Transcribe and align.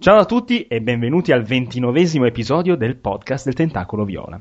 Ciao 0.00 0.16
a 0.16 0.24
tutti 0.24 0.62
e 0.62 0.80
benvenuti 0.80 1.30
al 1.30 1.42
ventinovesimo 1.42 2.24
episodio 2.24 2.74
del 2.74 2.96
podcast 2.96 3.44
del 3.44 3.52
Tentacolo 3.52 4.06
Viola. 4.06 4.40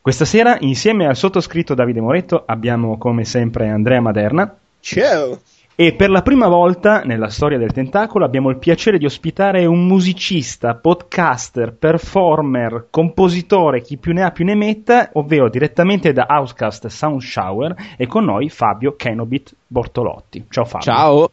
Questa 0.00 0.24
sera, 0.24 0.56
insieme 0.60 1.04
al 1.04 1.16
sottoscritto 1.16 1.74
Davide 1.74 2.00
Moretto, 2.00 2.44
abbiamo 2.46 2.96
come 2.96 3.24
sempre 3.24 3.68
Andrea 3.68 4.00
Maderna. 4.00 4.56
Ciao! 4.78 5.40
E 5.74 5.94
per 5.94 6.10
la 6.10 6.22
prima 6.22 6.46
volta 6.46 7.00
nella 7.00 7.26
storia 7.26 7.58
del 7.58 7.72
Tentacolo 7.72 8.24
abbiamo 8.24 8.50
il 8.50 8.58
piacere 8.58 8.98
di 8.98 9.04
ospitare 9.04 9.66
un 9.66 9.84
musicista, 9.84 10.76
podcaster, 10.76 11.74
performer, 11.74 12.86
compositore, 12.88 13.82
chi 13.82 13.96
più 13.96 14.12
ne 14.12 14.22
ha 14.22 14.30
più 14.30 14.44
ne 14.44 14.54
metta, 14.54 15.10
ovvero 15.14 15.50
direttamente 15.50 16.12
da 16.12 16.26
Outcast 16.28 16.86
Sound 16.86 17.20
Shower 17.20 17.74
e 17.96 18.06
con 18.06 18.26
noi 18.26 18.48
Fabio 18.48 18.94
Kenobit 18.94 19.56
Bortolotti. 19.66 20.46
Ciao 20.48 20.64
Fabio. 20.64 20.84
Ciao! 20.84 21.30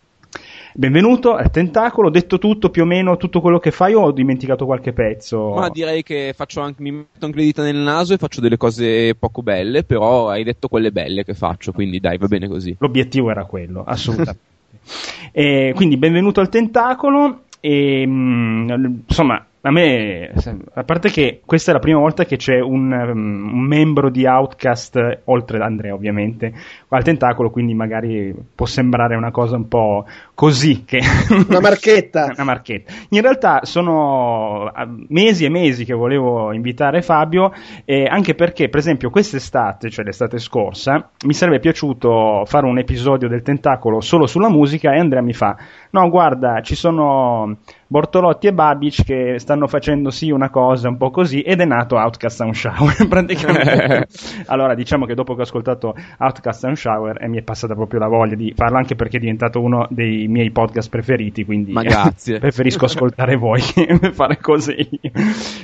Benvenuto 0.80 1.34
al 1.34 1.50
Tentacolo, 1.50 2.12
detto 2.12 2.38
tutto 2.38 2.70
più 2.70 2.84
o 2.84 2.86
meno 2.86 3.18
tutto 3.18 3.42
quello 3.42 3.58
che 3.58 3.72
fai 3.72 3.96
o 3.96 4.02
ho 4.02 4.12
dimenticato 4.12 4.68
qualche 4.68 4.94
pezzo? 4.94 5.56
Ma 5.56 5.70
direi 5.70 6.04
che 6.04 6.36
anche, 6.38 6.84
mi 6.84 6.92
metto 6.92 7.26
anche 7.26 7.38
le 7.40 7.46
dita 7.46 7.64
nel 7.64 7.78
naso 7.78 8.14
e 8.14 8.18
faccio 8.18 8.42
delle 8.42 8.58
cose 8.58 9.16
poco 9.16 9.42
belle, 9.42 9.84
però 9.84 10.30
hai 10.30 10.44
detto 10.44 10.68
quelle 10.68 10.92
belle 10.92 11.24
che 11.24 11.34
faccio, 11.34 11.72
quindi 11.72 12.00
dai, 12.00 12.20
va 12.20 12.28
bene 12.28 12.48
così. 12.48 12.76
L'obiettivo 12.78 13.32
era 13.32 13.46
quello, 13.46 13.84
assolutamente. 13.88 14.38
e, 15.34 15.72
quindi 15.74 15.98
benvenuto 15.98 16.42
al 16.42 16.50
Tentacolo 16.50 17.46
e 17.60 18.04
mm, 18.06 18.70
insomma 19.08 19.44
a 19.68 19.72
me, 19.72 20.32
a 20.74 20.84
parte 20.84 21.10
che 21.10 21.42
questa 21.46 21.72
è 21.72 21.74
la 21.74 21.82
prima 21.82 22.00
volta 22.00 22.24
che 22.24 22.38
c'è 22.38 22.58
un, 22.60 22.90
um, 22.90 23.52
un, 23.54 23.66
membro 23.68 24.10
di 24.10 24.26
Outcast, 24.26 25.24
oltre 25.26 25.58
ad 25.58 25.64
Andrea 25.64 25.94
ovviamente, 25.94 26.54
al 26.88 27.04
tentacolo, 27.04 27.50
quindi 27.50 27.74
magari 27.74 28.34
può 28.56 28.66
sembrare 28.66 29.18
una 29.18 29.32
cosa 29.32 29.58
un 29.58 29.68
po' 29.68 30.06
così. 30.34 30.86
Che 30.86 31.00
una 31.50 31.60
marchetta. 31.60 32.32
una 32.34 32.46
marchetta. 32.46 32.94
In 33.10 33.22
realtà 33.22 33.60
sono 33.64 34.72
mesi 35.10 35.44
e 35.44 35.50
mesi 35.50 35.84
che 35.84 35.94
volevo 35.94 36.54
invitare 36.54 37.02
Fabio, 37.02 37.52
eh, 37.84 38.06
anche 38.06 38.36
perché, 38.36 38.70
per 38.70 38.80
esempio, 38.80 39.10
quest'estate, 39.10 39.90
cioè 39.90 40.06
l'estate 40.06 40.38
scorsa, 40.38 41.10
mi 41.26 41.34
sarebbe 41.34 41.60
piaciuto 41.60 42.44
fare 42.46 42.66
un 42.66 42.78
episodio 42.78 43.28
del 43.28 43.42
tentacolo 43.42 44.00
solo 44.00 44.28
sulla 44.28 44.50
musica 44.50 44.94
e 44.94 45.00
Andrea 45.00 45.22
mi 45.22 45.34
fa, 45.34 45.58
no 45.92 46.10
guarda, 46.10 46.62
ci 46.62 46.76
sono 46.76 47.58
Bortolotti 47.90 48.48
e 48.48 48.54
Babic 48.54 49.06
che 49.06 49.36
stanno 49.40 49.68
facendo 49.68 50.10
sì 50.10 50.30
una 50.30 50.50
cosa 50.50 50.90
un 50.90 50.98
po' 50.98 51.10
così 51.10 51.42
ed 51.42 51.62
è 51.62 51.66
nato 51.66 51.96
Outcast 51.96 52.36
Sound 52.36 52.54
Shower 52.54 53.08
praticamente. 53.08 54.08
allora 54.48 54.76
diciamo 54.76 55.06
che 55.06 55.14
dopo 55.14 55.34
che 55.34 55.42
ho 55.42 55.44
ascoltato 55.44 55.96
Outcast 56.20 56.60
Sound 56.60 56.76
Shower 56.76 57.24
e 57.24 57.28
mi 57.30 57.38
è 57.38 57.42
passata 57.44 57.76
proprio 57.76 58.00
la 58.00 58.08
voglia 58.08 58.36
di 58.36 58.54
farlo 58.56 58.78
anche 58.78 58.96
perché 58.96 59.18
è 59.18 59.20
diventato 59.22 59.62
uno 59.62 59.88
dei 59.90 60.28
miei 60.28 60.52
podcast 60.52 60.90
preferiti, 60.90 61.46
quindi 61.46 61.72
Ma 61.72 61.84
grazie. 61.84 62.40
preferisco 62.40 62.86
ascoltare 62.86 63.38
voi 63.38 63.62
che 63.62 63.98
fare 64.12 64.38
cose 64.38 64.74
io. 64.74 65.12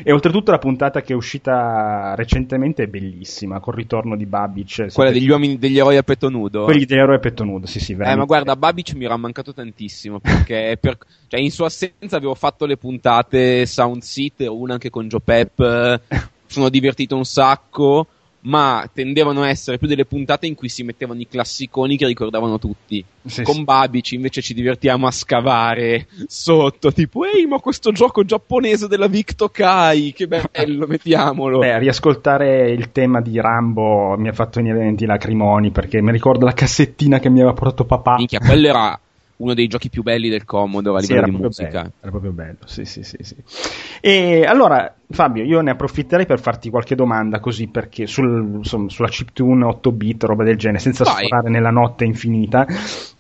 E 0.04 0.12
oltretutto 0.12 0.52
la 0.52 0.60
puntata 0.60 1.02
che 1.02 1.12
è 1.12 1.16
uscita 1.16 2.14
recentemente 2.16 2.84
è 2.84 2.88
bellissima, 2.88 3.60
col 3.60 3.74
ritorno 3.74 4.16
di 4.16 4.26
Babic. 4.26 4.94
Quella 4.94 5.12
degli 5.12 5.30
uomini 5.30 5.58
degli 5.58 5.78
eroi 5.78 5.98
a 5.98 6.04
petto 6.04 6.30
nudo? 6.30 6.64
Quelli 6.64 6.86
degli 6.86 7.00
eroi 7.00 7.16
a 7.16 7.20
petto 7.20 7.44
nudo, 7.44 7.68
sì 7.68 7.80
sì. 7.80 7.94
Veramente. 7.94 8.16
Eh 8.16 8.20
ma 8.20 8.26
guarda, 8.26 8.56
Babic 8.56 8.94
mi 8.94 9.04
era 9.04 9.18
mancato 9.18 9.54
tantissimo 9.54 10.13
perché 10.20 10.78
per, 10.80 10.98
cioè, 11.28 11.40
in 11.40 11.52
sua 11.52 11.68
assenza 11.68 12.16
abbiamo 12.16 12.36
fatto 12.36 12.66
le 12.66 12.78
puntate 12.78 13.66
Sound 13.66 14.02
Seat, 14.02 14.46
una 14.48 14.74
anche 14.74 14.90
con 14.90 15.08
Joe 15.08 15.22
Pep, 15.24 16.02
sono 16.46 16.70
divertito 16.70 17.16
un 17.16 17.26
sacco, 17.26 18.08
ma 18.44 18.90
tendevano 18.92 19.44
a 19.44 19.50
essere 19.50 19.78
più 19.78 19.88
delle 19.88 20.06
puntate 20.06 20.48
in 20.48 20.56
cui 20.56 20.70
si 20.70 20.84
mettevano 20.84 21.20
i 21.22 21.28
classiconi 21.28 21.98
che 21.98 22.06
ricordavano 22.06 22.60
tutti. 22.60 23.04
Sì, 23.26 23.44
con 23.44 23.56
sì. 23.56 23.64
Babic 23.64 24.12
invece 24.12 24.42
ci 24.42 24.54
divertiamo 24.54 25.08
a 25.08 25.12
scavare 25.12 26.08
sotto, 26.28 26.92
tipo, 26.92 27.26
ehi, 27.26 27.46
ma 27.46 27.60
questo 27.60 27.92
gioco 27.92 28.26
giapponese 28.26 28.88
della 28.88 29.08
Victo 29.08 29.50
Kai, 29.50 30.14
che 30.14 30.28
bello, 30.28 30.88
mettiamolo. 30.88 31.60
Beh, 31.60 31.80
riascoltare 31.80 32.72
il 32.72 32.92
tema 32.92 33.22
di 33.22 33.40
Rambo 33.40 34.18
mi 34.18 34.28
ha 34.28 34.34
fatto 34.34 34.62
venire 34.62 34.94
i 34.98 35.06
lacrimoni 35.06 35.72
perché 35.72 36.02
mi 36.02 36.12
ricordo 36.12 36.46
la 36.46 36.54
cassettina 36.54 37.20
che 37.20 37.30
mi 37.30 37.40
aveva 37.40 37.54
portato 37.54 37.86
papà. 37.86 38.16
Minchia, 38.16 38.40
quello 38.40 38.68
era 38.68 39.00
uno 39.44 39.54
dei 39.54 39.68
giochi 39.68 39.90
più 39.90 40.02
belli 40.04 40.30
del 40.30 40.46
Commodore 40.46 41.00
a 41.00 41.02
sì, 41.02 41.14
livello 41.14 41.32
di 41.32 41.44
musica. 41.44 41.82
Bello, 41.82 41.92
era 42.00 42.10
proprio 42.10 42.32
bello, 42.32 42.58
sì, 42.66 42.86
sì, 42.86 43.04
sì, 43.04 43.18
sì. 43.20 43.36
E 44.02 44.46
allora, 44.46 44.96
Fabio, 45.10 45.44
io 45.44 45.62
ne 45.62 45.72
approfitterei 45.72 46.26
per 46.26 46.40
farti 46.40 46.70
qualche 46.70 46.96
domanda 46.96 47.40
così 47.40 47.68
perché 47.68 48.08
sul, 48.08 48.56
insomma, 48.58 48.90
sulla 48.90 49.10
chiptune 49.10 49.66
8 49.66 49.92
bit, 49.92 50.24
roba 50.24 50.44
del 50.44 50.58
genere, 50.58 50.80
senza 50.80 51.04
Vai. 51.04 51.26
sforare 51.26 51.50
nella 51.50 51.70
notte 51.70 52.06
infinita. 52.06 52.66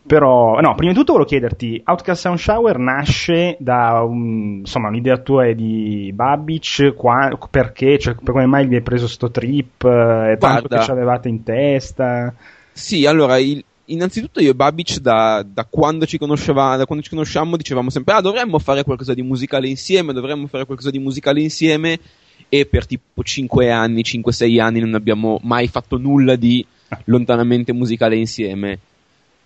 Però, 0.05 0.59
no, 0.59 0.75
prima 0.75 0.91
di 0.91 0.97
tutto 0.97 1.13
volevo 1.13 1.29
chiederti, 1.29 1.81
Outcast 1.85 2.21
Sound 2.21 2.37
Shower 2.37 2.77
nasce 2.77 3.55
da 3.59 4.01
un, 4.01 4.59
insomma, 4.59 4.89
un'idea 4.89 5.17
tua 5.17 5.51
di 5.53 6.11
Babic, 6.13 6.93
qua, 6.93 7.37
perché, 7.49 7.97
cioè, 7.99 8.15
per 8.15 8.33
come 8.33 8.45
mai 8.45 8.67
vi 8.67 8.75
hai 8.75 8.81
preso 8.81 9.07
sto 9.07 9.31
trip, 9.31 9.83
eh, 9.85 10.35
tanto 10.39 10.67
che 10.67 10.81
ci 10.81 10.91
avevate 10.91 11.29
in 11.29 11.43
testa? 11.43 12.33
Sì, 12.73 13.05
allora, 13.05 13.37
il, 13.37 13.63
innanzitutto 13.85 14.39
io 14.39 14.51
e 14.51 14.55
Babic 14.55 14.99
da, 14.99 15.45
da, 15.45 15.65
quando 15.65 16.05
ci 16.05 16.17
da 16.17 16.83
quando 16.85 17.03
ci 17.03 17.09
conosciamo 17.09 17.57
dicevamo 17.57 17.89
sempre 17.89 18.13
ah 18.13 18.21
dovremmo 18.21 18.59
fare 18.59 18.83
qualcosa 18.83 19.13
di 19.13 19.21
musicale 19.21 19.67
insieme, 19.67 20.13
dovremmo 20.13 20.47
fare 20.47 20.65
qualcosa 20.65 20.89
di 20.89 20.99
musicale 20.99 21.41
insieme. 21.41 21.99
E 22.49 22.65
per 22.67 22.85
tipo 22.85 23.23
5 23.23 23.71
anni, 23.71 24.01
5-6 24.01 24.59
anni 24.59 24.79
non 24.79 24.93
abbiamo 24.93 25.39
mai 25.41 25.67
fatto 25.67 25.97
nulla 25.97 26.35
di 26.35 26.63
lontanamente 27.05 27.73
musicale 27.73 28.15
insieme 28.15 28.79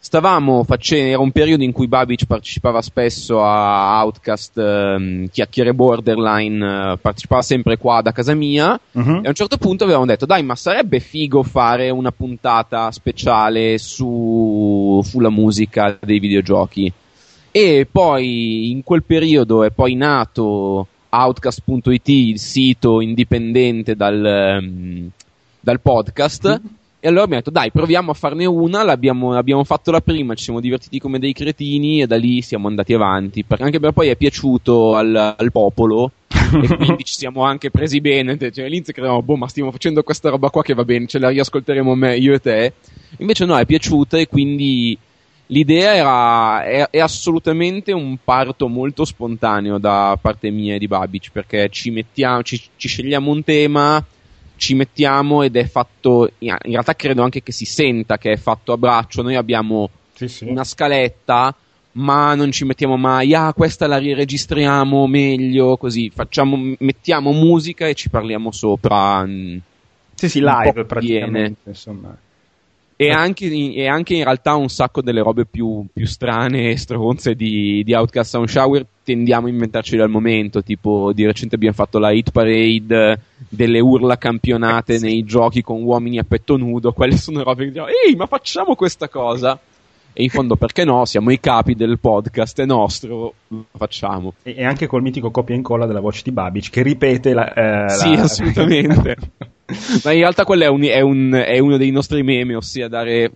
stavamo 0.07 0.63
facendo, 0.63 1.09
era 1.09 1.19
un 1.19 1.31
periodo 1.31 1.63
in 1.63 1.73
cui 1.73 1.89
Babic 1.89 2.27
partecipava 2.27 2.81
spesso 2.81 3.43
a 3.43 4.01
Outcast, 4.01 4.57
ehm, 4.57 5.27
chiacchiere 5.27 5.73
borderline, 5.73 6.93
eh, 6.93 6.97
partecipava 6.97 7.41
sempre 7.41 7.77
qua 7.77 8.01
da 8.01 8.13
casa 8.13 8.33
mia. 8.33 8.79
Uh-huh. 8.93 9.19
e 9.21 9.25
a 9.25 9.29
un 9.29 9.33
certo 9.33 9.57
punto 9.57 9.83
avevamo 9.83 10.05
detto 10.05 10.25
dai 10.25 10.43
ma 10.43 10.55
sarebbe 10.55 11.01
figo 11.01 11.43
fare 11.43 11.89
una 11.89 12.13
puntata 12.13 12.89
speciale 12.91 13.77
su, 13.79 15.01
sulla 15.03 15.29
musica 15.29 15.97
dei 15.99 16.19
videogiochi. 16.19 16.91
E 17.51 17.85
poi 17.91 18.71
in 18.71 18.83
quel 18.83 19.03
periodo 19.03 19.65
è 19.65 19.71
poi 19.71 19.95
nato 19.95 20.87
Outcast.it, 21.09 22.07
il 22.07 22.39
sito 22.39 23.01
indipendente 23.01 23.93
dal, 23.97 24.59
um, 24.61 25.09
dal 25.59 25.81
podcast. 25.81 26.45
Uh-huh 26.45 26.76
e 26.99 27.07
allora 27.09 27.23
abbiamo 27.25 27.41
detto, 27.43 27.51
dai, 27.51 27.71
proviamo 27.71 28.09
a 28.09 28.13
farne 28.15 28.45
una. 28.45 28.83
L'abbiamo, 28.83 29.33
abbiamo 29.33 29.63
fatto 29.63 29.91
la 29.91 30.01
prima, 30.01 30.33
ci 30.33 30.45
siamo 30.45 30.59
divertiti 30.59 30.99
come 30.99 31.19
dei 31.19 31.31
cretini 31.31 32.01
e 32.01 32.07
da 32.07 32.17
lì 32.17 32.41
siamo 32.41 32.67
andati 32.67 32.93
avanti. 32.93 33.43
Perché 33.43 33.63
anche 33.63 33.79
per 33.79 33.91
poi 33.91 34.07
è 34.07 34.15
piaciuto 34.15 34.95
al, 34.95 35.35
al 35.37 35.51
popolo 35.51 36.11
e 36.27 36.75
quindi 36.75 37.03
ci 37.03 37.13
siamo 37.13 37.43
anche 37.43 37.69
presi 37.69 38.01
bene. 38.01 38.37
Cioè, 38.37 38.65
all'inizio 38.65 38.93
credevamo, 38.93 39.21
boh, 39.21 39.35
ma 39.35 39.47
stiamo 39.47 39.71
facendo 39.71 40.01
questa 40.01 40.29
roba 40.29 40.49
qua 40.49 40.63
che 40.63 40.73
va 40.73 40.83
bene, 40.83 41.05
ce 41.05 41.19
la 41.19 41.29
riascolteremo 41.29 41.93
me, 41.93 42.17
io 42.17 42.33
e 42.33 42.39
te. 42.39 42.73
Invece 43.17 43.45
no, 43.45 43.55
è 43.57 43.65
piaciuta 43.65 44.17
e 44.17 44.27
quindi 44.27 44.97
l'idea 45.47 45.95
era, 45.95 46.63
è, 46.63 46.89
è, 46.89 46.99
assolutamente 46.99 47.91
un 47.91 48.17
parto 48.23 48.67
molto 48.67 49.05
spontaneo 49.05 49.77
da 49.77 50.17
parte 50.19 50.49
mia 50.49 50.75
e 50.75 50.79
di 50.79 50.87
Babic 50.87 51.29
perché 51.31 51.69
ci 51.69 51.91
mettiamo, 51.91 52.41
ci, 52.43 52.59
ci 52.75 52.87
scegliamo 52.87 53.31
un 53.31 53.43
tema 53.43 54.03
ci 54.57 54.75
mettiamo 54.75 55.43
ed 55.43 55.55
è 55.55 55.65
fatto, 55.65 56.29
in 56.39 56.57
realtà 56.61 56.95
credo 56.95 57.23
anche 57.23 57.41
che 57.41 57.51
si 57.51 57.65
senta 57.65 58.17
che 58.17 58.31
è 58.31 58.37
fatto 58.37 58.73
a 58.73 58.77
braccio, 58.77 59.21
noi 59.21 59.35
abbiamo 59.35 59.89
sì, 60.13 60.27
sì. 60.27 60.45
una 60.45 60.63
scaletta 60.63 61.55
ma 61.97 62.35
non 62.35 62.51
ci 62.51 62.63
mettiamo 62.63 62.95
mai, 62.95 63.33
ah 63.33 63.53
questa 63.53 63.87
la 63.87 63.97
riregistriamo 63.97 65.07
meglio, 65.07 65.77
così, 65.77 66.11
facciamo, 66.13 66.75
mettiamo 66.79 67.31
musica 67.31 67.87
e 67.87 67.95
ci 67.95 68.09
parliamo 68.09 68.51
sopra. 68.51 69.25
Mm, 69.25 69.57
sì, 70.13 70.29
sì, 70.29 70.39
live 70.41 70.85
praticamente, 70.85 71.69
insomma. 71.69 72.15
E 72.99 73.11
anche, 73.11 73.45
e 73.45 73.87
anche, 73.87 74.15
in 74.15 74.23
realtà 74.23 74.55
un 74.55 74.69
sacco 74.69 75.03
delle 75.03 75.21
robe 75.21 75.45
più, 75.45 75.85
più 75.93 76.07
strane 76.07 76.71
e 76.71 76.77
stronze 76.77 77.35
di, 77.35 77.83
di 77.83 77.93
Outcast 77.93 78.31
Sound 78.31 78.47
Shower 78.47 78.83
tendiamo 79.03 79.45
a 79.45 79.49
inventarci 79.51 79.95
dal 79.95 80.09
momento, 80.09 80.63
tipo 80.63 81.13
di 81.13 81.23
recente 81.23 81.53
abbiamo 81.53 81.75
fatto 81.75 81.99
la 81.99 82.11
hit 82.11 82.31
parade 82.31 83.19
delle 83.47 83.79
urla 83.79 84.17
campionate 84.17 84.95
eh, 84.95 84.97
sì. 84.97 85.05
nei 85.05 85.23
giochi 85.23 85.61
con 85.61 85.83
uomini 85.83 86.17
a 86.17 86.25
petto 86.27 86.57
nudo, 86.57 86.91
quelle 86.91 87.15
sono 87.15 87.43
robe 87.43 87.65
che 87.65 87.69
diciamo, 87.69 87.87
ehi 87.87 88.15
ma 88.15 88.25
facciamo 88.25 88.75
questa 88.75 89.07
cosa! 89.07 89.59
E 90.19 90.23
in 90.23 90.29
fondo 90.29 90.55
perché 90.55 90.83
no, 90.83 91.05
siamo 91.05 91.29
i 91.29 91.39
capi 91.39 91.75
del 91.75 91.99
podcast, 91.99 92.59
è 92.61 92.65
nostro, 92.65 93.33
lo 93.49 93.65
facciamo. 93.77 94.33
E, 94.41 94.63
anche 94.63 94.87
col 94.87 95.03
mitico 95.03 95.29
copia 95.29 95.53
e 95.53 95.59
incolla 95.59 95.85
della 95.85 95.99
voce 95.99 96.23
di 96.23 96.31
Babic 96.31 96.71
che 96.71 96.81
ripete 96.81 97.35
la... 97.35 97.53
Eh, 97.85 97.89
sì, 97.89 98.15
la... 98.15 98.23
assolutamente. 98.23 99.15
Ma 100.03 100.11
in 100.13 100.21
realtà 100.21 100.43
quello 100.43 100.63
è, 100.63 100.67
un, 100.69 100.81
è, 100.81 101.01
un, 101.01 101.33
è 101.33 101.59
uno 101.59 101.77
dei 101.77 101.91
nostri 101.91 102.23
meme, 102.23 102.55
ossia 102.55 102.87
dare 102.87 103.31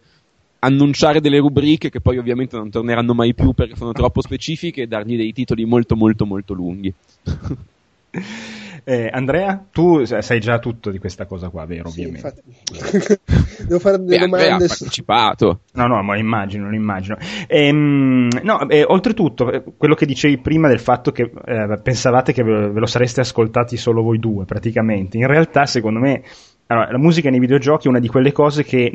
annunciare 0.57 1.21
delle 1.21 1.37
rubriche 1.37 1.91
che 1.91 2.01
poi 2.01 2.17
ovviamente 2.17 2.57
non 2.57 2.71
torneranno 2.71 3.13
mai 3.13 3.35
più 3.35 3.53
perché 3.53 3.75
sono 3.75 3.91
troppo 3.91 4.21
specifiche 4.21 4.81
e 4.81 4.87
dargli 4.87 5.17
dei 5.17 5.33
titoli 5.33 5.65
molto 5.65 5.95
molto 5.95 6.25
molto 6.25 6.55
lunghi. 6.55 6.91
Eh, 8.83 9.09
Andrea, 9.11 9.63
tu 9.71 10.03
sai 10.05 10.39
già 10.39 10.59
tutto 10.59 10.89
di 10.89 10.97
questa 10.97 11.25
cosa 11.25 11.49
qua, 11.49 11.65
vero? 11.65 11.89
Sì, 11.89 12.03
ovviamente. 12.03 12.43
Devo 13.67 13.79
fare 13.79 13.97
delle 13.97 14.17
Beh, 14.17 14.25
domande. 14.25 14.49
Andrea 14.49 14.55
ha 14.55 14.57
partecipato. 14.57 15.61
No, 15.73 15.87
no, 15.87 16.01
ma 16.01 16.17
immagino, 16.17 16.69
lo 16.69 16.75
immagino. 16.75 17.17
Ehm, 17.47 18.29
no, 18.43 18.67
eh, 18.69 18.83
oltretutto, 18.83 19.51
eh, 19.51 19.63
quello 19.77 19.93
che 19.93 20.05
dicevi 20.05 20.39
prima 20.39 20.67
del 20.67 20.79
fatto 20.79 21.11
che 21.11 21.31
eh, 21.45 21.79
pensavate 21.81 22.33
che 22.33 22.43
ve 22.43 22.79
lo 22.79 22.85
sareste 22.85 23.21
ascoltati 23.21 23.77
solo 23.77 24.01
voi 24.01 24.19
due, 24.19 24.45
praticamente. 24.45 25.17
In 25.17 25.27
realtà, 25.27 25.65
secondo 25.65 25.99
me, 25.99 26.23
allora, 26.67 26.91
la 26.91 26.97
musica 26.97 27.29
nei 27.29 27.39
videogiochi 27.39 27.87
è 27.87 27.89
una 27.89 27.99
di 27.99 28.07
quelle 28.07 28.31
cose 28.31 28.63
che, 28.63 28.91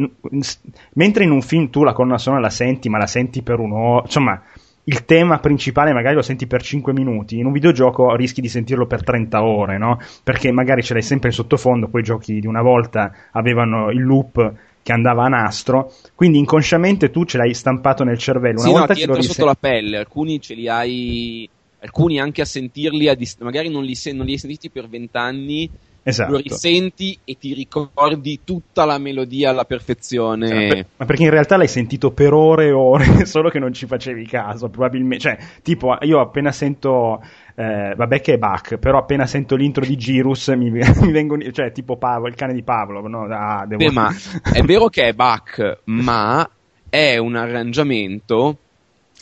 mentre 0.94 1.24
in 1.24 1.30
un 1.30 1.42
film 1.42 1.68
tu 1.70 1.84
la 1.84 1.92
colonna 1.92 2.18
sonora 2.18 2.40
la 2.40 2.50
senti, 2.50 2.88
ma 2.88 2.98
la 2.98 3.06
senti 3.06 3.42
per 3.42 3.58
un'ora, 3.58 4.02
insomma, 4.04 4.42
il 4.88 5.04
tema 5.04 5.38
principale 5.40 5.92
magari 5.92 6.14
lo 6.14 6.22
senti 6.22 6.46
per 6.46 6.62
5 6.62 6.92
minuti, 6.92 7.38
in 7.38 7.46
un 7.46 7.52
videogioco 7.52 8.14
rischi 8.14 8.40
di 8.40 8.48
sentirlo 8.48 8.86
per 8.86 9.02
30 9.02 9.42
ore, 9.42 9.78
no? 9.78 9.98
Perché 10.22 10.52
magari 10.52 10.82
ce 10.82 10.92
l'hai 10.92 11.02
sempre 11.02 11.28
in 11.28 11.34
sottofondo, 11.34 11.88
quei 11.88 12.04
giochi 12.04 12.38
di 12.38 12.46
una 12.46 12.62
volta 12.62 13.12
avevano 13.32 13.90
il 13.90 14.02
loop 14.02 14.52
che 14.82 14.92
andava 14.92 15.24
a 15.24 15.28
nastro, 15.28 15.92
quindi 16.14 16.38
inconsciamente 16.38 17.10
tu 17.10 17.24
ce 17.24 17.38
l'hai 17.38 17.52
stampato 17.52 18.04
nel 18.04 18.18
cervello. 18.18 18.60
Una 18.60 18.68
sì, 18.68 18.70
volta 18.70 18.86
no, 18.86 18.94
ti 18.94 19.02
entra 19.02 19.22
sotto 19.22 19.44
la 19.44 19.56
pelle, 19.58 19.96
alcuni 19.96 20.40
ce 20.40 20.54
li 20.54 20.68
hai, 20.68 21.48
alcuni 21.80 22.20
anche 22.20 22.42
a 22.42 22.44
sentirli, 22.44 23.08
a 23.08 23.14
dist- 23.14 23.42
magari 23.42 23.68
non 23.68 23.82
li, 23.82 23.96
sen- 23.96 24.16
non 24.16 24.26
li 24.26 24.32
hai 24.32 24.38
sentiti 24.38 24.70
per 24.70 24.88
20 24.88 25.16
anni, 25.16 25.68
Esatto. 26.08 26.30
lo 26.30 26.38
risenti 26.38 27.18
e 27.24 27.36
ti 27.36 27.52
ricordi 27.52 28.42
tutta 28.44 28.84
la 28.84 28.96
melodia 28.96 29.50
alla 29.50 29.64
perfezione. 29.64 30.48
Ma, 30.48 30.74
per, 30.74 30.86
ma, 30.98 31.04
perché 31.04 31.24
in 31.24 31.30
realtà 31.30 31.56
l'hai 31.56 31.66
sentito 31.66 32.12
per 32.12 32.32
ore 32.32 32.66
e 32.66 32.70
ore, 32.70 33.26
solo 33.26 33.50
che 33.50 33.58
non 33.58 33.72
ci 33.72 33.86
facevi 33.86 34.24
caso, 34.24 34.68
probabilmente. 34.68 35.24
Cioè, 35.24 35.38
tipo, 35.62 35.98
io 36.02 36.20
appena 36.20 36.52
sento. 36.52 37.20
Eh, 37.56 37.94
vabbè 37.96 38.20
che 38.20 38.34
è 38.34 38.38
Bach, 38.38 38.76
però 38.76 38.98
appena 38.98 39.26
sento 39.26 39.56
l'intro 39.56 39.84
di 39.84 39.96
Girus 39.96 40.46
mi, 40.48 40.70
mi 40.70 41.10
vengono, 41.10 41.50
cioè 41.50 41.72
tipo 41.72 41.96
Pavlo, 41.96 42.28
il 42.28 42.36
cane 42.36 42.54
di 42.54 42.62
Pavlo, 42.62 43.04
no? 43.08 43.24
Ah, 43.24 43.64
devo... 43.66 43.84
Beh, 43.84 43.90
ma 43.90 44.14
è 44.52 44.62
vero 44.62 44.86
che 44.88 45.08
è 45.08 45.12
Bach, 45.12 45.80
ma 45.86 46.48
è 46.88 47.16
un 47.16 47.34
arrangiamento 47.34 48.58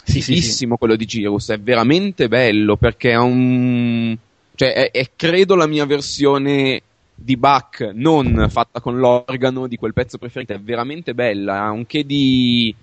sì, 0.04 0.20
sì, 0.20 0.42
sì, 0.42 0.66
quello 0.66 0.96
di 0.96 1.06
Girus, 1.06 1.50
è 1.50 1.58
veramente 1.58 2.28
bello 2.28 2.76
perché 2.76 3.14
ha 3.14 3.22
un 3.22 4.14
cioè, 4.54 4.72
è, 4.72 4.90
è 4.90 5.10
credo 5.16 5.54
la 5.54 5.66
mia 5.66 5.86
versione 5.86 6.82
di 7.14 7.36
Bach 7.36 7.92
non 7.94 8.46
fatta 8.50 8.80
con 8.80 8.98
l'organo 8.98 9.66
di 9.66 9.76
quel 9.76 9.92
pezzo 9.92 10.18
preferito, 10.18 10.52
è 10.52 10.60
veramente 10.60 11.14
bella, 11.14 11.62
ha 11.62 11.70
un 11.70 11.86
che 11.86 12.04
di, 12.04 12.74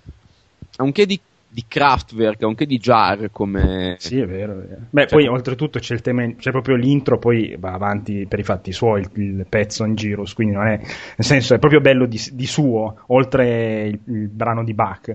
ha 0.76 0.82
un 0.82 0.92
che 0.92 1.06
di, 1.06 1.20
di 1.48 1.64
Kraftwerk, 1.68 2.42
ha 2.42 2.46
un 2.46 2.54
che 2.54 2.64
di 2.64 2.78
Jar 2.78 3.30
come... 3.30 3.96
Sì, 3.98 4.18
è 4.18 4.26
vero. 4.26 4.52
È 4.52 4.66
vero. 4.66 4.80
Beh, 4.88 5.06
cioè, 5.06 5.10
poi 5.10 5.26
oltretutto 5.28 5.78
c'è 5.78 5.94
il 5.94 6.00
tema, 6.00 6.26
c'è 6.36 6.50
proprio 6.50 6.76
l'intro, 6.76 7.18
poi 7.18 7.56
va 7.58 7.72
avanti 7.72 8.26
per 8.26 8.38
i 8.38 8.42
fatti 8.42 8.72
suoi 8.72 9.02
il, 9.02 9.10
il 9.14 9.46
pezzo 9.48 9.84
in 9.84 9.94
Girus, 9.94 10.32
quindi 10.32 10.54
non 10.54 10.66
è, 10.66 10.78
nel 10.78 10.88
senso 11.18 11.54
è 11.54 11.58
proprio 11.58 11.80
bello 11.80 12.06
di, 12.06 12.20
di 12.32 12.46
suo, 12.46 13.02
oltre 13.08 13.86
il, 13.86 14.00
il 14.06 14.28
brano 14.28 14.64
di 14.64 14.72
Bach. 14.72 15.14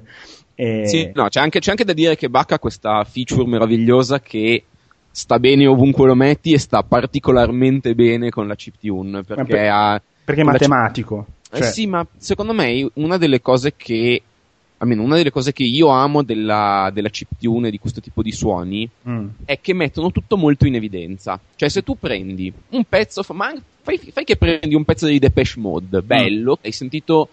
E... 0.53 0.87
Sì, 0.87 1.11
no, 1.13 1.27
c'è 1.27 1.39
anche, 1.39 1.59
c'è 1.59 1.71
anche 1.71 1.85
da 1.85 1.93
dire 1.93 2.15
che 2.15 2.29
Bach 2.29 2.51
ha 2.51 2.59
questa 2.59 3.03
feature 3.03 3.47
meravigliosa 3.47 4.19
che 4.19 4.63
sta 5.17 5.39
bene 5.39 5.65
ovunque 5.65 6.05
lo 6.05 6.13
metti 6.13 6.53
e 6.53 6.59
sta 6.59 6.83
particolarmente 6.83 7.95
bene 7.95 8.29
con 8.29 8.45
la 8.45 8.53
chiptune 8.53 9.23
perché, 9.23 9.45
per, 9.45 9.69
ha, 9.71 10.01
perché 10.23 10.41
è 10.41 10.43
matematico. 10.43 11.25
Chip... 11.25 11.57
Cioè... 11.57 11.67
Eh 11.67 11.71
sì, 11.71 11.87
ma 11.87 12.05
secondo 12.17 12.53
me 12.53 12.87
una 12.93 13.17
delle 13.17 13.41
cose 13.41 13.73
che 13.75 14.21
almeno 14.77 15.01
una 15.01 15.15
delle 15.15 15.31
cose 15.31 15.53
che 15.53 15.63
io 15.63 15.87
amo 15.87 16.21
della, 16.21 16.91
della 16.93 17.09
chiptune 17.09 17.71
di 17.71 17.79
questo 17.79 17.99
tipo 17.99 18.21
di 18.21 18.31
suoni 18.31 18.87
mm. 19.09 19.27
è 19.45 19.59
che 19.59 19.73
mettono 19.73 20.11
tutto 20.11 20.37
molto 20.37 20.67
in 20.67 20.75
evidenza. 20.75 21.39
Cioè, 21.55 21.67
se 21.67 21.81
tu 21.81 21.97
prendi 21.97 22.53
un 22.69 22.83
pezzo, 22.87 23.25
ma 23.33 23.51
fai, 23.81 23.97
fai 24.13 24.23
che 24.23 24.35
prendi 24.35 24.75
un 24.75 24.83
pezzo 24.83 25.07
di 25.07 25.17
Depeche 25.17 25.59
Mode, 25.59 26.03
bello, 26.03 26.59
mm. 26.59 26.63
hai 26.63 26.71
sentito 26.71 27.29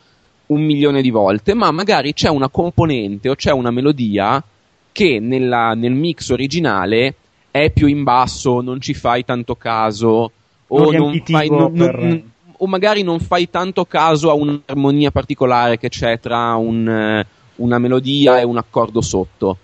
un 0.46 0.62
milione 0.62 1.02
di 1.02 1.10
volte, 1.10 1.52
ma 1.52 1.70
magari 1.70 2.14
c'è 2.14 2.30
una 2.30 2.48
componente 2.48 3.28
o 3.28 3.34
c'è 3.34 3.52
una 3.52 3.70
melodia 3.70 4.42
che 4.90 5.18
nella, 5.20 5.74
nel 5.74 5.92
mix 5.92 6.30
originale 6.30 7.16
è 7.54 7.70
più 7.70 7.86
in 7.86 8.02
basso, 8.02 8.60
non 8.60 8.80
ci 8.80 8.94
fai 8.94 9.24
tanto 9.24 9.54
caso, 9.54 10.32
o, 10.66 10.90
non 10.90 11.22
fai, 11.24 11.48
non, 11.48 11.72
per... 11.72 11.96
non, 12.00 12.32
o 12.56 12.66
magari 12.66 13.04
non 13.04 13.20
fai 13.20 13.48
tanto 13.48 13.84
caso 13.84 14.28
a 14.28 14.34
un'armonia 14.34 15.12
particolare 15.12 15.78
che 15.78 15.88
c'è 15.88 16.18
tra 16.18 16.56
un, 16.56 17.24
una 17.54 17.78
melodia 17.78 18.40
e 18.40 18.44
un 18.44 18.56
accordo 18.56 19.00
sotto. 19.00 19.58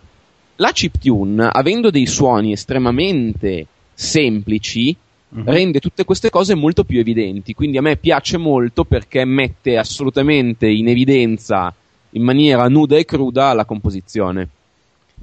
La 0.54 0.70
chiptune, 0.70 1.48
avendo 1.50 1.90
dei 1.90 2.06
suoni 2.06 2.52
estremamente 2.52 3.66
semplici, 3.92 4.94
uh-huh. 5.28 5.42
rende 5.46 5.80
tutte 5.80 6.04
queste 6.04 6.30
cose 6.30 6.54
molto 6.54 6.84
più 6.84 7.00
evidenti. 7.00 7.54
Quindi 7.54 7.76
a 7.76 7.82
me 7.82 7.96
piace 7.96 8.36
molto 8.36 8.84
perché 8.84 9.24
mette 9.24 9.78
assolutamente 9.78 10.68
in 10.68 10.86
evidenza 10.86 11.74
in 12.10 12.22
maniera 12.22 12.68
nuda 12.68 12.96
e 12.96 13.04
cruda 13.04 13.52
la 13.52 13.64
composizione. 13.64 14.48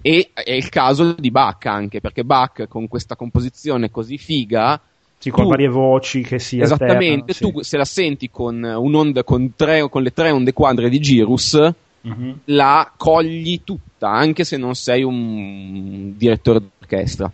E 0.01 0.29
è 0.33 0.51
il 0.51 0.69
caso 0.69 1.13
di 1.13 1.31
Bach 1.31 1.65
anche, 1.65 1.99
perché 2.01 2.23
Bach 2.23 2.67
con 2.67 2.87
questa 2.87 3.15
composizione 3.15 3.89
così 3.89 4.17
figa. 4.17 4.79
Sì, 5.17 5.31
con 5.31 5.45
tu, 5.45 5.49
varie 5.49 5.67
voci 5.67 6.21
che 6.21 6.37
si 6.37 6.59
Esattamente, 6.59 7.31
alternano, 7.31 7.53
tu 7.55 7.63
se 7.63 7.77
la 7.77 7.85
senti 7.85 8.29
con, 8.29 8.63
un'onda, 8.63 9.23
con, 9.23 9.53
tre, 9.55 9.89
con 9.89 10.03
le 10.03 10.11
tre 10.11 10.29
onde 10.29 10.53
quadre 10.53 10.89
di 10.89 10.99
Girus, 10.99 11.53
uh-huh. 12.01 12.37
la 12.45 12.93
cogli 12.95 13.61
tutta, 13.63 14.09
anche 14.09 14.43
se 14.43 14.57
non 14.57 14.75
sei 14.75 15.01
un 15.01 16.13
direttore 16.15 16.59
d'orchestra. 16.59 17.31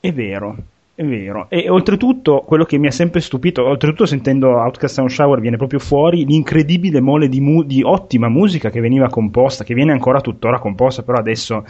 È 0.00 0.12
vero, 0.12 0.56
è 0.96 1.04
vero, 1.04 1.44
e 1.50 1.68
oltretutto 1.68 2.42
quello 2.46 2.64
che 2.64 2.78
mi 2.78 2.86
ha 2.86 2.90
sempre 2.90 3.20
stupito, 3.20 3.62
oltretutto 3.62 4.06
sentendo 4.06 4.56
Outcast 4.56 4.94
Sound 4.94 5.10
Shower 5.10 5.40
viene 5.40 5.58
proprio 5.58 5.78
fuori 5.78 6.24
l'incredibile 6.24 7.02
mole 7.02 7.28
di, 7.28 7.38
mu- 7.38 7.64
di, 7.64 7.82
ottima 7.82 8.30
musica 8.30 8.70
che 8.70 8.80
veniva 8.80 9.10
composta, 9.10 9.62
che 9.62 9.74
viene 9.74 9.92
ancora 9.92 10.22
tuttora 10.22 10.58
composta, 10.58 11.02
però 11.02 11.18
adesso 11.18 11.66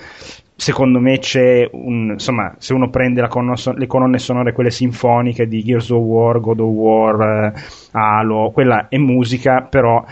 secondo 0.54 1.00
me 1.00 1.18
c'è 1.18 1.68
un, 1.72 2.10
insomma, 2.12 2.54
se 2.58 2.72
uno 2.72 2.88
prende 2.88 3.26
colonna, 3.26 3.56
le 3.74 3.86
colonne 3.88 4.20
sonore, 4.20 4.52
quelle 4.52 4.70
sinfoniche 4.70 5.48
di 5.48 5.64
Gears 5.64 5.90
of 5.90 6.02
War, 6.02 6.38
God 6.38 6.60
of 6.60 6.70
War, 6.70 7.52
eh, 7.52 7.60
Halo, 7.90 8.52
quella 8.54 8.86
è 8.88 8.96
musica, 8.96 9.62
però 9.62 10.04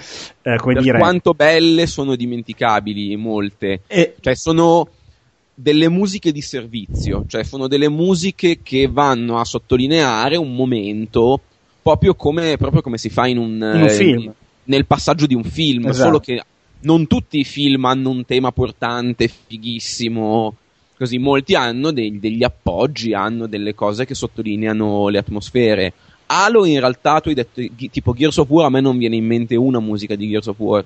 eh, 0.43 0.57
come 0.57 0.75
per 0.75 0.83
dire... 0.83 0.99
quanto 0.99 1.35
belle 1.35 1.87
sono 1.87 2.17
dimenticabili 2.17 3.15
molte, 3.15 3.83
e... 3.87 4.17
cioè 4.21 4.35
sono 4.35 4.89
delle 5.55 5.89
musiche 5.89 6.33
di 6.33 6.41
servizio, 6.41 7.25
cioè 7.29 7.45
sono 7.45 7.69
delle 7.69 7.89
musiche 7.89 8.61
che 8.63 8.89
vanno 8.89 9.39
a 9.39 9.45
sottolineare 9.45 10.37
un 10.37 10.55
momento 10.55 11.41
proprio 11.81 12.15
come, 12.15 12.57
proprio 12.57 12.83
come 12.83 12.99
si 12.99 13.09
fa 13.09 13.27
in 13.27 13.39
un, 13.39 13.73
in 13.75 13.83
un 13.83 13.89
film. 13.89 14.19
In, 14.21 14.33
nel 14.65 14.87
passaggio 14.87 15.27
di 15.27 15.35
un 15.35 15.45
film, 15.45 15.87
esatto. 15.87 16.07
solo 16.07 16.19
che 16.19 16.43
non 16.81 17.07
tutti 17.07 17.39
i 17.39 17.45
film 17.45 17.85
hanno 17.85 18.11
un 18.11 18.25
tema 18.25 18.51
portante, 18.51 19.29
fighissimo, 19.29 20.57
così 20.97 21.19
molti 21.19 21.55
hanno 21.55 21.93
dei, 21.93 22.19
degli 22.19 22.43
appoggi, 22.43 23.13
hanno 23.13 23.47
delle 23.47 23.75
cose 23.75 24.07
che 24.07 24.15
sottolineano 24.15 25.09
le 25.09 25.19
atmosfere. 25.19 25.93
Halo 26.27 26.65
in 26.65 26.81
realtà 26.81 27.21
tu 27.21 27.29
hai 27.29 27.35
detto 27.35 27.63
tipo 27.91 28.15
Gears 28.15 28.39
of 28.39 28.49
War 28.49 28.67
a 28.67 28.71
me 28.71 28.81
non 28.81 28.97
viene 28.97 29.17
in 29.17 29.27
mente 29.27 29.57
una 29.57 29.79
musica 29.79 30.15
di 30.15 30.29
Gears 30.29 30.47
of 30.47 30.59
War 30.59 30.85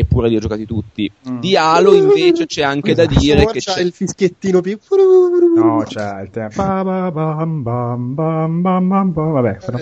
eppure 0.00 0.28
li 0.28 0.36
ho 0.36 0.40
giocati 0.40 0.66
tutti. 0.66 1.10
Mm. 1.28 1.38
Di 1.38 1.56
Halo 1.56 1.94
invece 1.94 2.46
c'è 2.46 2.62
anche 2.62 2.94
da 2.94 3.06
dire 3.06 3.46
che 3.46 3.60
c'è 3.60 3.80
il 3.80 3.92
fischiettino 3.92 4.60
più. 4.60 4.78
No, 5.56 5.84
c'è 5.86 6.22
il 6.22 6.30
tema. 6.30 6.50
Vabbè, 9.30 9.58
però... 9.58 9.78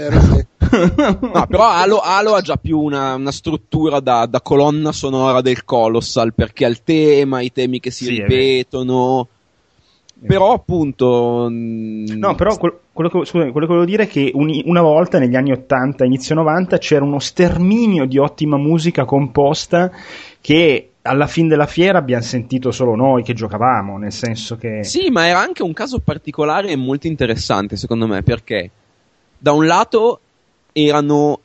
No, 0.69 1.47
però 1.47 1.69
Halo, 1.69 2.01
Halo, 2.01 2.35
ha 2.35 2.41
già 2.41 2.57
più 2.57 2.79
una, 2.79 3.15
una 3.15 3.33
struttura 3.33 4.01
da, 4.01 4.27
da, 4.27 4.41
colonna 4.43 4.93
sonora 4.93 5.41
del 5.41 5.65
Colossal 5.65 6.35
perché 6.35 6.67
ha 6.67 6.69
il 6.69 6.83
tema, 6.83 7.41
i 7.41 7.53
temi 7.53 7.81
che 7.81 7.91
si 7.91 8.05
sì, 8.05 8.11
ripetono. 8.11 9.29
Però 10.27 10.53
appunto 10.53 11.47
no 11.49 12.35
però 12.35 12.57
quello, 12.59 12.81
quello, 12.99 13.11
che, 13.11 13.25
scusami, 13.27 13.53
quello 13.53 13.67
che 13.69 13.73
volevo 13.73 13.89
dire 13.89 14.03
è 14.05 14.09
che 14.09 14.33
un, 14.35 14.61
una 14.65 14.83
volta 14.83 15.21
negli 15.21 15.37
anni 15.37 15.53
80 15.53 16.05
inizio 16.05 16.35
90 16.35 16.79
c'era 16.79 17.05
uno 17.05 17.21
sterminio 17.21 18.07
di 18.07 18.19
ottima 18.19 18.57
musica 18.57 19.05
composta 19.05 19.89
che 20.41 20.91
alla 21.03 21.29
fine 21.29 21.47
della 21.47 21.67
fiera 21.67 21.99
abbiamo 21.99 22.25
sentito 22.25 22.73
solo 22.73 22.97
noi 22.97 23.23
che 23.23 23.35
giocavamo 23.35 23.99
nel 23.99 24.11
senso 24.11 24.57
che 24.57 24.83
sì 24.83 25.11
ma 25.11 25.29
era 25.29 25.39
anche 25.39 25.63
un 25.63 25.73
caso 25.73 26.01
particolare 26.01 26.71
e 26.71 26.77
molto 26.77 27.07
interessante 27.07 27.77
secondo 27.77 28.09
me 28.09 28.25
perché 28.25 28.69
da 29.39 29.53
un 29.53 29.65
lato 29.65 30.21
erano 30.73 31.39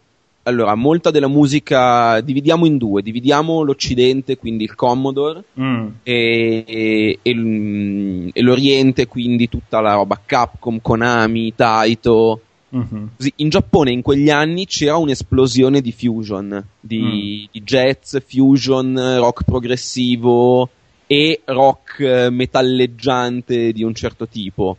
allora, 0.43 0.75
molta 0.75 1.09
della 1.09 1.27
musica 1.27 2.19
dividiamo 2.19 2.65
in 2.65 2.77
due, 2.77 3.01
dividiamo 3.01 3.61
l'Occidente, 3.61 4.37
quindi 4.37 4.65
il 4.65 4.75
Commodore, 4.75 5.43
mm. 5.59 5.87
e, 6.03 6.63
e, 6.67 7.19
e, 7.21 8.31
e, 8.33 8.41
l'Oriente, 8.41 9.07
quindi 9.07 9.47
tutta 9.47 9.79
la 9.79 9.93
roba 9.93 10.19
Capcom, 10.23 10.79
Konami, 10.81 11.55
Taito. 11.55 12.41
Mm-hmm. 12.75 13.05
Così, 13.15 13.33
in 13.37 13.49
Giappone 13.49 13.91
in 13.91 14.01
quegli 14.01 14.29
anni 14.29 14.65
c'era 14.65 14.97
un'esplosione 14.97 15.79
di 15.79 15.91
fusion, 15.91 16.65
di, 16.79 16.99
mm. 16.99 17.51
di 17.51 17.61
jazz, 17.63 18.17
fusion, 18.25 19.17
rock 19.19 19.43
progressivo 19.45 20.69
e 21.07 21.41
rock 21.45 22.29
metalleggiante 22.31 23.71
di 23.71 23.83
un 23.83 23.93
certo 23.93 24.27
tipo. 24.27 24.77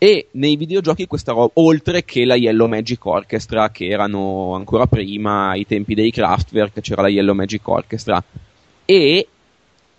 E 0.00 0.28
nei 0.32 0.54
videogiochi 0.54 1.08
questa 1.08 1.32
roba, 1.32 1.50
oltre 1.54 2.04
che 2.04 2.24
la 2.24 2.36
Yellow 2.36 2.68
Magic 2.68 3.04
Orchestra, 3.04 3.70
che 3.70 3.88
erano 3.88 4.54
ancora 4.54 4.86
prima, 4.86 5.48
ai 5.48 5.66
tempi 5.66 5.94
dei 5.94 6.12
Kraftwerk, 6.12 6.80
c'era 6.80 7.02
la 7.02 7.08
Yellow 7.08 7.34
Magic 7.34 7.66
Orchestra. 7.66 8.22
E 8.84 9.26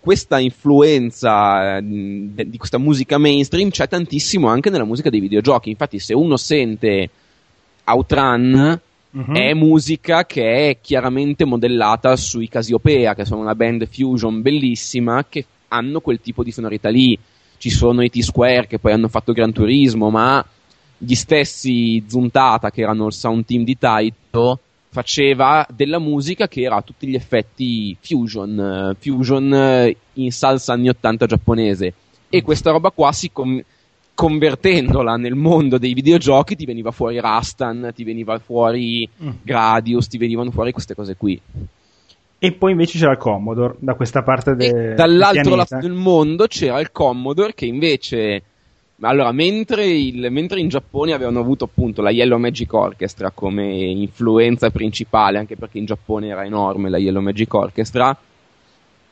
questa 0.00 0.38
influenza 0.38 1.76
eh, 1.76 1.82
di 1.82 2.56
questa 2.56 2.78
musica 2.78 3.18
mainstream 3.18 3.68
c'è 3.68 3.86
tantissimo 3.86 4.48
anche 4.48 4.70
nella 4.70 4.84
musica 4.86 5.10
dei 5.10 5.20
videogiochi. 5.20 5.68
Infatti, 5.68 5.98
se 5.98 6.14
uno 6.14 6.38
sente 6.38 7.10
Outrun, 7.84 8.80
uh-huh. 9.10 9.32
è 9.34 9.52
musica 9.52 10.24
che 10.24 10.70
è 10.70 10.78
chiaramente 10.80 11.44
modellata 11.44 12.16
sui 12.16 12.48
Casiopea, 12.48 13.14
che 13.14 13.26
sono 13.26 13.42
una 13.42 13.54
band 13.54 13.86
fusion 13.86 14.40
bellissima 14.40 15.26
che 15.28 15.44
hanno 15.68 16.00
quel 16.00 16.20
tipo 16.22 16.42
di 16.42 16.52
sonorità 16.52 16.88
lì. 16.88 17.18
Ci 17.60 17.68
sono 17.68 18.02
i 18.02 18.08
T-Square 18.08 18.66
che 18.66 18.78
poi 18.78 18.92
hanno 18.92 19.08
fatto 19.08 19.34
Gran 19.34 19.52
Turismo, 19.52 20.08
ma 20.08 20.42
gli 20.96 21.14
stessi 21.14 22.02
Zuntata, 22.06 22.70
che 22.70 22.80
erano 22.80 23.08
il 23.08 23.12
sound 23.12 23.44
team 23.44 23.64
di 23.64 23.76
Taito, 23.76 24.60
faceva 24.88 25.66
della 25.70 25.98
musica 25.98 26.48
che 26.48 26.62
era 26.62 26.76
a 26.76 26.80
tutti 26.80 27.06
gli 27.06 27.14
effetti 27.14 27.94
fusion, 28.00 28.96
fusion 28.98 29.94
in 30.14 30.32
salsa 30.32 30.72
anni 30.72 30.88
80 30.88 31.26
giapponese. 31.26 31.92
E 32.30 32.40
questa 32.40 32.70
roba 32.70 32.90
qua 32.92 33.12
si 33.12 33.30
com- 33.30 33.62
convertendola 34.14 35.16
nel 35.16 35.34
mondo 35.34 35.76
dei 35.76 35.92
videogiochi 35.92 36.56
ti 36.56 36.64
veniva 36.64 36.92
fuori 36.92 37.20
Rastan, 37.20 37.92
ti 37.94 38.04
veniva 38.04 38.38
fuori 38.38 39.06
mm. 39.22 39.30
Gradius, 39.42 40.08
ti 40.08 40.16
venivano 40.16 40.50
fuori 40.50 40.72
queste 40.72 40.94
cose 40.94 41.14
qui. 41.14 41.38
E 42.42 42.52
poi 42.52 42.70
invece 42.70 42.98
c'era 42.98 43.12
il 43.12 43.18
Commodore 43.18 43.74
da 43.80 43.94
questa 43.94 44.22
parte 44.22 44.54
del 44.54 44.94
Dall'altro 44.94 45.56
lato 45.56 45.76
del 45.76 45.92
mondo 45.92 46.46
c'era 46.46 46.80
il 46.80 46.90
Commodore 46.90 47.52
che 47.52 47.66
invece 47.66 48.42
allora, 49.02 49.32
mentre, 49.32 49.86
il, 49.86 50.30
mentre, 50.30 50.60
in 50.60 50.68
Giappone 50.68 51.12
avevano 51.12 51.40
avuto 51.40 51.64
appunto 51.64 52.02
la 52.02 52.10
Yellow 52.10 52.38
Magic 52.38 52.72
Orchestra 52.72 53.30
come 53.30 53.64
influenza 53.74 54.70
principale, 54.70 55.38
anche 55.38 55.56
perché 55.56 55.78
in 55.78 55.86
Giappone 55.86 56.28
era 56.28 56.44
enorme 56.44 56.90
la 56.90 56.98
Yellow 56.98 57.22
Magic 57.22 57.52
Orchestra, 57.54 58.14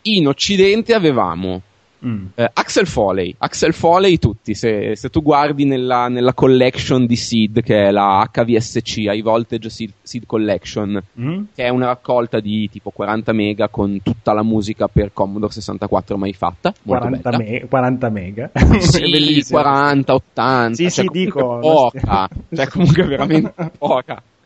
in 0.02 0.26
Occidente 0.26 0.94
avevamo 0.94 1.62
Mm. 2.05 2.26
Eh, 2.35 2.50
Axel 2.52 2.87
Foley, 2.87 3.35
Axel 3.38 3.73
Foley 3.75 4.19
tutti, 4.19 4.55
se, 4.55 4.95
se 4.95 5.09
tu 5.09 5.23
guardi 5.23 5.64
nella, 5.64 6.09
nella, 6.09 6.33
collection 6.33 7.07
di 7.07 7.17
Seed, 7.17 7.62
che 7.62 7.87
è 7.87 7.90
la 7.90 8.28
HVSC, 8.33 8.97
High 8.99 9.23
Voltage 9.23 9.69
Seed, 9.69 9.93
Seed 10.02 10.25
Collection, 10.26 11.02
mm. 11.21 11.43
che 11.55 11.64
è 11.64 11.69
una 11.69 11.87
raccolta 11.87 12.38
di 12.38 12.69
tipo 12.71 12.90
40 12.90 13.33
mega 13.33 13.69
con 13.69 14.00
tutta 14.02 14.33
la 14.33 14.43
musica 14.43 14.87
per 14.87 15.11
Commodore 15.12 15.52
64 15.52 16.17
mai 16.17 16.33
fatta. 16.33 16.73
40, 16.85 17.37
me- 17.37 17.67
40 17.69 18.11
mega? 18.11 18.50
sì, 18.78 19.45
40, 19.50 20.14
80, 20.14 20.75
sì, 20.75 20.90
cioè 20.90 21.05
sì, 21.05 21.09
dico, 21.11 21.59
poca, 21.59 22.28
cioè 22.55 22.69
comunque 22.69 23.05
veramente 23.05 23.55
poca 23.76 24.23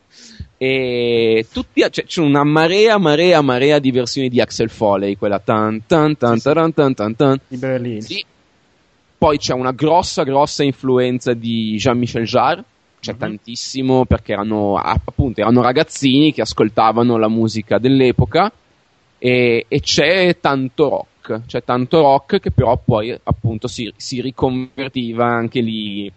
e 0.64 1.44
tutti, 1.50 1.80
cioè, 1.90 2.04
c'è 2.04 2.20
una 2.20 2.44
marea, 2.44 2.96
marea, 2.96 3.40
marea 3.40 3.80
di 3.80 3.90
versioni 3.90 4.28
di 4.28 4.40
Axel 4.40 4.70
Foley, 4.70 5.16
quella 5.16 5.40
tan 5.40 5.86
tan 5.88 6.16
tan 6.16 6.36
sì, 6.36 6.42
taran, 6.44 6.72
tan 6.72 6.94
tan 6.94 7.16
tan. 7.16 7.40
Di 7.48 7.56
Berlino. 7.56 8.00
Sì. 8.00 8.24
Poi 9.18 9.38
c'è 9.38 9.54
una 9.54 9.72
grossa, 9.72 10.22
grossa 10.22 10.62
influenza 10.62 11.32
di 11.32 11.74
Jean-Michel 11.76 12.26
Jarre, 12.26 12.64
c'è 13.00 13.10
mm-hmm. 13.10 13.20
tantissimo 13.20 14.04
perché 14.04 14.34
erano 14.34 14.76
appunto 14.76 15.40
erano 15.40 15.62
ragazzini 15.62 16.32
che 16.32 16.42
ascoltavano 16.42 17.16
la 17.16 17.28
musica 17.28 17.78
dell'epoca 17.78 18.52
e, 19.18 19.64
e 19.66 19.80
c'è 19.80 20.38
tanto 20.38 20.88
rock, 20.88 21.44
c'è 21.44 21.64
tanto 21.64 22.02
rock 22.02 22.38
che 22.38 22.52
però 22.52 22.80
poi 22.84 23.18
appunto 23.20 23.66
si, 23.66 23.92
si 23.96 24.20
riconvertiva 24.20 25.26
anche 25.26 25.60
lì 25.60 26.12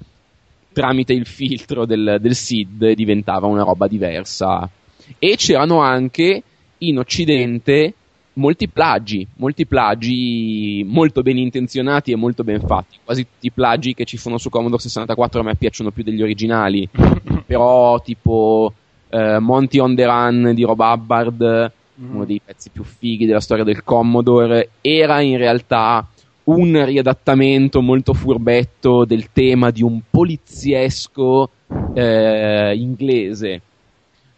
tramite 0.76 1.14
il 1.14 1.26
filtro 1.26 1.86
del, 1.86 2.18
del 2.20 2.36
SID 2.36 2.92
diventava 2.92 3.48
una 3.48 3.64
roba 3.64 3.88
diversa. 3.88 4.70
E 5.18 5.36
c'erano 5.38 5.80
anche 5.80 6.44
in 6.80 7.00
Occidente 7.00 7.94
molti 8.34 8.68
plagi, 8.68 9.26
molti 9.38 9.66
plagi 9.66 10.84
molto 10.86 11.22
ben 11.22 11.38
intenzionati 11.38 12.12
e 12.12 12.18
molto 12.18 12.44
ben 12.44 12.60
fatti. 12.60 12.98
Quasi 13.06 13.24
tutti 13.24 13.48
i 13.48 13.52
plagi 13.52 13.94
che 13.94 14.04
ci 14.04 14.18
sono 14.18 14.38
su 14.38 14.50
Commodore 14.50 14.82
64 14.82 15.40
a 15.40 15.44
me 15.44 15.56
piacciono 15.56 15.92
più 15.92 16.04
degli 16.04 16.22
originali. 16.22 16.90
Però, 17.48 18.02
tipo 18.02 18.74
eh, 19.08 19.40
Monty 19.40 19.80
on 19.80 19.96
the 19.96 20.06
Run 20.06 20.52
di 20.54 20.64
Rob 20.64 20.80
Hubbard, 20.82 21.72
mm. 22.02 22.14
uno 22.14 22.26
dei 22.26 22.42
pezzi 22.44 22.70
più 22.70 22.84
fighi 22.84 23.26
della 23.26 23.40
storia 23.40 23.64
del 23.64 23.82
Commodore, 23.86 24.72
era 24.82 25.22
in 25.22 25.38
realtà 25.38 26.06
un 26.46 26.86
riadattamento 26.86 27.82
molto 27.82 28.14
furbetto 28.14 29.06
del 29.06 29.32
tema 29.32 29.72
di 29.72 29.82
un 29.82 30.02
poliziesco 30.10 31.50
eh, 31.94 32.76
inglese. 32.76 33.62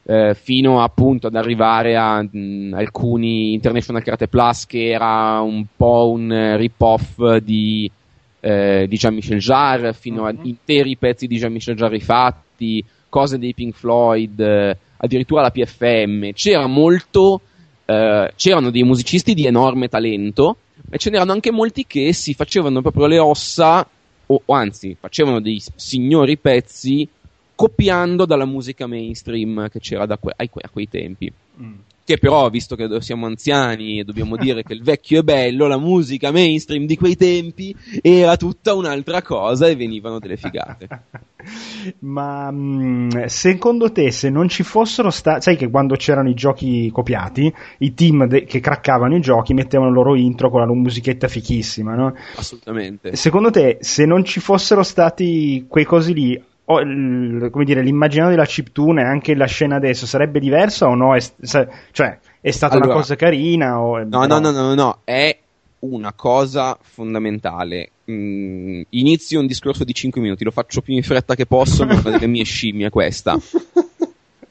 Eh, 0.10 0.36
fino 0.36 0.82
appunto 0.82 1.28
ad 1.28 1.36
arrivare 1.36 1.98
a 1.98 2.22
mh, 2.22 2.30
mm, 2.34 2.74
alcuni 2.76 3.52
International 3.52 4.02
Karate 4.02 4.30
Plus 4.30 4.66
che 4.66 4.92
era 4.92 5.42
un 5.42 5.66
po' 5.76 6.10
un 6.12 6.56
rip-off 6.56 7.36
di, 7.40 7.92
eh, 8.40 8.86
di 8.88 8.96
Jean-Michel 8.96 9.40
Jarre, 9.40 9.92
fino 9.92 10.24
mm-hmm. 10.24 10.40
a 10.40 10.42
interi 10.44 10.96
pezzi 10.96 11.28
di 11.28 11.36
Jean-Michel 11.36 11.76
Jarre 11.76 11.98
rifatti, 11.98 12.82
cose 13.10 13.38
dei 13.38 13.54
Pink 13.54 13.76
Floyd, 13.76 14.40
eh, 14.40 14.78
addirittura 14.96 15.42
la 15.42 15.52
PFM. 15.52 16.32
C'era 16.32 16.68
molto, 16.68 17.42
eh, 17.84 18.32
c'erano 18.34 18.70
dei 18.70 18.84
musicisti 18.84 19.34
di 19.34 19.46
enorme 19.46 19.90
talento, 19.90 20.56
e 20.90 20.98
ce 20.98 21.10
n'erano 21.10 21.32
anche 21.32 21.52
molti 21.52 21.86
che 21.86 22.14
si 22.14 22.34
facevano 22.34 22.82
proprio 22.82 23.08
le 23.08 23.20
ossa, 23.20 23.88
o, 24.26 24.42
o 24.44 24.54
anzi, 24.54 24.96
facevano 25.00 25.40
dei 25.40 25.62
signori 25.76 26.38
pezzi 26.38 27.08
copiando 27.56 28.26
dalla 28.26 28.46
musica 28.46 28.88
mainstream 28.88 29.70
che 29.70 29.80
c'era 29.80 30.06
que- 30.18 30.34
a, 30.36 30.44
a, 30.44 30.70
quei 30.70 30.88
tempi. 30.88 31.32
Mm 31.62 31.74
che 32.08 32.18
però, 32.18 32.50
visto 32.50 32.78
che 32.78 32.88
siamo 33.02 33.26
anziani 33.26 34.00
e 34.00 34.06
dobbiamo 34.06 34.38
dire 34.40 34.64
che 34.64 34.72
il 34.72 34.82
vecchio 34.82 35.20
è 35.20 35.24
bello, 35.24 35.68
la 35.68 35.78
musica 35.78 36.32
mainstream 36.32 36.86
di 36.86 36.96
quei 36.96 37.18
tempi 37.18 37.76
era 38.02 38.38
tutta 38.38 38.74
un'altra 38.74 39.22
cosa 39.22 39.68
e 39.68 39.76
venivano 39.76 40.18
delle 40.18 40.38
figate. 40.38 40.88
Ma 42.00 42.50
mm, 42.50 43.26
secondo 43.26 43.92
te, 43.92 44.12
se 44.12 44.30
non 44.30 44.48
ci 44.48 44.64
fossero 44.64 45.10
stati, 45.10 45.42
sai 45.42 45.58
che 45.58 45.70
quando 45.70 45.96
c'erano 45.96 46.30
i 46.30 46.34
giochi 46.34 46.90
copiati, 46.92 47.54
i 47.80 47.94
team 47.94 48.26
de- 48.26 48.46
che 48.46 48.62
craccavano 48.62 49.16
i 49.18 49.22
giochi 49.22 49.54
mettevano 49.54 49.90
il 49.90 49.96
loro 49.96 50.16
intro 50.16 50.50
con 50.50 50.62
la 50.62 50.68
musichetta 50.68 51.28
fichissima, 51.28 51.94
no? 51.94 52.16
Assolutamente. 52.38 53.18
Secondo 53.18 53.52
te, 53.52 53.80
se 53.82 54.06
non 54.06 54.24
ci 54.24 54.40
fossero 54.40 54.82
stati 54.82 55.66
quei 55.68 55.84
cosi 55.84 56.14
lì, 56.14 56.42
oh, 56.70 56.80
l- 56.82 57.50
come 57.52 57.66
dire, 57.66 57.82
l'immaginario 57.82 58.32
della 58.36 58.46
chiptune, 58.46 59.04
anche 59.04 59.36
la 59.36 59.46
scena 59.46 59.76
adesso, 59.76 60.06
sarebbe 60.06 60.40
diversa 60.40 60.88
o 60.88 60.96
no? 60.96 61.16
È, 61.16 61.20
sa- 61.20 61.68
cioè, 61.92 62.18
è 62.42 62.52
stata 62.52 62.76
allora, 62.76 62.92
una 62.92 63.00
cosa 63.00 63.16
carina? 63.16 63.82
O, 63.82 64.04
no, 64.04 64.26
no, 64.26 64.40
no, 64.40 64.52
no, 64.52 64.74
no, 64.74 65.00
è 65.04 65.38
una 65.80 66.14
cosa 66.14 66.78
fondamentale. 66.82 67.92
Mm, 68.12 68.82
inizio 68.90 69.40
un 69.40 69.48
discorso 69.48 69.84
di 69.84 69.94
5 69.94 70.20
minuti, 70.20 70.44
lo 70.44 70.52
faccio 70.52 70.82
più 70.82 70.94
in 70.94 71.04
fretta 71.04 71.36
che 71.36 71.46
posso, 71.46 71.86
ma 71.86 71.94
una 71.94 72.12
delle 72.12 72.28
mie 72.28 72.44
scimmie 72.46 72.90
questa. 72.90 73.40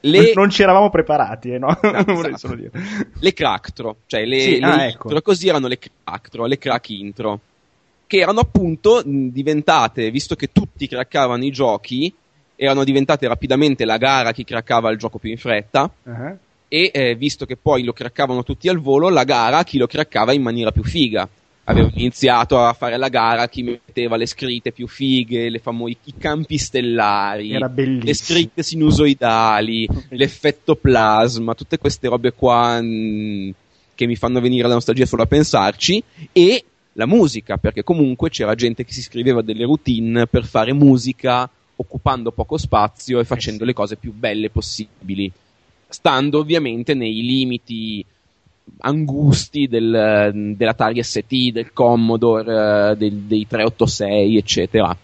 Le... 0.01 0.31
Non 0.33 0.49
ci 0.49 0.61
eravamo 0.61 0.89
preparati, 0.89 1.51
eh, 1.51 1.59
no? 1.59 1.77
no 1.81 2.23
esatto. 2.27 2.57
Le 3.19 3.33
cracktro, 3.33 3.97
cioè 4.05 4.25
le, 4.25 4.39
sì, 4.39 4.59
le 4.59 4.65
ah, 4.65 4.85
ecco. 4.85 5.07
intro, 5.07 5.21
così 5.21 5.47
erano 5.47 5.67
le 5.67 5.77
cracktro, 5.77 6.45
le 6.45 6.57
crack 6.57 6.89
intro 6.89 7.39
che 8.07 8.17
erano 8.17 8.39
appunto 8.39 9.03
diventate, 9.05 10.09
visto 10.09 10.35
che 10.35 10.51
tutti 10.51 10.87
craccavano 10.87 11.43
i 11.43 11.51
giochi, 11.51 12.11
erano 12.55 12.83
diventate 12.83 13.27
rapidamente 13.27 13.85
la 13.85 13.97
gara 13.97 14.31
chi 14.31 14.43
craccava 14.43 14.89
il 14.89 14.97
gioco 14.97 15.19
più 15.19 15.29
in 15.29 15.37
fretta. 15.37 15.91
Uh-huh. 16.03 16.37
E 16.69 16.91
eh, 16.93 17.15
visto 17.15 17.45
che 17.45 17.55
poi 17.55 17.83
lo 17.83 17.93
craccavano 17.93 18.43
tutti 18.43 18.67
al 18.67 18.79
volo, 18.79 19.09
la 19.09 19.23
gara 19.23 19.63
chi 19.63 19.77
lo 19.77 19.87
craccava 19.87 20.33
in 20.33 20.41
maniera 20.41 20.71
più 20.71 20.83
figa. 20.83 21.27
Avevano 21.65 21.91
iniziato 21.95 22.63
a 22.63 22.71
fare 22.71 22.97
la 22.97 23.09
gara 23.09 23.49
chi 23.49 23.61
metteva 23.61 24.15
le 24.15 24.25
scritte 24.25 24.71
più 24.71 24.87
fighe, 24.87 25.49
le 25.49 25.59
famo- 25.59 25.89
i 25.89 25.97
campi 26.17 26.57
stellari, 26.57 27.57
le 28.01 28.13
scritte 28.13 28.63
sinusoidali, 28.63 29.87
l'effetto 30.09 30.75
plasma, 30.75 31.55
tutte 31.55 31.77
queste 31.77 32.07
robe 32.07 32.31
qua 32.31 32.81
mh, 32.81 33.53
che 33.95 34.05
mi 34.05 34.15
fanno 34.15 34.39
venire 34.39 34.67
la 34.67 34.75
nostalgia 34.75 35.05
solo 35.05 35.23
a 35.23 35.27
pensarci. 35.27 36.01
E 36.31 36.63
la 36.97 37.05
musica, 37.05 37.57
perché 37.57 37.83
comunque 37.83 38.29
c'era 38.29 38.55
gente 38.55 38.83
che 38.83 38.91
si 38.91 39.01
scriveva 39.01 39.41
delle 39.41 39.65
routine 39.65 40.25
per 40.25 40.45
fare 40.45 40.73
musica 40.73 41.49
occupando 41.75 42.31
poco 42.31 42.57
spazio 42.57 43.19
e 43.19 43.23
facendo 43.23 43.65
le 43.65 43.73
cose 43.73 43.97
più 43.97 44.11
belle 44.13 44.49
possibili, 44.49 45.31
stando 45.87 46.39
ovviamente 46.39 46.95
nei 46.95 47.21
limiti 47.21 48.03
angusti 48.79 49.67
del, 49.67 50.55
dell'Atari 50.55 51.03
ST, 51.03 51.51
del 51.51 51.71
Commodore, 51.71 52.95
del, 52.97 53.13
dei 53.13 53.45
386, 53.47 54.37
eccetera. 54.37 54.97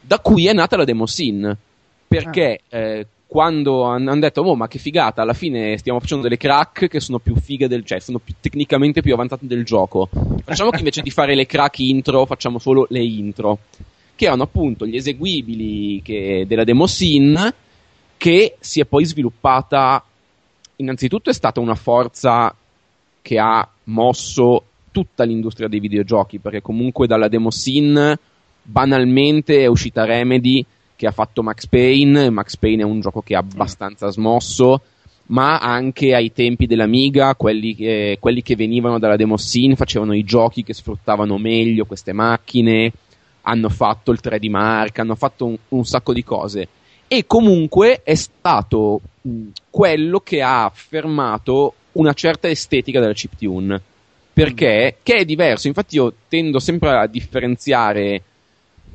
Da 0.00 0.18
cui 0.18 0.46
è 0.46 0.52
nata 0.52 0.76
la 0.76 0.84
demo 0.84 1.06
scene, 1.06 1.56
perché 2.08 2.60
ah. 2.70 2.76
eh, 2.76 3.06
quando 3.26 3.82
hanno 3.82 4.18
detto, 4.18 4.42
oh 4.42 4.54
ma 4.54 4.68
che 4.68 4.78
figata, 4.78 5.22
alla 5.22 5.32
fine 5.32 5.76
stiamo 5.78 5.98
facendo 5.98 6.22
delle 6.22 6.36
crack 6.36 6.86
che 6.86 7.00
sono 7.00 7.18
più 7.18 7.34
fighe 7.36 7.66
del, 7.66 7.84
cioè 7.84 7.98
sono 7.98 8.18
più, 8.18 8.34
tecnicamente 8.40 9.02
più 9.02 9.12
avanzate 9.14 9.46
del 9.46 9.64
gioco. 9.64 10.08
Facciamo 10.44 10.70
che 10.70 10.78
invece 10.78 11.02
di 11.02 11.10
fare 11.10 11.34
le 11.34 11.46
crack 11.46 11.78
intro, 11.80 12.24
facciamo 12.26 12.58
solo 12.58 12.86
le 12.90 13.02
intro. 13.02 13.58
che 14.14 14.24
erano 14.24 14.44
appunto 14.44 14.86
gli 14.86 14.96
eseguibili 14.96 16.00
che, 16.02 16.44
della 16.46 16.64
scene 16.86 17.54
che 18.16 18.56
si 18.60 18.80
è 18.80 18.86
poi 18.86 19.04
sviluppata 19.04 20.02
innanzitutto 20.76 21.30
è 21.30 21.34
stata 21.34 21.60
una 21.60 21.74
forza 21.74 22.54
che 23.20 23.38
ha 23.38 23.68
mosso 23.84 24.64
tutta 24.90 25.24
l'industria 25.24 25.68
dei 25.68 25.80
videogiochi 25.80 26.38
perché 26.38 26.62
comunque 26.62 27.06
dalla 27.06 27.28
demo 27.28 27.50
scene 27.50 28.18
banalmente 28.62 29.58
è 29.60 29.66
uscita 29.66 30.04
Remedy 30.04 30.64
che 30.96 31.06
ha 31.06 31.12
fatto 31.12 31.42
Max 31.42 31.66
Payne 31.66 32.30
Max 32.30 32.56
Payne 32.56 32.82
è 32.82 32.86
un 32.86 33.00
gioco 33.00 33.22
che 33.22 33.34
ha 33.36 33.40
abbastanza 33.40 34.10
smosso 34.10 34.80
ma 35.28 35.58
anche 35.58 36.14
ai 36.14 36.32
tempi 36.32 36.66
dell'Amiga 36.66 37.34
quelli 37.34 37.74
che, 37.74 38.16
quelli 38.20 38.42
che 38.42 38.56
venivano 38.56 38.98
dalla 38.98 39.16
demo 39.16 39.36
scene 39.36 39.76
facevano 39.76 40.14
i 40.14 40.24
giochi 40.24 40.62
che 40.62 40.72
sfruttavano 40.72 41.36
meglio 41.38 41.84
queste 41.84 42.12
macchine 42.12 42.92
hanno 43.48 43.68
fatto 43.68 44.10
il 44.12 44.20
3D 44.22 44.50
Mark, 44.50 44.98
hanno 44.98 45.14
fatto 45.14 45.46
un, 45.46 45.56
un 45.68 45.84
sacco 45.84 46.12
di 46.12 46.24
cose. 46.24 46.68
E 47.08 47.26
comunque 47.26 48.02
è 48.02 48.14
stato 48.14 49.00
mh, 49.22 49.48
quello 49.70 50.20
che 50.20 50.42
ha 50.42 50.64
affermato 50.64 51.74
una 51.92 52.12
certa 52.12 52.48
estetica 52.48 53.00
della 53.00 53.12
chiptune. 53.12 53.80
Perché? 54.32 54.98
Che 55.02 55.14
è 55.14 55.24
diverso. 55.24 55.68
Infatti 55.68 55.96
io 55.96 56.12
tendo 56.28 56.58
sempre 56.58 56.98
a 56.98 57.06
differenziare 57.06 58.22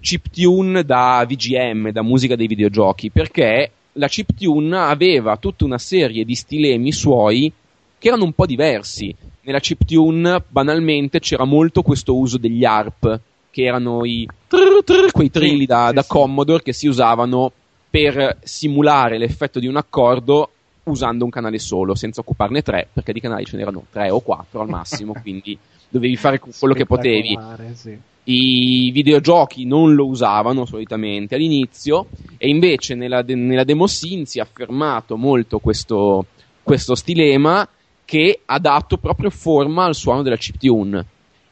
chiptune 0.02 0.84
da 0.84 1.24
VGM, 1.26 1.92
da 1.92 2.02
musica 2.02 2.36
dei 2.36 2.48
videogiochi, 2.48 3.10
perché 3.12 3.72
la 3.94 4.08
chiptune 4.08 4.78
aveva 4.78 5.38
tutta 5.38 5.64
una 5.64 5.78
serie 5.78 6.26
di 6.26 6.36
stilemi 6.36 6.92
suoi 6.92 7.52
che 7.98 8.08
erano 8.08 8.26
un 8.26 8.34
po' 8.34 8.46
diversi. 8.46 9.16
Nella 9.44 9.60
chiptune, 9.60 10.44
banalmente, 10.48 11.20
c'era 11.20 11.46
molto 11.46 11.82
questo 11.82 12.16
uso 12.16 12.38
degli 12.38 12.66
ARP, 12.66 13.20
che 13.50 13.64
erano 13.64 14.04
i 14.06 14.28
trrr, 14.48 14.84
trrr, 14.84 15.12
quei 15.12 15.30
trilli 15.30 15.66
da, 15.66 15.92
da. 15.92 16.04
Commodore 16.04 16.64
che 16.64 16.74
si 16.74 16.88
usavano 16.88 17.52
per 17.90 18.38
simulare 18.44 19.18
l'effetto 19.18 19.60
di 19.60 19.68
un 19.68 19.76
accordo 19.76 20.50
usando 20.84 21.26
un 21.26 21.30
canale 21.30 21.60
solo, 21.60 21.94
senza 21.94 22.22
occuparne 22.22 22.62
tre, 22.62 22.88
perché 22.92 23.14
di 23.14 23.20
canali 23.20 23.46
ce 23.46 23.58
n'erano 23.58 23.86
tre 23.92 24.10
o 24.10 24.22
quattro 24.22 24.62
al 24.62 24.70
massimo, 24.70 25.14
quindi 25.22 25.58
dovevi 25.90 26.16
fare 26.16 26.40
quello 26.40 26.74
che 26.74 26.86
potevi. 26.86 27.38
Sì. 27.74 27.98
I 28.34 28.92
videogiochi 28.92 29.66
non 29.66 29.94
lo 29.94 30.08
usavano 30.08 30.66
solitamente 30.66 31.36
all'inizio, 31.36 32.08
e 32.38 32.48
invece 32.48 32.96
nella, 32.96 33.22
de- 33.22 33.36
nella 33.36 33.66
demo 33.66 33.88
scene 33.88 34.26
si 34.26 34.40
è 34.40 34.42
affermato 34.42 35.18
molto 35.18 35.60
questo, 35.60 36.28
questo 36.64 36.96
stilema 36.96 37.68
che 38.06 38.42
ha 38.46 38.60
dato 38.60 38.98
proprio 38.98 39.30
forma 39.30 39.84
al 39.84 39.96
suono 39.96 40.22
della 40.22 40.38
chiptune. 40.38 41.06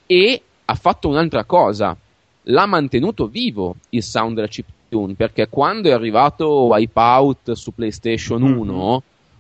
E 0.06 0.42
ha 0.66 0.76
fatto 0.76 1.10
un'altra 1.10 1.44
cosa, 1.44 1.96
l'ha 2.44 2.66
mantenuto 2.66 3.28
vivo 3.28 3.76
il 3.90 4.04
sound 4.04 4.36
della 4.36 4.48
chiptune, 4.48 5.16
perché 5.16 5.50
quando 5.50 5.90
è 5.90 5.92
arrivato 5.92 6.64
Wipeout 6.64 7.52
su 7.54 7.74
PlayStation 7.74 8.42
1, 8.42 8.74
mm-hmm. 8.74 8.98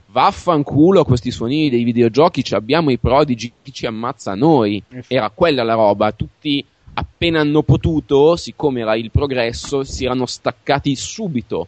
vaffanculo 0.07 1.01
a 1.01 1.05
questi 1.05 1.31
suoni 1.31 1.69
dei 1.69 1.83
videogiochi, 1.83 2.43
abbiamo 2.53 2.91
i 2.91 2.97
prodigi, 2.97 3.51
chi 3.61 3.71
ci 3.71 3.85
ammazza 3.85 4.35
noi. 4.35 4.83
Era 5.07 5.29
quella 5.29 5.63
la 5.63 5.75
roba, 5.75 6.11
tutti 6.11 6.65
appena 6.93 7.39
hanno 7.39 7.63
potuto, 7.63 8.35
siccome 8.35 8.81
era 8.81 8.95
il 8.95 9.11
progresso, 9.11 9.83
si 9.83 10.05
erano 10.05 10.25
staccati 10.25 10.95
subito 10.95 11.67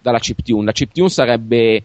dalla 0.00 0.18
chiptune. 0.18 0.64
La 0.64 0.72
chiptune 0.72 1.08
sarebbe 1.08 1.84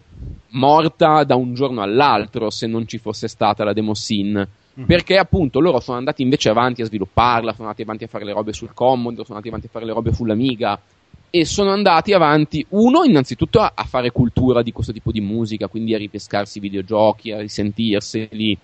morta 0.50 1.24
da 1.24 1.34
un 1.34 1.54
giorno 1.54 1.82
all'altro 1.82 2.50
se 2.50 2.66
non 2.66 2.86
ci 2.86 2.98
fosse 2.98 3.28
stata 3.28 3.64
la 3.64 3.72
demo 3.72 3.94
scene 3.94 4.48
Mm-hmm. 4.78 4.86
Perché 4.86 5.18
appunto 5.18 5.60
loro 5.60 5.80
sono 5.80 5.98
andati 5.98 6.22
invece 6.22 6.48
avanti 6.48 6.80
a 6.80 6.86
svilupparla, 6.86 7.52
sono 7.52 7.64
andati 7.64 7.82
avanti 7.82 8.04
a 8.04 8.06
fare 8.06 8.24
le 8.24 8.32
robe 8.32 8.54
sul 8.54 8.72
Commodore, 8.72 9.24
sono 9.24 9.36
andati 9.36 9.48
avanti 9.48 9.66
a 9.66 9.70
fare 9.70 9.84
le 9.84 9.92
robe 9.92 10.14
sull'Amiga 10.14 10.80
e 11.28 11.44
sono 11.44 11.70
andati 11.70 12.12
avanti, 12.12 12.64
uno, 12.70 13.04
innanzitutto 13.04 13.60
a, 13.60 13.72
a, 13.74 13.84
fare 13.84 14.10
cultura 14.10 14.62
di 14.62 14.72
questo 14.72 14.92
tipo 14.92 15.10
di 15.10 15.20
musica, 15.20 15.68
quindi 15.68 15.94
a 15.94 15.98
ripescarsi 15.98 16.58
i 16.58 16.60
videogiochi, 16.60 17.32
a 17.32 17.40
risentirseli, 17.40 18.58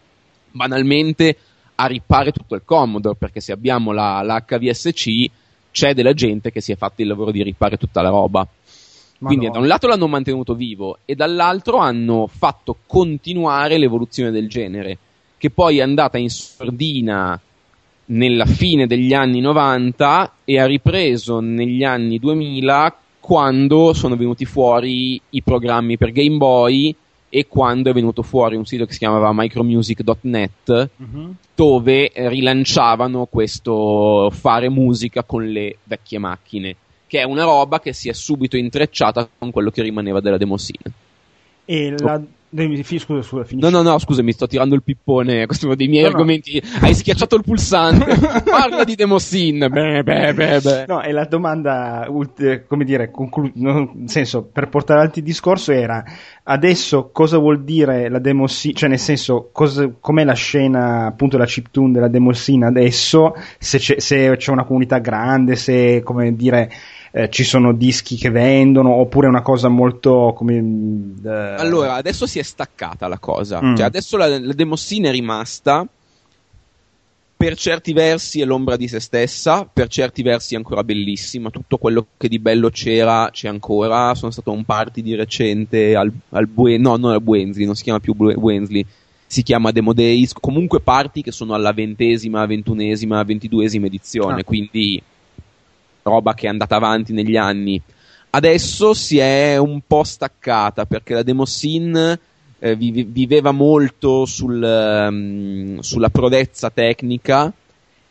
banalmente 0.50 1.37
a 1.80 1.86
ripare 1.86 2.32
tutto 2.32 2.54
il 2.54 2.62
Commodore, 2.64 3.16
perché 3.16 3.40
se 3.40 3.52
abbiamo 3.52 3.92
la, 3.92 4.20
la 4.22 4.44
HVSC 4.46 5.30
c'è 5.70 5.94
della 5.94 6.12
gente 6.12 6.50
che 6.50 6.60
si 6.60 6.72
è 6.72 6.76
fatta 6.76 7.02
il 7.02 7.08
lavoro 7.08 7.30
di 7.30 7.42
ripare 7.42 7.76
tutta 7.76 8.02
la 8.02 8.08
roba. 8.08 8.46
Quindi 9.18 9.46
Madonna. 9.46 9.52
da 9.52 9.58
un 9.58 9.66
lato 9.66 9.86
l'hanno 9.86 10.08
mantenuto 10.08 10.54
vivo 10.54 10.98
e 11.04 11.14
dall'altro 11.14 11.78
hanno 11.78 12.28
fatto 12.28 12.76
continuare 12.86 13.78
l'evoluzione 13.78 14.30
del 14.30 14.48
genere 14.48 14.98
che 15.36 15.50
poi 15.50 15.78
è 15.78 15.82
andata 15.82 16.18
in 16.18 16.30
sordina 16.30 17.40
nella 18.06 18.46
fine 18.46 18.86
degli 18.86 19.14
anni 19.14 19.40
90 19.40 20.32
e 20.44 20.58
ha 20.58 20.66
ripreso 20.66 21.40
negli 21.40 21.84
anni 21.84 22.18
2000 22.18 22.96
quando 23.20 23.92
sono 23.92 24.16
venuti 24.16 24.44
fuori 24.44 25.20
i 25.30 25.42
programmi 25.42 25.96
per 25.96 26.12
Game 26.12 26.36
Boy 26.36 26.94
e 27.28 27.46
quando 27.46 27.90
è 27.90 27.92
venuto 27.92 28.22
fuori 28.22 28.56
un 28.56 28.64
sito 28.64 28.86
che 28.86 28.92
si 28.92 28.98
chiamava 28.98 29.30
micromusic.net 29.32 30.90
uh-huh. 30.96 31.34
dove 31.54 32.10
rilanciavano 32.14 33.26
questo 33.26 34.30
fare 34.32 34.68
musica 34.68 35.22
con 35.22 35.46
le 35.46 35.78
vecchie 35.84 36.18
macchine 36.18 36.76
che 37.06 37.20
è 37.20 37.24
una 37.24 37.44
roba 37.44 37.80
che 37.80 37.92
si 37.92 38.08
è 38.08 38.12
subito 38.12 38.56
intrecciata 38.56 39.28
con 39.38 39.50
quello 39.50 39.70
che 39.70 39.82
rimaneva 39.82 40.20
della 40.20 40.38
demosina 40.38 40.90
e 41.64 41.94
la, 41.98 42.20
Scusa, 42.50 43.22
scusa, 43.22 43.46
no, 43.50 43.68
no, 43.68 43.82
no, 43.82 43.98
scusa, 43.98 44.22
mi 44.22 44.32
sto 44.32 44.46
tirando 44.46 44.74
il 44.74 44.82
pippone. 44.82 45.44
Questo 45.46 45.64
è 45.64 45.68
uno 45.68 45.76
dei 45.76 45.88
miei 45.88 46.04
no, 46.04 46.08
argomenti. 46.08 46.62
No. 46.62 46.87
Hai 46.87 46.94
schiacciato 46.94 47.37
il 47.37 47.42
pulsante. 47.42 48.16
Parla 48.44 48.84
di 48.84 48.94
Demosin. 48.94 49.66
Beh, 49.70 50.02
beh, 50.02 50.32
beh, 50.32 50.61
beh. 50.61 50.84
No, 50.87 51.02
e 51.02 51.12
la 51.12 51.26
domanda, 51.26 52.08
come 52.66 52.84
dire, 52.84 53.11
conclu- 53.11 53.52
nel 53.54 53.90
senso, 54.06 54.44
per 54.44 54.68
portare 54.70 55.00
avanti 55.00 55.18
il 55.18 55.26
discorso 55.26 55.72
era 55.72 56.02
adesso 56.44 57.11
cosa 57.12 57.37
vuol 57.37 57.62
dire 57.64 58.08
la 58.08 58.18
Demosin, 58.18 58.74
cioè 58.74 58.88
nel 58.88 58.98
senso, 58.98 59.50
cosa, 59.52 59.90
com'è 60.00 60.24
la 60.24 60.32
scena, 60.32 61.04
appunto, 61.04 61.37
la 61.37 61.44
chiptune 61.44 61.92
della 61.92 62.08
Demosin 62.08 62.64
adesso, 62.64 63.34
se 63.58 63.76
c'è, 63.78 64.00
se 64.00 64.37
c'è 64.38 64.50
una 64.50 64.64
comunità 64.64 64.98
grande, 64.98 65.54
se, 65.54 66.00
come 66.02 66.34
dire 66.34 66.70
eh, 67.10 67.28
ci 67.30 67.44
sono 67.44 67.72
dischi 67.72 68.16
che 68.16 68.30
vendono 68.30 68.92
oppure 68.92 69.26
è 69.26 69.30
una 69.30 69.42
cosa 69.42 69.68
molto 69.68 70.32
come 70.36 70.56
eh... 71.24 71.28
allora 71.28 71.94
adesso 71.94 72.26
si 72.26 72.38
è 72.38 72.42
staccata 72.42 73.08
la 73.08 73.18
cosa 73.18 73.62
mm. 73.62 73.76
cioè 73.76 73.86
adesso 73.86 74.16
la, 74.16 74.28
la 74.28 74.52
demossina 74.52 75.08
è 75.08 75.12
rimasta 75.12 75.86
per 77.38 77.56
certi 77.56 77.92
versi 77.92 78.40
è 78.40 78.44
l'ombra 78.44 78.74
di 78.74 78.88
se 78.88 78.98
stessa, 78.98 79.64
per 79.64 79.86
certi 79.86 80.22
versi 80.22 80.54
è 80.54 80.56
ancora 80.56 80.82
bellissima, 80.82 81.50
tutto 81.50 81.78
quello 81.78 82.04
che 82.16 82.26
di 82.26 82.40
bello 82.40 82.68
c'era 82.68 83.28
c'è 83.30 83.46
ancora, 83.46 84.12
sono 84.16 84.32
stato 84.32 84.50
a 84.50 84.54
un 84.54 84.64
party 84.64 85.02
di 85.02 85.14
recente 85.14 85.94
al, 85.94 86.10
al 86.30 86.48
Bue- 86.48 86.78
no, 86.78 86.96
non 86.96 87.12
al 87.12 87.22
Buensley, 87.22 87.64
non 87.64 87.76
si 87.76 87.84
chiama 87.84 88.00
più 88.00 88.12
Buensley, 88.14 88.84
si 89.24 89.44
chiama 89.44 89.70
Demo 89.70 89.92
Days, 89.92 90.32
comunque 90.32 90.80
party 90.80 91.22
che 91.22 91.30
sono 91.30 91.54
alla 91.54 91.70
ventesima, 91.72 92.44
ventunesima, 92.44 93.22
ventiduesima 93.22 93.86
edizione, 93.86 94.40
ah. 94.40 94.44
quindi 94.44 95.00
roba 96.08 96.34
che 96.34 96.46
è 96.46 96.50
andata 96.50 96.76
avanti 96.76 97.12
negli 97.12 97.36
anni. 97.36 97.80
Adesso 98.30 98.92
si 98.94 99.18
è 99.18 99.56
un 99.56 99.80
po' 99.86 100.04
staccata 100.04 100.84
perché 100.84 101.14
la 101.14 101.22
demo 101.22 101.44
scene 101.44 102.18
eh, 102.58 102.74
viveva 102.76 103.52
molto 103.52 104.26
sul, 104.26 104.62
um, 104.62 105.78
sulla 105.80 106.10
prodezza 106.10 106.70
tecnica 106.70 107.52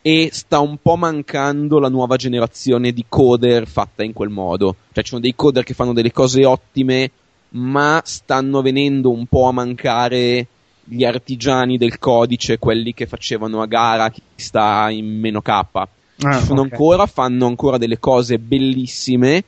e 0.01 0.29
sta 0.31 0.59
un 0.59 0.77
po' 0.81 0.95
mancando 0.95 1.79
la 1.79 1.89
nuova 1.89 2.15
generazione 2.15 2.93
di 2.93 3.05
coder 3.07 3.67
fatta 3.67 4.03
in 4.03 4.13
quel 4.13 4.29
modo. 4.29 4.75
Cioè 4.93 5.03
ci 5.03 5.09
sono 5.09 5.21
dei 5.21 5.35
coder 5.35 5.63
che 5.63 5.73
fanno 5.73 5.93
delle 5.93 6.11
cose 6.11 6.45
ottime, 6.45 7.11
ma 7.49 8.01
stanno 8.05 8.61
venendo 8.61 9.11
un 9.11 9.25
po' 9.25 9.47
a 9.47 9.51
mancare 9.51 10.47
gli 10.83 11.03
artigiani 11.03 11.77
del 11.77 11.99
codice, 11.99 12.57
quelli 12.57 12.93
che 12.93 13.05
facevano 13.05 13.61
a 13.61 13.65
gara 13.65 14.09
chi 14.09 14.21
sta 14.35 14.89
in 14.89 15.19
meno 15.19 15.41
K. 15.41 15.65
Ah, 16.21 16.39
ci 16.39 16.45
sono 16.45 16.61
okay. 16.61 16.71
ancora, 16.71 17.05
fanno 17.05 17.45
ancora 17.45 17.77
delle 17.77 17.99
cose 17.99 18.39
bellissime, 18.39 19.43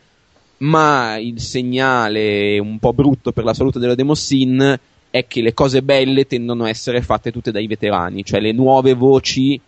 ma 0.57 1.17
il 1.17 1.39
segnale 1.39 2.59
un 2.59 2.77
po' 2.79 2.93
brutto 2.93 3.31
per 3.31 3.43
la 3.43 3.53
salute 3.53 3.79
della 3.79 3.95
Demosin 3.95 4.79
è 5.09 5.25
che 5.25 5.41
le 5.41 5.53
cose 5.53 5.81
belle 5.81 6.27
tendono 6.27 6.65
a 6.65 6.69
essere 6.69 7.01
fatte 7.01 7.31
tutte 7.31 7.51
dai 7.51 7.65
veterani, 7.65 8.23
cioè 8.23 8.39
le 8.39 8.51
nuove 8.51 8.93
voci 8.93 9.59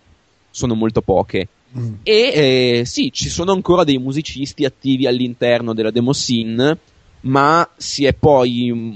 sono 0.50 0.76
molto 0.76 1.02
poche. 1.02 1.48
Mm. 1.78 1.94
E 2.04 2.14
eh, 2.14 2.86
sì, 2.86 3.12
ci 3.12 3.30
sono 3.30 3.54
ancora 3.54 3.84
dei 3.84 3.98
musicisti 3.98 4.66
attivi 4.66 5.08
all'interno 5.08 5.74
della 5.74 5.92
Demosin, 5.92 6.78
ma 7.22 7.70
si 7.78 8.06
è 8.06 8.14
poi 8.14 8.72
mm, 8.74 8.94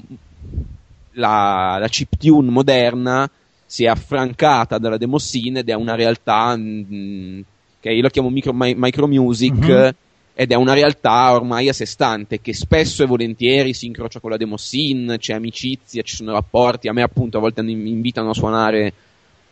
la, 1.13 1.77
la 1.79 1.87
chiptune 1.87 2.51
moderna 2.51 3.29
si 3.65 3.85
è 3.85 3.87
affrancata 3.87 4.77
dalla 4.77 4.97
Demosin 4.97 5.57
ed 5.57 5.69
è 5.69 5.73
una 5.73 5.95
realtà 5.95 6.55
mh, 6.55 7.43
che 7.85 7.91
io 7.91 8.01
lo 8.01 8.09
chiamo 8.09 8.31
micro, 8.31 8.51
micro 8.51 9.07
music, 9.07 9.53
mm-hmm. 9.53 9.89
ed 10.33 10.51
è 10.51 10.55
una 10.55 10.73
realtà 10.73 11.31
ormai 11.33 11.69
a 11.69 11.73
sé 11.73 11.85
stante 11.85 12.41
che 12.41 12.51
spesso 12.51 13.03
e 13.03 13.05
volentieri 13.05 13.75
si 13.75 13.85
incrocia 13.85 14.19
con 14.19 14.31
la 14.31 14.37
demo 14.37 14.57
scene, 14.57 15.19
c'è 15.19 15.33
amicizia, 15.33 16.01
ci 16.01 16.15
sono 16.15 16.31
rapporti, 16.31 16.87
a 16.87 16.93
me 16.93 17.03
appunto 17.03 17.37
a 17.37 17.41
volte 17.41 17.61
mi 17.61 17.91
invitano 17.91 18.31
a 18.31 18.33
suonare 18.33 18.91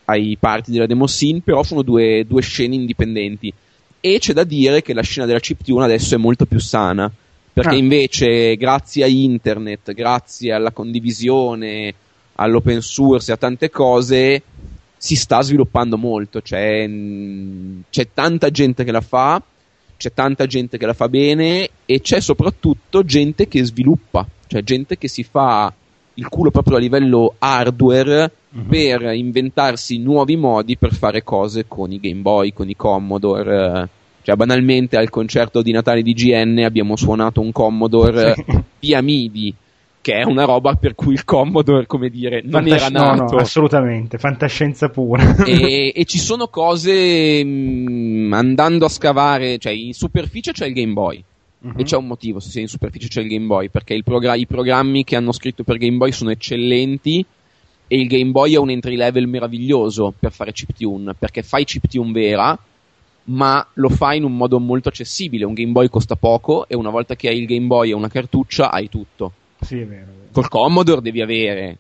ai 0.06 0.36
party 0.40 0.72
della 0.72 0.88
demo 0.88 1.06
scene, 1.06 1.42
però 1.44 1.62
sono 1.62 1.84
due, 1.84 2.26
due 2.28 2.42
scene 2.42 2.74
indipendenti. 2.74 3.54
e 4.06 4.18
c'è 4.20 4.34
da 4.34 4.44
dire 4.44 4.82
che 4.82 4.94
la 4.94 5.02
scena 5.02 5.26
della 5.26 5.40
chiptune 5.40 5.86
adesso 5.86 6.16
è 6.16 6.18
molto 6.18 6.46
più 6.46 6.60
sana, 6.60 7.10
perché 7.54 7.76
Ah. 7.76 7.78
invece 7.78 8.58
grazie 8.58 9.06
a 9.06 9.08
internet, 9.08 9.94
grazie 9.94 10.52
alla 10.52 10.72
condivisione, 10.72 11.94
all'open 12.36 12.82
source 12.82 13.32
e 13.32 13.34
a 13.36 13.38
tante 13.38 13.70
cose 13.70 14.42
si 15.04 15.16
sta 15.18 15.42
sviluppando 15.42 15.98
molto, 15.98 16.40
c'è, 16.40 16.88
mm, 16.88 17.80
c'è 17.90 18.08
tanta 18.14 18.50
gente 18.52 18.86
che 18.86 18.92
la 18.94 19.02
fa, 19.02 19.44
c'è 19.98 20.14
tanta 20.14 20.46
gente 20.46 20.78
che 20.78 20.86
la 20.86 20.94
fa 20.94 21.10
bene 21.10 21.68
e 21.86 22.00
c'è 22.00 22.22
soprattutto 22.22 23.04
gente 23.04 23.50
che 23.50 23.66
sviluppa, 23.66 24.26
cioè 24.48 24.64
gente 24.64 24.98
che 24.98 25.10
si 25.10 25.24
fa 25.24 25.74
il 26.14 26.30
culo 26.30 26.52
proprio 26.52 26.78
a 26.78 26.80
livello 26.80 27.36
hardware 27.38 28.32
Mhm. 28.54 28.66
per 28.70 29.02
inventarsi 29.14 29.98
nuovi 29.98 30.38
modi 30.38 30.78
per 30.78 30.94
fare 30.94 31.22
cose 31.22 31.66
con 31.68 31.92
i 31.92 32.00
Game 32.00 32.22
Boy, 32.22 32.54
con 32.54 32.70
i 32.70 32.76
Commodore. 32.76 33.90
Cioè, 34.22 34.36
banalmente 34.38 34.96
al 34.96 35.10
concerto 35.10 35.62
di 35.62 35.74
Natale 35.74 36.02
di 36.02 36.14
GN 36.14 36.60
abbiamo 36.64 36.96
suonato 36.96 37.42
un 37.42 37.52
Commodore 37.52 38.36
via 38.80 39.02
MIDI, 39.02 39.54
che 40.04 40.16
è 40.16 40.24
una 40.24 40.44
roba 40.44 40.76
per 40.76 40.96
cui 40.96 41.14
il 41.14 41.24
Commodore, 41.24 41.86
come 41.86 42.10
dire, 42.10 42.42
non 42.44 42.64
Fantasci- 42.66 42.94
era 42.94 43.00
no, 43.06 43.16
nato. 43.16 43.36
no, 43.36 43.42
assolutamente, 43.42 44.18
fantascienza 44.18 44.90
pura. 44.90 45.46
e, 45.46 45.94
e 45.96 46.04
ci 46.04 46.20
sono 46.20 46.50
cose 46.50 47.42
mh, 47.42 48.34
andando 48.34 48.84
a 48.84 48.90
scavare, 48.90 49.58
cioè 49.60 49.72
in 49.72 49.94
superficie 49.94 50.52
c'è 50.52 50.66
il 50.68 50.74
Game 50.74 50.92
Boy. 50.92 51.24
Mhm. 51.60 51.74
E 51.78 51.84
c'è 51.84 51.96
un 51.96 52.08
motivo 52.08 52.42
se 52.42 52.60
in 52.60 52.68
superficie 52.68 53.08
c'è 53.08 53.22
il 53.22 53.30
Game 53.30 53.46
Boy, 53.46 53.70
perché 53.70 53.94
il 53.94 54.04
progra- 54.04 54.36
i 54.36 54.46
programmi 54.46 55.06
che 55.06 55.16
hanno 55.16 55.32
scritto 55.32 55.64
per 55.64 55.78
Game 55.78 55.96
Boy 55.96 56.12
sono 56.12 56.32
eccellenti 56.32 57.26
e 57.88 57.98
il 57.98 58.08
Game 58.08 58.32
Boy 58.32 58.56
è 58.56 58.58
un 58.58 58.72
entry 58.72 58.98
level 58.98 59.28
meraviglioso 59.28 60.14
per 60.20 60.34
fare 60.34 60.52
chiptune, 60.52 61.14
perché 61.18 61.44
fai 61.44 61.64
chiptune 61.64 62.12
vera, 62.12 62.60
ma 63.26 63.66
lo 63.76 63.88
fai 63.88 64.18
in 64.18 64.26
un 64.26 64.36
modo 64.36 64.60
molto 64.60 64.90
accessibile. 64.90 65.46
Un 65.46 65.54
Game 65.54 65.72
Boy 65.72 65.88
costa 65.88 66.18
poco 66.18 66.68
e 66.68 66.76
una 66.76 66.90
volta 66.90 67.16
che 67.16 67.30
hai 67.30 67.38
il 67.40 67.46
Game 67.46 67.68
Boy 67.68 67.92
e 67.92 67.94
una 67.94 68.10
cartuccia 68.10 68.70
hai 68.70 68.90
tutto. 68.90 69.32
Sì, 69.64 69.80
è 69.80 69.86
vero. 69.86 70.02
è 70.02 70.06
vero. 70.06 70.28
Col 70.32 70.48
Commodore 70.50 71.02
devi 71.02 71.22
avere. 71.22 71.78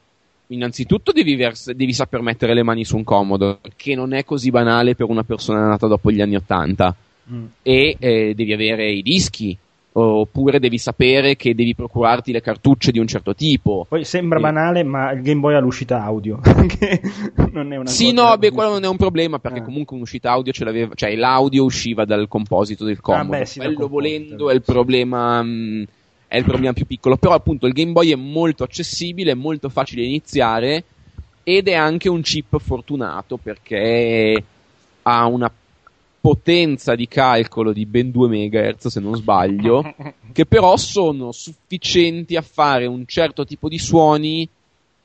Innanzitutto 0.47 1.11
devi, 1.11 1.35
vers- 1.35 1.71
devi 1.71 1.93
saper 1.93 2.21
mettere 2.21 2.53
le 2.53 2.63
mani 2.63 2.83
su 2.85 2.95
un 2.97 3.03
Commodore, 3.03 3.59
che 3.75 3.95
non 3.95 4.13
è 4.13 4.23
così 4.23 4.51
banale 4.51 4.95
per 4.95 5.09
una 5.09 5.23
persona 5.23 5.65
nata 5.67 5.87
dopo 5.87 6.11
gli 6.11 6.21
anni 6.21 6.35
Ottanta. 6.35 6.95
Mm. 7.31 7.45
E 7.61 7.95
eh, 7.97 8.33
devi 8.35 8.51
avere 8.53 8.91
i 8.91 9.01
dischi, 9.01 9.57
oppure 9.93 10.59
devi 10.59 10.77
sapere 10.77 11.35
che 11.37 11.55
devi 11.55 11.73
procurarti 11.73 12.31
le 12.31 12.41
cartucce 12.41 12.91
di 12.91 12.99
un 12.99 13.07
certo 13.07 13.33
tipo. 13.33 13.85
Poi 13.87 14.03
sembra 14.03 14.37
Sì. 14.37 14.43
banale, 14.43 14.83
ma 14.83 15.11
il 15.11 15.21
Game 15.21 15.39
Boy 15.39 15.55
ha 15.55 15.59
l'uscita 15.59 16.03
audio. 16.03 16.39
non 17.51 17.71
è 17.71 17.77
una 17.77 17.89
Sì, 17.89 18.11
no, 18.11 18.37
beh, 18.37 18.51
quello 18.51 18.71
non 18.71 18.83
è 18.83 18.87
un 18.87 18.97
problema 18.97 19.39
perché 19.39 19.59
Eh. 19.59 19.63
comunque 19.63 19.95
un'uscita 19.95 20.29
audio 20.31 20.51
ce 20.51 20.65
l'aveva, 20.65 20.93
cioè 20.95 21.15
l'audio 21.15 21.63
usciva 21.63 22.05
dal 22.05 22.27
composito 22.27 22.83
del 22.83 22.99
Commodore. 22.99 23.37
Ah, 23.37 23.39
beh, 23.39 23.45
sì, 23.45 23.59
quello 23.59 23.73
composito, 23.87 23.93
volendo 23.95 24.49
è 24.49 24.53
il 24.53 24.61
problema 24.61 25.41
mh, 25.41 25.85
è 26.33 26.37
il 26.37 26.45
problema 26.45 26.73
più 26.73 26.87
piccolo, 26.87 27.15
però 27.15 27.35
appunto 27.35 27.67
il 27.67 27.73
Game 27.73 27.91
Boy 27.91 28.11
è 28.11 28.15
molto 28.15 28.63
accessibile, 28.63 29.33
è 29.33 29.35
molto 29.35 29.69
facile 29.69 30.03
iniziare 30.03 30.83
ed 31.43 31.67
è 31.67 31.75
anche 31.75 32.09
un 32.09 32.21
chip 32.21 32.57
fortunato 32.57 33.37
perché 33.37 34.43
ha 35.03 35.27
una 35.27 35.51
potenza 36.19 36.95
di 36.95 37.07
calcolo 37.07 37.71
di 37.71 37.85
ben 37.85 38.09
2 38.09 38.27
MHz 38.27 38.87
se 38.87 38.99
non 38.99 39.15
sbaglio, 39.15 39.93
che 40.33 40.47
però 40.47 40.75
sono 40.75 41.31
sufficienti 41.31 42.35
a 42.35 42.41
fare 42.41 42.87
un 42.87 43.05
certo 43.05 43.45
tipo 43.45 43.69
di 43.69 43.77
suoni 43.77 44.49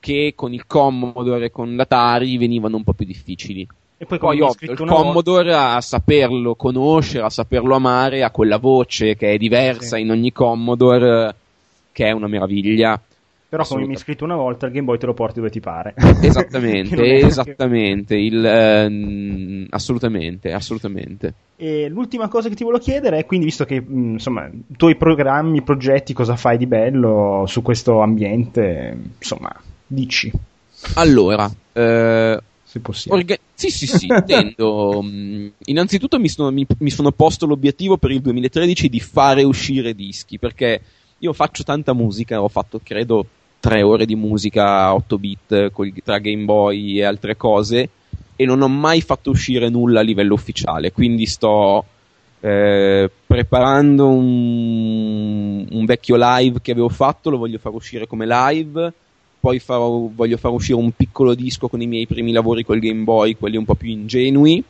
che 0.00 0.32
con 0.34 0.54
il 0.54 0.66
Commodore 0.66 1.44
e 1.44 1.50
con 1.50 1.76
l'Atari 1.76 2.38
venivano 2.38 2.78
un 2.78 2.84
po' 2.84 2.94
più 2.94 3.04
difficili. 3.04 3.68
E 4.00 4.06
poi, 4.06 4.18
Poi 4.18 4.40
ovvio, 4.40 4.72
il 4.72 4.80
una 4.80 4.92
volta- 4.92 5.06
Commodore 5.06 5.54
a 5.54 5.80
saperlo 5.80 6.54
conoscere, 6.54 7.24
a 7.24 7.30
saperlo 7.30 7.74
amare, 7.74 8.22
ha 8.22 8.30
quella 8.30 8.58
voce 8.58 9.16
che 9.16 9.32
è 9.32 9.36
diversa 9.38 9.96
Sì. 9.96 10.02
in 10.02 10.10
ogni 10.10 10.30
Commodore, 10.30 11.34
che 11.92 12.06
è 12.06 12.12
una 12.12 12.28
meraviglia. 12.28 13.00
Però 13.48 13.64
come 13.64 13.86
mi 13.86 13.94
hai 13.94 13.98
scritto 13.98 14.24
una 14.24 14.36
volta, 14.36 14.66
il 14.66 14.72
Game 14.72 14.84
Boy 14.84 14.98
te 14.98 15.06
lo 15.06 15.14
porti 15.14 15.38
dove 15.40 15.50
ti 15.50 15.58
pare. 15.58 15.94
Esattamente, 16.22 17.16
esattamente, 17.26 18.14
il, 18.14 18.44
ehm, 18.44 19.66
assolutamente, 19.70 20.52
assolutamente. 20.52 21.34
E 21.56 21.88
l'ultima 21.88 22.28
cosa 22.28 22.48
che 22.48 22.54
ti 22.54 22.62
volevo 22.62 22.80
chiedere 22.80 23.18
è 23.18 23.26
quindi, 23.26 23.46
visto 23.46 23.64
che 23.64 23.80
mh, 23.80 24.12
insomma, 24.12 24.46
i 24.46 24.76
tuoi 24.76 24.94
programmi, 24.94 25.62
progetti, 25.62 26.12
cosa 26.12 26.36
fai 26.36 26.56
di 26.56 26.66
bello 26.66 27.44
su 27.48 27.62
questo 27.62 28.00
ambiente, 28.00 28.96
insomma, 29.18 29.52
dici, 29.86 30.30
Allora, 30.94 31.50
eh, 31.72 32.38
se 32.68 32.80
possibile. 32.80 33.20
Orga- 33.22 33.38
sì, 33.54 33.70
sì, 33.70 33.86
sì, 33.86 34.06
intendo. 34.12 35.00
mh, 35.02 35.52
Innanzitutto 35.64 36.18
mi 36.18 36.28
sono, 36.28 36.50
mi- 36.50 36.66
mi 36.80 36.90
sono 36.90 37.10
posto 37.12 37.46
l'obiettivo 37.46 37.96
per 37.96 38.10
il 38.10 38.20
2013 38.20 38.88
di 38.90 39.00
fare 39.00 39.42
uscire 39.42 39.94
dischi, 39.94 40.38
perché 40.38 40.82
io 41.18 41.32
faccio 41.32 41.62
tanta 41.62 41.94
musica, 41.94 42.42
ho 42.42 42.48
fatto 42.48 42.78
credo 42.82 43.24
tre 43.58 43.82
ore 43.82 44.04
di 44.04 44.14
musica 44.14 44.84
a 44.84 44.94
8 44.94 45.18
bit 45.18 45.72
tra 46.04 46.18
Game 46.18 46.44
Boy 46.44 46.98
e 46.98 47.04
altre 47.04 47.36
cose, 47.36 47.88
e 48.36 48.44
non 48.44 48.60
ho 48.60 48.68
mai 48.68 49.00
fatto 49.00 49.30
uscire 49.30 49.68
nulla 49.70 50.00
a 50.00 50.02
livello 50.02 50.34
ufficiale, 50.34 50.92
quindi 50.92 51.24
sto 51.26 51.84
eh, 52.40 53.10
preparando 53.26 54.06
un, 54.08 55.66
un 55.70 55.84
vecchio 55.86 56.16
live 56.18 56.60
che 56.60 56.72
avevo 56.72 56.88
fatto, 56.90 57.30
lo 57.30 57.38
voglio 57.38 57.58
far 57.58 57.72
uscire 57.72 58.06
come 58.06 58.26
live 58.26 58.92
poi 59.40 59.58
farò- 59.58 60.10
voglio 60.14 60.36
far 60.36 60.52
uscire 60.52 60.78
un 60.78 60.90
piccolo 60.92 61.34
disco 61.34 61.68
con 61.68 61.80
i 61.80 61.86
miei 61.86 62.06
primi 62.06 62.32
lavori 62.32 62.64
col 62.64 62.78
Game 62.80 63.02
Boy, 63.04 63.34
quelli 63.36 63.56
un 63.56 63.64
po' 63.64 63.74
più 63.74 63.88
ingenui, 63.90 64.62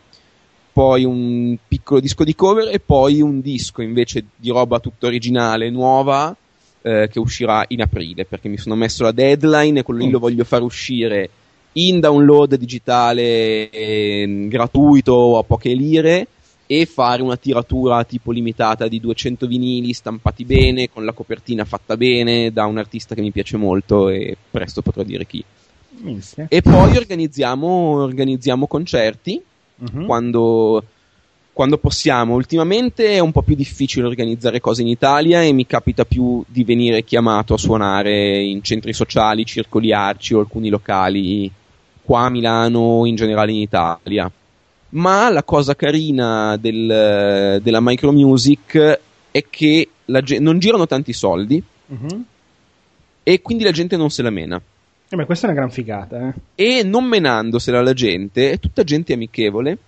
poi 0.73 1.05
un 1.05 1.57
piccolo 1.67 2.01
disco 2.01 2.23
di 2.25 2.35
cover 2.35 2.69
e 2.73 2.79
poi 2.79 3.21
un 3.21 3.41
disco 3.41 3.83
invece 3.83 4.25
di 4.37 4.51
roba 4.51 4.79
tutta 4.79 5.07
originale, 5.07 5.71
nuova, 5.71 6.35
eh, 6.83 7.09
che 7.11 7.19
uscirà 7.19 7.65
in 7.69 7.81
aprile, 7.83 8.25
perché 8.25 8.49
mi 8.49 8.59
sono 8.59 8.77
messo 8.77 9.03
la 9.03 9.13
deadline 9.13 9.81
e 9.81 9.83
quello 9.83 10.01
lì 10.01 10.09
Mm. 10.09 10.13
lo 10.13 10.19
voglio 10.19 10.45
far 10.45 10.63
uscire 10.63 11.31
in 11.73 12.01
download 12.01 12.57
digitale 12.57 13.71
eh, 13.71 14.47
gratuito 14.49 15.39
a 15.39 15.43
poche 15.43 15.73
lire 15.75 16.27
e 16.71 16.85
fare 16.85 17.23
una 17.23 17.37
tiratura 17.37 18.05
tipo 18.05 18.31
limitata 18.31 18.89
di 18.89 19.01
200 19.01 19.47
vinili 19.47 19.95
stampati 19.95 20.45
bene, 20.45 20.91
con 20.91 21.07
la 21.07 21.13
copertina 21.13 21.65
fatta 21.65 21.97
bene, 21.97 22.53
da 22.53 22.67
un 22.67 22.77
artista 22.77 23.15
che 23.15 23.23
mi 23.23 23.33
piace 23.33 23.57
molto 23.57 24.11
e 24.11 24.37
presto 24.51 24.83
potrò 24.83 25.03
dire 25.03 25.25
chi. 25.25 25.43
Minchia. 26.01 26.45
E 26.51 26.61
poi 26.61 26.95
organizziamo, 26.97 27.67
organizziamo 27.67 28.67
concerti 28.67 29.41
Mhm. 29.77 30.05
quando, 30.05 30.85
quando 31.55 31.79
possiamo. 31.79 32.35
Ultimamente 32.35 33.13
è 33.13 33.19
un 33.19 33.33
po' 33.33 33.43
più 33.43 33.55
difficile 33.55 34.07
organizzare 34.07 34.61
cose 34.61 34.83
in 34.83 34.89
Italia 34.89 35.43
e 35.43 35.53
mi 35.53 35.67
capita 35.67 36.05
più 36.05 36.45
di 36.47 36.65
venire 36.65 37.03
chiamato 37.03 37.55
a 37.55 37.59
suonare 37.59 38.43
in 38.43 38.63
centri 38.63 38.93
sociali, 38.93 39.47
circoli 39.47 39.93
arci 39.93 40.35
o 40.35 40.41
alcuni 40.41 40.69
locali 40.69 41.51
qua 42.03 42.23
a 42.27 42.31
Milano 42.31 42.79
o 42.79 43.07
in 43.07 43.17
generale 43.17 43.53
in 43.53 43.59
Italia. 43.59 44.31
Ma 44.91 45.29
la 45.31 45.43
cosa 45.43 45.75
carina 45.77 46.57
del- 46.59 47.61
della 47.63 47.81
micro 47.81 48.11
music 48.13 49.01
è 49.31 49.45
che 49.51 49.89
ge- 50.23 50.39
non 50.39 50.59
girano 50.59 50.87
tanti 50.87 51.13
soldi 51.13 51.63
Mhm. 51.87 52.25
e 53.23 53.43
quindi 53.43 53.65
la 53.65 53.71
gente 53.71 53.97
non 53.97 54.11
se 54.11 54.23
la 54.23 54.31
mena. 54.31 54.61
Eh 55.11 55.17
beh, 55.17 55.25
questa 55.27 55.47
è 55.47 55.51
una 55.51 55.59
gran 55.59 55.71
figata, 55.71 56.35
eh. 56.55 56.79
e 56.79 56.83
non 56.83 57.05
menandosela 57.05 57.83
la 57.83 57.93
gente, 57.93 58.51
è 58.51 58.59
tutta 58.59 58.83
gente 58.85 59.13
amichevole 59.15 59.79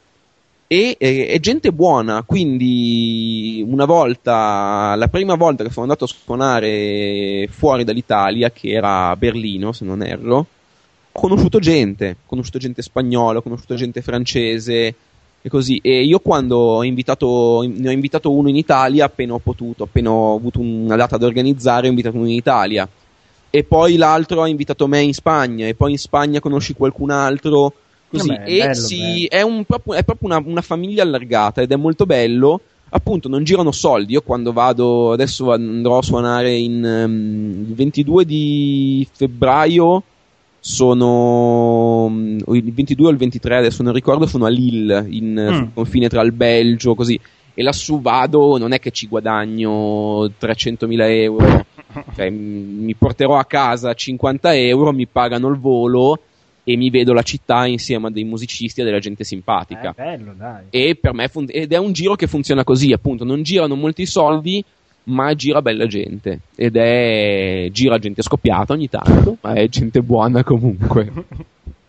e 0.67 0.97
e- 0.99 1.27
è 1.29 1.41
gente 1.41 1.73
buona. 1.73 2.23
Quindi, 2.23 3.65
una 3.67 3.87
volta, 3.87 4.95
la 4.97 5.09
prima 5.09 5.35
volta 5.35 5.65
che 5.65 5.71
sono 5.71 5.83
andato 5.87 6.05
a 6.05 6.09
suonare 6.09 7.49
fuori 7.51 7.85
dall'Italia, 7.85 8.51
che 8.51 8.71
era 8.71 9.09
a 9.09 9.17
Berlino, 9.17 9.73
se 9.73 9.85
non 9.85 10.03
erro, 10.03 10.47
conosciuto 11.13 11.59
gente, 11.59 12.11
ho 12.11 12.27
conosciuto 12.27 12.59
gente 12.59 12.83
spagnola, 12.83 13.39
ho 13.39 13.43
conosciuto 13.43 13.75
gente 13.75 14.03
francese 14.03 14.95
e 15.43 15.49
così. 15.49 15.79
E 15.83 16.05
io 16.05 16.19
quando 16.21 16.57
ho 16.57 16.85
invitato, 16.85 17.63
ne 17.67 17.89
ho 17.89 17.93
invitato 17.93 18.31
uno 18.31 18.49
in 18.49 18.57
Italia, 18.57 19.07
appena 19.07 19.35
ho 19.35 19.39
potuto, 19.39 19.85
appena 19.85 20.11
ho 20.11 20.35
avuto 20.37 20.61
una 20.61 20.97
data 20.97 21.17
da 21.17 21.27
organizzare, 21.27 21.87
ho 21.87 21.91
invitato 21.91 22.17
uno 22.17 22.29
in 22.29 22.35
Italia. 22.35 22.89
E 23.53 23.65
poi 23.65 23.97
l'altro 23.97 24.43
ha 24.43 24.49
invitato 24.49 24.87
me 24.87 25.01
in 25.01 25.13
Spagna 25.13 25.67
e 25.67 25.75
poi 25.75 25.93
in 25.93 25.99
Spagna 25.99 26.39
conosci 26.41 26.75
qualcun 26.75 27.11
altro 27.11 27.73
così. 28.09 28.29
Vabbè, 28.29 28.43
e 28.49 28.59
bello, 28.59 28.75
si- 28.75 29.25
è, 29.27 29.43
un- 29.43 29.65
proprio, 29.65 29.95
è 29.95 30.05
proprio 30.05 30.29
una, 30.29 30.43
una 30.45 30.63
famiglia 30.63 31.03
allargata 31.03 31.61
ed 31.61 31.73
è 31.73 31.77
molto 31.77 32.07
bello. 32.07 32.61
Appunto 32.91 33.29
non 33.29 33.45
girano 33.45 33.73
soldi. 33.73 34.13
Io 34.13 34.23
quando 34.23 34.53
vado 34.53 35.13
adesso 35.13 35.53
andrò 35.53 35.99
a 35.99 36.03
suonare 36.03 36.55
in 36.57 36.85
ehm, 36.85 37.67
il 37.69 37.75
22 37.75 38.25
di 38.25 39.07
febbraio 39.13 40.03
sono 40.61 42.09
mm, 42.11 42.39
il 42.53 42.73
22 42.73 43.07
o 43.07 43.11
il 43.11 43.17
23 43.17 43.57
adesso 43.57 43.83
non 43.83 43.93
ricordo 43.93 44.27
sono 44.27 44.45
a 44.45 44.49
Lille 44.51 45.07
in, 45.09 45.33
Mm. 45.51 45.55
sul 45.55 45.71
confine 45.75 46.09
tra 46.09 46.23
il 46.23 46.33
Belgio 46.33 46.95
così 46.95 47.19
e 47.55 47.63
lassù 47.63 48.01
vado 48.01 48.59
non 48.59 48.73
è 48.73 48.79
che 48.79 48.91
ci 48.91 49.09
guadagno 49.09 50.27
300.000 50.39 51.01
euro 51.11 51.67
cioè, 52.15 52.31
mi 52.31 52.95
porterò 52.95 53.37
a 53.37 53.45
casa 53.45 53.93
50 53.95 54.55
euro, 54.55 54.93
mi 54.93 55.07
pagano 55.07 55.49
il 55.49 55.59
volo 55.59 56.21
e 56.63 56.77
mi 56.77 56.89
vedo 56.91 57.13
la 57.13 57.23
città 57.23 57.67
insieme 57.67 58.07
a 58.07 58.11
dei 58.11 58.23
musicisti 58.23 58.81
e 58.81 58.85
della 58.85 59.01
gente 59.01 59.25
simpatica. 59.25 59.91
È 59.91 60.03
bello, 60.17 60.33
dai. 60.37 60.67
E 60.71 60.95
per 60.95 61.15
me 61.15 61.27
fun- 61.27 61.49
ed 61.49 61.73
è 61.73 61.79
un 61.79 61.93
giro 61.93 62.15
che 62.15 62.29
funziona 62.29 62.63
così, 62.63 62.93
appunto, 62.93 63.25
non 63.25 63.43
girano 63.43 63.75
molti 63.75 64.07
soldi, 64.07 64.63
ma 65.11 65.35
gira 65.35 65.61
bella 65.61 65.87
gente 65.87 66.41
ed 66.55 66.77
è 66.77 67.69
gira 67.71 67.99
gente 67.99 68.23
scoppiata 68.23 68.73
ogni 68.73 68.89
tanto, 68.89 69.37
ma 69.41 69.53
è 69.53 69.69
gente 69.69 70.01
buona 70.03 70.43
comunque. 70.43 71.13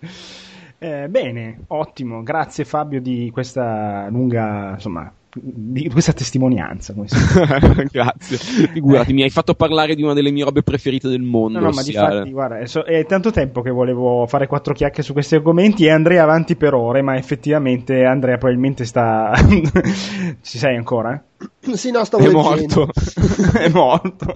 Eh, 0.84 1.08
bene, 1.10 1.60
ottimo, 1.68 2.24
grazie 2.24 2.66
Fabio 2.66 3.00
di 3.00 3.30
questa 3.32 4.08
lunga, 4.10 4.72
insomma, 4.74 5.14
di 5.32 5.88
questa 5.90 6.12
testimonianza. 6.12 6.94
grazie, 7.92 8.38
figurati, 8.38 9.12
eh. 9.12 9.14
mi 9.14 9.22
hai 9.22 9.30
fatto 9.30 9.54
parlare 9.54 9.94
di 9.94 10.02
una 10.02 10.14
delle 10.14 10.32
mie 10.32 10.44
robe 10.44 10.64
preferite 10.64 11.08
del 11.08 11.22
mondo. 11.22 11.60
No, 11.60 11.66
no 11.66 11.72
ma 11.72 11.84
difatti, 11.84 12.32
guarda, 12.32 12.58
è, 12.58 13.06
tanto 13.06 13.30
tempo 13.30 13.62
che 13.62 13.70
volevo 13.70 14.26
fare 14.26 14.48
quattro 14.48 14.74
chiacchiere 14.74 15.04
su 15.04 15.14
questi 15.14 15.36
argomenti 15.36 15.86
e 15.86 15.92
andrei 15.92 16.18
avanti 16.18 16.56
per 16.56 16.74
ore, 16.74 17.04
ma 17.04 17.16
effettivamente 17.16 18.04
Andrea 18.04 18.38
probabilmente 18.38 18.84
sta... 18.84 19.34
Ci 20.42 20.58
sei 20.58 20.76
ancora? 20.76 21.24
Sì, 21.74 21.92
no, 21.92 22.04
sto 22.04 22.18
È 22.18 22.30
morto. 22.30 22.90
è 23.58 23.70
morto. 23.70 24.34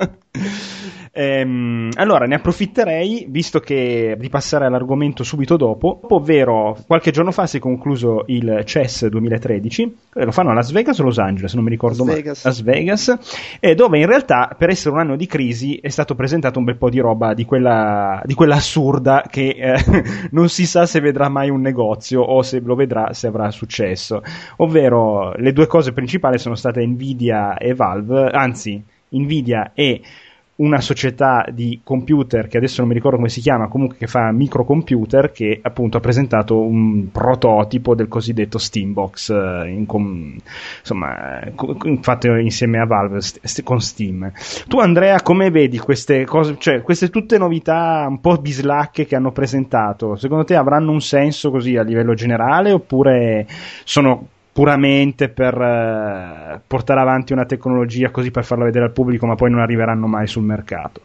Ehm, 1.18 1.92
allora, 1.96 2.26
ne 2.26 2.36
approfitterei, 2.36 3.28
visto 3.30 3.62
che 3.62 4.18
di 4.20 4.28
passare 4.28 4.66
all'argomento 4.66 5.24
subito 5.24 5.56
dopo, 5.56 6.02
ovvero 6.10 6.78
qualche 6.86 7.12
giorno 7.12 7.32
fa 7.32 7.48
si 7.48 7.56
è 7.56 7.60
concluso 7.62 8.26
il 8.28 8.64
CES 8.66 9.08
2013, 9.08 9.96
eh, 10.14 10.26
lo 10.26 10.32
fanno 10.32 10.50
a 10.50 10.54
Las 10.54 10.74
Vegas 10.74 11.00
o 11.00 11.04
Los 11.04 11.18
Angeles, 11.18 11.54
non 11.54 11.64
mi 11.64 11.70
ricordo 11.70 12.04
Las 12.04 12.08
mai. 12.08 12.16
Vegas. 12.16 12.44
Las 12.44 12.62
Vegas, 12.64 13.18
eh, 13.62 13.76
dove 13.76 13.98
in 13.98 14.08
realtà 14.08 14.54
per 14.58 14.68
essere 14.68 14.94
un 14.94 15.00
anno 15.00 15.16
di 15.16 15.26
crisi 15.26 15.78
è 15.78 15.88
stato 15.88 16.16
presentato 16.16 16.60
un 16.60 16.66
bel 16.66 16.76
po' 16.76 16.90
di 16.90 17.00
roba 17.00 17.34
di 17.34 17.46
quella, 17.46 18.22
di 18.26 18.34
quella 18.34 18.56
assurda 18.56 19.24
che 19.30 19.56
eh, 19.58 19.76
non 20.32 20.50
si 20.50 20.66
sa 20.66 20.86
se 20.86 21.00
vedrà 21.00 21.30
mai 21.30 21.50
un 21.50 21.62
negozio 21.62 22.20
o 22.24 22.42
se 22.42 22.60
lo 22.60 22.76
vedrà 22.76 23.14
se 23.14 23.28
avrà 23.28 23.52
successo. 23.52 24.22
Ovvero 24.58 25.32
le 25.38 25.54
due 25.54 25.68
cose 25.68 25.94
principali 25.94 26.40
sono 26.40 26.56
state 26.56 26.82
Nvidia 26.96 27.58
e 27.58 27.74
Valve, 27.74 28.30
anzi 28.30 28.84
Nvidia 29.10 29.72
e 29.74 30.02
una 30.58 30.80
società 30.80 31.46
di 31.52 31.82
computer 31.84 32.48
che 32.48 32.58
adesso 32.58 32.80
non 32.80 32.88
mi 32.88 32.96
ricordo 32.96 33.18
come 33.18 33.30
si 33.30 33.42
chiama, 33.42 33.68
comunque 33.68 33.98
che 33.98 34.08
fa 34.08 34.32
microcomputer, 34.32 35.32
che 35.32 35.60
appunto 35.62 35.98
ha 35.98 36.00
presentato 36.00 36.60
un 36.62 37.12
prototipo 37.12 37.94
del 37.94 38.08
cosiddetto 38.08 38.58
Steambox, 38.58 39.30
eh, 39.32 39.70
in 39.70 39.86
com- 39.86 40.34
insomma, 40.80 41.40
co- 41.56 41.78
fatto 42.02 42.36
insieme 42.36 42.80
a 42.80 42.86
Valve 42.86 43.20
st- 43.22 43.64
con 43.64 43.82
Steam. 43.82 44.32
Tu 44.68 44.80
Andrea, 44.80 45.22
come 45.22 45.50
vedi 45.52 45.78
queste 45.78 46.24
cose, 46.24 46.56
cioè 46.58 46.82
queste 46.82 47.10
tutte 47.10 47.38
novità 47.38 48.06
un 48.08 48.22
po' 48.22 48.38
bislacche 48.38 49.06
che 49.06 49.16
hanno 49.16 49.32
presentato? 49.32 50.16
Secondo 50.16 50.46
te 50.46 50.56
avranno 50.56 50.92
un 50.92 51.02
senso 51.02 51.52
così 51.52 51.76
a 51.76 51.84
livello 51.84 52.14
generale 52.14 52.72
oppure 52.72 53.46
sono 53.84 54.28
puramente 54.56 55.28
per 55.28 55.54
eh, 55.54 56.62
portare 56.66 57.02
avanti 57.02 57.34
una 57.34 57.46
tecnologia 57.46 58.10
così 58.10 58.32
per 58.32 58.46
farla 58.46 58.64
vedere 58.64 58.86
al 58.86 58.94
pubblico, 58.94 59.26
ma 59.26 59.36
poi 59.36 59.50
non 59.52 59.60
arriveranno 59.60 60.08
mai 60.08 60.28
sul 60.28 60.44
mercato. 60.44 61.02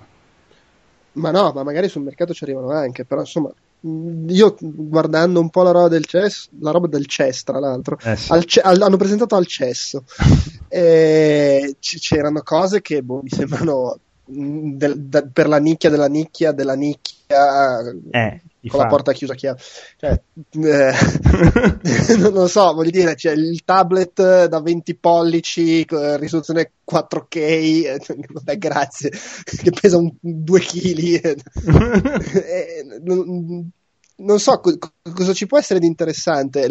Ma 1.12 1.32
no, 1.32 1.50
ma 1.52 1.64
magari 1.64 1.88
sul 1.88 2.02
mercato 2.02 2.32
ci 2.32 2.44
arrivano 2.44 2.70
anche, 2.70 3.04
però 3.04 3.20
insomma, 3.22 3.52
io 3.80 4.54
guardando 4.60 5.40
un 5.40 5.50
po' 5.50 5.62
la 5.64 5.72
roba 5.72 5.88
del 5.88 6.04
CES, 6.04 6.50
la 6.60 6.70
roba 6.70 6.86
del 6.86 7.06
CES 7.06 7.42
tra 7.42 7.58
l'altro, 7.58 7.98
Eh 8.00 8.14
sì. 8.16 8.32
al 8.32 8.44
ce- 8.44 8.60
al- 8.60 8.80
hanno 8.80 8.96
presentato 8.96 9.34
al 9.34 9.46
cesso 9.46 10.04
e 10.68 11.76
c- 11.80 11.98
c'erano 11.98 12.42
cose 12.42 12.80
che 12.80 13.02
boh, 13.02 13.22
mi 13.22 13.28
sembrano 13.28 13.98
del- 14.30 15.00
da- 15.00 15.28
per 15.32 15.48
la 15.48 15.58
nicchia 15.58 15.90
della 15.90 16.08
nicchia 16.08 16.52
della 16.52 16.74
nicchia 16.74 17.80
Eh, 18.10 18.40
con 18.68 18.80
la 18.80 18.86
porta 18.86 19.12
chiusa 19.12 19.34
chiara. 19.34 19.58
Cioè, 19.96 20.20
eh, 20.50 20.92
non 22.18 22.32
lo 22.32 22.46
so, 22.46 22.74
voglio 22.74 22.90
dire, 22.90 23.14
c'è 23.14 23.32
il 23.32 23.62
tablet 23.64 24.46
da 24.46 24.60
20 24.60 24.96
pollici, 24.96 25.82
eh, 25.82 26.16
risoluzione 26.18 26.72
4K, 26.84 27.36
eh, 27.36 28.00
vabbè, 28.28 28.58
grazie, 28.58 29.10
che 29.62 29.70
pesa 29.70 29.96
un 29.96 30.12
2 30.20 30.60
kg. 30.60 31.36
non, 33.02 33.70
non 34.16 34.38
so 34.38 34.60
co- 34.60 34.78
cosa 35.14 35.32
ci 35.32 35.46
può 35.46 35.58
essere 35.58 35.80
di 35.80 35.86
interessante. 35.86 36.68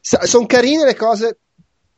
sono 0.00 0.46
carine 0.46 0.84
le 0.84 0.94
cose. 0.96 1.38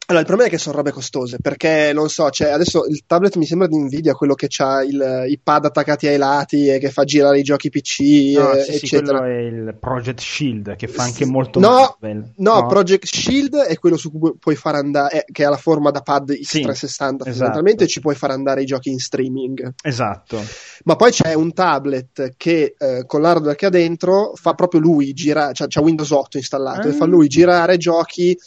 Allora, 0.09 0.21
il 0.23 0.27
problema 0.31 0.49
è 0.49 0.53
che 0.55 0.59
sono 0.63 0.77
robe 0.77 0.93
costose, 0.93 1.39
perché 1.43 1.91
non 1.93 2.09
so, 2.09 2.31
cioè, 2.31 2.51
adesso 2.51 2.87
il 2.87 3.03
tablet 3.07 3.35
mi 3.37 3.45
sembra 3.45 3.67
di 3.67 3.77
Nvidia, 3.77 4.15
quello 4.15 4.35
che 4.35 4.47
ha 4.59 4.83
i 4.85 5.41
pad 5.43 5.65
attaccati 5.65 6.07
ai 6.07 6.17
lati 6.17 6.69
e 6.69 6.79
che 6.79 6.91
fa 6.91 7.03
girare 7.03 7.41
i 7.41 7.43
giochi 7.43 7.71
PC, 7.71 8.35
No, 8.37 8.53
eh, 8.53 8.63
sì, 8.63 8.73
sì, 8.79 8.85
eccetera. 8.85 9.19
quello 9.19 9.33
è 9.35 9.39
il 9.41 9.77
Project 9.81 10.21
Shield 10.21 10.77
che 10.77 10.87
fa 10.87 11.03
anche 11.03 11.25
Sì. 11.25 11.31
molto 11.31 11.59
No, 11.59 11.97
Marvel. 12.01 12.33
No, 12.37 12.67
Project 12.67 13.05
Shield 13.07 13.57
è 13.57 13.77
quello 13.79 13.97
su 13.97 14.11
cui 14.11 14.21
pu- 14.21 14.39
puoi 14.39 14.55
far 14.55 14.77
andare, 14.77 15.25
eh, 15.27 15.33
che 15.33 15.45
ha 15.45 15.51
la 15.51 15.57
forma 15.57 15.91
da 15.91 16.03
pad 16.03 16.33
Sì, 16.41 16.61
X360 16.63 17.25
fondamentalmente, 17.25 17.31
esatto. 17.31 17.83
e 17.83 17.87
ci 17.89 18.01
puoi 18.01 18.15
far 18.15 18.31
andare 18.31 18.63
i 18.63 18.67
giochi 18.67 18.91
in 18.91 19.01
streaming. 19.01 19.75
Esatto. 19.83 20.41
Ma 20.85 20.95
poi 20.95 21.11
c'è 21.11 21.35
un 21.35 21.53
tablet 21.53 22.35
che 22.37 22.77
eh, 22.79 23.03
con 23.07 23.21
l'hardware 23.23 23.57
che 23.57 23.67
ha 23.67 23.71
dentro 23.71 24.33
fa 24.37 24.55
proprio 24.55 24.79
lui 24.79 25.13
girare, 25.15 25.53
cioè 25.53 25.67
c'ha 25.69 25.81
Windows 25.81 26.11
8 26.11 26.37
installato 26.37 26.87
Ah. 26.87 26.91
e 26.91 26.95
fa 26.95 27.07
lui 27.07 27.27
girare 27.27 27.77
giochi. 27.77 28.39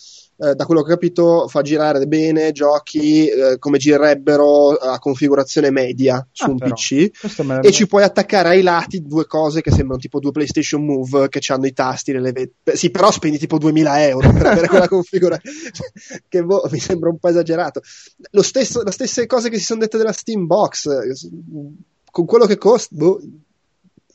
Eh, 0.41 0.55
da 0.55 0.65
quello 0.65 0.81
che 0.83 0.91
ho 0.91 0.95
capito, 0.95 1.47
fa 1.47 1.61
girare 1.61 2.05
bene 2.05 2.51
giochi 2.51 3.27
eh, 3.27 3.57
come 3.59 3.77
girerebbero 3.77 4.69
a 4.69 4.97
configurazione 4.99 5.69
media 5.69 6.25
su 6.31 6.45
Ah, 6.45 6.49
un 6.51 6.57
però. 6.57 6.73
PC 6.73 7.09
e 7.61 7.71
ci 7.71 7.87
puoi 7.87 8.03
attaccare 8.03 8.49
ai 8.49 8.61
lati 8.61 9.01
due 9.05 9.25
cose 9.25 9.61
che 9.61 9.71
sembrano 9.71 9.97
tipo 9.99 10.19
due 10.19 10.31
PlayStation 10.31 10.85
Move 10.85 11.27
che 11.29 11.41
hanno 11.51 11.65
i 11.65 11.73
tasti 11.73 12.13
le 12.13 12.21
levette. 12.21 12.75
Sì, 12.77 12.89
però 12.89 13.11
spendi 13.11 13.37
tipo 13.37 13.57
2000 13.57 14.07
euro 14.07 14.31
per 14.31 14.45
avere 14.45 14.67
quella 14.67 14.87
configurazione. 14.89 15.57
che 16.29 16.43
boh, 16.43 16.67
mi 16.71 16.79
sembra 16.79 17.09
un 17.09 17.17
po' 17.19 17.27
esagerato. 17.27 17.81
Lo 18.31 18.41
stesso, 18.41 18.81
le 18.83 18.91
stesse 18.91 19.25
cose 19.25 19.49
che 19.49 19.57
si 19.57 19.65
sono 19.65 19.81
dette 19.81 19.97
della 19.97 20.13
Steam 20.13 20.45
Box, 20.45 20.85
eh, 20.87 21.13
con 22.11 22.25
quello 22.25 22.45
che 22.45 22.57
costa, 22.57 22.95
boh, 22.95 23.19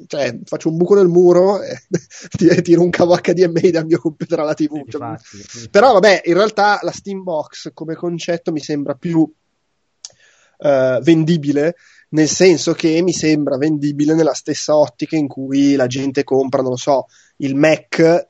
cioè, 0.06 0.38
faccio 0.44 0.68
un 0.68 0.76
buco 0.76 0.94
nel 0.94 1.08
muro 1.08 1.62
e 1.62 1.82
ti- 2.36 2.62
tiro 2.62 2.82
un 2.82 2.90
cavo 2.90 3.16
HDMI 3.16 3.70
dal 3.70 3.86
mio 3.86 3.98
computer 3.98 4.40
alla 4.40 4.54
TV. 4.54 4.82
Sì, 4.84 4.90
Cioè, 4.90 5.08
infatti, 5.08 5.42
sì. 5.46 5.68
però 5.70 5.92
vabbè, 5.92 6.22
in 6.24 6.34
realtà 6.34 6.78
la 6.82 6.92
Steam 6.92 7.22
Box 7.22 7.70
come 7.72 7.94
concetto 7.94 8.52
mi 8.52 8.60
sembra 8.60 8.94
più 8.94 9.30
eh, 10.58 11.00
vendibile, 11.02 11.76
nel 12.10 12.28
senso 12.28 12.72
che 12.74 13.02
mi 13.02 13.12
sembra 13.12 13.56
vendibile 13.56 14.14
nella 14.14 14.34
stessa 14.34 14.76
ottica 14.76 15.16
in 15.16 15.28
cui 15.28 15.74
la 15.74 15.86
gente 15.86 16.24
compra, 16.24 16.62
non 16.62 16.70
lo 16.72 16.76
so, 16.76 17.06
il 17.38 17.54
Mac 17.54 18.28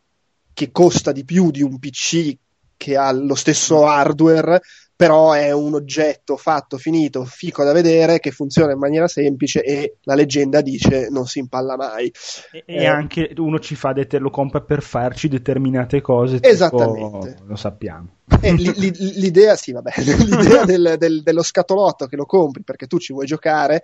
che 0.53 0.71
costa 0.71 1.13
di 1.13 1.25
più 1.25 1.51
di 1.51 1.63
un 1.63 1.79
PC 1.79 2.37
che 2.77 2.97
ha 2.97 3.11
lo 3.13 3.35
stesso 3.35 3.87
hardware, 3.87 4.61
però 4.97 5.33
è 5.33 5.51
un 5.51 5.75
oggetto 5.75 6.37
fatto, 6.37 6.79
finito, 6.79 7.25
fico 7.25 7.65
da 7.65 7.73
vedere, 7.73 8.21
che 8.21 8.31
funziona 8.31 8.73
in 8.73 8.79
maniera 8.79 9.09
semplice 9.09 9.63
e 9.63 9.97
la 10.03 10.15
leggenda 10.15 10.61
dice 10.61 11.09
non 11.11 11.27
si 11.27 11.41
impalla 11.41 11.77
mai. 11.77 12.13
E, 12.53 12.63
Eh. 12.67 12.75
e 12.83 12.87
anche 12.87 13.33
uno 13.39 13.59
ci 13.59 13.75
fa 13.75 13.93
det- 13.93 14.19
lo 14.19 14.31
compra 14.31 14.61
per 14.61 14.83
farci 14.83 15.29
determinate 15.29 16.01
cose. 16.01 16.37
tipo- 16.37 16.49
Esattamente. 16.49 17.37
lo 17.45 17.57
sappiamo. 17.57 18.09
Eh, 18.41 18.53
li- 18.53 18.73
li- 18.77 19.13
l'idea, 19.21 19.57
sì, 19.57 19.73
vabbè, 19.73 19.91
l'idea 20.61 20.65
del- 20.65 20.95
del- 20.99 21.23
dello 21.23 21.43
scatolotto 21.43 22.07
che 22.07 22.17
lo 22.17 22.25
compri 22.25 22.63
perché 22.63 22.87
tu 22.87 22.99
ci 22.99 23.13
vuoi 23.13 23.27
giocare 23.27 23.83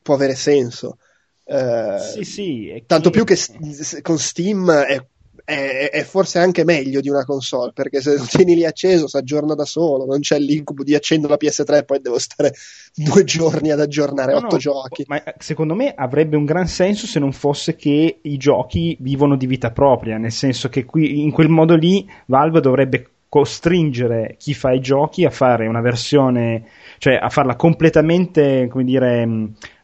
può 0.00 0.14
avere 0.14 0.34
senso. 0.34 0.98
Eh, 1.44 1.96
sì, 1.98 2.24
sì. 2.24 2.82
Tanto 2.86 3.10
più 3.10 3.24
che 3.24 3.34
s- 3.36 3.52
s- 3.58 3.98
con 4.00 4.16
Steam 4.18 4.70
è, 4.70 5.04
è- 5.44 5.90
è 5.90 6.02
forse 6.04 6.38
anche 6.38 6.64
meglio 6.64 7.00
di 7.00 7.08
una 7.08 7.24
console 7.24 7.72
perché 7.72 8.00
se 8.00 8.16
lo 8.16 8.24
tieni 8.24 8.54
lì 8.54 8.64
acceso 8.64 9.08
si 9.08 9.16
aggiorna 9.16 9.54
da 9.54 9.64
solo, 9.64 10.04
non 10.04 10.20
c'è 10.20 10.38
l'incubo 10.38 10.82
di 10.82 10.94
accendo 10.94 11.28
la 11.28 11.36
PS3 11.36 11.78
e 11.78 11.84
poi 11.84 12.00
devo 12.00 12.18
stare 12.18 12.52
due 12.94 13.24
giorni 13.24 13.70
ad 13.70 13.80
aggiornare 13.80 14.32
No, 14.32 14.38
otto 14.38 14.56
no, 14.56 14.58
giochi. 14.58 15.04
Ma 15.08 15.22
secondo 15.38 15.74
me 15.74 15.92
avrebbe 15.94 16.36
un 16.36 16.44
gran 16.44 16.66
senso 16.66 17.06
se 17.06 17.18
non 17.18 17.32
fosse 17.32 17.76
che 17.76 18.18
i 18.22 18.36
giochi 18.36 18.96
vivono 19.00 19.36
di 19.36 19.46
vita 19.46 19.70
propria, 19.70 20.16
nel 20.18 20.32
senso 20.32 20.68
che 20.68 20.84
qui 20.84 21.20
in 21.22 21.30
quel 21.30 21.48
modo 21.48 21.74
lì 21.74 22.08
Valve 22.26 22.60
dovrebbe 22.60 23.06
costringere 23.28 24.36
chi 24.38 24.52
fa 24.52 24.72
i 24.72 24.80
giochi 24.80 25.24
a 25.24 25.30
fare 25.30 25.66
una 25.66 25.80
versione, 25.80 26.64
cioè 26.98 27.14
a 27.14 27.30
farla 27.30 27.56
completamente, 27.56 28.68
come 28.68 28.84
dire, 28.84 29.26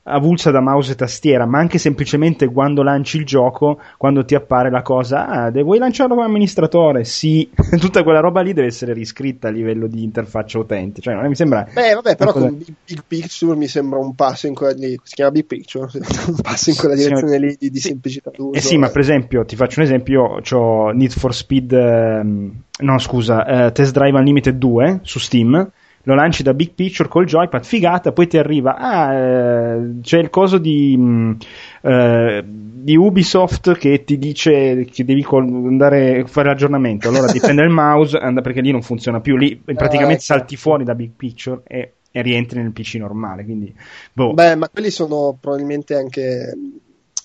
avulsa 0.09 0.51
da 0.51 0.61
mouse 0.61 0.92
e 0.92 0.94
tastiera, 0.94 1.47
ma 1.47 1.59
anche 1.59 1.79
semplicemente 1.79 2.47
quando 2.51 2.83
lanci 2.83 3.16
il 3.18 3.25
gioco, 3.25 3.81
quando 3.97 4.25
ti 4.25 4.35
appare 4.35 4.71
la 4.71 4.83
cosa, 4.83 5.27
ah, 5.27 5.51
vuoi 5.51 5.79
lanciarlo 5.79 6.14
come 6.14 6.27
amministratore? 6.27 7.05
Sì, 7.05 7.51
tutta 7.79 8.03
quella 8.03 8.21
roba 8.21 8.40
lì 8.40 8.53
deve 8.53 8.68
essere 8.68 8.92
riscritta 8.92 9.49
a 9.49 9.51
livello 9.51 9.87
di 9.87 10.03
interfaccia 10.03 10.59
utente, 10.59 11.01
cioè 11.01 11.14
mi 11.27 11.35
sembra 11.35 11.66
Beh, 11.73 11.94
vabbè, 11.94 12.16
però 12.16 12.33
cosa- 12.33 12.47
con 12.49 12.59
Big, 12.59 13.03
Picture 13.07 13.57
mi 13.57 13.68
sembra 13.68 13.99
un 13.99 14.14
passo 14.14 14.47
in 14.47 14.55
quella 14.55 14.73
di, 14.73 14.99
si 15.03 15.14
chiama 15.14 15.31
Big 15.31 15.44
Picture, 15.44 15.88
sì, 15.88 15.99
un 16.29 16.40
passo 16.40 16.71
in 16.71 16.77
quella 16.77 16.94
Sì, 16.94 17.05
direzione 17.05 17.38
lì 17.38 17.57
di, 17.59 17.71
di 17.71 17.79
sì. 17.81 17.88
semplicità 17.88 18.31
d'uso. 18.35 18.59
Eh 18.59 18.61
sì, 18.61 18.77
ma 18.77 18.88
per 18.88 19.01
esempio, 19.01 19.44
ti 19.44 19.57
faccio 19.57 19.81
un 19.81 19.87
esempio, 19.87 20.40
io 20.42 20.59
ho 20.59 20.90
Need 20.90 21.12
for 21.12 21.35
Speed, 21.35 21.73
ehm, 21.73 22.62
no 22.81 22.99
scusa, 22.99 23.66
eh, 23.66 23.73
Test 23.73 23.92
Drive 23.92 24.16
Unlimited 24.18 24.57
2 24.57 25.01
su 25.03 25.18
Steam, 25.18 25.71
lo 26.09 26.14
lanci 26.14 26.42
da 26.42 26.55
Big 26.55 26.71
Picture 26.73 27.07
col 27.07 27.27
joypad, 27.27 27.62
figata, 27.64 28.12
poi 28.12 28.27
ti 28.27 28.38
arriva, 28.38 28.77
ah, 28.77 29.12
eh, 29.12 30.01
c'è 30.01 30.18
il 30.18 30.31
coso 30.31 30.57
di, 30.57 30.99
eh, 31.83 32.42
di 32.47 32.97
Ubisoft 32.97 33.77
che 33.77 34.05
ti 34.05 34.16
dice 34.16 34.87
che 34.90 35.05
devi 35.05 35.23
andare 35.31 36.21
a 36.21 36.27
fare 36.27 36.49
l'aggiornamento, 36.49 37.11
allora 37.11 37.27
ti 37.27 37.40
prende 37.40 37.62
il 37.62 37.68
mouse 37.68 38.18
perché 38.42 38.62
lì 38.62 38.71
non 38.71 38.81
funziona 38.81 39.21
più, 39.21 39.37
lì 39.37 39.55
praticamente 39.62 40.21
ah, 40.21 40.37
salti 40.38 40.57
fuori 40.57 40.83
da 40.83 40.94
Big 40.94 41.11
Picture 41.14 41.61
e, 41.66 41.92
e 42.11 42.23
rientri 42.23 42.62
nel 42.62 42.73
PC 42.73 42.94
normale, 42.94 43.44
quindi 43.44 43.75
boh. 44.11 44.33
Beh, 44.33 44.55
ma 44.55 44.71
quelli 44.71 44.88
sono 44.88 45.37
probabilmente 45.38 45.94
anche 45.94 46.55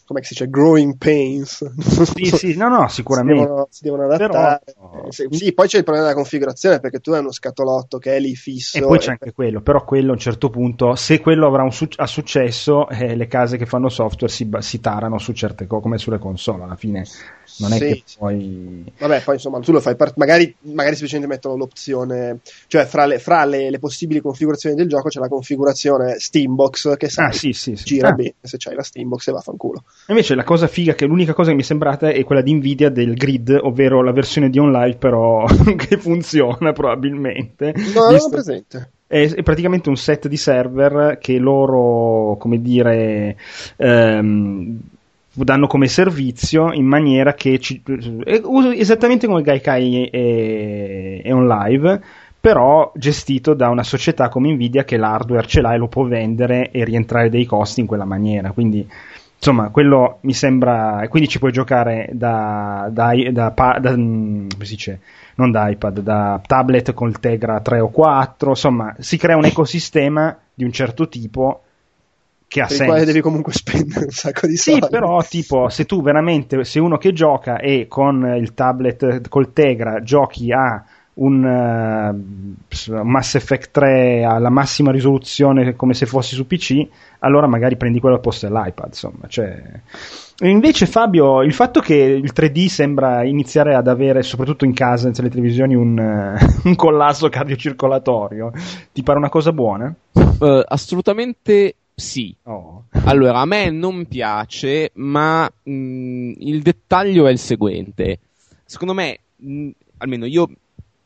come 0.05 0.21
si 0.23 0.33
dice, 0.33 0.49
growing 0.49 0.97
pains. 0.97 1.63
Sì, 2.13 2.25
sì, 2.25 2.55
no, 2.55 2.67
no, 2.67 2.87
sicuramente. 2.89 3.41
Si 3.41 3.47
devono, 3.47 3.67
si 3.69 3.83
devono 3.83 4.03
adattare. 4.03 4.61
Però... 4.65 5.05
Sì, 5.09 5.53
poi 5.53 5.67
c'è 5.67 5.77
il 5.77 5.83
problema 5.83 6.07
della 6.07 6.19
configurazione 6.19 6.79
perché 6.79 6.99
tu 6.99 7.11
hai 7.11 7.19
uno 7.19 7.31
scatolotto 7.31 7.97
che 7.97 8.15
è 8.15 8.19
lì 8.19 8.35
fisso. 8.35 8.77
E 8.77 8.81
poi 8.81 8.99
c'è 8.99 9.09
e... 9.09 9.11
anche 9.11 9.31
quello, 9.31 9.61
però 9.61 9.83
quello 9.83 10.11
a 10.11 10.13
un 10.13 10.19
certo 10.19 10.49
punto, 10.49 10.95
se 10.95 11.19
quello 11.19 11.47
avrà 11.47 11.63
un 11.63 11.71
su- 11.71 11.87
ha 11.95 12.07
successo, 12.07 12.87
eh, 12.89 13.15
le 13.15 13.27
case 13.27 13.57
che 13.57 13.65
fanno 13.65 13.89
software 13.89 14.31
si, 14.31 14.49
si 14.59 14.79
tarano 14.79 15.17
su 15.17 15.31
certe 15.33 15.67
cose, 15.67 15.81
come 15.81 15.97
sulle 15.97 16.19
console, 16.19 16.63
alla 16.63 16.75
fine 16.75 17.05
non 17.59 17.73
è 17.73 17.77
sì. 17.77 17.85
che 17.85 18.03
poi... 18.17 18.93
Vabbè, 18.97 19.21
poi 19.21 19.35
insomma, 19.35 19.59
tu 19.59 19.71
lo 19.71 19.79
fai, 19.79 19.95
part- 19.95 20.17
magari, 20.17 20.55
magari 20.61 20.95
semplicemente 20.95 21.31
mettono 21.31 21.55
l'opzione, 21.55 22.39
cioè 22.67 22.85
fra 22.85 23.05
le, 23.05 23.19
fra 23.19 23.45
le, 23.45 23.69
le 23.69 23.79
possibili 23.79 24.21
configurazioni 24.21 24.75
del 24.75 24.87
gioco 24.87 25.09
c'è 25.09 25.19
la 25.19 25.27
configurazione 25.27 26.19
Steambox 26.19 26.97
che 26.97 27.09
sa 27.09 27.25
ah, 27.25 27.31
sì, 27.31 27.53
sì, 27.53 27.73
gira 27.73 28.09
ah. 28.09 28.13
bene 28.13 28.35
se 28.41 28.57
c'hai 28.57 28.75
la 28.75 28.83
Steambox 28.83 29.27
e 29.27 29.31
vaffanculo. 29.31 29.83
Invece 30.07 30.35
la 30.35 30.43
cosa 30.43 30.67
figa, 30.67 30.93
che 30.93 31.05
l'unica 31.05 31.33
cosa 31.33 31.49
che 31.49 31.55
mi 31.55 31.61
è 31.61 31.65
sembrata 31.65 32.09
è 32.09 32.23
quella 32.23 32.41
di 32.41 32.53
Nvidia 32.53 32.89
del 32.89 33.13
grid, 33.13 33.57
ovvero 33.61 34.03
la 34.03 34.11
versione 34.11 34.49
di 34.49 34.59
online 34.59 34.95
però 34.95 35.45
che 35.77 35.97
funziona 35.97 36.73
probabilmente. 36.73 37.73
No, 37.93 38.09
non 38.09 38.19
ho 38.19 38.29
presente 38.29 38.91
è, 39.13 39.43
praticamente 39.43 39.89
un 39.89 39.95
set 39.95 40.27
di 40.27 40.37
server 40.37 41.19
che 41.19 41.37
loro, 41.37 42.35
come 42.37 42.59
dire, 42.59 43.37
ehm, 43.75 44.79
danno 45.33 45.67
come 45.67 45.87
servizio 45.87 46.71
in 46.73 46.85
maniera 46.85 47.35
che 47.35 47.59
ci, 47.59 47.81
esattamente 48.75 49.27
come 49.27 49.43
Gaikai 49.43 50.07
è, 50.07 51.21
è 51.23 51.33
on 51.33 51.47
live 51.47 52.01
però 52.39 52.91
gestito 52.95 53.53
da 53.53 53.69
una 53.69 53.83
società 53.83 54.27
come 54.27 54.51
Nvidia 54.51 54.83
che 54.83 54.97
l'hardware 54.97 55.47
ce 55.47 55.61
l'ha 55.61 55.73
e 55.73 55.77
lo 55.77 55.87
può 55.87 56.03
vendere 56.03 56.71
e 56.71 56.83
rientrare 56.83 57.29
dei 57.29 57.45
costi 57.45 57.79
in 57.79 57.85
quella 57.85 58.03
maniera 58.03 58.51
quindi 58.51 58.85
insomma 59.43 59.69
quello 59.71 60.19
mi 60.21 60.33
sembra 60.33 61.05
quindi 61.09 61.27
ci 61.27 61.37
puoi 61.37 61.51
giocare 61.51 62.07
da, 62.13 62.87
da, 62.89 63.11
da, 63.29 63.49
da 63.51 63.97
mm, 63.97 64.47
come 64.53 64.65
si 64.65 64.75
dice 64.75 64.99
non 65.35 65.51
da 65.51 65.67
iPad, 65.67 65.99
da 65.99 66.39
tablet 66.45 66.93
col 66.93 67.19
Tegra 67.19 67.59
3 67.59 67.81
o 67.81 67.89
4 67.89 68.49
insomma 68.49 68.95
si 68.99 69.17
crea 69.17 69.35
un 69.35 69.43
ecosistema 69.43 70.37
di 70.53 70.63
un 70.63 70.71
certo 70.71 71.09
tipo 71.09 71.63
che 72.47 72.61
ha 72.61 72.67
per 72.67 72.75
senso. 72.75 72.91
quale 72.91 73.05
devi 73.05 73.19
comunque 73.19 73.51
spendere 73.51 74.05
un 74.05 74.11
sacco 74.11 74.45
di 74.45 74.55
soldi. 74.55 74.81
Sì, 74.83 74.89
però 74.89 75.23
tipo 75.23 75.69
se 75.69 75.85
tu 75.85 76.03
veramente, 76.03 76.63
se 76.63 76.79
uno 76.79 76.97
che 76.97 77.11
gioca 77.11 77.57
e 77.57 77.87
con 77.89 78.23
il 78.37 78.53
tablet 78.53 79.27
col 79.27 79.51
Tegra 79.53 80.03
giochi 80.03 80.51
a 80.51 80.85
un 81.15 81.43
uh, 81.43 83.03
Mass 83.03 83.35
Effect 83.35 83.71
3 83.71 84.23
alla 84.23 84.49
massima 84.49 84.91
risoluzione 84.91 85.75
come 85.75 85.93
se 85.93 86.05
fossi 86.05 86.35
su 86.35 86.47
PC, 86.47 86.87
allora 87.19 87.47
magari 87.47 87.77
prendi 87.77 87.99
quello 87.99 88.15
al 88.15 88.21
posto 88.21 88.47
dell'iPad, 88.47 88.87
insomma, 88.87 89.27
cioè... 89.27 89.61
Invece 90.41 90.87
Fabio, 90.87 91.43
il 91.43 91.53
fatto 91.53 91.79
che 91.79 91.95
il 91.95 92.31
3D 92.35 92.65
sembra 92.65 93.23
iniziare 93.23 93.75
ad 93.75 93.87
avere, 93.87 94.23
soprattutto 94.23 94.65
in 94.65 94.73
casa, 94.73 95.09
nelle 95.09 95.29
televisioni, 95.29 95.75
un, 95.75 95.97
uh, 95.97 96.61
un 96.67 96.75
collasso 96.75 97.29
cardiocircolatorio, 97.29 98.51
ti 98.91 99.03
pare 99.03 99.19
una 99.19 99.29
cosa 99.29 99.51
buona? 99.51 99.93
Uh, 100.13 100.63
assolutamente 100.65 101.75
sì. 101.95 102.35
Oh. 102.43 102.85
Allora, 103.05 103.39
a 103.39 103.45
me 103.45 103.69
non 103.69 104.05
piace, 104.05 104.91
ma 104.95 105.43
mh, 105.63 105.71
mm, 105.71 106.31
il 106.37 106.61
dettaglio 106.61 107.27
è 107.27 107.31
il 107.31 107.37
seguente. 107.37 108.19
Secondo 108.65 108.93
me, 108.93 109.19
mh, 109.35 109.61
mm, 109.61 109.69
almeno 109.97 110.25
io, 110.25 110.49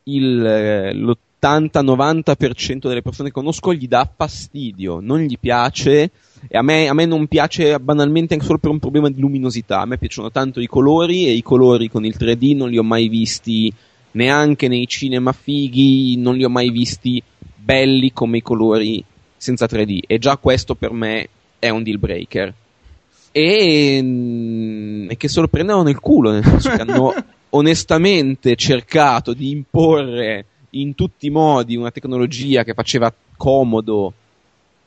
il, 0.08 0.46
eh, 0.46 0.94
l'80-90% 0.94 2.88
delle 2.88 3.02
persone 3.02 3.30
che 3.30 3.34
conosco 3.34 3.74
gli 3.74 3.88
dà 3.88 4.10
fastidio, 4.14 5.00
non 5.02 5.20
gli 5.20 5.38
piace. 5.40 6.12
E 6.48 6.58
a 6.58 6.62
me, 6.62 6.88
a 6.88 6.94
me, 6.94 7.06
non 7.06 7.28
piace 7.28 7.80
banalmente 7.80 8.34
anche 8.34 8.46
solo 8.46 8.60
per 8.60 8.70
un 8.70 8.80
problema 8.80 9.10
di 9.10 9.20
luminosità. 9.20 9.82
A 9.82 9.86
me 9.86 9.98
piacciono 9.98 10.32
tanto 10.32 10.60
i 10.60 10.68
colori 10.68 11.28
e 11.28 11.32
i 11.32 11.42
colori 11.42 11.90
con 11.90 12.06
il 12.06 12.16
3D 12.18 12.56
non 12.56 12.70
li 12.70 12.78
ho 12.78 12.84
mai 12.84 13.08
visti 13.08 13.74
neanche 14.12 14.68
nei 14.68 14.88
cinema 14.88 15.32
fighi, 15.32 16.18
non 16.18 16.36
li 16.36 16.44
ho 16.44 16.50
mai 16.50 16.70
visti 16.70 17.22
belli 17.56 18.14
come 18.14 18.38
i 18.38 18.42
colori 18.42 19.04
senza 19.36 19.66
3D 19.66 20.00
e 20.08 20.18
già 20.18 20.38
questo 20.38 20.74
per 20.76 20.92
me 20.92 21.30
è 21.60 21.70
un 21.70 21.84
deal 21.84 22.00
breaker. 22.00 22.54
E, 23.32 24.00
mm, 24.02 25.12
e 25.12 25.18
che 25.18 25.28
se 25.28 25.42
lo 25.42 25.48
prendevano 25.48 25.84
nel 25.84 26.00
culo, 26.00 26.32
nel 26.32 26.44
senso 26.44 26.70
che 26.70 26.82
hanno 26.82 27.14
onestamente 27.52 28.56
cercato 28.56 29.34
di 29.34 29.50
imporre 29.50 30.46
in 30.72 30.96
tutti 30.96 31.28
i 31.28 31.32
modi 31.32 31.76
una 31.76 31.92
tecnologia 31.92 32.64
che 32.64 32.74
faceva 32.74 33.14
comodo 33.36 34.14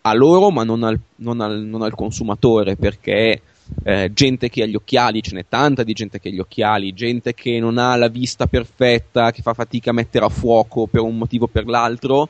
a 0.03 0.15
loro 0.15 0.51
ma 0.51 0.65
non 0.65 0.83
al, 0.83 0.99
non 1.17 1.41
al, 1.41 1.61
non 1.61 1.83
al 1.83 1.95
consumatore 1.95 2.77
perché 2.77 3.41
eh, 3.85 4.11
gente 4.13 4.49
che 4.49 4.63
ha 4.63 4.67
gli 4.67 4.75
occhiali, 4.75 5.23
ce 5.23 5.35
n'è 5.35 5.45
tanta 5.49 5.83
di 5.83 5.93
gente 5.93 6.19
che 6.19 6.29
ha 6.29 6.33
gli 6.33 6.41
occhiali, 6.41 6.93
gente 6.93 7.35
che 7.35 7.59
non 7.61 7.79
ha 7.79 7.95
la 7.97 8.09
vista 8.09 8.47
perfetta, 8.47 9.31
che 9.31 9.43
fa 9.43 9.55
fatica 9.55 9.91
a 9.91 9.95
mettere 9.95 10.25
a 10.25 10.29
fuoco 10.29 10.87
per 10.87 11.03
un 11.03 11.17
motivo 11.17 11.45
o 11.45 11.49
per 11.49 11.67
l'altro 11.67 12.29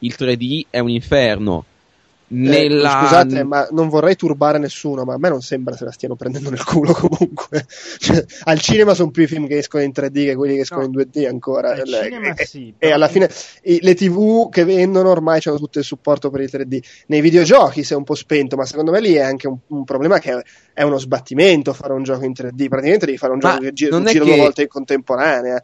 il 0.00 0.14
3D 0.16 0.66
è 0.70 0.78
un 0.78 0.90
inferno. 0.90 1.64
Eh, 2.30 2.34
nella... 2.34 3.00
Eh, 3.00 3.04
scusate, 3.04 3.42
ma 3.44 3.66
non 3.70 3.88
vorrei 3.88 4.14
turbare 4.14 4.58
nessuno, 4.58 5.04
ma 5.04 5.14
a 5.14 5.18
me 5.18 5.28
non 5.30 5.40
sembra 5.40 5.74
se 5.76 5.84
la 5.84 5.90
stiano 5.90 6.14
prendendo 6.14 6.50
nel 6.50 6.62
culo 6.62 6.92
comunque. 6.94 7.64
Cioè, 7.98 8.24
al 8.44 8.60
cinema 8.60 8.94
sono 8.94 9.10
più 9.10 9.22
i 9.22 9.26
film 9.26 9.46
che 9.46 9.58
escono 9.58 9.82
in 9.82 9.92
3D 9.94 10.12
che 10.12 10.34
quelli 10.34 10.54
che 10.54 10.60
escono 10.60 10.82
no. 10.82 10.88
in 10.88 10.92
2D 10.92 11.26
ancora. 11.26 11.72
Al 11.72 11.88
le, 11.88 12.02
cinema 12.02 12.34
e, 12.34 12.44
sì, 12.44 12.74
e 12.78 12.92
alla 12.92 13.08
fine 13.08 13.30
i, 13.62 13.78
le 13.80 13.94
TV 13.94 14.50
che 14.50 14.64
vendono 14.64 15.10
ormai 15.10 15.40
hanno 15.44 15.58
tutto 15.58 15.78
il 15.78 15.84
supporto 15.84 16.30
per 16.30 16.42
il 16.42 16.50
3D. 16.52 16.78
Nei 17.06 17.20
videogiochi 17.20 17.82
si 17.82 17.94
è 17.94 17.96
un 17.96 18.04
po' 18.04 18.14
spento, 18.14 18.56
ma 18.56 18.66
secondo 18.66 18.90
me 18.90 19.00
lì 19.00 19.14
è 19.14 19.22
anche 19.22 19.48
un, 19.48 19.56
un 19.68 19.84
problema 19.84 20.18
che 20.18 20.32
è, 20.32 20.42
è, 20.74 20.82
uno 20.82 20.98
sbattimento 20.98 21.72
fare 21.72 21.94
un 21.94 22.02
gioco 22.02 22.24
in 22.24 22.32
3D. 22.32 22.68
Praticamente 22.68 23.06
devi 23.06 23.18
fare 23.18 23.32
un 23.32 23.38
ma 23.40 23.50
gioco 23.50 23.62
che 23.62 23.72
gira, 23.72 23.96
gira 23.98 24.12
che... 24.12 24.18
due 24.18 24.36
volte 24.36 24.62
in 24.62 24.68
contemporanea 24.68 25.62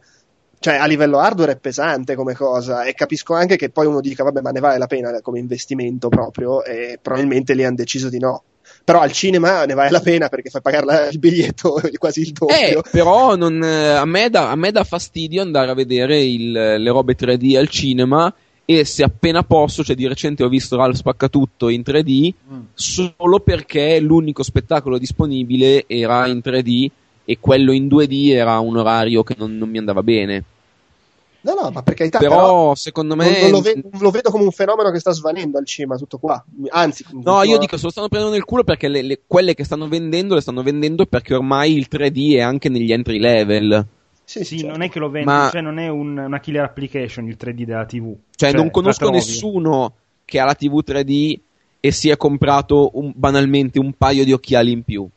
cioè 0.59 0.75
a 0.75 0.85
livello 0.85 1.19
hardware 1.19 1.53
è 1.53 1.57
pesante 1.57 2.15
come 2.15 2.33
cosa 2.33 2.83
e 2.83 2.93
capisco 2.93 3.33
anche 3.33 3.55
che 3.55 3.69
poi 3.69 3.85
uno 3.85 4.01
dica 4.01 4.23
vabbè 4.23 4.41
ma 4.41 4.51
ne 4.51 4.59
vale 4.59 4.77
la 4.77 4.87
pena 4.87 5.21
come 5.21 5.39
investimento 5.39 6.09
proprio 6.09 6.63
e 6.63 6.99
probabilmente 7.01 7.53
lì 7.53 7.63
hanno 7.63 7.75
deciso 7.75 8.09
di 8.09 8.19
no 8.19 8.43
però 8.83 8.99
al 8.99 9.11
cinema 9.11 9.65
ne 9.65 9.73
vale 9.73 9.89
la 9.89 9.99
pena 9.99 10.29
perché 10.29 10.49
fai 10.49 10.61
pagare 10.61 11.09
il 11.11 11.19
biglietto 11.19 11.81
quasi 11.97 12.21
il 12.21 12.31
doppio. 12.31 12.55
Eh, 12.55 12.81
però 12.91 13.35
non, 13.35 13.61
eh, 13.63 13.89
a, 13.89 14.05
me 14.05 14.29
da, 14.29 14.51
a, 14.51 14.55
me 14.55 14.71
dà 14.71 14.83
fastidio 14.83 15.41
andare 15.41 15.71
a 15.71 15.73
vedere 15.73 16.21
il, 16.21 16.51
le 16.51 16.89
robe 16.91 17.15
3D 17.15 17.57
al 17.57 17.67
cinema 17.67 18.33
e 18.63 18.85
se 18.85 19.03
appena 19.03 19.43
posso, 19.43 19.83
cioè 19.83 19.95
di 19.95 20.07
recente 20.07 20.43
ho 20.43 20.49
visto 20.49 20.75
Ralph 20.75 20.95
Spaccatutto 20.97 21.69
in 21.69 21.81
3D 21.85 22.33
mm. 22.51 22.59
solo 22.73 23.39
perché 23.39 23.99
l'unico 23.99 24.43
spettacolo 24.43 24.97
disponibile 24.97 25.85
era 25.87 26.27
in 26.27 26.41
3D 26.43 26.89
e 27.25 27.37
quello 27.39 27.71
in 27.71 27.87
2D 27.87 28.31
era 28.31 28.59
un 28.59 28.77
orario 28.77 29.23
che 29.23 29.35
non, 29.37 29.57
non 29.57 29.69
mi 29.69 29.77
andava 29.77 30.03
bene. 30.03 30.43
No, 31.41 31.53
no, 31.53 31.69
ma 31.69 31.83
per 31.83 31.93
carità, 31.93 32.17
però, 32.17 32.35
però 32.35 32.75
secondo 32.75 33.15
me. 33.15 33.29
Non, 33.29 33.41
non 33.41 33.51
lo, 33.51 33.61
ve- 33.61 33.83
lo, 33.99 34.09
vedo 34.09 34.31
come 34.31 34.45
un 34.45 34.51
fenomeno 34.51 34.89
che 34.89 34.99
sta 34.99 35.11
svanendo 35.11 35.59
al 35.59 35.65
cinema, 35.65 35.95
tutto 35.95 36.17
qua. 36.17 36.43
Anzi, 36.69 37.05
no, 37.11 37.43
io 37.43 37.59
dico, 37.59 37.77
se 37.77 37.83
lo 37.83 37.91
stanno 37.91 38.07
prendendo 38.07 38.35
nel 38.35 38.45
culo 38.45 38.63
perché 38.63 38.87
le, 38.87 39.03
le, 39.03 39.21
quelle 39.27 39.53
che 39.53 39.63
stanno 39.63 39.87
vendendo 39.87 40.33
le 40.33 40.41
stanno 40.41 40.63
vendendo 40.63 41.05
perché 41.05 41.35
ormai 41.35 41.77
il 41.77 41.87
3D 41.89 42.37
è 42.37 42.41
anche 42.41 42.69
negli 42.69 42.91
entry 42.91 43.19
level. 43.19 43.85
Sì, 44.23 44.43
sì 44.43 44.57
certo. 44.57 44.71
non 44.71 44.81
è 44.81 44.89
che 44.89 44.97
lo 44.97 45.09
vendono, 45.11 45.37
ma... 45.37 45.49
cioè 45.51 45.61
non 45.61 45.77
è 45.77 45.87
un, 45.87 46.17
una 46.17 46.39
killer 46.39 46.63
application 46.63 47.27
il 47.27 47.37
3D 47.39 47.61
della 47.61 47.85
TV. 47.85 48.15
Cioè, 48.35 48.49
cioè 48.49 48.59
non 48.59 48.71
conosco 48.71 49.11
nessuno 49.11 49.93
che 50.25 50.39
ha 50.39 50.45
la 50.45 50.55
TV 50.55 50.81
3D 50.83 51.39
e 51.79 51.91
si 51.91 52.09
è 52.09 52.17
comprato 52.17 52.89
un, 52.95 53.11
banalmente 53.15 53.77
un 53.77 53.93
paio 53.93 54.23
di 54.23 54.33
occhiali 54.33 54.71
in 54.71 54.81
più. 54.81 55.07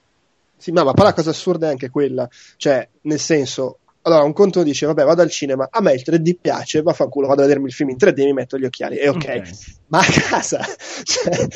Sì, 0.58 0.72
ma, 0.72 0.84
ma 0.84 0.92
poi 0.92 1.06
la 1.06 1.14
cosa 1.14 1.30
assurda 1.30 1.68
è 1.68 1.70
anche 1.70 1.88
quella, 1.88 2.28
cioè, 2.56 2.86
nel 3.02 3.20
senso, 3.20 3.78
allora, 4.02 4.24
un 4.24 4.32
conto 4.32 4.62
dice, 4.62 4.86
vabbè, 4.86 5.04
vado 5.04 5.22
al 5.22 5.30
cinema, 5.30 5.68
a 5.70 5.80
me 5.80 5.92
il 5.92 6.02
3D 6.04 6.36
piace, 6.40 6.82
vaffanculo, 6.82 7.26
vado 7.26 7.42
a 7.42 7.44
vedermi 7.44 7.66
il 7.66 7.72
film 7.72 7.90
in 7.90 7.96
3D, 7.96 8.24
mi 8.24 8.32
metto 8.32 8.58
gli 8.58 8.64
occhiali, 8.64 8.96
e 8.96 9.08
ok. 9.08 9.16
okay. 9.16 9.42
ma 9.88 9.98
a 9.98 10.04
casa 10.04 10.60
cioè, 11.02 11.46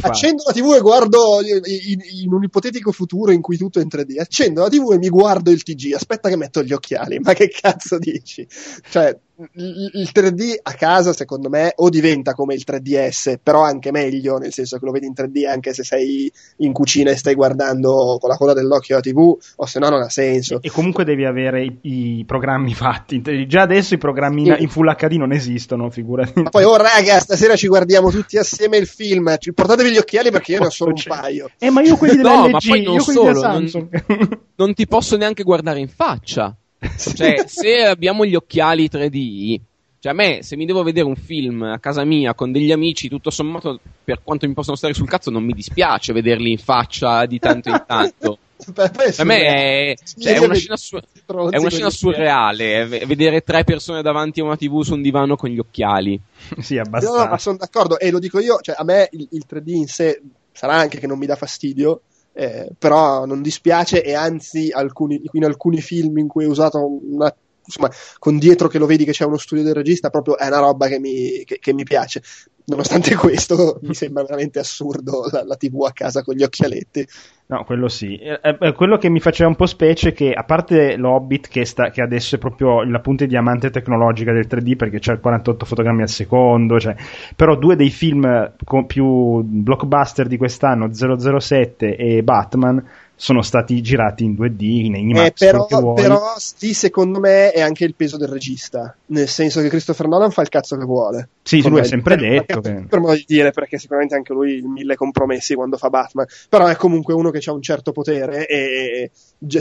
accendo 0.00 0.42
la 0.46 0.52
tv 0.52 0.74
e 0.74 0.80
guardo 0.80 1.40
in, 1.42 2.00
in, 2.22 2.32
un 2.32 2.42
ipotetico 2.42 2.92
futuro 2.92 3.30
in 3.30 3.42
cui 3.42 3.58
tutto 3.58 3.78
è 3.78 3.82
in 3.82 3.88
3D 3.92 4.18
accendo 4.18 4.62
la 4.62 4.68
tv 4.68 4.92
e 4.92 4.98
mi 4.98 5.10
guardo 5.10 5.50
il 5.50 5.62
TG 5.62 5.92
aspetta 5.92 6.30
che 6.30 6.36
metto 6.36 6.62
gli 6.62 6.72
occhiali 6.72 7.18
ma 7.18 7.34
che 7.34 7.48
cazzo 7.48 7.98
dici 7.98 8.46
cioè 8.88 9.14
il 9.54 10.10
3D 10.14 10.54
a 10.62 10.72
casa, 10.72 11.12
secondo 11.12 11.48
me, 11.48 11.72
o 11.76 11.88
diventa 11.88 12.34
come 12.34 12.54
il 12.54 12.64
3DS, 12.66 13.36
però 13.42 13.62
anche 13.62 13.90
meglio, 13.90 14.38
nel 14.38 14.52
senso 14.52 14.78
che 14.78 14.84
lo 14.84 14.92
vedi 14.92 15.06
in 15.06 15.12
3D 15.16 15.48
anche 15.48 15.72
se 15.74 15.84
sei 15.84 16.32
in 16.58 16.72
cucina 16.72 17.10
e 17.10 17.16
stai 17.16 17.34
guardando 17.34 18.18
con 18.20 18.28
la 18.28 18.36
coda 18.36 18.52
dell'occhio 18.52 18.96
la 18.96 19.00
TV, 19.00 19.36
o 19.56 19.66
se 19.66 19.78
no 19.78 19.88
non 19.88 20.02
ha 20.02 20.08
senso. 20.08 20.60
E, 20.62 20.70
comunque 20.70 21.04
devi 21.04 21.24
avere 21.24 21.62
i, 21.64 21.78
i 21.82 22.24
programmi 22.26 22.74
fatti. 22.74 23.22
Già 23.46 23.62
adesso 23.62 23.94
i 23.94 23.98
programmi 23.98 24.46
in, 24.46 24.56
in, 24.58 24.68
Full 24.68 24.94
HD 24.94 25.12
non 25.12 25.32
esistono, 25.32 25.90
figurati. 25.90 26.42
Ma 26.42 26.50
poi, 26.50 26.64
oh 26.64 26.76
raga, 26.76 27.18
stasera 27.20 27.56
ci 27.56 27.68
guardiamo 27.68 28.10
tutti 28.10 28.38
assieme 28.38 28.76
il 28.76 28.86
film. 28.86 29.34
Portatevi 29.54 29.90
gli 29.90 29.98
occhiali 29.98 30.30
perché 30.30 30.52
io 30.52 30.60
ne 30.60 30.66
ho 30.66 30.70
solo 30.70 30.92
un 30.94 31.02
paio. 31.06 31.50
Eh, 31.58 31.70
ma 31.70 31.82
io 31.82 31.96
quelli 31.96 32.16
della 32.16 32.34
no, 32.46 32.46
LG, 32.48 32.62
io 32.64 32.82
quelli 32.84 33.00
solo, 33.00 33.38
Samsung. 33.38 34.04
Non, 34.06 34.40
non 34.56 34.74
ti 34.74 34.86
posso 34.86 35.16
neanche 35.16 35.42
guardare 35.42 35.80
in 35.80 35.88
faccia. 35.88 36.56
Cioè, 37.14 37.44
se 37.46 37.84
abbiamo 37.84 38.24
gli 38.24 38.34
occhiali 38.34 38.88
3D, 38.90 39.60
cioè 40.02 40.12
a 40.12 40.14
me, 40.16 40.42
se 40.42 40.56
mi 40.56 40.66
devo 40.66 40.82
vedere 40.82 41.06
un 41.06 41.14
film 41.14 41.62
a 41.62 41.78
casa 41.78 42.04
mia 42.04 42.34
con 42.34 42.50
degli 42.50 42.72
amici, 42.72 43.08
tutto 43.08 43.30
sommato, 43.30 43.78
per 44.02 44.20
quanto 44.24 44.48
mi 44.48 44.52
possono 44.52 44.76
stare 44.76 44.94
sul 44.94 45.08
cazzo, 45.08 45.30
non 45.30 45.44
mi 45.44 45.52
dispiace 45.52 46.12
vederli 46.12 46.50
in 46.50 46.58
faccia 46.58 47.24
di 47.26 47.38
tanto 47.38 47.68
in 47.68 47.84
tanto. 47.86 48.38
per 48.74 49.24
me 49.24 49.44
è, 49.44 49.94
cioè, 50.18 50.34
è, 50.34 50.38
una 50.38 50.54
scena, 50.54 50.76
su- 50.76 50.96
è 50.96 51.56
una 51.56 51.70
scena 51.70 51.90
surreale 51.90 52.80
eh, 52.80 53.06
vedere 53.06 53.42
tre 53.42 53.62
persone 53.62 54.02
davanti 54.02 54.40
a 54.40 54.44
una 54.44 54.56
TV 54.56 54.82
su 54.82 54.94
un 54.94 55.02
divano 55.02 55.36
con 55.36 55.50
gli 55.50 55.58
occhiali. 55.58 56.20
sì, 56.58 56.78
abbastanza. 56.78 57.18
No, 57.18 57.24
no, 57.24 57.30
ma 57.30 57.38
sono 57.38 57.56
d'accordo, 57.58 57.98
e 58.00 58.10
lo 58.10 58.18
dico 58.18 58.40
io, 58.40 58.58
cioè, 58.60 58.74
a 58.76 58.82
me 58.82 59.08
il, 59.12 59.28
il 59.30 59.44
3D 59.48 59.70
in 59.70 59.86
sé 59.86 60.20
sarà 60.52 60.74
anche 60.74 60.98
che 60.98 61.06
non 61.06 61.18
mi 61.18 61.26
dà 61.26 61.36
fastidio, 61.36 62.02
eh, 62.32 62.70
però 62.78 63.24
non 63.24 63.42
dispiace 63.42 64.02
e 64.02 64.14
anzi 64.14 64.70
alcuni, 64.70 65.20
in 65.32 65.44
alcuni 65.44 65.80
film 65.80 66.18
in 66.18 66.28
cui 66.28 66.44
è 66.44 66.48
usato 66.48 66.78
una 67.02 67.34
insomma, 67.64 67.90
con 68.18 68.38
dietro 68.38 68.68
che 68.68 68.78
lo 68.78 68.86
vedi 68.86 69.04
che 69.04 69.12
c'è 69.12 69.24
uno 69.24 69.36
studio 69.36 69.64
del 69.64 69.74
regista, 69.74 70.10
proprio 70.10 70.36
è 70.36 70.46
una 70.46 70.58
roba 70.58 70.88
che 70.88 70.98
mi, 70.98 71.44
che, 71.44 71.58
che 71.58 71.72
mi 71.72 71.84
piace. 71.84 72.22
Nonostante 72.64 73.16
questo, 73.16 73.78
mi 73.82 73.94
sembra 73.94 74.22
veramente 74.22 74.58
assurdo 74.58 75.28
la, 75.30 75.44
la, 75.44 75.56
TV 75.56 75.84
a 75.84 75.92
casa 75.92 76.22
con 76.22 76.34
gli 76.34 76.42
occhialetti. 76.42 77.06
No, 77.46 77.64
quello 77.64 77.88
sì. 77.88 78.16
Eh, 78.16 78.38
eh, 78.60 78.72
quello 78.72 78.96
che 78.96 79.10
mi 79.10 79.20
faceva 79.20 79.48
un 79.48 79.56
po' 79.56 79.66
specie 79.66 80.10
è 80.10 80.12
che, 80.12 80.32
a 80.32 80.44
parte 80.44 80.96
l'Hobbit, 80.96 81.48
che, 81.48 81.64
sta, 81.64 81.90
che 81.90 82.00
adesso 82.00 82.36
è 82.36 82.38
proprio 82.38 82.84
la 82.84 83.00
punta 83.00 83.24
di 83.24 83.30
diamante 83.30 83.70
tecnologica 83.70 84.32
del 84.32 84.46
3D, 84.48 84.76
perché 84.76 85.00
c'è 85.00 85.12
il 85.12 85.20
48 85.20 85.66
fotogrammi 85.66 86.02
al 86.02 86.08
secondo, 86.08 86.78
cioè, 86.78 86.94
però 87.34 87.56
due 87.56 87.76
dei 87.76 87.90
film 87.90 88.52
più 88.86 89.42
blockbuster 89.42 90.28
di 90.28 90.36
quest'anno, 90.36 90.90
007 90.92 91.96
e 91.96 92.22
Batman, 92.22 92.82
sono 93.22 93.42
stati 93.42 93.80
girati 93.82 94.24
in 94.24 94.32
2D, 94.32 94.62
in 94.64 94.96
IMAX, 94.96 95.42
eh, 95.42 95.46
però, 95.46 95.92
però 95.92 96.34
sì, 96.38 96.74
secondo 96.74 97.20
me 97.20 97.52
è 97.52 97.60
anche 97.60 97.84
il 97.84 97.94
peso 97.94 98.16
del 98.16 98.26
regista, 98.26 98.96
nel 99.06 99.28
senso 99.28 99.60
che 99.60 99.68
Christopher 99.68 100.08
Nolan 100.08 100.32
fa 100.32 100.42
il 100.42 100.48
cazzo 100.48 100.76
che 100.76 100.84
vuole. 100.84 101.28
Sì, 101.40 101.62
lui 101.62 101.78
ha 101.78 101.84
sempre 101.84 102.16
detto 102.16 102.60
che... 102.60 102.84
Per 102.88 102.98
modo 102.98 103.14
di 103.14 103.22
dire, 103.24 103.52
perché 103.52 103.78
sicuramente 103.78 104.16
anche 104.16 104.32
lui 104.32 104.60
mille 104.62 104.96
compromessi 104.96 105.54
quando 105.54 105.76
fa 105.76 105.88
Batman, 105.88 106.26
però 106.48 106.66
è 106.66 106.74
comunque 106.74 107.14
uno 107.14 107.30
che 107.30 107.40
ha 107.46 107.52
un 107.52 107.62
certo 107.62 107.92
potere 107.92 108.44
e 108.48 109.12
già, 109.38 109.60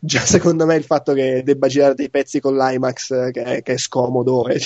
già, 0.00 0.20
secondo 0.20 0.64
me 0.64 0.74
il 0.76 0.84
fatto 0.84 1.12
che 1.12 1.42
debba 1.44 1.68
girare 1.68 1.92
dei 1.92 2.08
pezzi 2.08 2.40
con 2.40 2.56
l'IMAX 2.56 3.30
che 3.32 3.42
è, 3.42 3.62
che 3.62 3.74
è 3.74 3.76
scomodo 3.76 4.48
e 4.48 4.58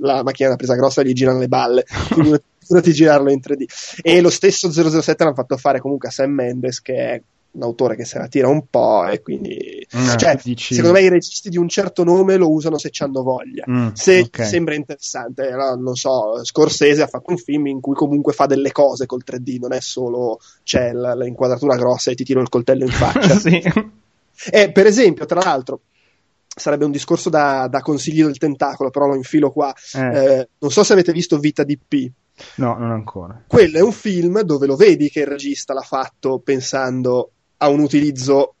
la 0.00 0.22
macchina 0.22 0.48
da 0.48 0.56
presa 0.56 0.76
grossa 0.76 1.02
gli 1.02 1.12
girano 1.12 1.40
le 1.40 1.48
balle. 1.48 1.84
Figurati 1.86 2.92
girarlo 2.92 3.30
in 3.30 3.40
3D. 3.46 4.00
E 4.00 4.22
lo 4.22 4.30
stesso 4.30 4.72
007 4.72 5.22
l'hanno 5.22 5.36
fatto 5.36 5.58
fare 5.58 5.78
comunque 5.78 6.08
a 6.08 6.10
Sam 6.10 6.30
Mendes, 6.30 6.80
che 6.80 6.94
è 6.94 7.22
un 7.56 7.62
autore 7.62 7.96
che 7.96 8.04
se 8.04 8.18
la 8.18 8.28
tira 8.28 8.48
un 8.48 8.66
po' 8.68 9.06
e 9.06 9.22
quindi 9.22 9.86
mm, 9.96 10.16
cioè, 10.16 10.38
secondo 10.56 10.92
me 10.92 11.00
i 11.00 11.08
registi 11.08 11.48
di 11.48 11.56
un 11.56 11.68
certo 11.68 12.04
nome 12.04 12.36
lo 12.36 12.50
usano 12.52 12.78
se 12.78 12.90
ci 12.90 13.02
hanno 13.02 13.22
voglia 13.22 13.64
mm, 13.68 13.88
se 13.94 14.20
okay. 14.20 14.46
sembra 14.46 14.74
interessante 14.74 15.50
no? 15.50 15.74
non 15.74 15.96
so 15.96 16.44
Scorsese 16.44 17.02
ha 17.02 17.06
fatto 17.06 17.30
un 17.30 17.38
film 17.38 17.66
in 17.66 17.80
cui 17.80 17.94
comunque 17.94 18.32
fa 18.32 18.46
delle 18.46 18.72
cose 18.72 19.06
col 19.06 19.22
3D 19.26 19.58
non 19.58 19.72
è 19.72 19.80
solo 19.80 20.38
c'è 20.62 20.92
l'inquadratura 20.92 21.76
grossa 21.76 22.10
e 22.10 22.14
ti 22.14 22.24
tiro 22.24 22.40
il 22.40 22.48
coltello 22.48 22.84
in 22.84 22.90
faccia 22.90 23.36
sì. 23.40 23.60
e 24.50 24.70
per 24.70 24.86
esempio 24.86 25.24
tra 25.24 25.40
l'altro 25.42 25.80
sarebbe 26.46 26.84
un 26.84 26.92
discorso 26.92 27.28
da, 27.28 27.68
da 27.68 27.80
consigli 27.80 28.22
del 28.22 28.38
tentacolo 28.38 28.90
però 28.90 29.06
lo 29.06 29.14
infilo 29.14 29.50
qua 29.50 29.74
eh. 29.94 30.00
Eh, 30.00 30.48
non 30.58 30.70
so 30.70 30.84
se 30.84 30.92
avete 30.92 31.12
visto 31.12 31.38
Vita 31.38 31.64
DP 31.64 32.10
No, 32.56 32.76
non 32.76 32.90
ancora. 32.90 33.42
Quello 33.46 33.78
è 33.78 33.82
un 33.82 33.92
film 33.92 34.40
dove 34.42 34.66
lo 34.66 34.76
vedi 34.76 35.08
che 35.08 35.20
il 35.20 35.26
regista 35.26 35.72
l'ha 35.72 35.80
fatto 35.80 36.38
pensando 36.40 37.32
a 37.58 37.68
un 37.68 37.80
utilizzo 37.80 38.56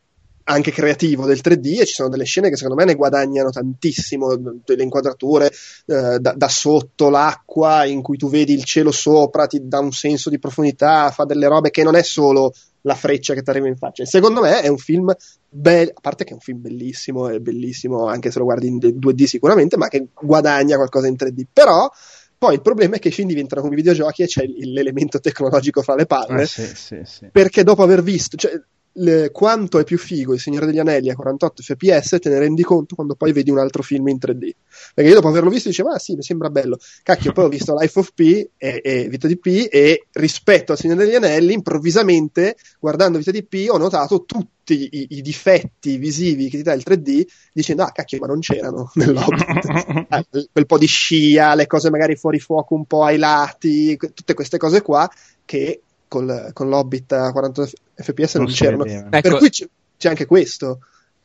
anche 0.48 0.70
creativo 0.70 1.26
del 1.26 1.40
3D 1.42 1.80
e 1.80 1.86
ci 1.86 1.94
sono 1.94 2.08
delle 2.08 2.24
scene 2.24 2.48
che 2.48 2.56
secondo 2.56 2.76
me 2.76 2.84
ne 2.84 2.94
guadagnano 2.94 3.50
tantissimo, 3.50 4.36
delle 4.64 4.82
inquadrature 4.82 5.50
eh, 5.86 6.18
da, 6.20 6.34
da, 6.36 6.48
sotto 6.48 7.08
l'acqua 7.08 7.84
in 7.84 8.00
cui 8.00 8.16
tu 8.16 8.28
vedi 8.28 8.52
il 8.52 8.64
cielo 8.64 8.92
sopra, 8.92 9.46
ti 9.46 9.66
dà 9.66 9.80
un 9.80 9.92
senso 9.92 10.30
di 10.30 10.38
profondità, 10.38 11.10
fa 11.10 11.24
delle 11.24 11.48
robe 11.48 11.70
che 11.70 11.82
non 11.82 11.96
è 11.96 12.02
solo 12.02 12.52
la 12.82 12.94
freccia 12.94 13.34
che 13.34 13.42
ti 13.42 13.50
arriva 13.50 13.66
in 13.66 13.76
faccia. 13.76 14.04
E 14.04 14.06
secondo 14.06 14.40
me 14.40 14.60
è 14.60 14.68
un 14.68 14.78
film 14.78 15.12
bello, 15.48 15.90
a 15.92 16.00
parte 16.00 16.22
che 16.22 16.30
è 16.30 16.34
un 16.34 16.40
film 16.40 16.60
bellissimo, 16.60 17.28
è 17.28 17.40
bellissimo 17.40 18.06
anche 18.06 18.30
se 18.30 18.38
lo 18.38 18.44
guardi 18.44 18.68
in 18.68 18.76
2D 18.76 19.24
sicuramente, 19.24 19.76
ma 19.76 19.88
che 19.88 20.06
guadagna 20.14 20.76
qualcosa 20.76 21.08
in 21.08 21.14
3D. 21.14 21.42
Però 21.52 21.90
poi 22.38 22.54
il 22.54 22.62
problema 22.62 22.96
è 22.96 22.98
che 23.00 23.08
i 23.08 23.12
film 23.12 23.28
diventano 23.28 23.62
come 23.62 23.72
i 23.72 23.76
videogiochi 23.76 24.22
e 24.22 24.26
c'è 24.26 24.44
l'elemento 24.46 25.18
tecnologico 25.18 25.82
fra 25.82 25.96
le 25.96 26.06
palle. 26.06 26.42
Eh, 26.42 26.46
sì, 26.46 26.66
sì, 26.74 27.00
sì. 27.04 27.28
Perché 27.32 27.64
dopo 27.64 27.82
aver 27.82 28.02
visto, 28.04 28.36
cioè, 28.36 28.52
le, 28.98 29.30
quanto 29.30 29.78
è 29.78 29.84
più 29.84 29.98
figo 29.98 30.34
il 30.34 30.40
Signore 30.40 30.66
degli 30.66 30.78
Anelli 30.78 31.10
a 31.10 31.14
48 31.14 31.62
fps 31.62 32.18
te 32.20 32.28
ne 32.28 32.38
rendi 32.38 32.62
conto 32.62 32.94
quando 32.94 33.14
poi 33.14 33.32
vedi 33.32 33.50
un 33.50 33.58
altro 33.58 33.82
film 33.82 34.08
in 34.08 34.18
3D 34.20 34.50
perché 34.94 35.10
io 35.10 35.14
dopo 35.14 35.28
averlo 35.28 35.50
visto 35.50 35.68
dicevo 35.68 35.90
ah 35.90 35.98
sì 35.98 36.14
mi 36.14 36.22
sembra 36.22 36.50
bello. 36.50 36.78
Cacchio 37.02 37.32
poi 37.32 37.44
ho 37.44 37.48
visto 37.48 37.76
Life 37.78 37.98
of 37.98 38.12
P 38.14 38.48
e, 38.56 38.80
e 38.82 39.08
Vita 39.08 39.26
di 39.26 39.38
P 39.38 39.68
e 39.70 40.06
rispetto 40.12 40.72
al 40.72 40.78
Signore 40.78 41.04
degli 41.04 41.14
Anelli 41.14 41.52
improvvisamente 41.52 42.56
guardando 42.78 43.18
Vita 43.18 43.30
di 43.30 43.44
P 43.44 43.66
ho 43.68 43.78
notato 43.78 44.24
tutti 44.24 44.88
i, 44.90 45.06
i 45.10 45.22
difetti 45.22 45.96
visivi 45.96 46.48
che 46.48 46.56
ti 46.58 46.62
dà 46.62 46.72
il 46.72 46.82
3D 46.84 47.24
dicendo 47.52 47.82
ah 47.82 47.92
cacchio 47.92 48.18
ma 48.18 48.26
non 48.26 48.40
c'erano 48.40 48.90
nell'Hobbit 48.96 50.06
ah, 50.08 50.24
quel 50.52 50.66
po' 50.66 50.78
di 50.78 50.86
scia 50.86 51.54
le 51.54 51.66
cose 51.66 51.90
magari 51.90 52.16
fuori 52.16 52.38
fuoco 52.38 52.74
un 52.74 52.84
po' 52.84 53.04
ai 53.04 53.18
lati 53.18 53.96
tutte 53.96 54.34
queste 54.34 54.58
cose 54.58 54.82
qua 54.82 55.08
che 55.44 55.82
col, 56.08 56.50
con 56.52 56.68
l'Hobbit 56.68 57.12
a 57.12 57.32
40 57.32 57.68
fps 57.96 58.34
non, 58.34 58.44
non 58.44 58.52
c'erano. 58.52 58.84
Ecco, 58.84 59.08
per 59.10 59.36
cui 59.36 59.50
c'è, 59.50 59.66
c'è, 59.96 60.08
anche 60.08 60.26
questo. 60.26 60.80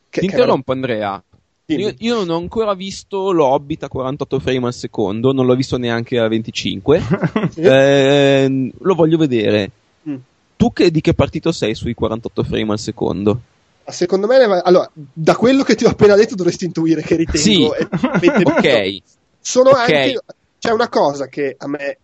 Che, 0.10 0.20
ti 0.20 0.26
interrompo, 0.26 0.72
Andrea. 0.72 1.22
Io, 1.66 1.94
io, 1.98 2.16
non 2.16 2.30
ho 2.30 2.38
ancora 2.38 2.74
visto 2.74 3.32
l'Hobbit 3.32 3.84
a 3.84 3.88
48 3.88 4.40
frame 4.40 4.68
al 4.68 4.74
secondo, 4.74 5.32
non 5.32 5.46
l'ho 5.46 5.56
visto 5.56 5.78
neanche 5.78 6.20
a 6.20 6.28
25. 6.28 7.02
eh, 7.56 8.72
lo 8.78 8.96
voglio 8.96 9.18
vedere. 9.18 9.72
Mm. 10.10 10.16
Tu 10.58 10.74
che, 10.74 10.92
di 10.92 11.00
che 11.00 11.14
partito 11.14 11.52
sei 11.52 11.74
sui 11.76 11.94
48 11.94 12.44
frame 12.44 12.72
al 12.74 12.80
secondo? 12.80 13.42
Secondo 13.86 14.28
me, 14.28 14.36
allora, 14.36 14.90
da 14.94 15.36
quello 15.36 15.64
che 15.64 15.76
ti 15.76 15.86
ho 15.86 15.90
appena 15.90 16.16
detto 16.16 16.36
dovresti 16.36 16.66
intuire 16.66 17.02
che 17.02 17.16
ritengo. 17.16 17.40
Sì, 17.40 17.64
ok. 17.64 18.98
Sono 19.40 19.70
okay. 19.72 19.82
anche. 19.82 20.20
C'è 20.60 20.72
una 20.72 20.90
cosa 20.90 21.28
che 21.28 21.56
a 21.58 21.68
me 21.68 21.98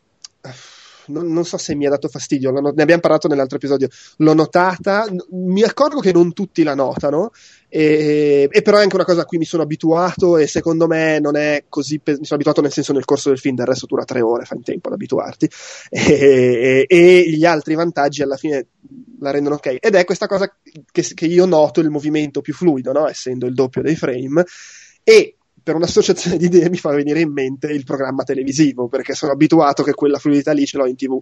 non, 1.08 1.32
non, 1.32 1.46
so 1.46 1.58
se 1.58 1.76
mi 1.76 1.86
ha 1.86 1.90
dato 1.90 2.08
fastidio, 2.08 2.52
ne 2.52 2.82
abbiamo 2.82 3.02
parlato 3.02 3.28
nell'altro 3.28 3.58
episodio, 3.58 3.88
l'ho 4.18 4.34
notata, 4.34 5.08
mi 5.32 5.64
accorgo 5.64 6.00
che 6.00 6.12
non 6.12 6.34
tutti 6.34 6.64
la 6.64 6.76
notano, 6.76 7.32
e, 7.70 8.48
e, 8.50 8.62
però 8.62 8.78
è 8.78 8.82
anche 8.82 8.96
una 8.96 9.04
cosa 9.06 9.22
a 9.22 9.26
cui 9.26 9.38
mi 9.38 9.46
sono 9.46 9.64
abituato 9.64 10.38
e 10.38 10.48
secondo 10.48 10.88
me 10.88 11.20
non 11.20 11.36
è 11.36 11.66
così, 11.68 12.00
mi 12.04 12.14
sono 12.14 12.36
abituato 12.36 12.62
nel 12.62 12.72
senso 12.72 12.94
nel 12.94 13.06
corso 13.06 13.30
del 13.30 13.40
film, 13.40 13.56
del 13.56 13.66
resto 13.66 13.86
dura 13.86 14.06
tre 14.06 14.22
ore, 14.22 14.46
fa 14.46 14.56
in 14.56 14.64
tempo 14.64 14.88
ad 14.88 14.94
abituarti, 14.94 15.50
e, 15.90 16.86
e, 16.88 17.24
gli 17.30 17.46
altri 17.46 17.76
vantaggi 17.76 18.22
alla 18.22 18.38
fine 18.38 18.68
la 19.20 19.32
rendono 19.32 19.56
ok. 19.56 19.78
Ed 19.80 19.96
è 19.96 20.06
questa 20.06 20.28
cosa 20.28 20.54
che, 20.92 21.02
che 21.02 21.26
io 21.26 21.46
noto 21.46 21.80
il 21.80 21.90
movimento 21.90 22.42
più 22.42 22.54
fluido, 22.54 22.92
no? 22.92 23.08
essendo 23.08 23.46
il 23.46 23.54
doppio 23.54 23.82
dei 23.82 23.96
frame, 23.96 24.46
e 25.04 25.37
per 25.68 25.76
un'associazione 25.76 26.38
di 26.38 26.46
idee 26.46 26.70
mi 26.70 26.78
fa 26.78 26.92
venire 26.92 27.20
in 27.20 27.30
mente 27.30 27.68
il 27.68 27.84
programma 27.84 28.24
televisivo, 28.24 28.88
perché 28.88 29.14
sono 29.14 29.34
abituato 29.34 29.84
che 29.84 29.94
quella 29.94 30.18
fluidità 30.18 30.54
lì 30.54 30.66
ce 30.66 30.78
l'ho 30.78 30.88
in 30.88 30.96
tv. 30.96 31.22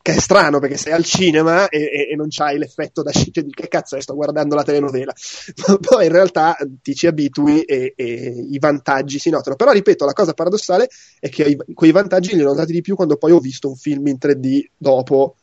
Che 0.00 0.14
è 0.14 0.18
strano 0.18 0.60
perché 0.60 0.78
sei 0.78 0.94
al 0.94 1.04
cinema 1.04 1.68
e, 1.68 1.78
e, 1.78 2.08
e 2.10 2.16
non 2.16 2.28
c'hai 2.30 2.56
l'effetto 2.56 3.02
da 3.02 3.12
sciccia 3.12 3.42
di 3.42 3.52
che 3.52 3.68
cazzo 3.68 3.96
è, 3.96 4.00
sto 4.00 4.14
guardando 4.14 4.54
la 4.54 4.62
telenovela. 4.64 5.12
Poi 5.78 6.06
in 6.06 6.10
realtà 6.10 6.56
ti 6.80 6.94
ci 6.94 7.06
abitui 7.06 7.60
e, 7.60 7.92
e, 7.94 8.46
i 8.50 8.58
vantaggi 8.58 9.18
si 9.18 9.28
notano. 9.28 9.56
Però 9.56 9.70
ripeto, 9.70 10.06
la 10.06 10.14
cosa 10.14 10.32
paradossale 10.32 10.88
è 11.20 11.28
che 11.28 11.54
quei 11.74 11.92
vantaggi 11.92 12.34
li 12.34 12.42
ho 12.42 12.48
notati 12.48 12.72
di 12.72 12.80
più 12.80 12.96
quando 12.96 13.16
poi 13.18 13.32
ho 13.32 13.40
visto 13.40 13.68
un 13.68 13.76
film 13.76 14.06
in 14.06 14.16
3D 14.18 14.64
dopo 14.74 15.36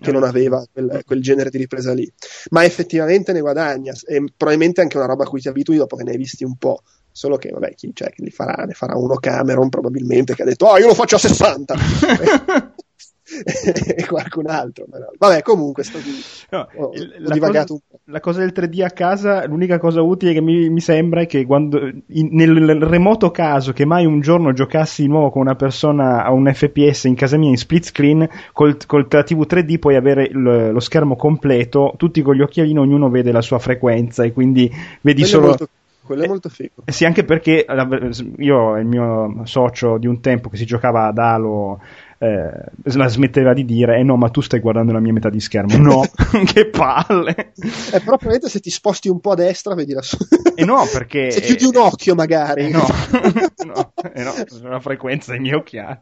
che 0.00 0.12
non 0.12 0.24
aveva 0.24 0.64
quel, 0.72 1.02
quel, 1.04 1.22
genere 1.22 1.50
di 1.50 1.58
ripresa 1.58 1.92
lì. 1.92 2.10
Ma 2.50 2.64
effettivamente 2.64 3.32
ne 3.32 3.40
guadagna 3.40 3.92
e 4.06 4.24
probabilmente 4.36 4.80
anche 4.80 4.96
una 4.96 5.06
roba 5.06 5.24
a 5.24 5.28
cui 5.28 5.40
ti 5.40 5.48
abitui 5.48 5.76
dopo 5.76 5.96
che 5.96 6.04
ne 6.04 6.12
hai 6.12 6.16
visti 6.16 6.44
un 6.44 6.56
po'. 6.56 6.82
Solo 7.14 7.36
che, 7.36 7.50
vabbè, 7.50 7.74
chi 7.74 7.90
cioè, 7.92 8.10
li 8.16 8.30
farà, 8.30 8.64
ne 8.64 8.72
farà 8.72 8.96
uno 8.96 9.16
Cameron 9.16 9.68
probabilmente 9.68 10.34
che 10.34 10.42
ha 10.42 10.46
detto, 10.46 10.66
ah, 10.66 10.72
oh, 10.72 10.78
io 10.78 10.86
lo 10.86 10.94
faccio 10.94 11.16
a 11.16 11.18
60. 11.18 11.74
e 13.96 14.06
qualcun 14.06 14.48
altro. 14.48 14.86
Però. 14.90 15.06
Vabbè, 15.18 15.42
comunque 15.42 15.82
sto 15.82 15.98
di... 15.98 16.10
no, 16.50 16.68
ho, 16.76 16.84
ho 16.84 16.92
la, 17.18 17.38
cosa, 17.38 17.64
la, 18.04 18.20
cosa, 18.20 18.40
del 18.40 18.52
3D 18.54 18.84
a 18.84 18.90
casa, 18.90 19.46
l'unica 19.46 19.78
cosa 19.78 20.02
utile 20.02 20.32
che 20.32 20.40
mi, 20.40 20.68
mi 20.68 20.80
sembra 20.80 21.22
è 21.22 21.26
che 21.26 21.46
quando, 21.46 21.78
in, 21.86 22.28
nel 22.32 22.82
remoto 22.82 23.30
caso 23.30 23.72
che 23.72 23.84
mai 23.84 24.04
un 24.04 24.20
giorno 24.20 24.52
giocassi 24.52 25.02
di 25.02 25.08
nuovo 25.08 25.30
con 25.30 25.42
una 25.42 25.54
persona 25.54 26.24
a 26.24 26.32
un 26.32 26.52
FPS 26.52 27.04
in 27.04 27.14
casa 27.14 27.36
mia 27.36 27.48
in 27.48 27.56
split 27.56 27.84
screen, 27.84 28.28
col, 28.52 28.76
col 28.86 29.06
la 29.08 29.22
TV 29.22 29.46
3D 29.48 29.78
puoi 29.78 29.96
avere 29.96 30.24
il, 30.24 30.70
lo 30.72 30.80
schermo 30.80 31.16
completo, 31.16 31.94
tutti 31.96 32.22
con 32.22 32.34
gli 32.34 32.42
occhialini, 32.42 32.78
ognuno 32.78 33.08
vede 33.08 33.32
la 33.32 33.42
sua 33.42 33.58
frequenza 33.58 34.24
e 34.24 34.32
quindi 34.32 34.70
vedi 35.00 35.22
Quello 35.22 35.26
solo... 35.26 35.46
Molto 35.46 35.68
quello 36.04 36.24
è 36.24 36.28
molto 36.28 36.48
figo. 36.48 36.82
Eh, 36.84 36.92
sì, 36.92 37.04
anche 37.04 37.24
perché 37.24 37.64
io 38.38 38.76
e 38.76 38.80
il 38.80 38.86
mio 38.86 39.42
socio 39.44 39.98
di 39.98 40.06
un 40.06 40.20
tempo 40.20 40.48
che 40.48 40.56
si 40.56 40.66
giocava 40.66 41.06
ad 41.06 41.18
Halo 41.18 41.80
eh, 42.22 42.50
la 42.94 43.08
smetteva 43.08 43.52
di 43.52 43.64
dire 43.64 43.98
eh 43.98 44.04
no 44.04 44.16
ma 44.16 44.28
tu 44.28 44.40
stai 44.40 44.60
guardando 44.60 44.92
la 44.92 45.00
mia 45.00 45.12
metà 45.12 45.28
di 45.28 45.40
schermo 45.40 45.76
no 45.76 46.02
che 46.46 46.68
palle 46.70 47.34
eh, 47.34 47.50
però 47.90 48.16
probabilmente 48.16 48.48
se 48.48 48.60
ti 48.60 48.70
sposti 48.70 49.08
un 49.08 49.18
po' 49.18 49.32
a 49.32 49.34
destra 49.34 49.74
vedi 49.74 49.92
la 49.92 50.02
sua 50.02 50.24
eh 50.54 50.64
no 50.64 50.86
perché 50.92 51.32
se 51.34 51.40
chiudi 51.40 51.64
un 51.64 51.82
occhio 51.82 52.14
magari 52.14 52.66
eh 52.66 52.70
no, 52.70 52.86
no, 53.66 53.92
eh 54.14 54.22
no 54.22 54.68
la 54.68 54.78
frequenza 54.78 55.32
dei 55.32 55.40
miei 55.40 55.56
occhiali 55.56 55.98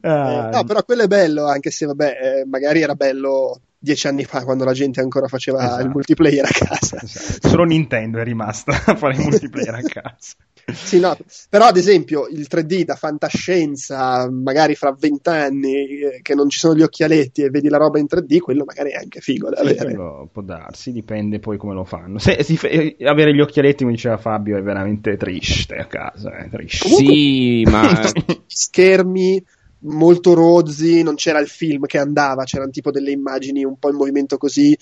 ah, 0.00 0.48
no 0.50 0.64
però 0.64 0.82
quello 0.84 1.02
è 1.02 1.06
bello 1.06 1.46
anche 1.46 1.70
se 1.70 1.84
vabbè 1.84 2.06
eh, 2.06 2.46
magari 2.46 2.80
era 2.80 2.94
bello 2.94 3.60
dieci 3.82 4.06
anni 4.06 4.24
fa 4.24 4.44
quando 4.44 4.64
la 4.64 4.72
gente 4.72 5.00
ancora 5.00 5.26
faceva 5.26 5.64
esatto. 5.64 5.82
il 5.82 5.88
multiplayer 5.88 6.44
a 6.44 6.50
casa. 6.52 7.00
Esatto. 7.02 7.48
Solo 7.48 7.64
Nintendo 7.64 8.18
è 8.18 8.24
rimasta 8.24 8.72
a 8.84 8.94
fare 8.94 9.14
il 9.14 9.20
multiplayer 9.20 9.74
a 9.74 9.82
casa. 9.82 10.34
Sì, 10.72 11.00
no, 11.00 11.16
però 11.48 11.66
ad 11.66 11.76
esempio 11.76 12.26
il 12.26 12.46
3D 12.50 12.84
da 12.84 12.94
fantascienza, 12.94 14.28
magari 14.30 14.74
fra 14.74 14.94
vent'anni 14.98 15.74
eh, 15.74 16.20
che 16.22 16.34
non 16.34 16.48
ci 16.48 16.58
sono 16.58 16.74
gli 16.74 16.82
occhialetti 16.82 17.42
e 17.42 17.50
vedi 17.50 17.68
la 17.68 17.78
roba 17.78 17.98
in 17.98 18.06
3D, 18.08 18.38
quello 18.38 18.64
magari 18.64 18.90
è 18.90 18.96
anche 18.96 19.20
figo 19.20 19.50
da 19.50 19.60
avere. 19.60 19.94
Quello 19.94 20.28
può 20.32 20.42
darsi, 20.42 20.92
dipende 20.92 21.38
poi 21.38 21.56
come 21.56 21.74
lo 21.74 21.84
fanno. 21.84 22.18
Se, 22.18 22.42
se, 22.42 22.58
eh, 22.66 22.96
avere 23.06 23.34
gli 23.34 23.40
occhialetti, 23.40 23.82
come 23.82 23.94
diceva 23.94 24.16
Fabio, 24.16 24.56
è 24.56 24.62
veramente 24.62 25.16
triste 25.16 25.76
a 25.76 25.86
casa. 25.86 26.36
Eh, 26.38 26.48
triste. 26.48 26.88
Comunque, 26.88 27.14
sì, 27.14 27.62
ma 27.68 28.12
schermi 28.46 29.42
molto 29.82 30.34
rozzi, 30.34 31.02
non 31.02 31.14
c'era 31.14 31.38
il 31.38 31.48
film 31.48 31.86
che 31.86 31.98
andava, 31.98 32.44
c'erano 32.44 32.70
tipo 32.70 32.90
delle 32.90 33.12
immagini 33.12 33.64
un 33.64 33.78
po' 33.78 33.90
in 33.90 33.96
movimento 33.96 34.36
così, 34.36 34.76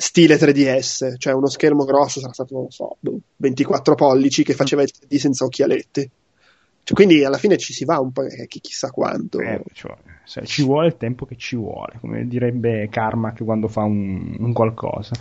stile 0.00 0.36
3DS, 0.36 1.16
cioè 1.18 1.32
uno 1.32 1.48
schermo 1.48 1.84
grosso, 1.84 2.20
sarà 2.20 2.32
stato, 2.32 2.54
non 2.54 2.70
so, 2.70 2.98
24 3.34 3.94
boh, 3.94 4.06
pollici 4.06 4.44
che 4.44 4.54
faceva 4.54 4.82
il 4.82 4.92
3D 4.94 5.16
senza 5.16 5.44
occhialetti. 5.44 6.08
Cioè, 6.84 6.96
quindi 6.96 7.24
alla 7.24 7.36
fine 7.36 7.58
ci 7.58 7.72
si 7.72 7.84
va 7.84 7.98
un 7.98 8.12
po', 8.12 8.22
eh, 8.22 8.46
chissà 8.46 8.90
quanto. 8.90 9.40
Eh, 9.40 9.60
cioè, 9.72 9.96
ci 10.44 10.62
vuole 10.62 10.88
il 10.88 10.96
tempo 10.96 11.24
che 11.24 11.36
ci 11.36 11.56
vuole, 11.56 11.94
come 12.00 12.26
direbbe 12.26 12.88
Karma 12.90 13.32
che 13.32 13.44
quando 13.44 13.68
fa 13.68 13.82
un, 13.82 14.36
un 14.38 14.52
qualcosa. 14.52 15.14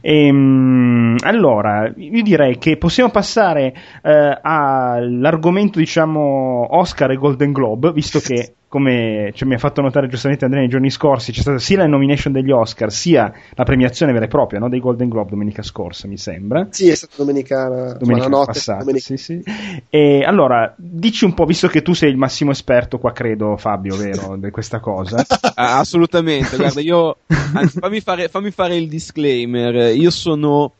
E, 0.00 0.26
ehm, 0.26 1.16
allora, 1.20 1.92
io 1.96 2.22
direi 2.22 2.58
che 2.58 2.76
possiamo 2.76 3.10
passare 3.10 3.74
eh, 4.02 4.38
all'argomento, 4.42 5.78
diciamo, 5.78 6.76
Oscar 6.76 7.10
e 7.12 7.16
Golden 7.16 7.52
Globe, 7.52 7.92
visto 7.92 8.18
che 8.18 8.54
come 8.70 9.32
cioè, 9.34 9.48
mi 9.48 9.54
ha 9.54 9.58
fatto 9.58 9.80
notare 9.80 10.06
giustamente 10.06 10.44
Andrea 10.44 10.62
nei 10.62 10.70
giorni 10.70 10.90
scorsi, 10.90 11.32
c'è 11.32 11.40
stata 11.40 11.58
sia 11.58 11.78
la 11.78 11.88
nomination 11.88 12.32
degli 12.32 12.52
Oscar, 12.52 12.92
sia 12.92 13.32
la 13.54 13.64
premiazione 13.64 14.12
vera 14.12 14.26
e 14.26 14.28
propria 14.28 14.60
no, 14.60 14.68
dei 14.68 14.78
Golden 14.78 15.08
Globe 15.08 15.30
domenica 15.30 15.62
scorsa, 15.62 16.06
mi 16.06 16.16
sembra. 16.16 16.68
Sì, 16.70 16.88
è 16.88 16.94
stata 16.94 17.14
domenica, 17.16 17.96
domenica 17.98 18.28
notte, 18.28 18.52
passata. 18.52 18.78
Domenica. 18.78 19.04
Sì, 19.04 19.16
sì. 19.16 19.42
E 19.88 20.22
allora, 20.22 20.72
dici 20.76 21.24
un 21.24 21.34
po', 21.34 21.46
visto 21.46 21.66
che 21.66 21.82
tu 21.82 21.94
sei 21.94 22.10
il 22.10 22.16
massimo 22.16 22.52
esperto 22.52 22.98
qua, 22.98 23.10
credo, 23.10 23.56
Fabio, 23.56 23.96
vero, 23.96 24.36
di 24.46 24.50
questa 24.50 24.80
cosa. 24.80 25.24
ah, 25.54 25.78
assolutamente, 25.78 26.56
guarda, 26.56 26.80
io, 26.80 27.18
anzi, 27.54 27.78
fammi 27.78 28.00
fare, 28.00 28.28
fammi 28.28 28.50
fare 28.50 28.76
il 28.76 28.88
disclaimer, 28.88 29.94
io 29.94 30.10
sono... 30.10 30.72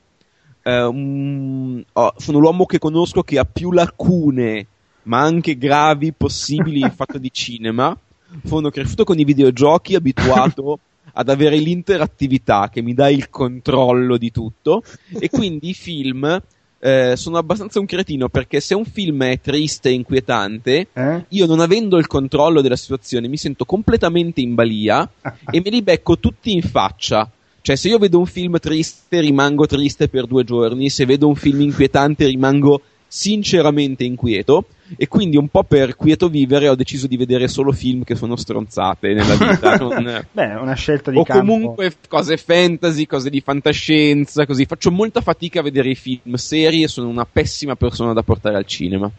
Uh, 0.63 0.71
um, 0.71 1.83
oh, 1.95 2.13
sono 2.19 2.39
l'uomo 2.39 2.67
che 2.67 2.79
conosco 2.79 3.23
che 3.23 3.39
ha 3.39 3.47
più 3.47 3.73
lacune 3.73 4.67
ma 5.05 5.21
anche 5.21 5.57
gravi 5.57 6.13
possibili 6.13 6.81
in 6.81 6.93
fatto 6.93 7.19
di 7.19 7.31
cinema. 7.33 7.97
Sono 8.45 8.71
cresciuto 8.71 9.05
con 9.05 9.19
i 9.19 9.25
videogiochi, 9.25 9.95
abituato 9.95 10.79
ad 11.15 11.29
avere 11.29 11.57
l'interattività 11.57 12.69
che 12.69 12.83
mi 12.83 12.95
dà 12.95 13.09
il 13.09 13.31
controllo 13.31 14.17
di 14.17 14.31
tutto 14.31 14.83
e 15.19 15.29
quindi 15.29 15.71
i 15.71 15.75
film 15.75 16.41
eh, 16.81 17.15
sono 17.17 17.37
abbastanza 17.37 17.79
un 17.79 17.87
cretino 17.87 18.29
perché 18.29 18.61
se 18.61 18.75
un 18.75 18.85
film 18.85 19.23
è 19.25 19.39
triste 19.41 19.91
e 19.91 19.93
inquietante, 19.93 20.89
eh? 20.93 21.25
io 21.29 21.47
non 21.47 21.61
avendo 21.61 21.99
il 21.99 22.07
controllo 22.07 22.63
della 22.63 22.77
situazione 22.77 23.29
mi 23.29 23.37
sento 23.37 23.65
completamente 23.65 24.41
in 24.41 24.55
balia 24.55 25.09
e 25.51 25.61
me 25.63 25.71
li 25.71 25.83
becco 25.83 26.19
tutti 26.19 26.53
in 26.53 26.63
faccia. 26.63 27.31
Cioè, 27.63 27.77
se 27.77 27.89
io 27.89 27.99
vedo 27.99 28.19
un 28.19 28.25
film 28.25 28.59
triste, 28.59 29.21
rimango 29.21 29.67
triste 29.67 30.09
per 30.09 30.25
due 30.27 30.45
giorni, 30.45 30.89
se 30.89 31.05
vedo 31.05 31.29
un 31.29 31.35
film 31.35 31.61
inquietante, 31.61 32.27
rimango 32.27 32.81
sinceramente 33.07 34.05
inquieto 34.05 34.65
e 34.97 35.09
quindi 35.09 35.37
un 35.37 35.49
po' 35.49 35.63
per 35.65 35.97
quieto 35.97 36.29
vivere 36.29 36.69
ho 36.69 36.75
deciso 36.75 37.07
di 37.07 37.17
vedere 37.17 37.49
solo 37.49 37.73
film 37.73 38.03
che 38.05 38.15
sono 38.15 38.37
stronzate 38.37 39.13
nella 39.13 39.35
vita. 39.35 39.77
non... 39.79 40.27
Beh, 40.31 40.55
una 40.55 40.75
scelta 40.75 41.11
di 41.11 41.19
o 41.19 41.25
campo. 41.25 41.45
comunque 41.45 41.93
cose 42.09 42.37
fantasy, 42.37 43.07
cose 43.07 43.31
di 43.31 43.41
fantascienza, 43.41 44.47
così. 44.47 44.65
Faccio 44.65 44.91
molta 44.91 45.21
fatica 45.21 45.61
a 45.61 45.63
vedere 45.63 45.91
i 45.91 45.95
film 45.95 46.35
seri 46.35 46.83
e 46.83 46.89
sono 46.89 47.09
una 47.09 47.27
pessima 47.31 47.77
persona 47.77 48.13
da 48.13 48.23
portare 48.23 48.57
al 48.57 48.67
cinema. 48.67 49.11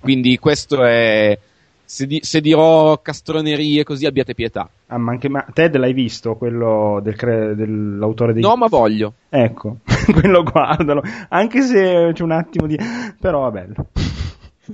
Quindi 0.00 0.38
questo 0.38 0.84
è... 0.84 1.38
Se, 1.84 2.06
di- 2.06 2.20
se 2.22 2.42
dirò 2.42 3.00
castronerie 3.00 3.82
così 3.82 4.04
abbiate 4.04 4.34
pietà. 4.34 4.68
Ah, 4.88 4.98
ma 4.98 5.12
anche 5.12 5.30
ma 5.30 5.46
Ted 5.54 5.74
l'hai 5.76 5.94
visto, 5.94 6.34
quello 6.34 7.00
del 7.02 7.16
cre- 7.16 7.54
dell'autore 7.54 8.34
dei... 8.34 8.42
No, 8.42 8.56
ma 8.56 8.66
voglio. 8.66 9.14
Ecco, 9.30 9.78
quello 10.12 10.42
guardalo. 10.42 11.02
Anche 11.30 11.62
se 11.62 12.10
c'è 12.12 12.22
un 12.22 12.32
attimo 12.32 12.66
di... 12.66 12.78
però 13.18 13.48
è 13.48 13.52
bello. 13.52 13.86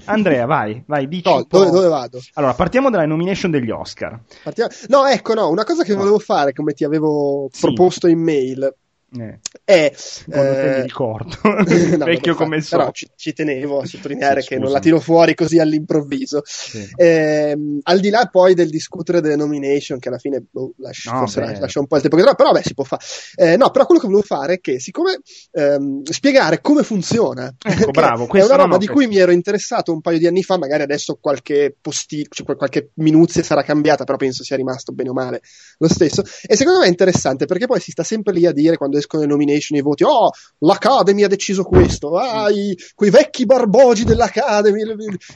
Andrea, 0.05 0.47
vai, 0.47 0.83
vai, 0.87 1.09
dici. 1.09 1.29
No, 1.29 1.45
dove, 1.49 1.71
dove, 1.71 1.89
vado? 1.89 2.21
Allora, 2.35 2.55
partiamo 2.55 2.91
dalla 2.91 3.07
nomination 3.07 3.51
degli 3.51 3.71
Oscar. 3.71 4.19
Partiamo... 4.43 4.71
No, 4.89 5.07
ecco, 5.07 5.35
no, 5.35 5.49
una 5.49 5.65
cosa 5.65 5.85
che 5.85 5.95
volevo 5.95 6.19
fare, 6.19 6.53
come 6.53 6.73
ti 6.73 6.85
avevo 6.85 7.49
sì. 7.53 7.61
proposto 7.61 8.07
in 8.07 8.21
mail, 8.21 8.75
eh. 9.19 9.39
È, 9.65 9.93
eh, 10.31 10.77
mi 10.77 10.83
ricordo, 10.83 11.37
no, 11.43 12.05
vecchio 12.05 12.35
come 12.35 12.61
so. 12.61 12.77
Però 12.77 12.91
ci, 12.91 13.09
ci, 13.17 13.33
tenevo 13.33 13.81
a 13.81 13.87
sottolineare 13.87 14.43
sì, 14.43 14.49
che 14.49 14.59
non 14.59 14.71
la 14.71 14.81
tiro 14.81 15.01
fuori 15.01 15.35
così 15.35 15.59
all'improvviso. 15.59 16.43
Sì. 16.45 16.89
Eh, 16.97 17.57
al 17.83 18.01
di 18.01 18.11
là 18.11 18.29
poi 18.31 18.55
del 18.55 18.69
discutere 18.69 19.21
delle 19.21 19.37
nomination, 19.37 19.99
che 19.99 20.09
alla 20.09 20.19
fine 20.19 20.45
boh, 20.51 20.75
lascia, 20.79 21.13
no, 21.13 21.19
forse 21.21 21.41
beh. 21.41 21.61
lascia 21.61 21.81
un 21.81 21.87
po' 21.87 21.97
il 21.97 22.03
tempo 22.03 22.17
che 22.17 22.23
trova, 22.23 22.37
però 22.37 22.53
beh, 22.53 22.63
si 22.63 22.75
può 22.75 22.85
fare. 22.85 23.03
Eh, 23.37 23.57
no, 23.57 23.71
però 23.71 23.87
quello 23.87 24.01
che 24.01 24.07
volevo 24.07 24.27
fare 24.27 24.55
è 24.55 24.61
che, 24.61 24.81
siccome 24.81 25.21
ehm, 25.53 26.03
spiegare 26.03 26.61
come 26.61 26.83
funziona, 26.83 27.55
ecco, 27.63 27.91
bravo, 27.93 28.29
è 28.31 28.45
una 28.45 28.57
roba 28.57 28.77
di 28.77 28.87
cui 28.87 29.07
mi 29.07 29.17
ero 29.17 29.31
interessato 29.31 29.93
un 29.93 30.01
paio 30.01 30.19
di 30.19 30.27
anni 30.27 30.43
fa, 30.43 30.59
magari 30.59 30.83
adesso 30.83 31.19
qualche 31.21 31.75
postino, 31.81 32.29
cioè 32.31 32.57
qualche 32.57 32.91
minuzia 32.95 33.43
sarà 33.43 33.63
cambiata, 33.63 34.05
però 34.05 34.19
penso 34.19 34.43
sia 34.43 34.57
rimasto 34.57 34.93
bene 34.93 35.11
o 35.11 35.13
male 35.13 35.41
lo 35.79 35.89
stesso. 35.89 36.23
E 36.47 36.57
secondo 36.57 36.81
me 36.81 36.87
è 36.87 36.89
interessante 36.89 37.47
perché 37.47 37.67
poi 37.67 37.81
si 37.81 37.91
sta 37.91 38.03
sempre 38.03 38.33
lì 38.33 38.47
a 38.47 38.53
dire 38.53 38.77
quando 38.77 38.99
escono 39.05 39.23
le 39.23 39.29
nomination, 39.29 39.79
i 39.79 39.83
voti, 39.83 40.05
oh, 40.05 40.31
l'Academy 40.59 41.23
ha 41.23 41.29
deciso 41.29 41.63
questo, 41.63 42.17
ah, 42.17 42.51
i, 42.51 42.77
quei 42.95 43.11
vecchi 43.11 43.47
barbogi 43.47 44.05
dell'Academy, 44.05 44.83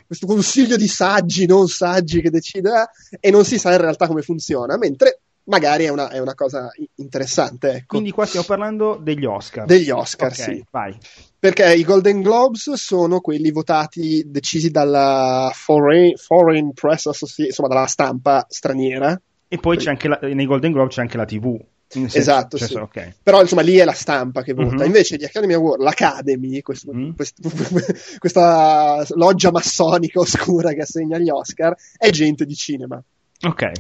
questo 0.06 0.26
consiglio 0.26 0.76
di 0.76 0.88
saggi, 0.88 1.46
non 1.46 1.68
saggi 1.68 2.20
che 2.20 2.30
decide, 2.30 2.70
eh, 3.10 3.18
e 3.20 3.30
non 3.30 3.44
si 3.44 3.58
sa 3.58 3.72
in 3.72 3.80
realtà 3.80 4.06
come 4.06 4.22
funziona, 4.22 4.76
mentre 4.76 5.20
magari 5.48 5.84
è 5.84 5.88
una, 5.88 6.08
è 6.10 6.18
una 6.18 6.34
cosa 6.34 6.70
interessante. 6.96 7.70
Ecco. 7.70 7.86
Quindi 7.86 8.12
qua 8.12 8.26
stiamo 8.26 8.46
parlando 8.46 8.98
degli 9.00 9.24
Oscar. 9.24 9.66
Degli 9.66 9.90
Oscar, 9.90 10.30
okay, 10.32 10.44
sì. 10.44 10.64
Vai. 10.70 10.96
Perché 11.38 11.74
i 11.74 11.84
Golden 11.84 12.20
Globes 12.20 12.72
sono 12.74 13.20
quelli 13.20 13.50
votati, 13.50 14.24
decisi 14.26 14.70
dalla 14.70 15.50
Foreign, 15.54 16.14
Foreign 16.16 16.70
Press 16.70 17.06
Association, 17.06 17.46
insomma 17.46 17.68
dalla 17.68 17.86
stampa 17.86 18.46
straniera. 18.48 19.20
E 19.48 19.56
poi 19.58 19.76
c'è 19.78 19.90
anche 19.90 20.08
la, 20.08 20.18
nei 20.20 20.46
Golden 20.46 20.72
Globes 20.72 20.94
c'è 20.94 21.00
anche 21.00 21.16
la 21.16 21.24
TV. 21.24 21.58
Senso, 21.90 22.18
esatto, 22.18 22.58
cioè, 22.58 22.68
sì. 22.68 22.76
okay. 22.76 23.14
però 23.22 23.40
insomma 23.40 23.62
lì 23.62 23.76
è 23.76 23.84
la 23.84 23.94
stampa 23.94 24.42
che 24.42 24.52
vota. 24.52 24.74
Mm-hmm. 24.74 24.84
Invece 24.84 25.16
gli 25.16 25.24
Academy 25.24 25.54
Award, 25.54 25.80
l'Academy, 25.80 26.60
questo, 26.60 26.92
mm-hmm. 26.92 27.12
quest, 27.12 27.38
questa 28.18 29.06
loggia 29.14 29.50
massonica 29.50 30.20
oscura 30.20 30.72
che 30.72 30.82
assegna 30.82 31.16
gli 31.16 31.30
Oscar, 31.30 31.74
è 31.96 32.10
gente 32.10 32.44
di 32.44 32.54
cinema. 32.54 33.02
Ok. 33.40 33.70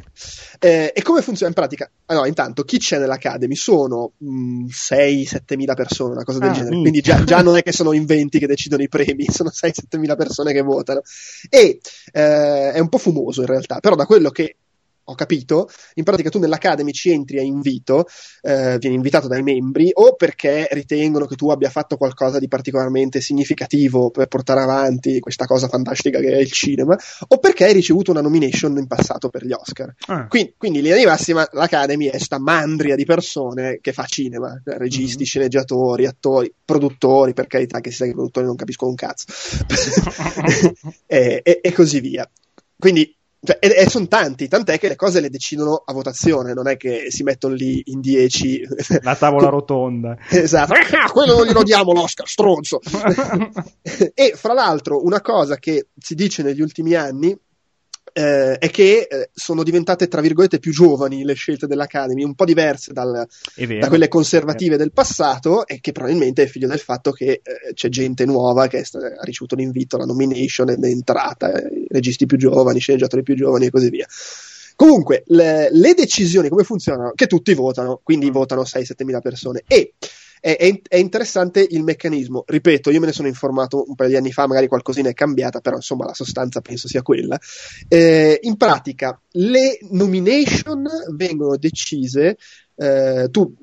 Eh, 0.60 0.92
e 0.94 1.02
come 1.02 1.20
funziona 1.20 1.48
in 1.48 1.54
pratica? 1.54 1.90
Ah, 2.06 2.14
no, 2.14 2.24
intanto, 2.26 2.62
chi 2.62 2.78
c'è 2.78 2.98
nell'Academy? 2.98 3.56
Sono 3.56 4.12
6-7 4.22 5.56
mila 5.56 5.74
persone, 5.74 6.12
una 6.12 6.22
cosa 6.22 6.38
del 6.38 6.50
ah, 6.50 6.52
genere. 6.52 6.76
Mi... 6.76 6.80
Quindi 6.82 7.00
già, 7.00 7.24
già, 7.24 7.42
non 7.42 7.56
è 7.56 7.62
che 7.62 7.72
sono 7.72 7.92
in 7.92 8.06
20 8.06 8.38
che 8.38 8.46
decidono 8.46 8.82
i 8.82 8.88
premi, 8.88 9.26
sono 9.30 9.50
6-7 9.50 9.98
mila 9.98 10.14
persone 10.14 10.52
che 10.52 10.62
votano. 10.62 11.02
E 11.50 11.80
eh, 12.12 12.72
è 12.72 12.78
un 12.78 12.88
po' 12.88 12.98
fumoso 12.98 13.40
in 13.40 13.48
realtà, 13.48 13.80
però 13.80 13.96
da 13.96 14.06
quello 14.06 14.30
che 14.30 14.56
ho 15.08 15.14
capito, 15.14 15.68
in 15.94 16.04
pratica 16.04 16.28
tu 16.28 16.38
nell'Academy 16.38 16.92
ci 16.92 17.10
entri 17.10 17.38
a 17.38 17.42
invito, 17.42 18.06
eh, 18.42 18.76
vieni 18.78 18.96
invitato 18.96 19.26
dai 19.26 19.42
membri 19.42 19.90
o 19.92 20.14
perché 20.14 20.68
ritengono 20.72 21.24
che 21.24 21.34
tu 21.34 21.48
abbia 21.48 21.70
fatto 21.70 21.96
qualcosa 21.96 22.38
di 22.38 22.46
particolarmente 22.46 23.22
significativo 23.22 24.10
per 24.10 24.26
portare 24.26 24.60
avanti 24.60 25.18
questa 25.18 25.46
cosa 25.46 25.68
fantastica 25.68 26.20
che 26.20 26.32
è 26.32 26.38
il 26.38 26.52
cinema, 26.52 26.96
o 27.28 27.38
perché 27.38 27.64
hai 27.64 27.72
ricevuto 27.72 28.10
una 28.10 28.20
nomination 28.20 28.76
in 28.76 28.86
passato 28.86 29.30
per 29.30 29.46
gli 29.46 29.52
Oscar. 29.52 29.94
Ah. 30.06 30.26
Quindi, 30.26 30.54
quindi, 30.58 30.78
in 30.78 30.84
linea 30.84 30.98
di 30.98 31.06
massima 31.06 31.48
l'Academy 31.52 32.06
è 32.06 32.18
sta 32.18 32.38
mandria 32.38 32.94
di 32.94 33.06
persone 33.06 33.78
che 33.80 33.92
fa 33.92 34.04
cinema, 34.04 34.60
cioè 34.62 34.76
registi, 34.76 35.16
mm-hmm. 35.16 35.24
sceneggiatori, 35.24 36.06
attori, 36.06 36.52
produttori, 36.62 37.32
per 37.32 37.46
carità 37.46 37.80
che 37.80 37.90
si 37.90 37.96
sa 37.96 38.04
che 38.04 38.10
i 38.10 38.14
produttori 38.14 38.44
non 38.44 38.56
capiscono 38.56 38.90
un 38.90 38.96
cazzo, 38.96 39.26
e, 41.06 41.40
e, 41.42 41.58
e 41.62 41.72
così 41.72 42.00
via. 42.00 42.28
Quindi 42.78 43.17
cioè, 43.40 43.58
e, 43.60 43.74
e 43.76 43.88
sono 43.88 44.08
tanti, 44.08 44.48
tant'è 44.48 44.78
che 44.78 44.88
le 44.88 44.96
cose 44.96 45.20
le 45.20 45.30
decidono 45.30 45.82
a 45.84 45.92
votazione, 45.92 46.54
non 46.54 46.66
è 46.66 46.76
che 46.76 47.06
si 47.10 47.22
mettono 47.22 47.54
lì 47.54 47.82
in 47.86 48.00
10. 48.00 48.68
La 49.02 49.14
tavola 49.14 49.48
rotonda. 49.48 50.16
Esatto, 50.28 50.72
ah, 50.72 51.10
quello 51.10 51.36
non 51.36 51.46
glielo 51.46 51.62
diamo 51.62 51.92
l'Oscar, 51.92 52.28
stronzo. 52.28 52.80
e 54.14 54.32
fra 54.34 54.54
l'altro, 54.54 55.04
una 55.04 55.20
cosa 55.20 55.56
che 55.56 55.88
si 55.96 56.14
dice 56.14 56.42
negli 56.42 56.60
ultimi 56.60 56.94
anni 56.94 57.36
eh, 58.12 58.58
è 58.58 58.70
che 58.70 59.06
eh, 59.10 59.30
sono 59.32 59.62
diventate, 59.62 60.08
tra 60.08 60.20
virgolette, 60.20 60.58
più 60.58 60.72
giovani 60.72 61.24
le 61.24 61.34
scelte 61.34 61.66
dell'Academy, 61.66 62.24
un 62.24 62.34
po' 62.34 62.44
diverse 62.44 62.92
dal, 62.92 63.26
da 63.80 63.88
quelle 63.88 64.08
conservative 64.08 64.76
del 64.76 64.92
passato, 64.92 65.66
e 65.66 65.80
che 65.80 65.92
probabilmente 65.92 66.42
è 66.42 66.46
figlio 66.46 66.68
del 66.68 66.78
fatto 66.78 67.12
che 67.12 67.40
eh, 67.42 67.72
c'è 67.74 67.88
gente 67.88 68.24
nuova 68.24 68.66
che 68.66 68.78
ha 68.78 69.24
ricevuto 69.24 69.54
l'invito, 69.54 69.96
la 69.96 70.04
nomination 70.04 70.70
ed 70.70 70.84
è 70.84 70.88
entrata, 70.88 71.52
eh, 71.52 71.86
registi 71.88 72.26
più 72.26 72.36
giovani, 72.36 72.78
sceneggiatori 72.78 73.22
più 73.22 73.34
giovani 73.34 73.66
e 73.66 73.70
così 73.70 73.90
via. 73.90 74.06
Comunque, 74.76 75.24
le, 75.26 75.70
le 75.72 75.94
decisioni 75.94 76.48
come 76.48 76.62
funzionano? 76.62 77.12
Che 77.14 77.26
tutti 77.26 77.52
votano, 77.52 78.00
quindi 78.02 78.30
mm. 78.30 78.32
votano 78.32 78.62
6-7 78.62 79.04
mila 79.04 79.20
persone. 79.20 79.64
E 79.66 79.94
è, 80.40 80.56
è, 80.56 80.80
è, 80.88 80.96
interessante 80.96 81.66
il 81.68 81.82
meccanismo. 81.82 82.44
Ripeto, 82.46 82.90
io 82.90 83.00
me 83.00 83.06
ne 83.06 83.12
sono 83.12 83.28
informato 83.28 83.84
un 83.86 83.94
paio 83.94 84.10
di 84.10 84.16
anni 84.16 84.32
fa, 84.32 84.46
magari 84.46 84.68
qualcosina 84.68 85.08
è 85.08 85.14
cambiata, 85.14 85.60
però 85.60 85.76
insomma 85.76 86.06
la 86.06 86.14
sostanza 86.14 86.60
penso 86.60 86.88
sia 86.88 87.02
quella. 87.02 87.38
Eh, 87.88 88.38
in 88.42 88.56
pratica, 88.56 89.20
le 89.32 89.78
nomination 89.90 90.86
vengono 91.14 91.56
decise. 91.56 92.36
Eh, 92.74 93.28
tu 93.30 93.54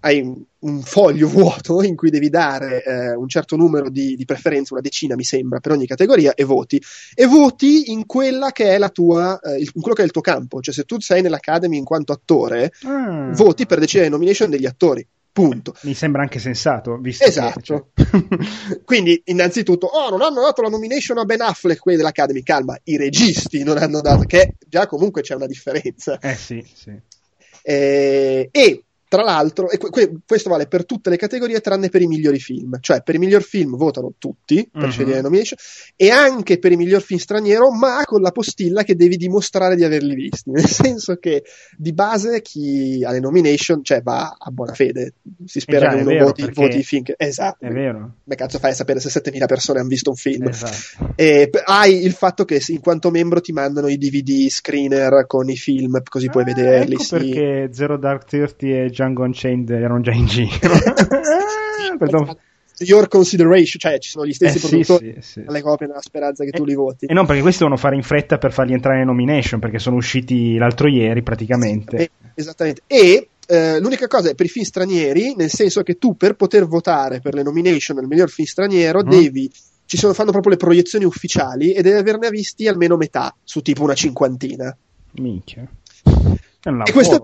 hai 0.00 0.46
un 0.66 0.82
foglio 0.82 1.28
vuoto 1.28 1.82
in 1.82 1.96
cui 1.96 2.10
devi 2.10 2.28
dare 2.28 2.82
eh, 2.82 3.14
un 3.14 3.28
certo 3.28 3.56
numero 3.56 3.90
di, 3.90 4.16
di, 4.16 4.24
preferenze, 4.24 4.72
una 4.72 4.82
decina 4.82 5.14
mi 5.14 5.24
sembra, 5.24 5.60
per 5.60 5.72
ogni 5.72 5.86
categoria 5.86 6.34
e 6.34 6.44
voti. 6.44 6.80
E 7.14 7.26
voti 7.26 7.90
in 7.90 8.06
quella 8.06 8.52
che 8.52 8.74
è 8.74 8.78
la 8.78 8.88
tua, 8.88 9.38
eh, 9.40 9.58
in 9.58 9.80
quello 9.80 9.94
che 9.94 10.02
è 10.02 10.04
il 10.04 10.10
tuo 10.10 10.22
campo. 10.22 10.60
Cioè, 10.60 10.74
se 10.74 10.84
tu 10.84 11.00
sei 11.00 11.22
nell'Academy 11.22 11.76
in 11.76 11.84
quanto 11.84 12.12
attore, 12.12 12.72
mm. 12.86 13.32
voti 13.32 13.66
per 13.66 13.78
decidere 13.78 14.08
le 14.08 14.14
nomination 14.14 14.50
degli 14.50 14.66
attori. 14.66 15.06
Punto. 15.36 15.74
Mi 15.82 15.92
sembra 15.92 16.22
anche 16.22 16.38
sensato, 16.38 16.96
visto 16.96 17.26
esatto. 17.26 17.92
Che, 17.92 18.06
cioè... 18.06 18.80
Quindi, 18.86 19.20
innanzitutto, 19.26 19.86
oh, 19.86 20.08
non 20.08 20.22
hanno 20.22 20.40
dato 20.40 20.62
la 20.62 20.70
nomination 20.70 21.18
a 21.18 21.26
Ben 21.26 21.42
Affleck 21.42 21.78
quelli 21.78 21.98
dell'Academy. 21.98 22.42
Calma, 22.42 22.74
i 22.84 22.96
registi 22.96 23.62
non 23.62 23.76
hanno 23.76 24.00
dato, 24.00 24.22
che 24.22 24.54
già 24.66 24.86
comunque 24.86 25.20
c'è 25.20 25.34
una 25.34 25.44
differenza. 25.44 26.18
Eh 26.20 26.34
sì, 26.36 26.66
sì. 26.74 26.98
Eh, 27.62 28.48
e 28.50 28.84
tra 29.16 29.24
l'altro, 29.24 29.70
e 29.70 29.78
que- 29.78 30.12
questo 30.26 30.50
vale 30.50 30.66
per 30.66 30.84
tutte 30.84 31.08
le 31.08 31.16
categorie 31.16 31.60
tranne 31.60 31.88
per 31.88 32.02
i 32.02 32.06
migliori 32.06 32.38
film, 32.38 32.76
cioè 32.80 33.02
per 33.02 33.14
i 33.14 33.18
miglior 33.18 33.42
film 33.42 33.74
votano 33.74 34.12
tutti 34.18 34.68
per 34.70 34.82
uh-huh. 34.82 34.90
scegliere 34.90 35.16
le 35.16 35.22
nomination 35.22 35.58
e 35.96 36.10
anche 36.10 36.58
per 36.58 36.72
i 36.72 36.76
miglior 36.76 37.00
film 37.00 37.18
straniero, 37.18 37.72
ma 37.72 38.02
con 38.04 38.20
la 38.20 38.30
postilla 38.30 38.82
che 38.82 38.94
devi 38.94 39.16
dimostrare 39.16 39.74
di 39.74 39.84
averli 39.84 40.14
visti, 40.14 40.50
nel 40.52 40.66
senso 40.66 41.16
che 41.16 41.44
di 41.78 41.94
base 41.94 42.42
chi 42.42 43.02
ha 43.04 43.10
le 43.10 43.20
nomination 43.20 43.82
cioè, 43.82 44.02
va 44.02 44.36
a 44.38 44.50
buona 44.50 44.74
fede, 44.74 45.14
si 45.46 45.60
spera 45.60 45.94
che 45.94 46.02
uno 46.02 46.24
voti, 46.24 46.50
voti 46.52 46.78
i 46.78 46.84
film 46.84 47.02
che... 47.02 47.14
Esatto. 47.16 47.64
È 47.64 47.70
vero. 47.70 48.16
Beh, 48.22 48.34
cazzo 48.34 48.58
fai 48.58 48.72
a 48.72 48.74
sapere 48.74 49.00
se 49.00 49.08
7000 49.08 49.46
persone 49.46 49.78
hanno 49.78 49.88
visto 49.88 50.10
un 50.10 50.16
film. 50.16 50.48
Esatto. 50.48 51.14
E 51.16 51.48
hai 51.64 52.04
il 52.04 52.12
fatto 52.12 52.44
che 52.44 52.62
in 52.68 52.80
quanto 52.80 53.10
membro 53.10 53.40
ti 53.40 53.52
mandano 53.52 53.88
i 53.88 53.96
DVD 53.96 54.48
screener 54.48 55.26
con 55.26 55.48
i 55.48 55.56
film, 55.56 56.02
così 56.06 56.28
puoi 56.28 56.42
ah, 56.42 56.46
vederli. 56.46 56.94
Ecco 56.94 57.02
sì. 57.02 57.16
perché 57.16 57.68
Zero 57.72 57.96
Dark 57.96 58.24
Thirty 58.26 58.72
e 58.72 58.90
Django 59.06 59.22
Unchained 59.22 59.70
erano 59.70 60.00
già 60.00 60.12
in 60.12 60.26
giro. 60.26 60.74
Your 62.80 63.08
consideration, 63.08 63.78
cioè 63.78 63.98
ci 63.98 64.10
sono 64.10 64.26
gli 64.26 64.34
stessi 64.34 64.58
eh, 64.58 64.60
produttori 64.60 65.16
sì, 65.20 65.40
sì, 65.40 65.44
alle 65.46 65.62
copie 65.62 65.86
nella 65.86 66.02
speranza 66.02 66.44
che 66.44 66.50
e, 66.50 66.52
tu 66.52 66.64
li 66.64 66.74
voti. 66.74 67.06
E 67.06 67.14
non 67.14 67.24
perché 67.24 67.40
questi 67.40 67.60
devono 67.60 67.78
fare 67.78 67.96
in 67.96 68.02
fretta 68.02 68.36
per 68.36 68.52
farli 68.52 68.74
entrare 68.74 69.00
in 69.00 69.06
nomination, 69.06 69.60
perché 69.60 69.78
sono 69.78 69.96
usciti 69.96 70.58
l'altro 70.58 70.86
ieri 70.88 71.22
praticamente. 71.22 71.96
E, 71.96 72.10
esattamente. 72.34 72.82
E 72.86 73.28
eh, 73.46 73.80
l'unica 73.80 74.06
cosa 74.08 74.28
è 74.28 74.34
per 74.34 74.44
i 74.44 74.50
film 74.50 74.66
stranieri, 74.66 75.34
nel 75.36 75.48
senso 75.48 75.82
che 75.82 75.96
tu 75.96 76.16
per 76.16 76.34
poter 76.34 76.66
votare 76.66 77.20
per 77.20 77.32
le 77.32 77.42
nomination 77.42 77.96
del 77.96 78.06
miglior 78.06 78.28
film 78.28 78.46
straniero 78.46 79.02
mm. 79.02 79.08
devi 79.08 79.50
ci 79.86 79.96
sono, 79.96 80.12
fanno 80.12 80.32
proprio 80.32 80.52
le 80.52 80.58
proiezioni 80.58 81.04
ufficiali 81.04 81.72
e 81.72 81.80
devi 81.80 81.96
averne 81.96 82.28
visti 82.28 82.66
almeno 82.66 82.96
metà 82.96 83.34
su 83.42 83.62
tipo 83.62 83.84
una 83.84 83.94
cinquantina. 83.94 84.76
Minchia. 85.12 85.66
E, 86.90 86.92
questo, 86.92 87.22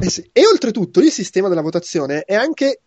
eh 0.00 0.10
sì. 0.10 0.28
e 0.32 0.46
oltretutto 0.46 1.00
il 1.00 1.10
sistema 1.10 1.48
della 1.48 1.62
votazione 1.62 2.22
è 2.22 2.34
anche 2.34 2.80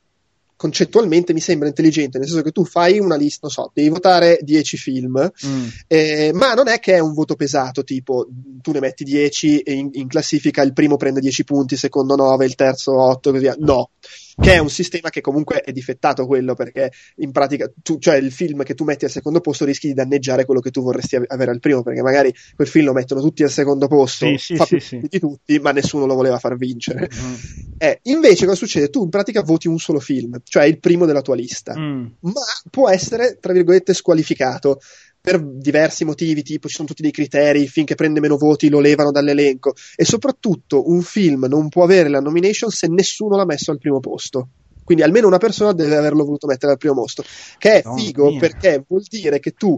concettualmente 0.58 1.34
mi 1.34 1.40
sembra 1.40 1.68
intelligente, 1.68 2.18
nel 2.18 2.28
senso 2.28 2.42
che 2.42 2.52
tu 2.52 2.66
fai 2.66 3.00
una 3.00 3.16
lista, 3.16 3.40
non 3.44 3.52
so, 3.52 3.70
devi 3.74 3.90
votare 3.90 4.40
10 4.42 4.78
film, 4.78 5.32
mm. 5.46 5.68
eh, 5.86 6.32
ma 6.34 6.54
non 6.56 6.68
è 6.68 6.80
che 6.80 6.96
è 6.96 7.00
un 7.00 7.14
voto 7.14 7.36
pesato, 7.36 7.84
tipo 7.84 8.28
tu 8.62 8.72
ne 8.72 8.80
metti 8.80 9.04
10 9.04 9.60
e 9.60 9.74
in, 9.74 9.90
in 9.94 10.08
classifica 10.08 10.64
il 10.64 10.74
primo 10.74 10.98
prende 10.98 11.20
10 11.20 11.44
punti, 11.44 11.76
il 11.76 11.80
secondo 11.80 12.16
9, 12.16 12.46
il 12.46 12.56
terzo 12.56 13.00
8 13.00 13.30
e 13.30 13.32
così 13.32 13.44
via. 13.44 13.56
No 13.60 13.92
che 14.40 14.54
è 14.54 14.58
un 14.60 14.70
sistema 14.70 15.10
che 15.10 15.20
comunque 15.20 15.62
è 15.62 15.72
difettato 15.72 16.28
quello 16.28 16.54
perché 16.54 16.92
in 17.18 17.32
pratica 17.32 17.72
tu, 17.82 17.98
cioè 17.98 18.18
il 18.18 18.32
film 18.32 18.64
che 18.64 18.76
tu 18.76 18.84
metti 18.84 19.06
al 19.06 19.12
secondo 19.12 19.42
posto 19.42 19.66
rischi 19.66 19.88
di 19.88 19.94
danneggiare 19.94 20.46
quello 20.46 20.60
che 20.60 20.70
tu 20.70 20.84
vorresti 20.84 21.16
avere 21.16 21.50
al 21.50 21.60
primo 21.60 21.82
perché 21.82 22.04
magari 22.04 22.32
quel 22.56 22.68
film 22.68 22.86
lo 22.86 22.94
mettono 22.94 23.20
tutti 23.22 23.42
al 23.42 23.50
secondo 23.50 23.88
posto 23.88 24.28
sì, 24.28 24.38
sì, 24.38 24.56
fa 24.56 24.66
sì, 24.66 24.80
sì. 24.80 25.02
di 25.10 25.20
tutti 25.20 25.58
ma 25.60 25.72
nessuno 25.72 26.06
lo 26.06 26.14
voleva 26.14 26.38
far 26.38 26.56
vincere 26.56 27.10
mm. 27.12 27.34
eh, 27.80 28.00
invece 28.04 28.46
cosa 28.46 28.58
succede? 28.58 28.90
tu 28.90 29.04
in 29.04 29.10
pratica 29.10 29.42
voti 29.42 29.68
un 29.68 29.80
solo 29.80 30.00
film 30.00 30.40
cioè 30.44 30.66
il 30.66 30.80
primo 30.80 31.06
della 31.06 31.22
tua 31.22 31.36
lista 31.36 31.74
mm. 31.78 32.06
ma 32.20 32.42
può 32.70 32.90
essere 32.90 33.40
tra 33.40 33.54
virgolette 33.54 33.96
squalificato 33.96 34.80
per 35.28 35.44
diversi 35.44 36.06
motivi, 36.06 36.42
tipo 36.42 36.70
ci 36.70 36.76
sono 36.76 36.88
tutti 36.88 37.02
dei 37.02 37.12
criteri, 37.12 37.60
il 37.60 37.68
film 37.68 37.86
che 37.86 37.96
prende 37.96 38.22
meno 38.22 38.38
voti 38.38 38.70
lo 38.70 38.80
levano 38.80 39.12
dall'elenco 39.12 39.74
e 39.98 40.06
soprattutto 40.06 40.90
un 40.90 41.02
film 41.02 41.48
non 41.50 41.68
può 41.68 41.84
avere 41.84 42.08
la 42.08 42.22
nomination 42.22 42.70
se 42.70 42.88
nessuno 42.88 43.36
l'ha 43.36 43.44
messo 43.44 43.72
al 43.72 43.78
primo 43.78 44.00
posto. 44.00 44.48
Quindi 44.86 45.04
almeno 45.04 45.28
una 45.28 45.38
persona 45.38 45.74
deve 45.74 45.98
averlo 45.98 46.24
voluto 46.24 46.48
mettere 46.48 46.72
al 46.72 46.78
primo 46.78 46.94
posto, 46.94 47.26
che 47.58 47.82
è 47.82 47.84
figo 47.94 48.30
mia. 48.30 48.40
perché 48.40 48.86
vuol 48.88 49.04
dire 49.10 49.42
che 49.42 49.52
tu 49.52 49.78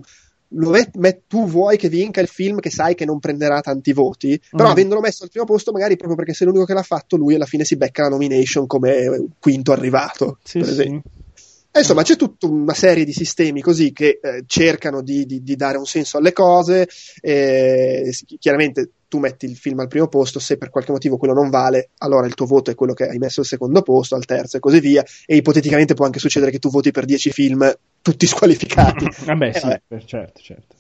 met, 0.50 0.96
met, 0.98 1.22
tu 1.26 1.48
vuoi 1.48 1.78
che 1.78 1.90
vinca 1.90 2.22
il 2.22 2.28
film 2.28 2.60
che 2.60 2.70
sai 2.70 2.94
che 2.94 3.06
non 3.06 3.18
prenderà 3.18 3.60
tanti 3.62 3.92
voti, 3.92 4.40
però 4.52 4.68
mm. 4.68 4.72
avendolo 4.72 5.02
messo 5.02 5.24
al 5.24 5.32
primo 5.32 5.48
posto, 5.48 5.72
magari 5.72 5.96
proprio 5.96 6.16
perché 6.16 6.36
sei 6.36 6.46
l'unico 6.46 6.66
che 6.66 6.74
l'ha 6.74 6.84
fatto, 6.84 7.18
lui 7.18 7.34
alla 7.34 7.48
fine 7.48 7.66
si 7.66 7.76
becca 7.76 8.04
la 8.04 8.10
nomination 8.10 8.68
come 8.68 9.30
quinto 9.40 9.72
arrivato. 9.72 10.38
Sì, 10.44 10.60
per 10.60 10.70
esempio. 10.70 11.02
Sì. 11.12 11.19
E 11.72 11.80
insomma, 11.80 12.02
c'è 12.02 12.16
tutta 12.16 12.48
una 12.48 12.74
serie 12.74 13.06
di 13.06 13.14
sistemi 13.14 13.62
così 13.62 13.92
che 13.92 14.20
eh, 14.22 14.44
cercano 14.48 15.04
di, 15.04 15.26
di, 15.28 15.44
di, 15.44 15.56
dare 15.56 15.78
un 15.78 15.86
senso 15.86 16.18
alle 16.18 16.34
cose. 16.34 16.88
Eh, 17.22 18.12
chiaramente 18.40 18.90
tu 19.08 19.20
metti 19.20 19.46
il 19.46 19.56
film 19.56 19.80
al 19.80 19.88
primo 19.88 20.08
posto, 20.08 20.40
se 20.40 20.58
per 20.58 20.72
qualche 20.72 20.92
motivo 20.92 21.18
quello 21.18 21.34
non 21.34 21.52
vale, 21.52 21.90
allora 22.00 22.26
il 22.26 22.34
tuo 22.34 22.48
voto 22.48 22.72
è 22.72 22.76
quello 22.76 22.94
che 22.94 23.08
hai 23.08 23.20
messo 23.20 23.42
al 23.42 23.46
secondo 23.46 23.84
posto, 23.84 24.16
al 24.16 24.26
terzo 24.26 24.58
e 24.58 24.60
così 24.60 24.80
via. 24.80 25.06
E 25.28 25.36
ipoteticamente 25.36 25.94
può 25.94 26.06
anche 26.06 26.20
succedere 26.20 26.50
che 26.50 26.60
tu 26.60 26.70
voti 26.70 26.90
per 26.90 27.06
10 27.06 27.32
film 27.32 27.72
tutti 28.02 28.26
squalificati. 28.26 29.08
vabbè, 29.26 29.48
eh, 29.48 29.54
sì, 29.54 29.68
vabbè. 29.68 29.82
certo, 30.06 30.42
certo. 30.42 30.76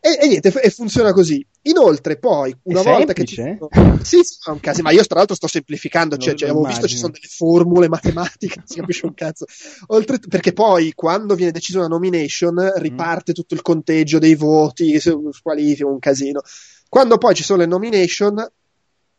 E, 0.00 0.18
e, 0.20 0.26
niente, 0.26 0.52
e 0.60 0.70
funziona 0.70 1.12
così. 1.12 1.44
Inoltre, 1.66 2.16
poi, 2.18 2.56
una 2.64 2.80
è 2.80 2.84
volta 2.84 3.12
semplice? 3.14 3.58
che. 3.58 3.68
Ci... 3.98 4.04
Sì, 4.04 4.22
sì, 4.22 4.50
un 4.50 4.60
caso, 4.60 4.82
ma 4.82 4.90
io 4.90 5.04
tra 5.04 5.18
l'altro 5.18 5.34
sto 5.34 5.48
semplificando, 5.48 6.16
cioè, 6.16 6.34
cioè, 6.34 6.48
avevo 6.48 6.64
visto 6.64 6.86
ci 6.86 6.96
sono 6.96 7.12
delle 7.12 7.26
formule 7.28 7.88
matematiche, 7.88 8.62
si 8.66 8.78
capisce 8.78 9.06
un 9.06 9.14
cazzo. 9.14 9.46
Oltre... 9.88 10.18
Perché 10.28 10.52
poi, 10.52 10.92
quando 10.94 11.34
viene 11.34 11.52
decisa 11.52 11.78
una 11.78 11.88
nomination, 11.88 12.72
riparte 12.76 13.32
mm. 13.32 13.34
tutto 13.34 13.54
il 13.54 13.62
conteggio 13.62 14.18
dei 14.18 14.34
voti, 14.34 14.98
squalifica, 14.98 15.86
un 15.86 15.98
casino. 15.98 16.40
Quando 16.88 17.18
poi 17.18 17.34
ci 17.34 17.42
sono 17.42 17.60
le 17.60 17.66
nomination, 17.66 18.48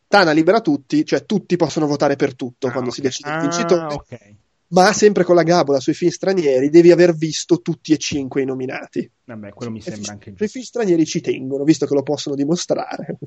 Tana 0.08 0.32
libera 0.32 0.62
tutti, 0.62 1.06
cioè 1.06 1.26
tutti 1.26 1.58
possono 1.58 1.86
votare 1.86 2.16
per 2.16 2.34
tutto 2.34 2.68
ah, 2.68 2.72
quando 2.72 2.92
okay. 2.92 3.02
si 3.02 3.08
decide 3.08 3.36
il 3.36 3.42
vincitore. 3.42 3.82
Ah, 3.82 3.94
okay 3.94 4.38
ma 4.70 4.92
sempre 4.94 5.24
con 5.24 5.36
la 5.36 5.44
gabola 5.44 5.80
sui 5.80 5.94
film 5.94 6.12
stranieri 6.12 6.70
devi 6.70 6.92
aver 6.92 7.16
visto 7.16 7.62
tutti 7.62 7.94
e 7.94 7.98
cinque 7.98 8.42
i 8.42 8.46
nominati. 8.46 9.10
Vabbè, 9.26 9.54
quello 9.54 9.72
mi 9.72 9.82
sembra 9.82 10.10
e 10.10 10.14
anche 10.14 10.30
giusto. 10.32 10.44
I 10.44 10.48
film 10.48 10.64
stranieri 10.66 11.06
ci 11.06 11.22
tengono, 11.22 11.64
visto 11.64 11.86
che 11.86 11.94
lo 11.94 12.04
possono 12.04 12.36
dimostrare. 12.36 13.18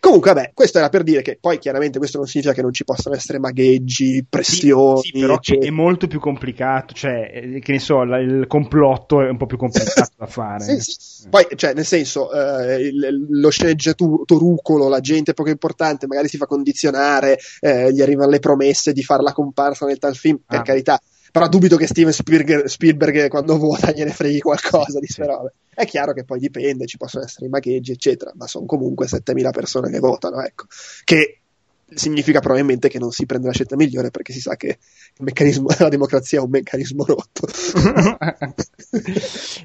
Comunque, 0.00 0.32
vabbè, 0.32 0.52
questo 0.54 0.78
era 0.78 0.88
per 0.88 1.02
dire 1.02 1.20
che 1.20 1.36
poi 1.38 1.58
chiaramente 1.58 1.98
questo 1.98 2.16
non 2.16 2.26
significa 2.26 2.54
che 2.54 2.62
non 2.62 2.72
ci 2.72 2.84
possano 2.84 3.14
essere 3.14 3.38
magheggi, 3.38 4.24
pressioni. 4.26 5.02
Sì, 5.02 5.10
sì 5.12 5.20
però 5.20 5.38
che 5.38 5.58
è 5.58 5.68
molto 5.68 6.06
più 6.06 6.18
complicato, 6.18 6.94
cioè, 6.94 7.30
eh, 7.32 7.60
che 7.60 7.72
ne 7.72 7.78
so, 7.78 8.02
la, 8.04 8.18
il 8.18 8.46
complotto 8.46 9.20
è 9.20 9.28
un 9.28 9.36
po' 9.36 9.44
più 9.44 9.58
complicato 9.58 10.12
da 10.16 10.26
fare. 10.26 10.64
sì, 10.64 10.80
sì. 10.80 11.28
Poi, 11.28 11.46
cioè, 11.54 11.74
nel 11.74 11.84
senso, 11.84 12.32
eh, 12.32 12.80
il, 12.80 13.26
lo 13.28 13.50
sceneggiatorucolo, 13.50 14.88
la 14.88 15.00
gente 15.00 15.34
poco 15.34 15.50
importante, 15.50 16.06
magari 16.06 16.28
si 16.28 16.38
fa 16.38 16.46
condizionare, 16.46 17.38
eh, 17.60 17.92
gli 17.92 18.00
arrivano 18.00 18.30
le 18.30 18.38
promesse 18.38 18.94
di 18.94 19.02
fare 19.02 19.22
la 19.22 19.34
comparsa 19.34 19.84
nel 19.84 19.98
tal 19.98 20.16
film, 20.16 20.40
per 20.46 20.60
ah. 20.60 20.62
carità 20.62 21.00
però 21.30 21.48
dubito 21.48 21.76
che 21.76 21.86
Steven 21.86 22.12
Spielberg, 22.12 22.64
Spielberg 22.64 23.28
quando 23.28 23.58
vota 23.58 23.92
gliene 23.92 24.10
freghi 24.10 24.40
qualcosa 24.40 24.98
di 24.98 25.06
queste 25.06 25.26
robe. 25.26 25.54
È 25.72 25.84
chiaro 25.86 26.12
che 26.12 26.24
poi 26.24 26.38
dipende, 26.38 26.86
ci 26.86 26.96
possono 26.96 27.24
essere 27.24 27.46
i 27.46 27.48
magheggi, 27.48 27.92
eccetera, 27.92 28.32
ma 28.34 28.46
sono 28.46 28.66
comunque 28.66 29.06
7000 29.06 29.50
persone 29.50 29.90
che 29.90 29.98
votano, 29.98 30.42
ecco. 30.42 30.66
Che 31.04 31.39
significa 31.94 32.40
probabilmente 32.40 32.88
che 32.88 32.98
non 32.98 33.10
si 33.10 33.26
prende 33.26 33.46
la 33.46 33.52
scelta 33.52 33.76
migliore 33.76 34.10
perché 34.10 34.32
si 34.32 34.40
sa 34.40 34.56
che 34.56 34.66
il 34.68 35.24
meccanismo 35.24 35.68
della 35.76 35.88
democrazia 35.88 36.38
è 36.38 36.42
un 36.42 36.50
meccanismo 36.50 37.04
rotto. 37.04 37.46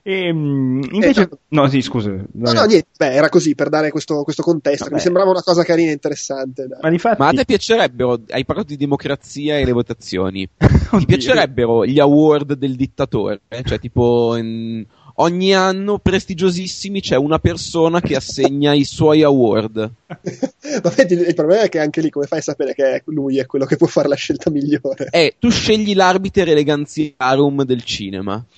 e, 0.03 0.27
ehm, 0.27 0.87
invece, 0.91 1.21
eh, 1.21 1.29
no, 1.49 1.61
no, 1.61 1.69
sì, 1.69 1.81
scusa. 1.81 2.09
No, 2.09 2.51
no, 2.51 2.63
niente, 2.65 2.87
beh, 2.97 3.13
era 3.13 3.29
così 3.29 3.55
per 3.55 3.69
dare 3.69 3.91
questo, 3.91 4.23
questo 4.23 4.43
contesto, 4.43 4.89
mi 4.91 4.99
sembrava 4.99 5.29
una 5.29 5.43
cosa 5.43 5.63
carina 5.63 5.89
e 5.89 5.93
interessante. 5.93 6.67
Ma, 6.81 6.89
difatti... 6.89 7.21
Ma, 7.21 7.27
a 7.27 7.33
te 7.33 7.45
piacerebbero, 7.45 8.21
hai 8.29 8.45
parlato 8.45 8.69
di 8.69 8.77
democrazia 8.77 9.57
e 9.57 9.65
le 9.65 9.71
votazioni, 9.71 10.47
ti 10.57 11.05
piacerebbero 11.05 11.85
gli 11.85 11.99
award 11.99 12.53
del 12.53 12.75
dittatore? 12.75 13.41
Cioè, 13.63 13.79
tipo... 13.79 14.35
In 14.35 14.85
ogni 15.15 15.53
anno 15.53 15.99
prestigiosissimi 15.99 17.01
c'è 17.01 17.15
una 17.15 17.39
persona 17.39 18.01
che 18.01 18.15
assegna 18.15 18.73
i 18.73 18.83
suoi 18.83 19.23
award. 19.23 19.91
Ma 20.83 20.89
vedi, 20.95 21.13
il 21.13 21.33
problema 21.33 21.63
è 21.63 21.69
che 21.69 21.79
anche 21.79 22.01
lì 22.01 22.09
come 22.09 22.25
fai 22.25 22.39
a 22.39 22.43
sapere 22.43 22.73
che 22.73 23.03
lui 23.05 23.37
è 23.39 23.45
quello 23.45 23.65
che 23.65 23.77
può 23.77 23.87
fare 23.87 24.07
la 24.07 24.15
scelta 24.15 24.49
migliore? 24.49 25.07
Eh, 25.11 25.35
tu 25.39 25.49
scegli 25.49 25.93
l'arbiter 25.95 26.49
eleganziarum 26.49 27.63
del 27.63 27.83
cinema. 27.83 28.43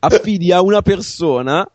Affidi 0.00 0.52
a 0.52 0.62
una 0.62 0.80
persona 0.80 1.68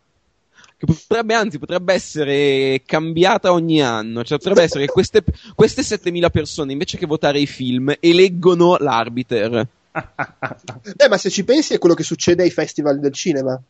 che 0.78 0.86
potrebbe, 0.86 1.34
anzi, 1.34 1.58
potrebbe 1.58 1.94
essere 1.94 2.82
cambiata 2.86 3.52
ogni 3.52 3.82
anno. 3.82 4.24
Cioè, 4.24 4.38
potrebbe 4.38 4.64
essere 4.64 4.86
che 4.86 4.92
queste, 4.92 5.24
queste 5.54 5.84
7000 5.84 6.30
persone, 6.30 6.72
invece 6.72 6.98
che 6.98 7.06
votare 7.06 7.40
i 7.40 7.48
film, 7.48 7.96
eleggono 8.00 8.76
l'arbiter. 8.78 9.68
Beh, 10.96 11.08
ma 11.08 11.18
se 11.18 11.30
ci 11.30 11.44
pensi 11.44 11.74
è 11.74 11.78
quello 11.78 11.96
che 11.96 12.04
succede 12.04 12.44
ai 12.44 12.52
festival 12.52 13.00
del 13.00 13.14
cinema. 13.14 13.62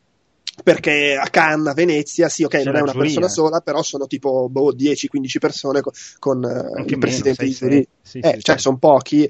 Perché 0.64 1.18
a 1.22 1.28
Cannes, 1.28 1.68
a 1.68 1.74
Venezia, 1.74 2.30
sì, 2.30 2.44
ok, 2.44 2.58
C'è 2.58 2.64
non 2.64 2.78
è 2.78 2.82
una 2.82 2.94
giuria. 2.94 3.08
persona 3.08 3.28
sola, 3.28 3.60
però 3.60 3.84
sono 3.84 4.08
tipo 4.08 4.48
boh, 4.48 4.74
10-15 4.74 5.38
persone 5.38 5.82
con, 5.82 5.92
con 6.18 6.44
uh, 6.44 6.84
il 6.86 6.98
presidente 6.98 7.44
di 7.44 7.52
giuria. 7.52 7.84
Sì, 8.02 8.20
eh, 8.20 8.34
sì, 8.36 8.42
cioè, 8.42 8.58
sono 8.58 8.78
pochi. 8.78 9.30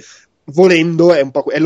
Volendo, 0.50 1.12
è 1.14 1.22
un 1.22 1.32
po', 1.32 1.46
è 1.46 1.60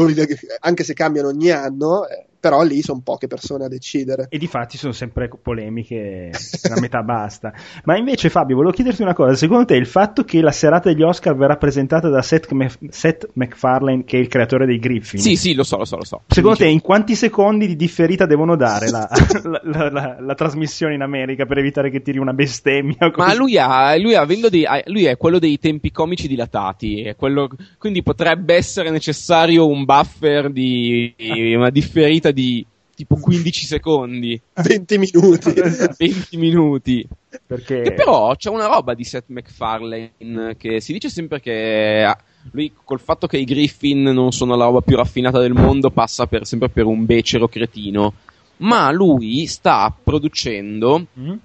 anche 0.60 0.84
se 0.86 0.94
cambiano 0.94 1.28
ogni 1.28 1.52
anno, 1.52 2.08
eh, 2.08 2.28
però 2.40 2.64
lì 2.64 2.82
sono 2.82 3.02
poche 3.04 3.28
persone 3.28 3.66
a 3.66 3.68
decidere. 3.68 4.28
E 4.30 4.38
di 4.38 4.48
fatti 4.48 4.78
sono 4.78 4.94
sempre 4.94 5.30
polemiche, 5.42 6.32
la 6.70 6.80
metà 6.80 7.02
basta. 7.02 7.54
Ma 7.84 7.98
invece 7.98 8.30
Fabio, 8.30 8.56
volevo 8.56 8.74
chiederti 8.74 9.02
una 9.02 9.14
cosa, 9.14 9.36
secondo 9.36 9.66
te 9.66 9.76
il 9.76 9.86
fatto 9.86 10.24
che 10.24 10.42
la 10.42 10.52
serata 10.52 10.90
degli 10.90 11.02
Oscar 11.02 11.36
verrà 11.36 11.58
presentata 11.58 12.10
da 12.10 12.22
Seth, 12.22 12.52
Mef- 12.52 12.80
Seth 12.90 13.30
MacFarlane, 13.34 14.04
che 14.06 14.18
è 14.18 14.22
il 14.22 14.28
creatore 14.28 14.66
dei 14.66 14.80
Griffin? 14.80 15.20
Sì, 15.20 15.36
sì, 15.36 15.54
lo 15.54 15.64
so, 15.64 15.78
lo 15.78 15.86
so, 15.86 15.98
lo 15.98 16.06
so. 16.06 16.22
Secondo 16.28 16.58
te 16.58 16.68
in 16.68 16.82
quanti 16.82 17.16
secondi 17.16 17.68
di 17.68 17.76
differita 17.76 18.26
devono 18.26 18.56
dare 18.56 18.90
la, 18.90 19.10
la, 19.44 19.90
la, 19.90 20.18
la 20.20 20.36
trasmissione 20.36 20.94
in 20.94 21.02
America 21.02 21.46
per 21.46 21.58
evitare 21.58 21.90
che 21.90 22.02
tiri 22.02 22.18
una 22.18 22.34
bestemmia? 22.34 23.12
Ma 23.16 23.34
lui, 23.34 23.58
ha, 23.58 23.98
lui, 23.98 24.16
ha, 24.16 24.26
dei, 24.26 24.66
lui, 24.86 25.06
è 25.06 25.18
quello 25.18 25.40
dei 25.40 25.60
tempi 25.60 25.92
comici 25.92 26.28
dilatati, 26.28 27.14
quello, 27.18 27.50
quindi 27.78 28.02
potrebbe 28.02 28.56
essere 28.56 28.90
necessario 28.90 29.68
un 29.68 29.84
buffer 29.84 30.52
di 30.52 31.14
una 31.56 31.70
differita 31.70 32.29
diretta 32.30 32.32
di 32.32 32.66
tipo 32.96 33.16
15 33.20 33.66
secondi. 33.66 34.40
20 34.54 34.98
minuti. 34.98 35.54
20 35.98 36.38
minuti. 36.38 37.08
Perché... 37.46 37.82
Che 37.82 37.94
però 37.94 38.36
c'è 38.36 38.50
una 38.50 38.68
roba 38.68 38.94
di 38.94 39.04
Seth 39.04 39.26
MacFarlane 39.28 40.56
che 40.58 40.82
si 40.82 40.94
dice 40.94 41.10
sempre 41.10 41.40
che 41.40 42.04
ah, 42.04 42.18
lui 42.52 42.74
col 42.84 43.00
fatto 43.00 43.28
che 43.28 43.38
i 43.38 43.46
Griffin 43.46 44.04
non 44.04 44.32
sono 44.32 44.56
la 44.56 44.66
roba 44.66 44.82
più 44.82 44.96
raffinata 44.96 45.40
del 45.40 45.54
mondo 45.54 45.92
passa 45.92 46.26
per, 46.26 46.46
sempre 46.46 46.70
per 46.70 46.86
un 46.86 47.06
becero 47.06 47.48
cretino. 47.48 48.14
Ma 48.58 48.92
lui 48.92 49.46
sta 49.46 49.96
producendo 50.04 51.06
mm-hmm. 51.20 51.38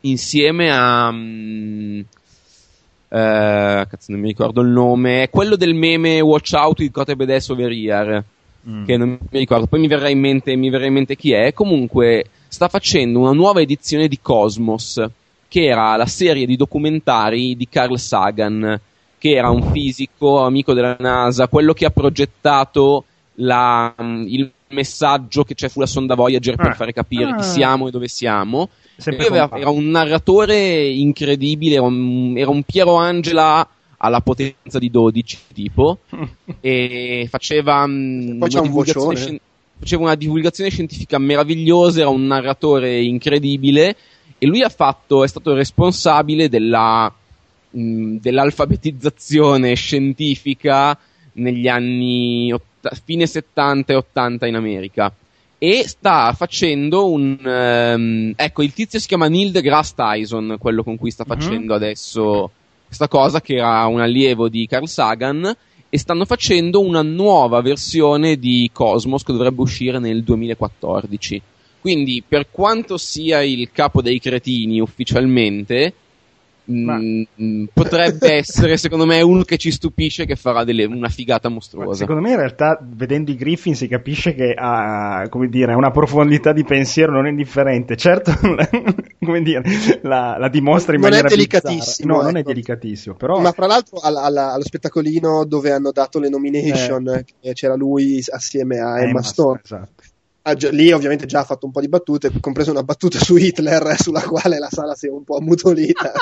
insieme 0.00 0.70
a... 0.70 1.08
Um, 1.08 2.04
Uh, 3.06 3.86
cazzo, 3.86 4.10
non 4.10 4.18
mi 4.18 4.26
ricordo 4.26 4.60
il 4.60 4.70
nome. 4.70 5.22
È 5.22 5.30
quello 5.30 5.54
del 5.54 5.72
meme 5.72 6.20
Watch 6.20 6.52
Out 6.54 6.80
with 6.80 6.90
Cote 6.90 7.14
Bedes 7.14 7.48
Over 7.48 7.70
Here 7.70 8.24
mm. 8.68 8.84
che 8.84 8.96
non 8.96 9.18
mi 9.30 9.38
ricordo, 9.38 9.66
poi 9.66 9.80
mi 9.80 9.88
verrà, 9.88 10.08
in 10.08 10.20
mente, 10.20 10.56
mi 10.56 10.70
verrà 10.70 10.86
in 10.86 10.92
mente 10.92 11.16
chi 11.16 11.32
è. 11.32 11.52
Comunque 11.52 12.26
sta 12.48 12.68
facendo 12.68 13.18
una 13.18 13.32
nuova 13.32 13.60
edizione 13.60 14.08
di 14.08 14.18
Cosmos, 14.20 15.04
che 15.48 15.64
era 15.64 15.96
la 15.96 16.06
serie 16.06 16.46
di 16.46 16.56
documentari 16.56 17.56
di 17.56 17.68
Carl 17.68 17.98
Sagan, 17.98 18.80
che 19.18 19.30
era 19.30 19.50
un 19.50 19.70
fisico 19.72 20.44
amico 20.44 20.74
della 20.74 20.96
NASA, 20.98 21.48
quello 21.48 21.72
che 21.72 21.86
ha 21.86 21.90
progettato 21.90 23.04
la, 23.36 23.94
il 23.98 24.50
messaggio 24.68 25.44
che 25.44 25.54
c'è 25.54 25.68
sulla 25.68 25.86
sonda 25.86 26.14
Voyager 26.14 26.56
per 26.56 26.68
ah. 26.68 26.74
fare 26.74 26.92
capire 26.92 27.30
ah. 27.30 27.36
chi 27.36 27.44
siamo 27.44 27.88
e 27.88 27.90
dove 27.90 28.08
siamo. 28.08 28.68
Aveva, 29.04 29.50
era 29.52 29.70
un 29.70 29.86
narratore 29.86 30.86
incredibile, 30.86 31.76
era 31.76 31.84
un, 31.84 32.34
era 32.36 32.50
un 32.50 32.62
Piero 32.62 32.94
Angela 32.96 33.66
alla 34.04 34.20
potenza 34.20 34.78
di 34.78 34.90
12 34.90 35.38
tipo 35.52 35.98
e 36.60 37.26
faceva, 37.30 37.86
mm, 37.86 38.42
una 38.42 38.60
divulgazione, 38.60 39.16
scien- 39.16 39.40
faceva 39.78 40.02
una 40.02 40.14
divulgazione 40.14 40.70
scientifica 40.70 41.18
meravigliosa, 41.18 42.00
era 42.00 42.10
un 42.10 42.26
narratore 42.26 43.00
incredibile 43.00 43.96
e 44.36 44.46
lui 44.46 44.62
ha 44.62 44.68
fatto, 44.68 45.24
è 45.24 45.28
stato 45.28 45.54
responsabile 45.54 46.50
della, 46.50 47.12
mh, 47.70 47.80
mm, 47.80 48.16
dell'alfabetizzazione 48.18 49.74
scientifica 49.74 50.96
negli 51.32 51.66
anni 51.66 52.52
ott- 52.52 53.00
fine 53.04 53.26
70 53.26 53.92
e 53.92 53.96
80 53.96 54.46
in 54.46 54.54
America 54.54 55.12
e 55.56 55.88
sta 55.88 56.32
facendo 56.34 57.10
un 57.10 57.38
um, 57.42 58.32
ecco 58.36 58.62
il 58.62 58.72
tizio 58.74 58.98
si 58.98 59.06
chiama 59.06 59.28
Neil 59.28 59.50
deGrasse 59.50 59.94
Tyson 59.96 60.56
quello 60.58 60.82
con 60.82 60.96
cui 60.96 61.10
sta 61.10 61.24
mhm. 61.26 61.34
facendo 61.34 61.72
mm-hmm. 61.72 61.82
adesso 61.82 62.50
questa 62.94 63.08
cosa 63.08 63.40
che 63.40 63.56
era 63.56 63.86
un 63.86 63.98
allievo 63.98 64.48
di 64.48 64.68
Carl 64.68 64.86
Sagan 64.86 65.52
e 65.88 65.98
stanno 65.98 66.24
facendo 66.24 66.80
una 66.80 67.02
nuova 67.02 67.60
versione 67.60 68.36
di 68.36 68.70
Cosmos 68.72 69.24
che 69.24 69.32
dovrebbe 69.32 69.62
uscire 69.62 69.98
nel 69.98 70.22
2014. 70.22 71.42
Quindi, 71.80 72.22
per 72.26 72.52
quanto 72.52 72.96
sia 72.96 73.42
il 73.42 73.70
capo 73.72 74.00
dei 74.00 74.20
cretini 74.20 74.78
ufficialmente, 74.78 75.92
ma... 76.66 76.96
mh, 76.96 77.26
mm, 77.42 77.64
potrebbe 77.72 78.34
essere, 78.38 78.76
secondo 78.76 79.06
me, 79.06 79.20
uno 79.20 79.42
che 79.42 79.56
ci 79.56 79.70
stupisce 79.70 80.24
che 80.24 80.36
farà 80.36 80.64
delle, 80.64 80.84
una 80.84 81.08
figata 81.08 81.48
mostruosa. 81.48 82.00
Secondo 82.00 82.22
me, 82.22 82.30
in 82.30 82.36
realtà, 82.36 82.78
vedendo 82.82 83.30
i 83.30 83.36
Griffin 83.36 83.74
si 83.74 83.88
capisce 83.88 84.34
che 84.34 84.54
ha, 84.56 85.26
come 85.28 85.48
dire, 85.48 85.74
una 85.74 85.90
profondità 85.90 86.52
di 86.52 86.64
pensiero 86.64 87.12
non 87.12 87.26
indifferente. 87.26 87.96
Certo, 87.96 88.32
come 89.20 89.42
dire, 89.42 89.62
la, 90.02 90.36
la 90.38 90.48
dimostra 90.48 90.94
in 90.94 91.00
non 91.00 91.10
maniera 91.10 91.28
è 91.28 91.30
delicatissimo. 91.30 92.12
No, 92.12 92.18
ecco. 92.18 92.26
non 92.26 92.36
è 92.38 92.42
delicatissimo. 92.42 93.14
Però... 93.16 93.40
Ma 93.40 93.52
fra 93.52 93.66
l'altro, 93.66 93.98
alla, 94.00 94.22
alla, 94.22 94.52
allo 94.52 94.64
spettacolino 94.64 95.44
dove 95.44 95.70
hanno 95.70 95.90
dato 95.92 96.18
le 96.18 96.28
nomination, 96.28 97.24
eh. 97.40 97.52
c'era 97.52 97.74
lui 97.74 98.22
assieme 98.26 98.78
a 98.78 98.98
Emma, 99.00 99.08
Emma 99.08 99.22
Stone. 99.22 99.60
Esatto 99.62 100.03
lì 100.70 100.92
ovviamente 100.92 101.26
già 101.26 101.40
ha 101.40 101.44
fatto 101.44 101.66
un 101.66 101.72
po' 101.72 101.80
di 101.80 101.88
battute, 101.88 102.30
compreso 102.40 102.70
una 102.70 102.82
battuta 102.82 103.18
su 103.18 103.36
Hitler 103.36 103.96
sulla 103.98 104.22
quale 104.22 104.58
la 104.58 104.68
sala 104.70 104.94
si 104.94 105.06
è 105.06 105.10
un 105.10 105.24
po' 105.24 105.36
ammutolita. 105.36 106.12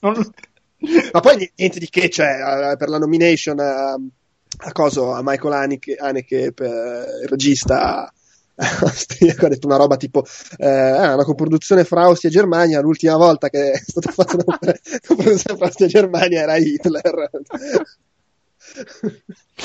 Ma 1.12 1.20
poi 1.20 1.52
niente 1.54 1.78
di 1.78 1.88
che, 1.88 2.08
cioè, 2.08 2.74
per 2.76 2.88
la 2.88 2.98
nomination 2.98 3.60
a, 3.60 3.92
a, 3.92 4.72
coso, 4.72 5.12
a 5.12 5.20
Michael 5.22 5.52
Haneke, 5.52 5.96
Haneke 5.96 6.52
per 6.52 7.06
il 7.22 7.28
regista 7.28 8.12
ha 8.60 9.48
detto 9.48 9.66
una 9.66 9.76
roba 9.76 9.96
tipo 9.96 10.22
eh, 10.58 10.66
ah, 10.66 11.14
una 11.14 11.24
coproduzione 11.24 11.84
fra 11.84 12.02
Austria 12.02 12.30
e 12.30 12.34
Germania 12.34 12.80
l'ultima 12.80 13.16
volta 13.16 13.48
che 13.48 13.70
è 13.70 13.76
stata 13.78 14.10
fatta 14.10 14.34
una 14.34 14.44
coproduzione 15.06 15.56
fra 15.56 15.66
Austria 15.66 15.86
e 15.86 15.90
Germania 15.90 16.42
era 16.42 16.56
Hitler 16.56 17.30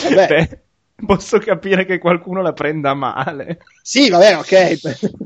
Vabbè. 0.03 0.27
Beh, 0.27 0.64
posso 1.07 1.39
capire 1.39 1.85
che 1.85 1.97
qualcuno 1.97 2.41
la 2.41 2.53
prenda 2.53 2.93
male. 2.93 3.59
Sì, 3.81 4.09
vabbè, 4.09 4.37
ok. 4.37 4.79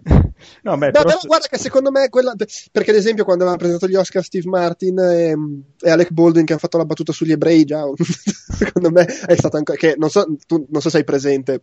no, 0.64 0.78
beh, 0.78 0.86
no, 0.86 0.92
però... 0.92 1.04
però... 1.04 1.20
guarda 1.26 1.48
che 1.48 1.58
secondo 1.58 1.92
me 1.92 2.10
quella... 2.10 2.34
perché 2.72 2.92
ad 2.92 2.98
esempio 2.98 3.24
quando 3.24 3.44
aveva 3.44 3.58
presentato 3.58 3.92
gli 3.92 3.96
Oscar 3.96 4.24
Steve 4.24 4.48
Martin 4.48 5.00
e, 5.00 5.36
e, 5.82 5.90
Alec 5.90 6.12
Baldwin 6.12 6.46
che 6.46 6.52
hanno 6.54 6.62
fatto 6.62 6.78
la 6.78 6.86
battuta 6.86 7.12
sugli 7.12 7.32
ebrei 7.32 7.64
già 7.64 7.84
secondo 7.98 8.92
me 8.92 9.06
è 9.06 9.36
stato 9.36 9.58
ancora 9.58 9.78
che 9.78 9.96
non 9.98 10.10
so, 10.10 10.26
tu 10.46 10.66
non 10.70 10.82
so 10.82 10.90
se 10.90 10.98
sei 11.00 11.04
presente 11.04 11.62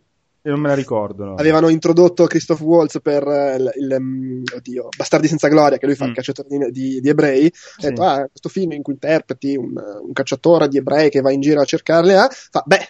non 0.49 0.59
me 0.61 0.69
la 0.69 0.75
ricordo. 0.75 1.25
No. 1.25 1.35
Avevano 1.35 1.67
introdotto 1.67 2.25
Christoph 2.25 2.61
Waltz 2.61 2.99
per 3.01 3.25
uh, 3.25 3.55
il, 3.55 3.71
il 3.75 3.95
um, 3.99 4.43
oddio, 4.55 4.87
Bastardi 4.95 5.27
senza 5.27 5.47
gloria, 5.47 5.77
che 5.77 5.85
lui 5.85 5.95
fa 5.95 6.05
mm. 6.05 6.09
il 6.09 6.15
cacciatore 6.15 6.71
di, 6.71 7.01
di, 7.01 7.09
ebrei. 7.09 7.51
Sì. 7.53 7.85
Ha 7.85 7.89
detto, 7.89 8.03
ah, 8.03 8.27
questo 8.27 8.49
film 8.49 8.71
in 8.71 8.81
cui 8.81 8.93
interpreti 8.93 9.57
un, 9.57 9.73
un, 9.75 10.13
cacciatore 10.13 10.67
di 10.67 10.77
ebrei 10.77 11.09
che 11.09 11.21
va 11.21 11.31
in 11.31 11.41
giro 11.41 11.59
a 11.59 11.65
cercarli, 11.65 12.13
ah, 12.13 12.29
fa, 12.29 12.63
beh, 12.65 12.87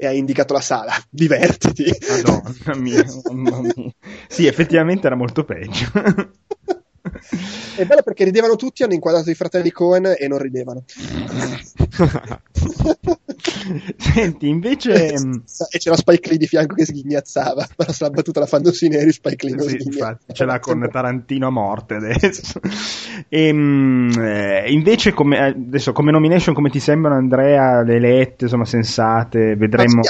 e 0.00 0.06
ha 0.06 0.12
indicato 0.12 0.54
la 0.54 0.62
sala, 0.62 0.94
divertiti. 1.10 1.84
Madonna 2.24 2.80
mia, 2.80 3.04
mamma 3.30 3.60
mia. 3.60 3.92
Sì, 4.28 4.46
effettivamente 4.46 5.06
era 5.06 5.14
molto 5.14 5.44
peggio. 5.44 5.90
È 7.76 7.84
bello 7.84 8.02
perché 8.02 8.24
ridevano 8.24 8.56
tutti, 8.56 8.82
hanno 8.82 8.94
inquadrato 8.94 9.30
i 9.30 9.34
fratelli 9.34 9.70
Cohen 9.70 10.14
e 10.18 10.28
non 10.28 10.38
ridevano. 10.38 10.84
Senti, 13.96 14.48
invece... 14.48 14.98
Mm, 15.20 15.34
e 15.70 15.78
c'era 15.78 15.96
Spike 15.96 16.28
Lee 16.28 16.38
di 16.38 16.46
fianco 16.46 16.74
che 16.74 16.84
sghignazzava, 16.84 17.68
però 17.76 17.90
se 17.92 18.04
la 18.04 18.10
battuta 18.10 18.40
la 18.40 18.46
fanno 18.46 18.70
sui 18.72 18.88
neri, 18.88 19.12
Spike 19.12 19.46
Lee 19.46 19.56
non 19.56 19.68
sì, 19.68 19.76
infatti, 19.82 20.32
ce 20.32 20.44
l'ha 20.44 20.58
con 20.60 20.88
Tarantino 20.90 21.48
a 21.48 21.50
morte 21.50 21.94
adesso. 21.94 22.60
E, 23.28 23.48
eh, 23.48 24.72
invece, 24.72 25.12
come, 25.12 25.38
adesso, 25.38 25.92
come 25.92 26.12
nomination, 26.12 26.54
come 26.54 26.70
ti 26.70 26.80
sembrano 26.80 27.16
Andrea, 27.16 27.82
le 27.82 27.96
elette, 27.96 28.44
insomma, 28.44 28.64
sensate, 28.64 29.56
vedremo... 29.56 30.02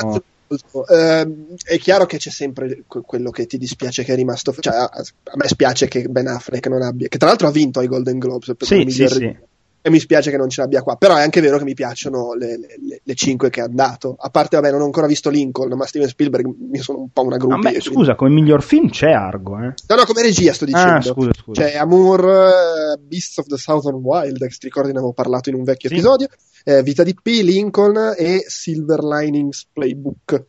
Uh, 0.50 1.54
è 1.62 1.78
chiaro 1.78 2.06
che 2.06 2.16
c'è 2.16 2.30
sempre 2.30 2.82
quello 2.88 3.30
che 3.30 3.46
ti 3.46 3.56
dispiace 3.56 4.02
che 4.02 4.12
è 4.12 4.16
rimasto. 4.16 4.52
Cioè, 4.58 4.74
a, 4.74 4.84
a 4.84 5.36
me 5.36 5.46
spiace 5.46 5.86
che 5.86 6.02
Ben 6.08 6.26
Affleck 6.26 6.66
non 6.66 6.82
abbia, 6.82 7.06
che 7.06 7.18
tra 7.18 7.28
l'altro 7.28 7.46
ha 7.46 7.52
vinto 7.52 7.78
ai 7.78 7.86
Golden 7.86 8.18
Globes 8.18 8.54
per 8.56 8.66
sì, 8.66 8.84
sì, 8.90 9.06
sì 9.06 9.36
e 9.82 9.90
mi 9.90 9.98
spiace 9.98 10.30
che 10.30 10.36
non 10.36 10.48
ce 10.48 10.60
l'abbia 10.60 10.82
qua. 10.82 10.96
Però 10.96 11.16
è 11.16 11.22
anche 11.22 11.40
vero 11.40 11.58
che 11.58 11.64
mi 11.64 11.74
piacciono 11.74 12.34
le, 12.34 12.58
le, 12.58 13.00
le 13.02 13.14
5 13.14 13.50
che 13.50 13.60
ha 13.60 13.68
dato. 13.68 14.16
A 14.18 14.30
parte, 14.30 14.56
vabbè, 14.56 14.70
non 14.70 14.82
ho 14.82 14.84
ancora 14.84 15.06
visto 15.06 15.30
Lincoln, 15.30 15.72
ma 15.74 15.86
Steven 15.86 16.08
Spielberg 16.08 16.46
mi 16.46 16.78
sono 16.78 16.98
un 16.98 17.10
po' 17.10 17.24
una 17.24 17.36
gruppa. 17.36 17.68
Ah, 17.68 17.80
scusa, 17.80 18.14
quindi... 18.14 18.14
come 18.16 18.30
miglior 18.30 18.62
film 18.62 18.90
c'è 18.90 19.10
Argo, 19.10 19.58
eh? 19.58 19.74
No, 19.86 19.94
no, 19.96 20.04
come 20.04 20.22
regia 20.22 20.52
sto 20.52 20.64
dicendo. 20.64 20.96
Ah, 20.96 21.00
scusa, 21.00 21.30
scusa. 21.34 21.62
C'è 21.62 21.76
Amour, 21.76 22.24
uh, 22.24 23.00
Beasts 23.00 23.38
of 23.38 23.46
the 23.46 23.56
Southern 23.56 24.00
Wild, 24.02 24.38
che 24.38 24.48
ti 24.48 24.66
ricordi 24.66 24.92
ne 24.92 24.98
avevo 24.98 25.12
parlato 25.12 25.48
in 25.48 25.54
un 25.54 25.64
vecchio 25.64 25.88
sì. 25.88 25.94
episodio. 25.94 26.28
Eh, 26.64 26.82
Vita 26.82 27.02
di 27.02 27.14
P, 27.14 27.26
Lincoln 27.42 28.14
e 28.16 28.44
Silver 28.46 29.02
Linings 29.02 29.66
Playbook 29.72 30.44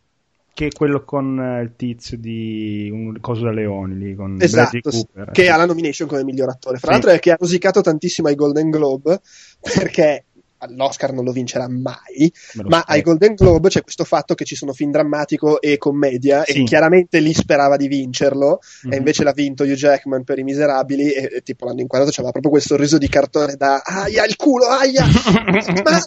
che 0.61 0.67
è 0.67 0.71
quello 0.71 1.03
con 1.03 1.39
eh, 1.39 1.63
il 1.63 1.73
tizio 1.75 2.17
di 2.17 2.87
un 2.91 3.19
coso 3.19 3.45
da 3.45 3.51
Leoni 3.51 3.97
lì, 3.97 4.15
con 4.15 4.37
esatto, 4.39 4.77
Cooper, 4.79 5.31
che 5.31 5.49
ha 5.49 5.57
la 5.57 5.65
nomination 5.65 6.07
come 6.07 6.23
miglior 6.23 6.49
attore. 6.49 6.77
Fra 6.77 6.87
sì. 6.87 6.93
l'altro 6.93 7.11
è 7.11 7.19
che 7.19 7.31
ha 7.31 7.37
rosicato 7.39 7.81
tantissimo 7.81 8.27
ai 8.27 8.35
Golden 8.35 8.69
Globe 8.69 9.21
perché 9.59 10.25
l'Oscar 10.67 11.13
non 11.13 11.25
lo 11.25 11.31
vincerà 11.31 11.67
mai, 11.67 12.31
lo 12.53 12.69
ma 12.69 12.83
ai 12.85 13.01
Golden 13.01 13.33
Globe 13.33 13.69
c'è 13.69 13.81
questo 13.81 14.03
fatto 14.03 14.35
che 14.35 14.45
ci 14.45 14.55
sono 14.55 14.73
film 14.73 14.91
drammatico 14.91 15.59
e 15.59 15.79
commedia 15.79 16.43
sì. 16.43 16.61
e 16.61 16.63
chiaramente 16.63 17.19
lì 17.19 17.33
sperava 17.33 17.75
di 17.75 17.87
vincerlo 17.87 18.59
mm-hmm. 18.85 18.93
e 18.93 18.97
invece 18.97 19.23
l'ha 19.23 19.31
vinto 19.31 19.63
Hugh 19.63 19.73
Jackman 19.73 20.23
per 20.23 20.37
I 20.37 20.43
Miserabili 20.43 21.11
e, 21.11 21.37
e 21.37 21.41
tipo 21.41 21.65
l'hanno 21.65 21.81
inquadrato, 21.81 22.11
c'aveva 22.13 22.29
proprio 22.29 22.51
quel 22.51 22.63
sorriso 22.63 22.99
di 22.99 23.09
cartone 23.09 23.55
da 23.55 23.81
aia 23.83 24.23
il 24.25 24.35
culo, 24.35 24.65
aia! 24.65 25.03
ma... 25.83 25.99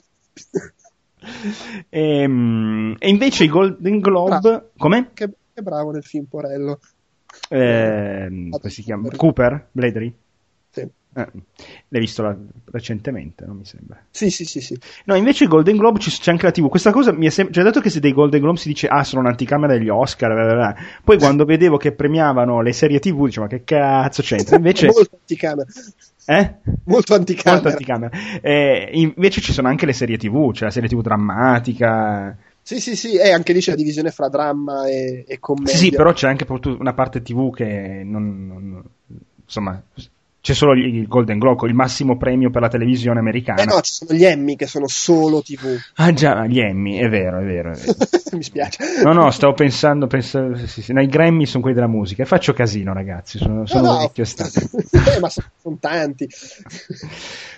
e, 1.88 2.20
ehm, 2.22 2.96
e, 2.98 3.08
invece 3.08 3.44
i 3.44 3.48
Golden 3.48 3.98
Globe. 4.00 4.38
Bravo. 4.40 4.70
Come? 4.76 5.10
Che, 5.14 5.30
che, 5.52 5.62
bravo 5.62 5.90
nel 5.90 6.04
film 6.04 6.24
Porello. 6.26 6.80
Eh, 7.48 8.48
come 8.50 8.70
si 8.70 8.82
chiama? 8.82 9.08
Cooper? 9.16 9.68
Bladry? 9.72 10.14
Eh, 11.16 11.28
l'hai 11.88 12.00
visto 12.00 12.22
la, 12.22 12.36
recentemente, 12.72 13.44
non 13.46 13.56
mi 13.56 13.64
sembra. 13.64 13.96
Sì, 14.10 14.30
sì, 14.30 14.44
sì, 14.44 14.60
sì. 14.60 14.76
No, 15.04 15.14
invece 15.14 15.44
i 15.44 15.46
Golden 15.46 15.76
Globe 15.76 16.00
c'è 16.00 16.30
anche 16.30 16.46
la 16.46 16.50
TV. 16.50 16.68
Questa 16.68 16.90
cosa 16.90 17.12
mi 17.12 17.26
è 17.26 17.30
sempre. 17.30 17.54
Cioè, 17.54 17.62
dato 17.62 17.80
che 17.80 17.88
se 17.88 18.00
dei 18.00 18.12
Golden 18.12 18.40
Globe 18.40 18.58
si 18.58 18.68
dice, 18.68 18.88
ah, 18.88 19.04
sono 19.04 19.22
un'anticamera 19.22 19.74
degli 19.74 19.88
Oscar, 19.88 20.32
blah 20.32 20.44
blah 20.44 20.54
blah. 20.54 20.74
poi 21.04 21.18
quando 21.18 21.44
vedevo 21.44 21.76
che 21.76 21.92
premiavano 21.92 22.62
le 22.62 22.72
serie 22.72 22.98
TV, 22.98 23.26
dicevo, 23.26 23.46
ma 23.46 23.50
che 23.50 23.62
cazzo 23.62 24.22
c'entra? 24.22 24.56
Invece. 24.56 24.86
Molto 24.86 25.16
anticamera. 25.20 25.68
Eh? 26.26 26.54
Molto 26.84 27.14
anticamera. 27.14 27.62
Molto 27.62 27.68
anticamera. 27.68 28.40
Eh, 28.40 28.90
invece 28.92 29.40
ci 29.40 29.52
sono 29.52 29.68
anche 29.68 29.86
le 29.86 29.92
serie 29.92 30.16
TV, 30.16 30.52
cioè 30.52 30.64
la 30.64 30.72
serie 30.72 30.88
TV 30.88 31.00
drammatica. 31.00 32.36
Sì, 32.60 32.80
sì, 32.80 32.96
sì, 32.96 33.16
e 33.18 33.30
anche 33.30 33.52
lì 33.52 33.60
c'è 33.60 33.70
la 33.70 33.76
divisione 33.76 34.10
fra 34.10 34.28
dramma 34.28 34.88
e, 34.88 35.24
e 35.28 35.38
commedia. 35.38 35.74
Sì, 35.74 35.84
sì, 35.84 35.90
però 35.90 36.12
c'è 36.12 36.26
anche 36.26 36.46
una 36.48 36.94
parte 36.94 37.22
TV 37.22 37.54
che 37.54 38.02
non, 38.04 38.46
non 38.46 38.84
insomma, 39.44 39.82
c'è 40.44 40.52
solo 40.52 40.74
il 40.74 41.08
Golden 41.08 41.38
Globe, 41.38 41.66
il 41.68 41.72
massimo 41.72 42.18
premio 42.18 42.50
per 42.50 42.60
la 42.60 42.68
televisione 42.68 43.18
americana. 43.18 43.62
Eh 43.62 43.64
no, 43.64 43.80
ci 43.80 43.94
sono 43.94 44.12
gli 44.12 44.26
Emmy 44.26 44.56
che 44.56 44.66
sono 44.66 44.86
solo 44.88 45.40
TV. 45.40 45.74
Ah 45.94 46.12
già, 46.12 46.44
gli 46.44 46.60
Emmy, 46.60 46.98
è 46.98 47.08
vero, 47.08 47.38
è 47.38 47.44
vero. 47.44 47.72
È 47.72 47.74
vero. 47.74 47.94
Mi 48.36 48.42
spiace. 48.42 49.02
No, 49.02 49.14
no, 49.14 49.30
stavo 49.30 49.54
pensando, 49.54 50.06
pensando 50.06 50.54
sì, 50.66 50.82
sì, 50.82 50.92
no, 50.92 51.00
i 51.00 51.06
Grammy 51.06 51.46
sono 51.46 51.62
quelli 51.62 51.76
della 51.76 51.88
musica 51.88 52.24
e 52.24 52.26
faccio 52.26 52.52
casino 52.52 52.92
ragazzi, 52.92 53.38
sono, 53.38 53.64
sono 53.64 53.92
no, 53.92 53.98
vecchio 54.00 54.26
stato. 54.26 54.60
eh, 54.60 55.18
ma 55.18 55.30
sono, 55.30 55.46
sono 55.62 55.78
tanti. 55.80 56.28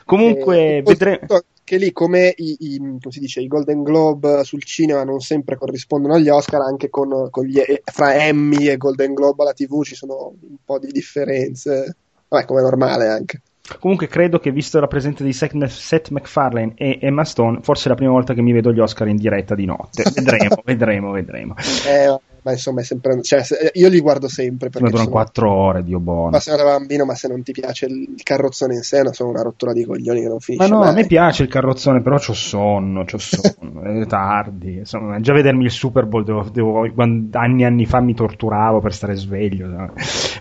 Comunque, 0.04 0.76
eh, 0.76 0.82
vedremo 0.82 1.26
che 1.64 1.78
lì 1.78 1.90
come 1.90 2.32
i, 2.36 2.56
i, 2.60 2.78
come 2.78 3.00
si 3.08 3.18
dice, 3.18 3.40
i, 3.40 3.48
Golden 3.48 3.82
Globe 3.82 4.44
sul 4.44 4.62
cinema 4.62 5.02
non 5.02 5.18
sempre 5.18 5.56
corrispondono 5.56 6.14
agli 6.14 6.28
Oscar, 6.28 6.60
anche 6.60 6.88
con, 6.88 7.30
con 7.30 7.46
gli, 7.46 7.60
fra 7.82 8.14
Emmy 8.14 8.68
e 8.68 8.76
Golden 8.76 9.12
Globe 9.12 9.42
alla 9.42 9.54
TV 9.54 9.82
ci 9.82 9.96
sono 9.96 10.34
un 10.40 10.56
po' 10.64 10.78
di 10.78 10.92
differenze. 10.92 11.96
Vabbè, 12.28 12.44
come 12.44 12.62
normale 12.62 13.08
anche. 13.08 13.40
Comunque 13.80 14.06
credo 14.06 14.38
che 14.38 14.52
visto 14.52 14.78
la 14.78 14.86
presenza 14.86 15.24
di 15.24 15.32
Seth 15.32 16.10
MacFarlane 16.10 16.74
e 16.76 16.98
Emma 17.00 17.24
Stone, 17.24 17.58
forse 17.62 17.86
è 17.86 17.88
la 17.88 17.96
prima 17.96 18.12
volta 18.12 18.32
che 18.32 18.42
mi 18.42 18.52
vedo 18.52 18.72
gli 18.72 18.78
Oscar 18.78 19.08
in 19.08 19.16
diretta 19.16 19.54
di 19.54 19.64
notte. 19.64 20.04
Vedremo, 20.14 20.62
vedremo, 20.64 21.10
vedremo. 21.10 21.54
Eh, 21.86 22.18
ma 22.46 22.52
insomma 22.52 22.80
è 22.80 22.84
sempre 22.84 23.20
cioè, 23.22 23.42
io 23.72 23.88
li 23.88 23.98
guardo 23.98 24.28
sempre 24.28 24.70
perché 24.70 24.88
durano 24.88 25.10
quattro 25.10 25.52
ore 25.52 25.82
Dio 25.82 25.98
buono 25.98 26.30
ma 26.30 26.38
se 26.38 26.52
eri 26.52 26.62
bambino 26.62 27.04
ma 27.04 27.16
se 27.16 27.26
non 27.26 27.42
ti 27.42 27.50
piace 27.50 27.86
il 27.86 28.20
carrozzone 28.22 28.74
in 28.74 28.82
sé 28.82 29.02
sono 29.10 29.30
una 29.30 29.42
rottura 29.42 29.72
di 29.72 29.84
coglioni 29.84 30.20
che 30.20 30.28
non 30.28 30.38
finisce 30.38 30.68
ma 30.68 30.72
no 30.72 30.82
mai. 30.82 30.90
a 30.90 30.92
me 30.92 31.06
piace 31.06 31.42
il 31.42 31.48
carrozzone 31.48 32.02
però 32.02 32.18
c'ho 32.18 32.34
sonno 32.34 33.04
c'ho 33.04 33.18
sonno 33.18 33.82
è 33.82 34.06
tardi 34.06 34.76
insomma 34.76 35.18
già 35.18 35.32
vedermi 35.32 35.64
il 35.64 35.72
Super 35.72 36.06
Bowl 36.06 36.22
devo, 36.22 36.48
devo, 36.52 36.88
anni 37.32 37.62
e 37.62 37.66
anni 37.66 37.84
fa 37.84 37.98
mi 38.00 38.14
torturavo 38.14 38.78
per 38.78 38.94
stare 38.94 39.16
sveglio 39.16 39.66
no? 39.66 39.92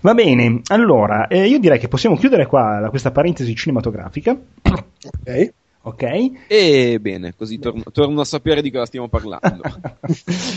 Va 0.05 0.13
bene 0.13 0.61
allora 0.67 1.25
eh, 1.27 1.47
io 1.47 1.57
direi 1.57 1.79
che 1.79 1.87
possiamo 1.87 2.15
chiudere 2.15 2.45
qua 2.45 2.85
questa 2.91 3.09
parentesi 3.09 3.55
cinematografica 3.55 4.37
ok 4.61 5.53
Ok? 5.87 6.01
E 6.47 6.97
bene, 6.99 7.35
così 7.37 7.59
torno, 7.59 7.83
torno, 7.91 8.21
a 8.21 8.25
sapere 8.25 8.63
di 8.63 8.71
cosa 8.71 8.87
stiamo 8.87 9.07
parlando. 9.07 9.61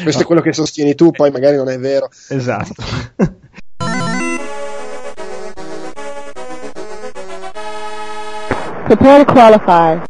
Questo 0.02 0.22
è 0.22 0.24
quello 0.24 0.40
che 0.40 0.54
sostieni 0.54 0.94
tu, 0.94 1.10
poi 1.10 1.30
magari 1.30 1.54
non 1.54 1.68
è 1.68 1.78
vero. 1.78 2.08
Esatto. 2.30 2.82
Prepare 8.86 9.24
to 9.26 9.32
qualify. 9.34 10.00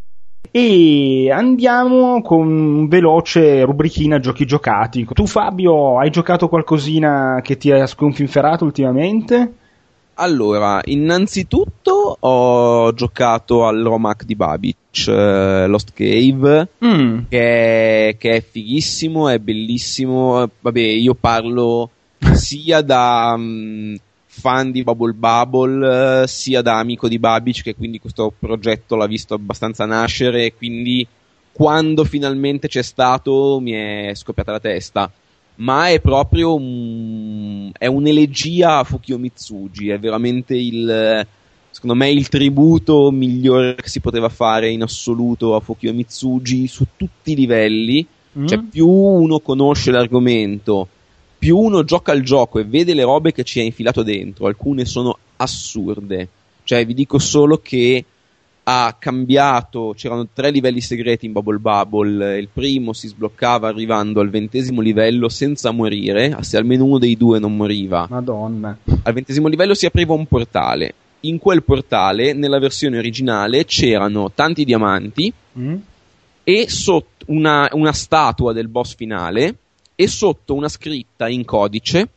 E 0.51 1.29
andiamo 1.31 2.21
con 2.21 2.47
un 2.47 2.87
veloce 2.87 3.63
rubrichina 3.63 4.19
giochi 4.19 4.45
giocati. 4.45 5.05
Tu 5.05 5.27
Fabio, 5.27 5.99
hai 5.99 6.09
giocato 6.09 6.47
qualcosina 6.47 7.39
che 7.43 7.57
ti 7.57 7.71
ha 7.71 7.85
sconfinferato 7.85 8.65
ultimamente? 8.65 9.53
Allora, 10.21 10.81
innanzitutto 10.83 12.17
ho 12.19 12.93
giocato 12.93 13.65
al 13.65 13.81
Romac 13.81 14.25
di 14.25 14.35
Babic, 14.35 15.05
uh, 15.07 15.67
Lost 15.67 15.93
Cave, 15.93 16.67
mm. 16.83 17.19
che, 17.29 18.09
è, 18.09 18.17
che, 18.17 18.29
è, 18.31 18.43
fighissimo, 18.43 19.29
è 19.29 19.39
bellissimo. 19.39 20.49
Vabbè, 20.59 20.79
io 20.79 21.13
parlo 21.13 21.89
sia 22.33 22.81
da 22.81 23.33
um, 23.37 23.95
fan 24.39 24.71
di 24.71 24.83
Bubble 24.83 25.13
Bubble, 25.13 26.23
uh, 26.23 26.27
sia 26.27 26.61
da 26.61 26.79
amico 26.79 27.07
di 27.07 27.19
Babic, 27.19 27.61
che 27.61 27.75
quindi 27.75 27.99
questo 27.99 28.33
progetto 28.37 28.95
l'ha 28.95 29.07
visto 29.07 29.33
abbastanza 29.33 29.85
nascere, 29.85 30.45
e 30.45 30.53
quindi 30.55 31.05
quando 31.51 32.05
finalmente 32.05 32.67
c'è 32.67 32.81
stato 32.81 33.59
mi 33.61 33.71
è 33.71 34.11
scoppiata 34.15 34.51
la 34.53 34.59
testa 34.59 35.11
ma 35.59 35.89
è 35.89 35.99
proprio 35.99 36.55
un, 36.55 37.71
è 37.77 37.85
un'elegia 37.85 38.77
a 38.77 38.83
Fukio 38.83 39.17
Mitsugi, 39.17 39.89
è 39.89 39.99
veramente 39.99 40.55
il, 40.55 41.25
secondo 41.69 41.95
me 41.95 42.09
il 42.09 42.29
tributo 42.29 43.11
migliore 43.11 43.75
che 43.75 43.89
si 43.89 43.99
poteva 43.99 44.29
fare 44.29 44.69
in 44.69 44.83
assoluto 44.83 45.55
a 45.55 45.59
Fukio 45.59 45.93
Mitsugi 45.93 46.67
su 46.67 46.85
tutti 46.95 47.33
i 47.33 47.35
livelli, 47.35 48.05
mm. 48.37 48.47
cioè 48.47 48.59
più 48.59 48.87
uno 48.87 49.39
conosce 49.39 49.91
l'argomento, 49.91 50.87
più 51.39 51.57
uno 51.57 51.85
gioca 51.85 52.11
al 52.11 52.21
gioco 52.21 52.59
e 52.59 52.65
vede 52.65 52.93
le 52.93 53.03
robe 53.03 53.31
che 53.31 53.43
ci 53.43 53.61
ha 53.61 53.63
infilato 53.63 54.03
dentro, 54.03 54.45
alcune 54.45 54.83
sono 54.83 55.17
assurde, 55.37 56.27
cioè 56.65 56.85
vi 56.85 56.93
dico 56.93 57.17
solo 57.17 57.59
che 57.63 58.03
ha 58.71 58.95
cambiato, 58.99 59.93
c'erano 59.95 60.27
tre 60.31 60.51
livelli 60.51 60.81
segreti 60.81 61.25
in 61.25 61.31
Bubble 61.31 61.57
Bubble, 61.57 62.37
il 62.37 62.49
primo 62.51 62.93
si 62.93 63.07
sbloccava 63.07 63.69
arrivando 63.69 64.19
al 64.19 64.29
ventesimo 64.29 64.81
livello 64.81 65.29
senza 65.29 65.71
morire, 65.71 66.37
se 66.41 66.57
almeno 66.57 66.83
uno 66.83 66.99
dei 66.99 67.15
due 67.15 67.39
non 67.39 67.55
moriva. 67.55 68.05
Madonna. 68.09 68.77
Al 69.03 69.13
ventesimo 69.13 69.47
livello 69.47 69.73
si 69.73 69.87
apriva 69.87 70.13
un 70.13 70.27
portale. 70.27 70.93
In 71.21 71.39
quel 71.39 71.63
portale, 71.63 72.33
nella 72.33 72.59
versione 72.59 72.97
originale, 72.97 73.65
c'erano 73.65 74.31
tanti 74.35 74.63
diamanti 74.65 75.33
mm. 75.57 75.75
e 76.43 76.69
sotto 76.69 77.25
una, 77.27 77.67
una 77.71 77.91
statua 77.91 78.53
del 78.53 78.67
boss 78.67 78.95
finale 78.95 79.55
e 80.01 80.07
sotto 80.07 80.53
una 80.53 80.69
scritta 80.69 81.27
in 81.27 81.43
codice, 81.43 82.07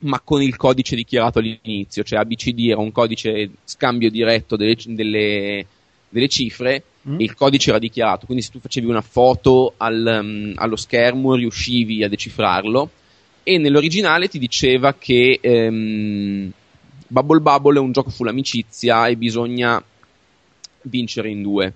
ma 0.00 0.20
con 0.20 0.42
il 0.42 0.56
codice 0.56 0.94
dichiarato 0.94 1.38
all'inizio, 1.38 2.02
cioè 2.02 2.18
ABCD 2.18 2.68
era 2.68 2.80
un 2.80 2.92
codice 2.92 3.48
scambio 3.64 4.10
diretto 4.10 4.56
delle, 4.56 4.76
delle, 4.88 5.66
delle 6.10 6.28
cifre 6.28 6.84
mm. 7.08 7.18
e 7.18 7.24
il 7.24 7.32
codice 7.32 7.70
era 7.70 7.78
dichiarato, 7.78 8.26
quindi 8.26 8.44
se 8.44 8.50
tu 8.50 8.60
facevi 8.60 8.86
una 8.86 9.00
foto 9.00 9.72
al, 9.78 10.18
um, 10.20 10.52
allo 10.56 10.76
schermo 10.76 11.34
riuscivi 11.34 12.04
a 12.04 12.10
decifrarlo 12.10 12.90
e 13.42 13.56
nell'originale 13.56 14.28
ti 14.28 14.38
diceva 14.38 14.92
che 14.92 15.40
um, 15.42 16.52
Bubble 17.06 17.40
Bubble 17.40 17.78
è 17.78 17.80
un 17.80 17.92
gioco 17.92 18.10
sull'amicizia 18.10 19.06
e 19.06 19.16
bisogna 19.16 19.82
vincere 20.82 21.30
in 21.30 21.40
due. 21.40 21.72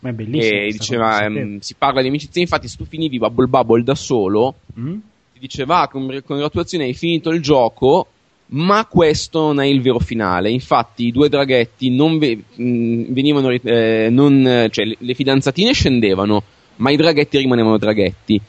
Ma 0.00 0.10
è 0.10 0.12
bellissimo. 0.12 0.60
E 0.60 0.68
diceva, 0.70 1.26
um, 1.26 1.58
si 1.58 1.74
parla 1.74 2.02
di 2.02 2.08
amicizia, 2.08 2.40
infatti 2.40 2.68
se 2.68 2.76
tu 2.76 2.84
finivi 2.84 3.18
Bubble 3.18 3.46
Bubble 3.46 3.82
da 3.82 3.94
solo, 3.94 4.54
mm? 4.78 4.98
ti 5.32 5.38
diceva, 5.40 5.80
ah, 5.80 5.88
congratulazioni, 5.88 6.84
hai 6.84 6.94
finito 6.94 7.30
il 7.30 7.42
gioco, 7.42 8.06
ma 8.50 8.86
questo 8.86 9.40
non 9.40 9.60
è 9.60 9.66
il 9.66 9.82
vero 9.82 9.98
finale. 9.98 10.50
Infatti 10.50 11.06
i 11.06 11.12
due 11.12 11.28
draghetti 11.28 11.90
non 11.90 12.18
ve- 12.18 12.42
mh, 12.54 13.12
venivano, 13.12 13.50
eh, 13.50 14.08
non, 14.10 14.68
cioè 14.70 14.84
le, 14.84 14.96
le 14.98 15.14
fidanzatine 15.14 15.72
scendevano, 15.72 16.42
ma 16.76 16.90
i 16.90 16.96
draghetti 16.96 17.38
rimanevano 17.38 17.76
draghetti. 17.76 18.40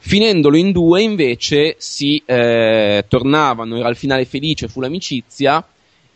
Finendolo 0.00 0.56
in 0.56 0.72
due, 0.72 1.02
invece, 1.02 1.74
si 1.78 2.22
eh, 2.24 3.04
tornavano, 3.08 3.76
era 3.78 3.88
il 3.88 3.96
finale 3.96 4.24
felice, 4.26 4.68
fu 4.68 4.80
l'amicizia 4.80 5.64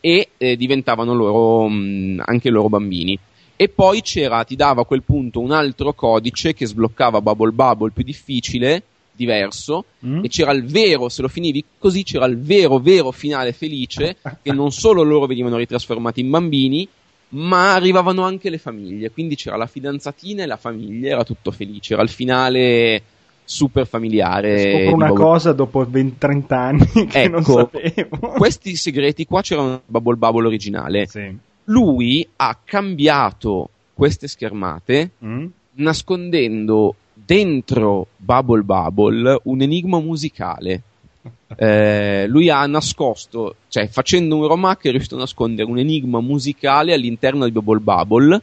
e 0.00 0.28
eh, 0.36 0.56
diventavano 0.56 1.14
loro, 1.14 1.68
mh, 1.68 2.22
anche 2.24 2.50
loro 2.50 2.68
bambini. 2.68 3.18
E 3.62 3.68
poi 3.68 4.00
c'era, 4.02 4.42
ti 4.42 4.56
dava 4.56 4.80
a 4.80 4.84
quel 4.84 5.04
punto 5.04 5.38
un 5.38 5.52
altro 5.52 5.92
codice 5.92 6.52
che 6.52 6.66
sbloccava 6.66 7.20
Bubble 7.20 7.52
Bubble 7.52 7.92
più 7.92 8.02
difficile, 8.02 8.82
diverso, 9.12 9.84
mm. 10.04 10.24
e 10.24 10.28
c'era 10.28 10.50
il 10.50 10.64
vero, 10.64 11.08
se 11.08 11.22
lo 11.22 11.28
finivi 11.28 11.64
così, 11.78 12.02
c'era 12.02 12.24
il 12.24 12.40
vero, 12.40 12.80
vero 12.80 13.12
finale 13.12 13.52
felice, 13.52 14.16
che 14.42 14.52
non 14.52 14.72
solo 14.72 15.04
loro 15.04 15.26
venivano 15.26 15.58
ritrasformati 15.58 16.18
in 16.18 16.30
bambini, 16.30 16.88
ma 17.28 17.74
arrivavano 17.74 18.24
anche 18.24 18.50
le 18.50 18.58
famiglie. 18.58 19.12
Quindi 19.12 19.36
c'era 19.36 19.56
la 19.56 19.68
fidanzatina 19.68 20.42
e 20.42 20.46
la 20.46 20.56
famiglia, 20.56 21.10
era 21.10 21.22
tutto 21.22 21.52
felice. 21.52 21.92
Era 21.92 22.02
il 22.02 22.08
finale 22.08 23.00
super 23.44 23.86
familiare. 23.86 24.72
Scopro 24.72 24.94
una 24.96 25.06
Bubble... 25.06 25.24
cosa 25.24 25.52
dopo 25.52 25.84
20-30 25.84 26.54
anni 26.54 27.06
che 27.06 27.22
ecco, 27.22 27.30
non 27.30 27.44
sapevo. 27.44 28.16
questi 28.34 28.74
segreti 28.74 29.24
qua 29.24 29.40
c'erano 29.40 29.82
Bubble 29.86 30.16
Bubble 30.16 30.48
originale. 30.48 31.06
Sì. 31.06 31.50
Lui 31.64 32.26
ha 32.36 32.58
cambiato 32.64 33.70
queste 33.94 34.26
schermate 34.26 35.10
mm. 35.24 35.46
nascondendo 35.74 36.94
dentro 37.12 38.08
Bubble 38.16 38.62
Bubble 38.62 39.40
un 39.44 39.62
enigma 39.62 40.00
musicale. 40.00 40.82
Eh, 41.54 42.26
lui 42.28 42.48
ha 42.48 42.66
nascosto, 42.66 43.56
cioè 43.68 43.86
facendo 43.86 44.36
un 44.36 44.46
romac 44.46 44.86
è 44.86 44.90
riuscito 44.90 45.16
a 45.16 45.18
nascondere 45.18 45.68
un 45.68 45.76
enigma 45.76 46.18
musicale 46.20 46.94
all'interno 46.94 47.44
di 47.44 47.50
Bubble 47.50 47.78
Bubble 47.78 48.40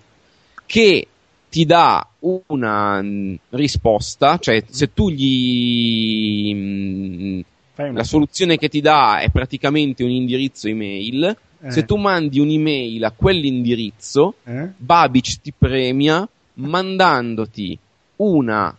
che 0.67 1.07
ti 1.49 1.65
dà 1.65 2.07
una 2.19 3.01
mm, 3.01 3.35
risposta, 3.49 4.37
cioè 4.37 4.63
se 4.69 4.93
tu 4.93 5.09
gli... 5.09 6.53
Mh, 6.53 7.43
mm, 7.75 7.93
la 7.93 8.03
soluzione 8.03 8.57
che 8.57 8.69
ti 8.69 8.81
dà 8.81 9.19
è 9.19 9.29
praticamente 9.29 10.03
un 10.03 10.11
indirizzo 10.11 10.67
email, 10.67 11.35
eh. 11.61 11.71
se 11.71 11.85
tu 11.85 11.97
mandi 11.97 12.39
un'email 12.39 13.03
a 13.03 13.11
quell'indirizzo, 13.11 14.35
eh. 14.45 14.69
Babic 14.77 15.41
ti 15.41 15.53
premia 15.57 16.27
mandandoti 16.55 17.77
una 18.17 18.75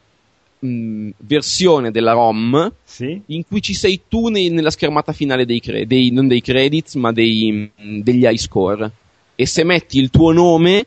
mh, 0.59 0.68
mm, 0.68 1.11
versione 1.18 1.91
della 1.91 2.12
ROM 2.12 2.72
sì? 2.85 3.20
in 3.26 3.45
cui 3.47 3.62
ci 3.62 3.74
sei 3.74 4.03
tu 4.09 4.28
nei, 4.28 4.51
nella 4.51 4.70
schermata 4.70 5.12
finale 5.12 5.47
dei, 5.47 5.61
cre- 5.61 5.87
dei, 5.87 6.11
non 6.11 6.28
dei 6.28 6.43
credits 6.43 6.95
ma 6.95 7.12
dei, 7.12 7.70
degli 7.74 8.24
high 8.24 8.37
score 8.37 8.91
e 9.35 9.47
se 9.47 9.64
metti 9.64 9.99
il 9.99 10.11
tuo 10.11 10.33
nome 10.33 10.87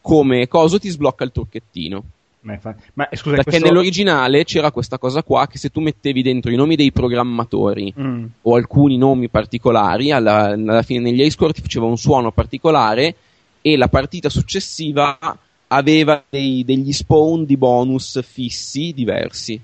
come 0.00 0.48
coso 0.48 0.78
ti 0.78 0.88
sblocca 0.88 1.24
il 1.24 1.32
trucchettino. 1.32 2.04
Ma. 2.42 2.58
Ma 2.94 3.08
scusa, 3.12 3.36
perché 3.36 3.50
questo... 3.50 3.66
nell'originale 3.66 4.44
c'era 4.44 4.70
questa 4.70 4.98
cosa 4.98 5.22
qua 5.22 5.46
che 5.46 5.58
se 5.58 5.68
tu 5.68 5.80
mettevi 5.80 6.22
dentro 6.22 6.50
i 6.50 6.56
nomi 6.56 6.74
dei 6.74 6.90
programmatori 6.90 7.92
mm. 7.98 8.24
o 8.42 8.54
alcuni 8.54 8.96
nomi 8.96 9.28
particolari, 9.28 10.10
alla, 10.10 10.46
alla 10.46 10.82
fine 10.82 11.00
negli 11.00 11.28
score 11.30 11.52
ti 11.52 11.60
faceva 11.60 11.84
un 11.84 11.98
suono 11.98 12.32
particolare 12.32 13.14
e 13.60 13.76
la 13.76 13.88
partita 13.88 14.30
successiva 14.30 15.18
aveva 15.66 16.22
dei, 16.28 16.64
degli 16.64 16.92
spawn 16.92 17.44
di 17.44 17.56
bonus 17.56 18.22
fissi 18.24 18.92
diversi. 18.94 19.60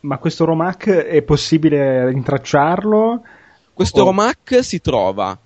Ma 0.00 0.18
questo 0.18 0.44
romac 0.44 0.88
è 0.88 1.22
possibile 1.22 2.08
rintracciarlo? 2.08 3.22
Questo 3.72 4.00
o... 4.00 4.04
romac 4.04 4.62
si 4.62 4.80
trova 4.80 5.38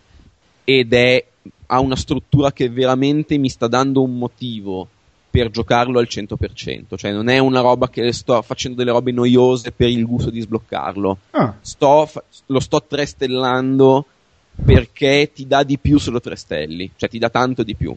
ed 0.63 0.93
è, 0.93 1.25
ha 1.67 1.81
una 1.81 1.97
struttura 1.97 2.53
che 2.53 2.69
veramente 2.69 3.37
mi 3.39 3.49
sta 3.49 3.67
dando 3.67 4.03
un 4.03 4.17
motivo 4.19 4.89
per 5.33 5.49
giocarlo 5.49 5.99
al 5.99 6.09
100%. 6.11 6.95
Cioè, 6.95 7.11
non 7.11 7.31
è 7.31 7.39
una 7.39 7.63
roba 7.63 7.89
che 7.89 8.13
sto 8.13 8.43
facendo 8.43 8.77
delle 8.77 8.91
robe 8.91 9.13
noiose 9.13 9.73
per 9.73 9.89
il 9.89 10.05
gusto 10.05 10.29
di 10.29 10.43
sbloccarlo. 10.43 11.19
Ah. 11.31 11.55
Sto, 11.63 12.07
lo 12.47 12.61
sto 12.61 12.85
trestellando 12.87 14.05
perché 14.63 15.31
ti 15.35 15.47
dà 15.47 15.63
di 15.63 15.79
più 15.79 15.99
solo 15.99 16.21
tre 16.21 16.37
stelli. 16.37 16.91
Cioè, 16.95 17.09
ti 17.09 17.19
dà 17.19 17.31
tanto 17.31 17.63
di 17.63 17.75
più. 17.75 17.97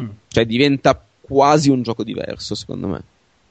Mm. 0.00 0.08
Cioè, 0.26 0.44
diventa 0.44 1.00
quasi 1.20 1.70
un 1.70 1.82
gioco 1.82 2.02
diverso, 2.02 2.56
secondo 2.56 2.88
me. 2.88 3.02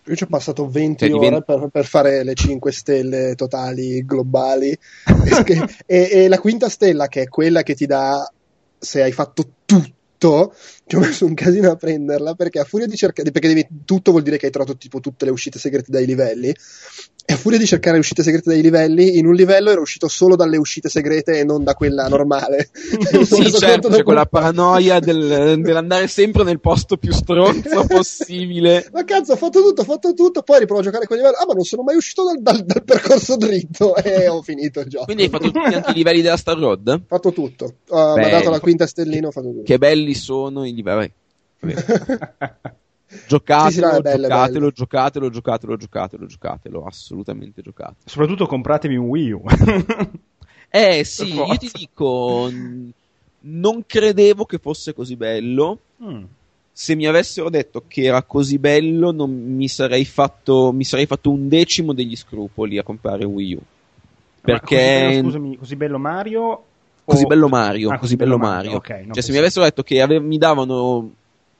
Io 0.03 0.15
ci 0.15 0.23
ho 0.23 0.27
passato 0.27 0.67
20 0.67 1.07
cioè, 1.07 1.15
ore 1.15 1.41
per, 1.41 1.69
per, 1.71 1.85
fare 1.85 2.25
le 2.25 2.33
5 2.33 2.71
stelle 2.73 3.35
totali 3.35 4.03
globali. 4.03 4.77
e, 5.85 6.09
e, 6.11 6.27
la 6.27 6.39
quinta 6.39 6.67
stella, 6.67 7.07
che 7.07 7.21
è 7.21 7.27
quella 7.29 7.63
che 7.63 7.75
ti 7.75 7.85
dà 7.85 8.29
se 8.77 9.01
hai 9.01 9.13
fatto 9.13 9.45
tutto, 9.63 10.53
ci 10.89 10.95
ho 10.95 10.99
messo 10.99 11.23
un 11.27 11.35
casino 11.35 11.69
a 11.69 11.75
prenderla 11.75 12.33
perché 12.33 12.57
a 12.57 12.63
furia 12.63 12.87
di 12.87 12.95
cercare, 12.95 13.29
perché 13.29 13.47
devi, 13.47 13.67
tutto 13.85 14.09
vuol 14.09 14.23
dire 14.23 14.37
che 14.37 14.47
hai 14.47 14.51
trovato 14.51 14.75
tipo 14.75 14.99
tutte 14.99 15.25
le 15.25 15.29
uscite 15.29 15.59
segrete 15.59 15.91
dai 15.91 16.07
livelli. 16.07 16.51
E 17.29 17.33
a 17.33 17.37
furia 17.37 17.59
di 17.59 17.67
cercare 17.67 17.93
le 17.93 17.99
uscite 17.99 18.23
segrete 18.23 18.49
dai 18.49 18.63
livelli, 18.63 19.19
in 19.19 19.27
un 19.27 19.35
livello 19.35 19.69
ero 19.69 19.81
uscito 19.81 20.07
solo 20.07 20.35
dalle 20.35 20.57
uscite 20.57 20.89
segrete 20.89 21.37
e 21.37 21.43
non 21.43 21.63
da 21.63 21.75
quella 21.75 22.07
normale. 22.07 22.71
sì, 22.73 23.51
certo, 23.51 23.89
c'è 23.89 24.01
quella 24.01 24.25
paranoia 24.25 24.97
del, 24.99 25.61
dell'andare 25.61 26.07
sempre 26.07 26.43
nel 26.43 26.59
posto 26.59 26.97
più 26.97 27.11
stronzo 27.11 27.85
possibile. 27.85 28.89
ma 28.91 29.03
cazzo, 29.03 29.33
ho 29.33 29.35
fatto 29.35 29.61
tutto, 29.61 29.81
ho 29.81 29.85
fatto 29.85 30.15
tutto, 30.15 30.41
poi 30.41 30.61
riprovo 30.61 30.81
a 30.81 30.85
giocare 30.85 31.05
quel 31.05 31.19
livello. 31.19 31.37
Ah, 31.37 31.45
ma 31.45 31.53
non 31.53 31.65
sono 31.65 31.83
mai 31.83 31.97
uscito 31.97 32.23
dal, 32.23 32.41
dal, 32.41 32.65
dal 32.65 32.83
percorso 32.83 33.37
dritto 33.37 33.95
e 33.95 34.27
ho 34.27 34.41
finito 34.41 34.79
il 34.79 34.87
gioco. 34.87 35.05
Quindi 35.05 35.25
hai 35.25 35.29
fatto 35.29 35.51
tutti 35.51 35.75
anche 35.75 35.91
i 35.91 35.93
livelli 35.93 36.21
della 36.23 36.37
Star 36.37 36.57
Road? 36.57 36.87
Ho 36.87 37.03
fatto 37.05 37.31
tutto. 37.31 37.75
Uh, 37.89 38.15
mi 38.15 38.23
ha 38.23 38.29
dato 38.29 38.49
la 38.49 38.59
quinta 38.59 38.87
stellina, 38.87 39.27
ho 39.27 39.31
fatto 39.31 39.49
tutto. 39.49 39.63
Che 39.65 39.77
belli 39.77 40.15
sono 40.15 40.65
i 40.65 40.73
livelli. 40.81 41.13
Giocatelo, 43.27 43.69
sì, 43.69 43.75
sì, 43.75 43.81
no, 43.81 44.01
bello, 44.01 44.21
giocatelo, 44.21 44.59
bello. 44.59 44.71
giocatelo, 44.71 45.29
giocatelo, 45.29 45.75
giocatelo, 45.77 46.25
giocatelo, 46.27 46.85
assolutamente 46.85 47.61
giocatelo. 47.63 47.97
Soprattutto 48.05 48.45
compratevi 48.45 48.95
un 48.95 49.07
Wii 49.07 49.31
U. 49.31 49.43
Eh 50.71 51.03
sì, 51.03 51.33
io 51.33 51.57
ti 51.57 51.71
dico, 51.73 52.47
non 53.39 53.83
credevo 53.87 54.45
che 54.45 54.59
fosse 54.59 54.93
così 54.93 55.15
bello. 55.15 55.79
Mm. 56.03 56.23
Se 56.71 56.95
mi 56.95 57.07
avessero 57.07 57.49
detto 57.49 57.85
che 57.87 58.03
era 58.03 58.21
così 58.21 58.59
bello, 58.59 59.11
non 59.11 59.31
mi 59.31 59.67
sarei 59.67 60.05
fatto, 60.05 60.71
mi 60.71 60.83
sarei 60.83 61.07
fatto 61.07 61.31
un 61.31 61.49
decimo 61.49 61.91
degli 61.93 62.15
scrupoli 62.15 62.77
a 62.77 62.83
comprare 62.83 63.25
Wii 63.25 63.53
U. 63.55 63.61
Perché... 64.41 64.75
Così 64.75 65.15
bello, 65.15 65.23
scusami, 65.23 65.57
così 65.57 65.75
bello 65.75 65.97
Mario? 65.97 66.63
Così 67.09 67.25
bello 67.25 67.47
Mario, 67.47 67.89
ah, 67.91 67.97
così, 67.97 68.15
bello 68.15 68.37
Mario. 68.37 68.71
Mario. 68.71 68.77
Okay, 68.77 69.07
cioè, 69.11 69.21
se 69.21 69.31
mi 69.31 69.37
avessero 69.37 69.65
detto 69.65 69.83
che 69.83 70.01
ave- 70.01 70.19
mi 70.19 70.37
davano 70.37 71.11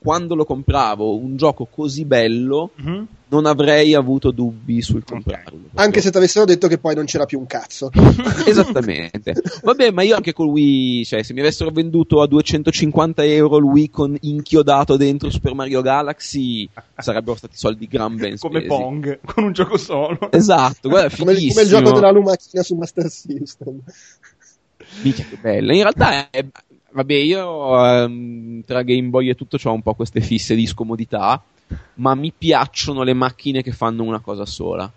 quando 0.02 0.34
lo 0.34 0.46
compravo 0.46 1.14
un 1.14 1.36
gioco 1.36 1.66
così 1.66 2.06
bello, 2.06 2.70
mm-hmm. 2.80 3.02
non 3.28 3.44
avrei 3.44 3.94
avuto 3.94 4.30
dubbi 4.30 4.80
sul 4.80 5.04
comprarlo. 5.04 5.58
Okay. 5.72 5.84
Anche 5.84 6.00
se 6.00 6.10
ti 6.10 6.16
avessero 6.16 6.46
detto 6.46 6.68
che 6.68 6.78
poi 6.78 6.94
non 6.94 7.04
c'era 7.04 7.26
più 7.26 7.38
un 7.38 7.46
cazzo. 7.46 7.90
Esattamente. 8.46 9.34
Vabbè, 9.62 9.90
ma 9.90 10.00
io 10.00 10.16
anche 10.16 10.32
col 10.32 10.48
Wii, 10.48 11.04
cioè, 11.04 11.22
se 11.22 11.34
mi 11.34 11.40
avessero 11.40 11.70
venduto 11.70 12.22
a 12.22 12.26
250 12.26 13.22
euro 13.26 13.58
il 13.58 13.64
Wii 13.64 13.90
con 13.90 14.16
inchiodato 14.22 14.96
dentro 14.96 15.28
Super 15.28 15.52
Mario 15.52 15.82
Galaxy, 15.82 16.66
sarebbero 16.96 17.36
stati 17.36 17.56
soldi 17.58 17.86
gran 17.86 18.16
ben 18.16 18.38
spesi. 18.38 18.54
Come 18.54 18.66
Pong, 18.66 19.20
con 19.22 19.44
un 19.44 19.52
gioco 19.52 19.76
solo. 19.76 20.30
Esatto, 20.32 20.88
guarda, 20.88 21.14
come, 21.14 21.34
come 21.34 21.62
il 21.62 21.68
gioco 21.68 21.92
della 21.92 22.10
lumachina 22.10 22.62
su 22.62 22.74
Master 22.74 23.10
System. 23.10 23.82
Mica 25.02 25.24
che 25.24 25.36
bello. 25.36 25.72
In 25.72 25.82
realtà 25.82 26.30
è, 26.30 26.44
vabbè, 26.90 27.14
io 27.14 27.70
um, 27.70 28.62
tra 28.64 28.82
Game 28.82 29.08
Boy 29.08 29.30
e 29.30 29.34
tutto 29.34 29.58
ho 29.62 29.72
un 29.72 29.82
po' 29.82 29.94
queste 29.94 30.20
fisse 30.20 30.54
di 30.54 30.66
scomodità, 30.66 31.42
ma 31.94 32.14
mi 32.14 32.32
piacciono 32.36 33.02
le 33.02 33.14
macchine 33.14 33.62
che 33.62 33.72
fanno 33.72 34.02
una 34.02 34.20
cosa 34.20 34.44
sola. 34.44 34.90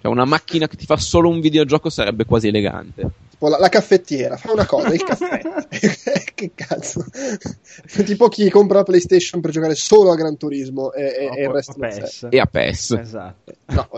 Cioè, 0.00 0.10
una 0.10 0.24
macchina 0.24 0.68
che 0.68 0.76
ti 0.76 0.86
fa 0.86 0.96
solo 0.96 1.28
un 1.28 1.40
videogioco 1.40 1.90
sarebbe 1.90 2.24
quasi 2.24 2.48
elegante. 2.48 3.10
Tipo 3.30 3.48
la, 3.48 3.58
la 3.58 3.68
caffettiera, 3.68 4.36
fa 4.36 4.52
una 4.52 4.66
cosa, 4.66 4.92
il 4.92 5.02
caffè. 5.02 5.40
che 6.34 6.52
cazzo. 6.54 7.04
tipo 8.04 8.28
chi 8.28 8.48
compra 8.48 8.78
la 8.78 8.84
PlayStation 8.84 9.40
per 9.40 9.50
giocare 9.50 9.74
solo 9.74 10.12
a 10.12 10.16
Gran 10.16 10.36
Turismo 10.36 10.92
e, 10.92 11.02
e, 11.02 11.30
e 11.36 11.42
il 11.42 11.48
resto 11.48 11.72
a 11.72 11.88
PES. 11.88 12.26
E 12.30 12.38
a 12.38 12.46
PES. 12.46 12.90
Esatto. 12.92 13.52
No, 13.66 13.88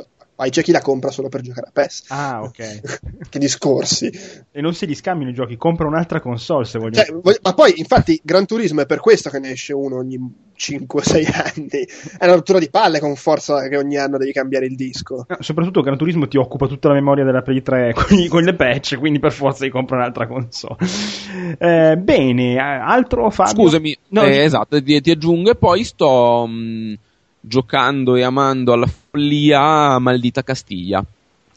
poi 0.40 0.48
c'è 0.48 0.62
chi 0.62 0.72
la 0.72 0.80
compra 0.80 1.10
solo 1.10 1.28
per 1.28 1.42
giocare 1.42 1.66
a 1.66 1.70
PES. 1.70 2.04
Ah, 2.08 2.40
ok. 2.40 2.80
che 3.28 3.38
discorsi. 3.38 4.10
E 4.50 4.62
non 4.62 4.72
si 4.72 4.86
li 4.86 4.94
scambiano 4.94 5.30
i 5.30 5.34
giochi, 5.34 5.58
compra 5.58 5.86
un'altra 5.86 6.18
console 6.18 6.64
se 6.64 6.78
vogliono. 6.78 7.04
Cioè, 7.04 7.14
voglio... 7.14 7.38
ma 7.42 7.52
poi, 7.52 7.74
infatti, 7.76 8.18
Gran 8.24 8.46
Turismo 8.46 8.80
è 8.80 8.86
per 8.86 9.00
questo 9.00 9.28
che 9.28 9.38
ne 9.38 9.50
esce 9.50 9.74
uno 9.74 9.98
ogni 9.98 10.18
5-6 10.56 11.58
anni. 11.58 11.86
È 12.18 12.24
una 12.24 12.36
rottura 12.36 12.58
di 12.58 12.70
palle 12.70 13.00
con 13.00 13.16
forza 13.16 13.68
che 13.68 13.76
ogni 13.76 13.98
anno 13.98 14.16
devi 14.16 14.32
cambiare 14.32 14.64
il 14.64 14.76
disco. 14.76 15.26
No, 15.28 15.36
soprattutto 15.40 15.82
Gran 15.82 15.98
Turismo 15.98 16.26
ti 16.26 16.38
occupa 16.38 16.66
tutta 16.66 16.88
la 16.88 16.94
memoria 16.94 17.24
della 17.24 17.42
Play 17.42 17.60
3 17.60 17.92
con, 17.92 18.26
con 18.28 18.42
le 18.42 18.54
patch, 18.54 18.96
quindi 18.96 19.18
per 19.18 19.32
forza 19.32 19.58
devi 19.58 19.72
comprare 19.72 20.00
un'altra 20.00 20.26
console. 20.26 20.76
Eh, 21.58 21.96
bene, 21.96 22.56
altro 22.58 23.28
Fabio? 23.28 23.64
Scusami, 23.64 23.96
no, 24.08 24.22
eh, 24.22 24.44
esatto, 24.44 24.80
ti, 24.82 25.00
ti, 25.00 25.10
aggiungo 25.10 25.50
e 25.50 25.56
poi 25.56 25.84
sto... 25.84 26.46
Mh 26.46 26.52
mm, 26.52 26.94
giocando 27.40 28.16
e 28.16 28.22
amando 28.22 28.72
alla 28.72 28.86
follia 29.10 29.98
Maldita 29.98 30.42
Castiglia. 30.42 31.04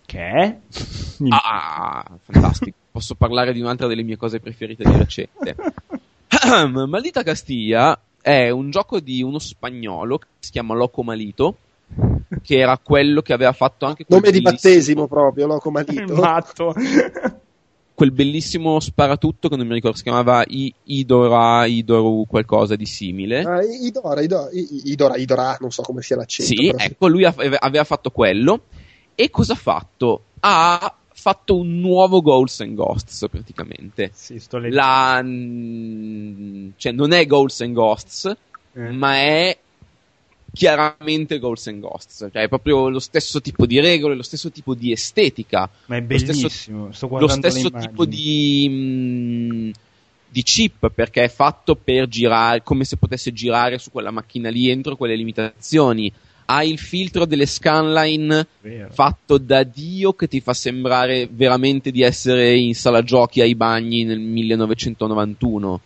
Che 0.06 0.20
è? 0.20 0.58
Ah, 1.30 2.04
fantastico. 2.24 2.76
Posso 2.92 3.16
parlare 3.16 3.54
di 3.54 3.62
un'altra 3.62 3.88
delle 3.88 4.04
mie 4.04 4.18
cose 4.18 4.40
preferite 4.40 4.84
di 4.84 4.98
recente. 4.98 5.56
Maldita 6.88 7.24
Castiglia 7.24 7.98
è 8.20 8.50
un 8.50 8.72
gioco 8.72 9.00
di 9.00 9.22
uno 9.22 9.40
spagnolo 9.40 10.18
che 10.18 10.26
si 10.40 10.52
chiama 10.52 10.74
Loco 10.74 11.02
Malito 11.04 11.58
che 12.42 12.58
era 12.58 12.78
quello 12.82 13.22
che 13.22 13.32
aveva 13.32 13.52
fatto 13.54 13.86
anche 13.86 14.06
nome 14.08 14.32
di 14.32 14.42
battesimo 14.42 15.08
proprio 15.08 15.46
Loco 15.46 15.70
Malito 15.70 16.16
matto 16.20 16.74
quel 18.04 18.12
bellissimo 18.12 18.82
sparatutto 18.82 19.48
che 19.48 19.56
non 19.56 19.66
mi 19.66 19.76
ricordo 19.76 19.96
si 19.96 20.04
chiamava 20.04 20.44
I- 20.46 20.74
Idora, 20.84 21.66
Idoru, 21.66 22.26
qualcosa 22.28 22.76
di 22.76 22.86
simile. 22.86 23.44
Ah, 23.44 23.62
Idora, 23.64 24.20
Idora, 24.20 24.50
Idora, 24.52 25.16
Idora, 25.16 25.58
non 25.62 25.72
so 25.72 25.84
come 25.84 26.02
sia 26.02 26.18
l'accento. 26.18 26.54
Sì, 26.54 26.74
ecco, 26.76 27.08
lui 27.08 27.24
aveva 27.24 27.84
fatto 27.86 28.10
quello. 28.10 28.64
E 29.16 29.30
cosa 29.30 29.54
ha 29.54 29.56
fatto? 29.56 30.24
Ha 30.42 30.94
fatto 31.14 31.56
un 31.56 31.80
nuovo 31.80 32.22
Ghosts 32.22 32.60
and 32.60 32.76
Ghosts 32.76 33.28
praticamente. 33.32 34.12
Sì, 34.14 34.38
sto 34.40 34.58
leggendo. 34.58 34.76
La... 34.76 36.74
Cioè, 36.76 36.92
non 36.92 37.14
è 37.14 37.26
Ghosts 37.26 37.62
and 37.62 37.74
Ghosts, 37.74 38.36
eh. 38.74 38.90
ma 38.90 39.16
è 39.16 39.58
chiaramente 40.54 41.40
Ghosts 41.40 41.68
and 41.68 41.80
Ghosts, 41.80 42.30
cioè 42.32 42.44
è 42.44 42.48
proprio 42.48 42.88
lo 42.88 43.00
stesso 43.00 43.42
tipo 43.42 43.66
di 43.66 43.80
regole, 43.80 44.16
lo 44.16 44.22
stesso 44.22 44.52
tipo 44.52 44.76
di 44.76 44.92
estetica. 44.92 45.68
Ma 45.88 45.98
è 45.98 46.02
bellissimo, 46.02 46.84
lo 46.86 46.92
stesso, 46.94 47.18
lo 47.18 47.28
stesso 47.28 47.72
tipo 47.72 48.06
di, 48.06 48.68
mh, 48.70 49.56
mm, 49.56 49.72
di, 50.30 50.44
chip 50.44 50.92
perché 50.92 51.24
è 51.24 51.30
fatto 51.30 51.76
per 51.76 52.08
girare, 52.08 52.62
come 52.62 52.86
se 52.86 52.98
potesse 52.98 53.34
girare 53.34 53.80
su 53.80 53.90
quella 53.90 54.12
macchina 54.12 54.50
lì 54.50 54.70
entro 54.70 54.96
quelle 54.96 55.16
limitazioni. 55.16 56.12
Ha 56.46 56.64
il 56.64 56.78
filtro 56.78 57.26
delle 57.26 57.46
scanline 57.46 58.48
Vero. 58.62 58.90
fatto 58.92 59.38
da 59.38 59.64
Dio 59.64 60.14
che 60.14 60.28
ti 60.28 60.42
fa 60.42 60.54
sembrare 60.54 61.28
veramente 61.32 61.90
di 61.90 62.04
essere 62.04 62.56
in 62.58 62.76
sala 62.76 63.02
giochi 63.02 63.42
ai 63.42 63.56
bagni 63.56 64.04
nel 64.04 64.20
1991. 64.20 65.82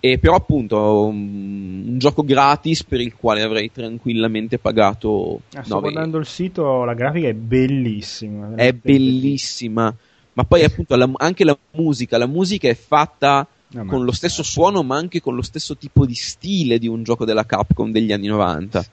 E 0.00 0.18
però 0.18 0.36
appunto 0.36 1.06
un, 1.06 1.84
un, 1.86 1.98
gioco 1.98 2.22
gratis 2.22 2.84
per 2.84 3.00
il 3.00 3.14
quale 3.16 3.42
avrei 3.42 3.72
tranquillamente 3.72 4.58
pagato. 4.58 5.40
Ah, 5.54 5.64
sto 5.64 5.80
guardando 5.80 6.18
il 6.18 6.26
sito, 6.26 6.84
la 6.84 6.94
grafica 6.94 7.28
è 7.28 7.34
bellissima. 7.34 8.54
È 8.54 8.72
bellissima. 8.72 9.92
Ma 10.34 10.44
poi 10.44 10.62
appunto 10.62 10.94
la, 10.94 11.10
anche 11.16 11.44
la 11.44 11.58
musica, 11.72 12.16
la 12.16 12.26
musica 12.26 12.68
è 12.68 12.74
fatta 12.74 13.44
no, 13.70 13.84
con 13.86 14.04
lo 14.04 14.12
stesso 14.12 14.44
suono 14.44 14.84
ma 14.84 14.96
anche 14.96 15.20
con 15.20 15.34
lo 15.34 15.42
stesso 15.42 15.76
tipo 15.76 16.06
di 16.06 16.14
stile 16.14 16.78
di 16.78 16.86
un 16.86 17.02
gioco 17.02 17.24
della 17.24 17.44
Capcom 17.44 17.90
degli 17.90 18.12
anni 18.12 18.28
90. 18.28 18.84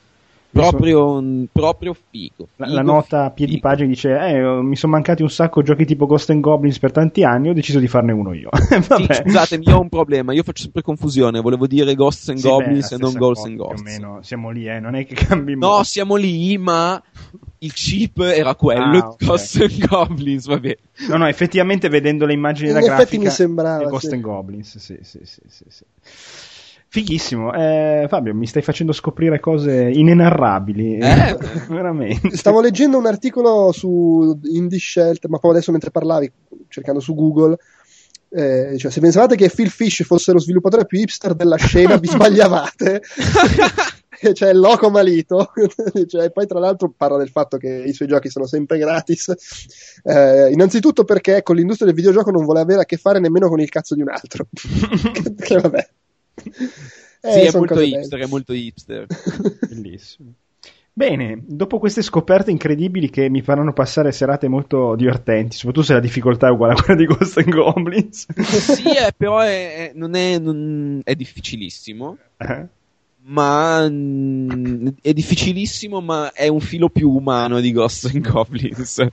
Proprio, 0.55 1.21
proprio 1.51 1.93
figo. 1.93 2.47
La, 2.55 2.67
la 2.67 2.81
nota 2.81 3.25
a 3.25 3.31
piedi 3.31 3.59
pagina 3.59 3.89
dice: 3.89 4.17
eh, 4.17 4.39
Mi 4.39 4.77
sono 4.77 4.93
mancati 4.93 5.21
un 5.21 5.29
sacco 5.29 5.61
giochi 5.61 5.83
tipo 5.83 6.05
Ghost 6.05 6.29
and 6.29 6.39
Goblins 6.39 6.79
per 6.79 6.93
tanti 6.93 7.25
anni. 7.25 7.49
Ho 7.49 7.53
deciso 7.53 7.79
di 7.79 7.89
farne 7.89 8.13
uno 8.13 8.33
io. 8.33 8.49
sì, 8.55 9.07
scusatemi, 9.21 9.65
io 9.67 9.75
ho 9.75 9.81
un 9.81 9.89
problema. 9.89 10.31
Io 10.31 10.43
faccio 10.43 10.63
sempre 10.63 10.81
confusione. 10.81 11.41
Volevo 11.41 11.67
dire 11.67 11.93
Ghosts 11.93 12.29
and 12.29 12.37
sì, 12.37 12.47
Goblins 12.47 12.87
beh, 12.89 12.95
e 12.95 12.97
non 12.97 13.13
Ghosts 13.15 13.45
and 13.45 13.57
Ghosts. 13.57 13.81
Più 13.81 13.91
o 13.91 13.99
meno 13.99 14.19
siamo 14.21 14.49
lì, 14.49 14.65
eh. 14.65 14.79
non 14.79 14.95
è 14.95 15.05
che 15.05 15.13
cambi 15.13 15.57
No, 15.57 15.83
siamo 15.83 16.15
lì, 16.15 16.57
ma 16.57 17.03
il 17.57 17.73
chip 17.73 18.19
era 18.21 18.55
quello 18.55 18.97
ah, 18.97 19.07
okay. 19.09 19.27
Ghosts 19.27 19.59
and 19.59 19.87
Goblins. 19.87 20.45
Vabbè. 20.45 20.77
No, 21.09 21.17
no, 21.17 21.27
effettivamente 21.27 21.89
vedendo 21.89 22.25
le 22.25 22.31
immagini 22.31 22.69
In 22.69 22.75
della 22.75 22.85
grafica, 22.85 23.21
mi 23.21 23.29
sembrava. 23.29 23.83
Ghost 23.89 24.07
sì. 24.07 24.13
and 24.13 24.23
Goblins, 24.23 24.77
sì, 24.77 24.97
sì, 25.01 25.19
sì. 25.25 25.41
sì, 25.49 25.65
sì. 25.67 25.83
Fighissimo. 26.87 27.53
Eh, 27.53 28.05
Fabio, 28.07 28.33
mi 28.33 28.47
stai 28.47 28.61
facendo 28.61 28.93
scoprire 28.93 29.39
cose 29.39 29.89
inenarrabili. 29.89 30.97
Eh? 30.97 31.37
Veramente. 31.69 32.37
Stavo 32.37 32.61
leggendo 32.61 32.97
un 32.97 33.05
articolo 33.05 33.71
su 33.71 34.39
Indie 34.43 34.79
Shelter, 34.79 35.29
ma 35.29 35.39
poi 35.39 35.51
adesso 35.51 35.71
mentre 35.71 35.91
parlavi, 35.91 36.31
cercando 36.69 36.99
su 36.99 37.13
Google, 37.13 37.57
eh, 38.29 38.77
cioè, 38.77 38.91
se 38.91 38.99
pensavate 38.99 39.37
che 39.37 39.49
Phil 39.49 39.69
Fish 39.69 40.03
fosse 40.03 40.33
lo 40.33 40.39
sviluppatore 40.39 40.85
più 40.85 40.99
hipster 40.99 41.35
della 41.35 41.55
scena, 41.55 41.95
vi 41.95 42.07
sbagliavate. 42.11 43.01
cioè, 44.33 44.49
il 44.49 44.59
loco 44.59 44.89
malito. 44.89 45.51
cioè, 46.07 46.31
poi, 46.31 46.45
tra 46.45 46.59
l'altro, 46.59 46.93
parla 46.95 47.17
del 47.17 47.29
fatto 47.29 47.57
che 47.57 47.69
i 47.69 47.93
suoi 47.93 48.09
giochi 48.09 48.29
sono 48.29 48.45
sempre 48.45 48.77
gratis. 48.77 49.33
Eh, 50.03 50.51
innanzitutto 50.51 51.05
perché 51.05 51.43
con 51.43 51.55
l'industria 51.55 51.87
del 51.87 51.95
videogioco 51.95 52.31
non 52.31 52.43
vuole 52.43 52.59
avere 52.59 52.81
a 52.81 52.85
che 52.85 52.97
fare 52.97 53.19
nemmeno 53.19 53.47
con 53.47 53.61
il 53.61 53.69
cazzo 53.69 53.95
di 53.95 54.01
un 54.01 54.09
altro. 54.09 54.47
che 55.39 55.57
vabbè. 55.57 55.89
Eh, 57.25 57.31
sì, 57.31 57.39
è 57.39 57.51
molto 57.57 57.79
hipster, 57.79 58.07
belle. 58.09 58.23
è 58.23 58.27
molto 58.27 58.53
hipster. 58.53 59.05
Bellissimo. 59.67 60.33
Bene, 60.93 61.41
dopo 61.45 61.77
queste 61.79 62.01
scoperte 62.01 62.51
incredibili 62.51 63.09
che 63.09 63.29
mi 63.29 63.41
faranno 63.41 63.73
passare 63.73 64.13
serate 64.13 64.47
molto 64.47 64.95
divertenti, 64.95 65.57
soprattutto 65.57 65.87
se 65.87 65.93
la 65.93 65.99
difficoltà 65.99 66.47
è 66.47 66.51
uguale 66.51 66.73
a 66.73 66.81
quella 66.81 66.99
di 66.99 67.05
Ghost 67.05 67.37
and 67.39 67.49
Goblins. 67.49 68.27
sì, 68.41 68.89
è, 68.95 69.11
però 69.15 69.39
è, 69.39 69.91
non 69.93 70.15
è, 70.15 70.39
non, 70.39 71.01
è 71.03 71.15
difficilissimo. 71.15 72.17
Eh? 72.37 72.65
Ma 73.23 73.89
mh, 73.89 74.93
è 75.01 75.11
difficilissimo, 75.11 75.99
ma 75.99 76.31
è 76.31 76.47
un 76.47 76.61
filo 76.61 76.89
più 76.89 77.09
umano 77.09 77.59
di 77.59 77.71
Ghost 77.73 78.11
and 78.13 78.25
Goblins. 78.25 79.05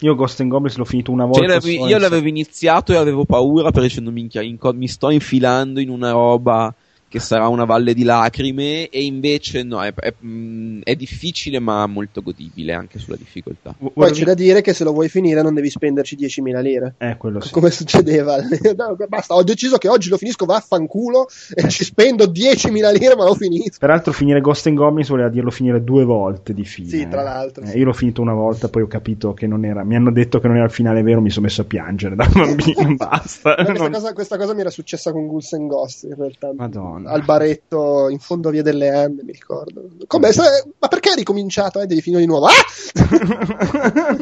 Io 0.00 0.14
Ghost 0.14 0.40
and 0.40 0.50
Goblins 0.50 0.76
l'ho 0.76 0.84
finito 0.84 1.12
una 1.12 1.26
volta. 1.26 1.60
Cioè, 1.60 1.70
io 1.72 1.98
l'avevo 1.98 2.26
iniziato 2.26 2.92
e 2.92 2.96
avevo 2.96 3.24
paura 3.24 3.70
perché 3.70 3.88
dicendo 3.88 4.10
minchia, 4.10 4.42
mi 4.42 4.88
sto 4.88 5.10
infilando 5.10 5.80
in 5.80 5.90
una 5.90 6.10
roba 6.10 6.74
che 7.10 7.18
sarà 7.18 7.48
una 7.48 7.64
valle 7.64 7.92
di 7.92 8.04
lacrime 8.04 8.88
e 8.88 9.02
invece 9.02 9.64
no, 9.64 9.82
è, 9.82 9.92
è, 9.92 10.14
mm, 10.24 10.82
è 10.84 10.94
difficile 10.94 11.58
ma 11.58 11.84
molto 11.86 12.22
godibile 12.22 12.72
anche 12.72 13.00
sulla 13.00 13.16
difficoltà. 13.16 13.74
Poi 13.76 14.12
c'è 14.12 14.24
da 14.24 14.34
dire 14.34 14.60
che 14.60 14.72
se 14.72 14.84
lo 14.84 14.92
vuoi 14.92 15.08
finire 15.08 15.42
non 15.42 15.52
devi 15.52 15.68
spenderci 15.68 16.16
10.000 16.16 16.62
lire. 16.62 16.94
Eh, 16.98 17.16
quello 17.16 17.40
sì. 17.40 17.50
Come 17.50 17.72
succedeva. 17.72 18.36
no, 18.76 18.96
basta, 19.08 19.34
ho 19.34 19.42
deciso 19.42 19.76
che 19.76 19.88
oggi 19.88 20.08
lo 20.08 20.18
finisco, 20.18 20.44
vaffanculo 20.44 21.26
e 21.52 21.68
ci 21.68 21.82
spendo 21.82 22.26
10.000 22.26 22.96
lire 22.96 23.16
ma 23.16 23.24
l'ho 23.24 23.34
finito. 23.34 23.76
Peraltro 23.80 24.12
finire 24.12 24.40
Ghost 24.40 24.68
and 24.68 24.76
Goblins 24.76 25.08
voleva 25.08 25.28
dirlo 25.28 25.50
finire 25.50 25.82
due 25.82 26.04
volte 26.04 26.54
di 26.54 26.64
fine. 26.64 26.88
Sì, 26.88 27.08
tra 27.08 27.22
l'altro. 27.22 27.64
Eh, 27.64 27.76
io 27.76 27.86
l'ho 27.86 27.92
finito 27.92 28.22
una 28.22 28.34
volta, 28.34 28.68
poi 28.68 28.82
ho 28.82 28.86
capito 28.86 29.34
che 29.34 29.48
non 29.48 29.64
era, 29.64 29.82
mi 29.82 29.96
hanno 29.96 30.12
detto 30.12 30.38
che 30.38 30.46
non 30.46 30.56
era 30.56 30.66
il 30.66 30.70
finale 30.70 31.02
vero, 31.02 31.20
mi 31.20 31.30
sono 31.30 31.46
messo 31.46 31.62
a 31.62 31.64
piangere 31.64 32.14
da 32.14 32.26
bambino, 32.32 32.94
basta. 32.94 33.54
Questa, 33.56 33.72
non... 33.72 33.90
cosa, 33.90 34.12
questa, 34.12 34.36
cosa, 34.36 34.54
mi 34.54 34.60
era 34.60 34.70
successa 34.70 35.10
con 35.10 35.26
Ghouls 35.26 35.52
and 35.54 35.66
Ghost 35.66 36.04
in 36.04 36.14
realtà. 36.14 36.52
Madonna. 36.54 36.99
Al 37.06 37.24
baretto 37.24 38.08
in 38.08 38.18
fondo 38.18 38.48
a 38.48 38.52
Via 38.52 38.62
delle 38.62 38.88
Ande, 38.88 39.22
mi 39.22 39.32
ricordo. 39.32 39.88
Come, 40.06 40.30
ma 40.78 40.88
perché 40.88 41.10
hai 41.10 41.16
ricominciato? 41.16 41.80
Eh, 41.80 41.86
devi 41.86 42.00
finire 42.00 42.22
di 42.22 42.28
nuovo. 42.28 42.46
Ah! 42.46 42.52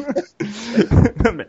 Vabbè. 1.15 1.47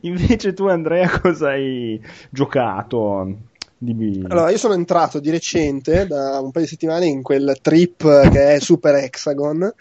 Invece 0.00 0.52
tu, 0.52 0.66
Andrea, 0.66 1.20
cosa 1.20 1.50
hai 1.50 2.00
giocato? 2.30 3.38
Di... 3.78 4.24
Allora, 4.28 4.50
io 4.50 4.58
sono 4.58 4.74
entrato 4.74 5.18
di 5.18 5.30
recente, 5.30 6.06
da 6.06 6.38
un 6.40 6.52
paio 6.52 6.64
di 6.64 6.70
settimane, 6.70 7.06
in 7.06 7.22
quel 7.22 7.58
trip 7.60 8.30
che 8.30 8.54
è 8.54 8.60
Super 8.60 8.94
Hexagon. 8.94 9.72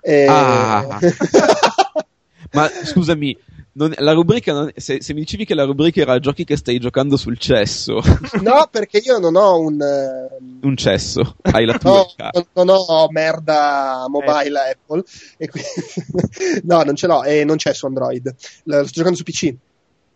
E... 0.00 0.26
Ah. 0.28 0.98
Ma 2.52 2.68
scusami, 2.68 3.36
non, 3.78 3.94
la 3.98 4.12
rubrica 4.12 4.52
non, 4.52 4.72
se, 4.74 5.00
se, 5.00 5.14
mi 5.14 5.20
dicevi 5.20 5.44
che 5.44 5.54
la 5.54 5.64
rubrica 5.64 6.00
era 6.00 6.18
giochi 6.18 6.42
che 6.42 6.56
stai 6.56 6.80
giocando 6.80 7.16
sul 7.16 7.38
cesso. 7.38 8.00
No, 8.42 8.68
perché 8.70 8.98
io 8.98 9.18
non 9.18 9.36
ho 9.36 9.60
un. 9.60 9.78
Uh... 9.80 10.66
Un 10.66 10.76
cesso, 10.76 11.36
hai 11.42 11.64
la 11.64 11.76
tua. 11.78 12.04
no, 12.16 12.64
non 12.64 12.68
ho 12.68 13.08
merda 13.10 14.06
mobile 14.08 14.58
eh. 14.58 14.70
Apple. 14.72 15.04
Quindi... 15.36 16.60
no, 16.66 16.82
non 16.82 16.96
ce 16.96 17.06
l'ho 17.06 17.22
e 17.22 17.44
non 17.44 17.56
c'è 17.56 17.72
su 17.72 17.86
Android. 17.86 18.34
Lo 18.64 18.82
sto 18.82 18.92
giocando 18.92 19.16
su 19.16 19.22
PC. 19.22 19.54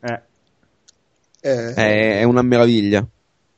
Eh. 0.01 0.21
Eh, 1.41 1.75
è 1.75 2.23
una 2.25 2.43
meraviglia. 2.43 3.07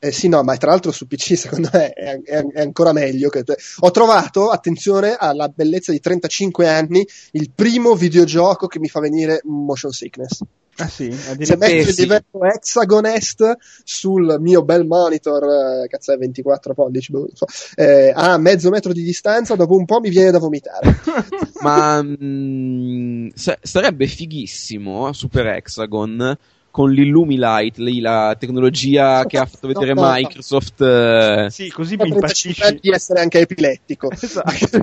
Eh 0.05 0.12
sì, 0.12 0.28
no, 0.28 0.43
ma 0.43 0.55
tra 0.59 0.68
l'altro 0.68 0.93
su 0.93 1.06
PC 1.06 1.35
secondo 1.35 1.70
me 1.72 1.90
è, 1.94 2.20
è, 2.22 2.44
è 2.44 2.60
ancora 2.60 2.93
meglio. 2.93 3.31
Che... 3.31 3.43
Ho 3.78 3.90
trovato, 3.90 4.51
attenzione 4.51 5.16
alla 5.18 5.48
bellezza 5.48 5.93
di 5.93 6.01
35 6.01 6.68
anni, 6.68 7.09
il 7.31 7.51
primo 7.55 7.94
videogioco 7.94 8.66
che 8.66 8.78
mi 8.78 8.89
fa 8.89 9.01
venire 9.01 9.40
motion 9.44 9.93
sickness. 9.93 10.40
Ah 10.76 10.89
sì, 10.89 11.10
se 11.10 11.56
metto 11.56 11.89
il 11.89 11.94
livello 11.97 12.44
Hexagon 12.52 13.06
Est 13.06 13.56
sul 13.82 14.36
mio 14.40 14.62
bel 14.62 14.85
monitor, 14.85 15.85
eh, 15.85 15.86
cazzo 15.89 16.12
è 16.12 16.18
24 16.18 16.74
pollici, 16.74 17.10
boh, 17.10 17.28
eh, 17.76 18.12
a 18.14 18.36
mezzo 18.36 18.68
metro 18.68 18.93
di 18.93 19.05
distanza, 19.05 19.55
dopo 19.55 19.74
un 19.74 19.86
po' 19.86 20.01
mi 20.01 20.10
viene 20.10 20.32
da 20.32 20.39
vomitare. 20.39 21.01
Ma 21.62 22.02
mh, 22.02 22.16
mm, 22.22 23.28
sarebbe 23.62 24.06
fighissimo 24.06 25.14
Super 25.14 25.47
Hexagon 25.47 26.36
con 26.74 26.90
l'Illumilight, 26.90 27.76
lì, 27.76 28.01
la 28.01 28.34
tecnologia 28.36 29.24
che 29.26 29.38
ha 29.38 29.46
fatto 29.46 29.68
vedere 29.68 29.94
no, 29.94 30.10
Microsoft. 30.12 30.80
No. 30.80 31.48
Sì, 31.48 31.70
così 31.70 31.94
mi 31.94 32.09
impazzisci. 32.09 32.80
di 32.80 32.90
essere 32.90 33.20
anche 33.20 33.38
epilettico. 33.38 34.10
Esatto. 34.10 34.80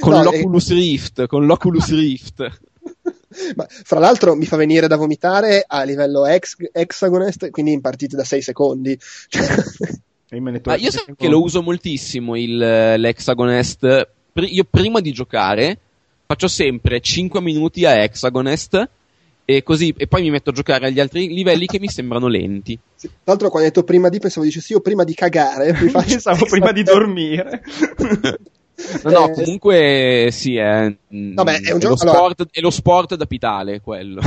con 0.00 0.14
no, 0.14 0.22
l'Oculus 0.24 0.70
e... 0.70 0.74
Rift, 0.74 1.26
con 1.26 1.46
l'Oculus 1.46 1.90
Rift. 1.94 2.60
Ma, 3.54 3.68
fra 3.68 4.00
l'altro 4.00 4.34
mi 4.34 4.44
fa 4.44 4.56
venire 4.56 4.88
da 4.88 4.96
vomitare 4.96 5.64
a 5.64 5.84
livello 5.84 6.26
ex- 6.26 6.56
hexagonest, 6.72 7.50
quindi 7.50 7.70
in 7.70 7.80
partite 7.80 8.16
da 8.16 8.24
6 8.24 8.42
secondi. 8.42 8.98
ah, 10.64 10.74
io 10.74 10.90
so 10.90 11.04
che 11.16 11.28
lo 11.28 11.40
uso 11.40 11.62
moltissimo 11.62 12.34
il, 12.34 12.56
l'hexagonest. 12.56 14.08
Io 14.34 14.64
prima 14.68 14.98
di 14.98 15.12
giocare 15.12 15.78
faccio 16.26 16.48
sempre 16.48 17.00
5 17.00 17.40
minuti 17.40 17.84
a 17.84 18.02
hexagonest 18.02 18.88
e, 19.44 19.62
così, 19.62 19.92
e 19.96 20.06
poi 20.06 20.22
mi 20.22 20.30
metto 20.30 20.50
a 20.50 20.52
giocare 20.52 20.86
agli 20.86 21.00
altri 21.00 21.28
livelli 21.28 21.66
che 21.66 21.80
mi 21.80 21.88
sembrano 21.88 22.28
lenti. 22.28 22.78
Sì. 23.02 23.08
Tra 23.08 23.32
l'altro, 23.32 23.48
quando 23.48 23.66
hai 23.66 23.74
detto 23.74 23.84
prima 23.84 24.08
di, 24.08 24.20
pensavo 24.20 24.46
dicessi 24.46 24.74
io 24.74 24.80
prima 24.80 25.02
di 25.02 25.12
cagare. 25.12 25.72
Pensavo 25.90 26.44
prima 26.44 26.70
di 26.70 26.84
dormire. 26.84 27.60
No, 29.02 29.10
no, 29.10 29.26
eh, 29.30 29.32
comunque 29.32 30.28
sì, 30.30 30.54
è, 30.54 30.94
Vabbè, 31.08 31.62
è, 31.62 31.72
un 31.72 31.78
è, 31.78 31.80
gioco, 31.80 31.88
lo 31.88 31.96
sport, 31.96 32.14
allora... 32.14 32.50
è 32.52 32.60
lo 32.60 32.70
sport 32.70 33.16
da 33.16 33.26
pitale 33.26 33.80
quello. 33.80 34.20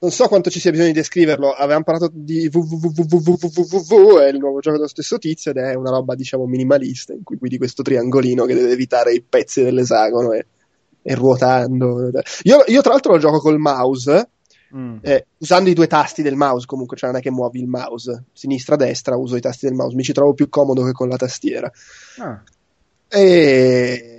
non 0.00 0.10
so 0.10 0.26
quanto 0.26 0.50
ci 0.50 0.58
sia 0.58 0.72
bisogno 0.72 0.88
di 0.88 0.94
descriverlo. 0.94 1.52
Avevamo 1.52 1.84
parlato 1.84 2.10
di 2.12 2.50
www, 2.52 4.18
è 4.18 4.28
il 4.30 4.38
nuovo 4.38 4.58
gioco 4.58 4.78
dello 4.78 4.88
stesso 4.88 5.16
tizio 5.18 5.52
ed 5.52 5.58
è 5.58 5.74
una 5.74 5.90
roba, 5.90 6.16
diciamo, 6.16 6.44
minimalista, 6.46 7.12
in 7.12 7.22
cui 7.22 7.36
guidi 7.36 7.56
questo 7.56 7.84
triangolino 7.84 8.46
che 8.46 8.54
deve 8.54 8.72
evitare 8.72 9.12
i 9.12 9.22
pezzi 9.22 9.62
dell'esagono 9.62 10.32
e 10.32 10.46
e 11.06 11.14
ruotando. 11.14 12.10
Io, 12.42 12.64
io, 12.66 12.80
tra 12.80 12.92
l'altro 12.92 13.12
lo 13.12 13.18
gioco 13.18 13.38
col 13.38 13.58
mouse. 13.58 14.28
Mm. 14.74 14.96
Eh, 15.02 15.26
usando 15.38 15.70
i 15.70 15.74
due 15.74 15.86
tasti 15.86 16.20
del 16.22 16.34
mouse 16.34 16.66
comunque, 16.66 16.96
cioè 16.96 17.10
non 17.10 17.20
è 17.20 17.22
che 17.22 17.30
muovi 17.30 17.60
il 17.60 17.68
mouse 17.68 18.24
sinistra-destra, 18.32 19.14
uso 19.14 19.36
i 19.36 19.40
tasti 19.40 19.66
del 19.66 19.76
mouse, 19.76 19.94
mi 19.94 20.02
ci 20.02 20.12
trovo 20.12 20.34
più 20.34 20.48
comodo 20.48 20.82
che 20.82 20.90
con 20.90 21.08
la 21.08 21.16
tastiera. 21.16 21.70
Ah. 22.18 22.42
E 23.08 24.14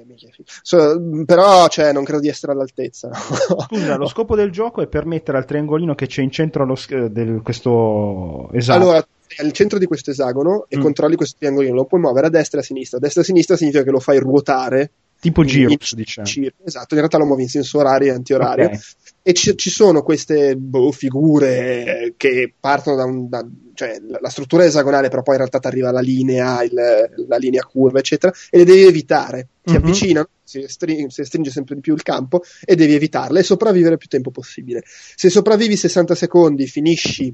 So, 0.62 1.02
però 1.26 1.68
cioè, 1.68 1.92
non 1.92 2.04
credo 2.04 2.22
di 2.22 2.30
essere 2.30 2.54
all'altezza. 2.54 3.12
Scusa, 3.14 3.96
lo 3.96 4.08
scopo 4.08 4.36
del 4.36 4.52
gioco 4.52 4.82
è 4.82 4.88
permettere 4.88 5.38
al 5.38 5.46
triangolino 5.46 5.96
che 5.96 6.08
c'è 6.08 6.22
in 6.22 6.32
centro 6.32 6.64
allo, 6.64 6.78
del, 7.10 7.42
questo 7.44 8.50
esatto. 8.54 8.82
Allora, 8.82 9.08
al 9.38 9.52
centro 9.52 9.78
di 9.78 9.86
questo 9.86 10.12
esagono 10.12 10.66
e 10.68 10.78
mm. 10.78 10.82
controlli 10.82 11.16
questo 11.16 11.38
triangolino, 11.40 11.74
lo 11.74 11.86
puoi 11.86 12.02
muovere 12.02 12.28
a 12.28 12.30
destra 12.30 12.60
e 12.60 12.62
a 12.62 12.66
sinistra. 12.66 12.98
A 12.98 13.02
destra 13.02 13.22
e 13.22 13.24
a 13.24 13.28
sinistra 13.28 13.58
significa 13.58 13.84
che 13.84 13.92
lo 13.92 14.00
fai 14.00 14.20
ruotare 14.20 14.92
Tipo 15.26 15.44
Girux, 15.44 15.96
diciamo. 15.96 16.28
Esatto, 16.64 16.94
in 16.94 17.00
realtà 17.00 17.18
lo 17.18 17.26
muovi 17.26 17.42
in 17.42 17.50
senso 17.50 17.80
orario 17.80 18.12
e 18.12 18.16
antiorario. 18.16 18.66
Okay. 18.66 18.80
E 19.24 19.34
ci, 19.34 19.58
ci, 19.58 19.72
sono 19.72 20.04
queste 20.04 20.56
boh, 20.56 20.92
figure 20.92 22.14
che 22.16 22.54
partono 22.60 22.96
da, 22.96 23.06
un, 23.06 23.28
da 23.28 23.44
cioè, 23.74 24.00
la 24.22 24.30
struttura 24.30 24.66
esagonale, 24.66 25.10
però 25.10 25.24
poi 25.24 25.34
in 25.34 25.40
realtà 25.40 25.58
ti 25.58 25.66
arriva 25.66 25.90
la 25.90 26.00
linea, 26.00 26.62
il, 26.62 26.74
la 27.28 27.38
linea 27.38 27.64
curva, 27.64 27.98
eccetera, 27.98 28.32
e 28.52 28.60
le 28.60 28.66
devi 28.66 28.84
evitare. 28.84 29.48
Ti 29.64 29.72
mm-hmm. 29.72 29.82
avvicinano, 29.82 30.30
si, 30.44 30.64
string, 30.68 31.10
si 31.10 31.24
stringe 31.24 31.50
sempre 31.50 31.74
di 31.74 31.82
più 31.82 31.96
il 31.96 32.04
campo 32.04 32.44
e 32.64 32.76
devi 32.76 32.94
evitarle 32.94 33.40
e 33.40 33.44
sopravvivere 33.44 33.94
il 33.94 34.00
più 34.00 34.08
tempo 34.08 34.30
possibile. 34.30 34.84
Se 34.86 35.32
sopravvivi 35.32 35.76
60 35.76 36.14
secondi, 36.14 36.68
finisci 36.68 37.34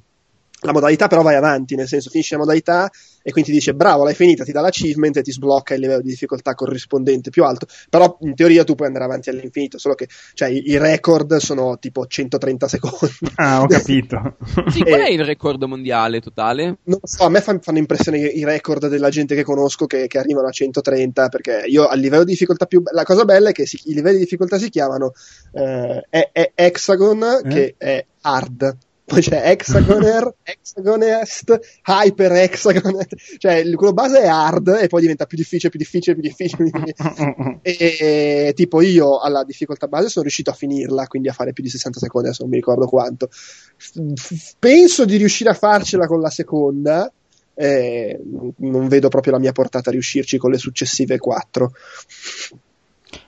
la 0.61 0.73
modalità 0.73 1.07
però 1.07 1.21
vai 1.21 1.35
avanti, 1.35 1.75
nel 1.75 1.87
senso 1.87 2.09
finisci 2.09 2.33
la 2.33 2.39
modalità 2.39 2.89
e 3.23 3.31
quindi 3.31 3.51
ti 3.51 3.57
dice 3.57 3.73
bravo, 3.73 4.03
l'hai 4.03 4.15
finita, 4.15 4.43
ti 4.43 4.51
dà 4.51 4.61
l'achievement 4.61 5.17
e 5.17 5.21
ti 5.21 5.31
sblocca 5.31 5.73
il 5.73 5.81
livello 5.81 6.01
di 6.01 6.09
difficoltà 6.09 6.53
corrispondente 6.53 7.29
più 7.29 7.43
alto, 7.43 7.67
però 7.89 8.17
in 8.21 8.35
teoria 8.35 8.63
tu 8.63 8.75
puoi 8.75 8.87
andare 8.87 9.05
avanti 9.05 9.29
all'infinito, 9.29 9.77
solo 9.77 9.95
che 9.95 10.07
cioè, 10.33 10.49
i, 10.49 10.77
record 10.77 11.35
sono 11.37 11.77
tipo 11.79 12.05
130 12.05 12.67
secondi. 12.67 13.15
Ah, 13.35 13.61
ho 13.61 13.67
capito. 13.67 14.37
sì, 14.69 14.81
qual 14.81 15.01
è 15.01 15.09
il 15.09 15.23
record 15.23 15.63
mondiale 15.63 16.19
totale? 16.19 16.77
Non 16.83 16.99
so, 17.03 17.23
a 17.23 17.29
me 17.29 17.41
fanno, 17.41 17.59
fanno 17.61 17.77
impressione 17.77 18.19
i 18.19 18.43
record 18.43 18.87
della 18.87 19.09
gente 19.09 19.35
che 19.35 19.43
conosco 19.43 19.85
che, 19.85 20.07
che, 20.07 20.17
arrivano 20.17 20.47
a 20.47 20.51
130, 20.51 21.29
perché 21.29 21.63
io 21.67 21.87
a 21.87 21.95
livello 21.95 22.23
di 22.23 22.31
difficoltà 22.31 22.65
più... 22.65 22.81
La 22.91 23.03
cosa 23.03 23.25
bella 23.25 23.49
è 23.49 23.51
che 23.51 23.65
si, 23.65 23.79
i 23.85 23.93
livelli 23.93 24.17
di 24.17 24.23
difficoltà 24.23 24.57
si 24.57 24.69
chiamano 24.69 25.13
eh, 25.53 26.05
è, 26.09 26.29
è 26.31 26.51
Hexagon, 26.55 27.23
eh? 27.23 27.49
che 27.49 27.75
è 27.77 28.05
hard 28.21 28.77
poi 29.11 29.21
c'è 29.21 29.49
Hexagoner, 29.49 30.35
Hexagonest, 30.41 31.59
Hyper 31.85 32.31
Hexagon, 32.31 33.05
cioè 33.37 33.69
quello 33.73 33.91
base 33.91 34.21
è 34.21 34.27
hard 34.27 34.79
e 34.81 34.87
poi 34.87 35.01
diventa 35.01 35.25
più 35.25 35.37
difficile, 35.37 35.69
più 35.69 35.79
difficile, 35.79 36.15
più 36.15 36.23
difficile. 36.23 37.59
e, 37.61 37.75
e, 38.47 38.53
tipo 38.55 38.81
io 38.81 39.19
alla 39.19 39.43
difficoltà 39.43 39.87
base 39.87 40.07
sono 40.07 40.23
riuscito 40.23 40.49
a 40.49 40.53
finirla, 40.53 41.07
quindi 41.07 41.27
a 41.27 41.33
fare 41.33 41.51
più 41.51 41.61
di 41.61 41.69
60 41.69 41.99
secondi, 41.99 42.27
adesso 42.27 42.43
non 42.43 42.51
mi 42.51 42.57
ricordo 42.57 42.85
quanto. 42.85 43.27
F- 43.29 44.55
penso 44.57 45.03
di 45.03 45.17
riuscire 45.17 45.49
a 45.49 45.55
farcela 45.55 46.07
con 46.07 46.21
la 46.21 46.29
seconda. 46.29 47.11
Eh, 47.53 48.17
non 48.57 48.87
vedo 48.87 49.09
proprio 49.09 49.33
la 49.33 49.39
mia 49.39 49.51
portata 49.51 49.89
a 49.89 49.91
riuscirci 49.91 50.37
con 50.37 50.51
le 50.51 50.57
successive 50.57 51.17
4. 51.17 51.71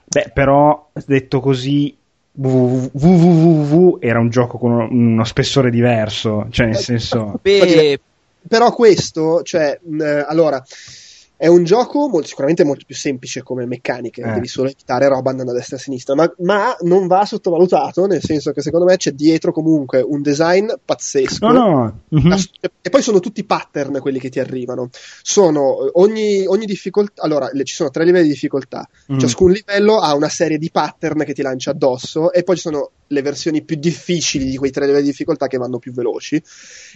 Beh, 0.06 0.30
però 0.32 0.90
detto 1.04 1.40
così, 1.40 1.94
www 2.36 3.98
era 4.00 4.18
un 4.18 4.28
gioco 4.28 4.58
con 4.58 4.72
uno, 4.72 4.88
uno 4.90 5.24
spessore 5.24 5.70
diverso, 5.70 6.46
cioè 6.50 6.66
nel 6.66 6.76
senso... 6.76 7.38
Beh, 7.40 8.00
però 8.46 8.72
questo, 8.72 9.42
cioè, 9.42 9.78
eh, 10.00 10.24
allora, 10.26 10.62
È 11.36 11.46
un 11.48 11.64
gioco 11.64 12.08
molto, 12.08 12.28
sicuramente 12.28 12.64
molto 12.64 12.84
più 12.86 12.94
semplice 12.94 13.42
come 13.42 13.66
meccaniche, 13.66 14.22
Eh. 14.22 14.32
devi 14.32 14.46
solo 14.46 14.68
evitare 14.68 15.08
roba 15.08 15.30
andando 15.30 15.50
a 15.50 15.54
destra 15.54 15.76
e 15.76 15.78
a 15.80 15.82
sinistra, 15.82 16.14
ma, 16.14 16.32
ma 16.38 16.76
non 16.82 17.06
va 17.06 17.24
sottovalutato, 17.26 18.06
nel 18.06 18.22
senso 18.22 18.52
che 18.52 18.62
secondo 18.62 18.86
me 18.86 18.96
c'è 18.96 19.10
dietro 19.10 19.52
comunque 19.52 20.00
un 20.00 20.22
design 20.22 20.68
pazzesco. 20.84 21.46
No, 21.48 21.52
no. 21.52 22.00
mhm. 22.08 22.32
Ass- 22.32 22.50
E 22.80 22.88
poi 22.90 23.02
sono 23.02 23.18
tutti 23.20 23.44
pattern 23.44 23.98
quelli 24.00 24.18
che 24.20 24.28
ti 24.30 24.38
arrivano. 24.38 24.90
Sono 25.22 25.86
eh, 25.86 25.90
ogni, 25.94 26.46
ogni 26.46 26.66
difficoltà. 26.66 27.22
Allora, 27.22 27.48
le- 27.52 27.64
ci 27.64 27.74
sono 27.74 27.90
tre 27.90 28.04
livelli 28.04 28.26
di 28.26 28.32
difficoltà. 28.32 28.88
Mm. 29.12 29.18
Ciascun 29.18 29.50
livello 29.50 29.98
ha 29.98 30.14
una 30.14 30.28
serie 30.28 30.58
di 30.58 30.70
pattern 30.70 31.24
che 31.24 31.34
ti 31.34 31.42
lancia 31.42 31.70
addosso, 31.72 32.32
e 32.32 32.42
poi 32.44 32.56
ci 32.56 32.62
sono 32.62 32.90
le 33.08 33.22
versioni 33.22 33.62
più 33.62 33.76
difficili 33.76 34.44
di 34.46 34.56
quei 34.56 34.70
tre 34.70 34.86
livelli 34.86 35.04
di 35.04 35.10
difficoltà 35.10 35.46
che 35.46 35.58
vanno 35.58 35.78
più 35.78 35.92
veloci. 35.92 36.42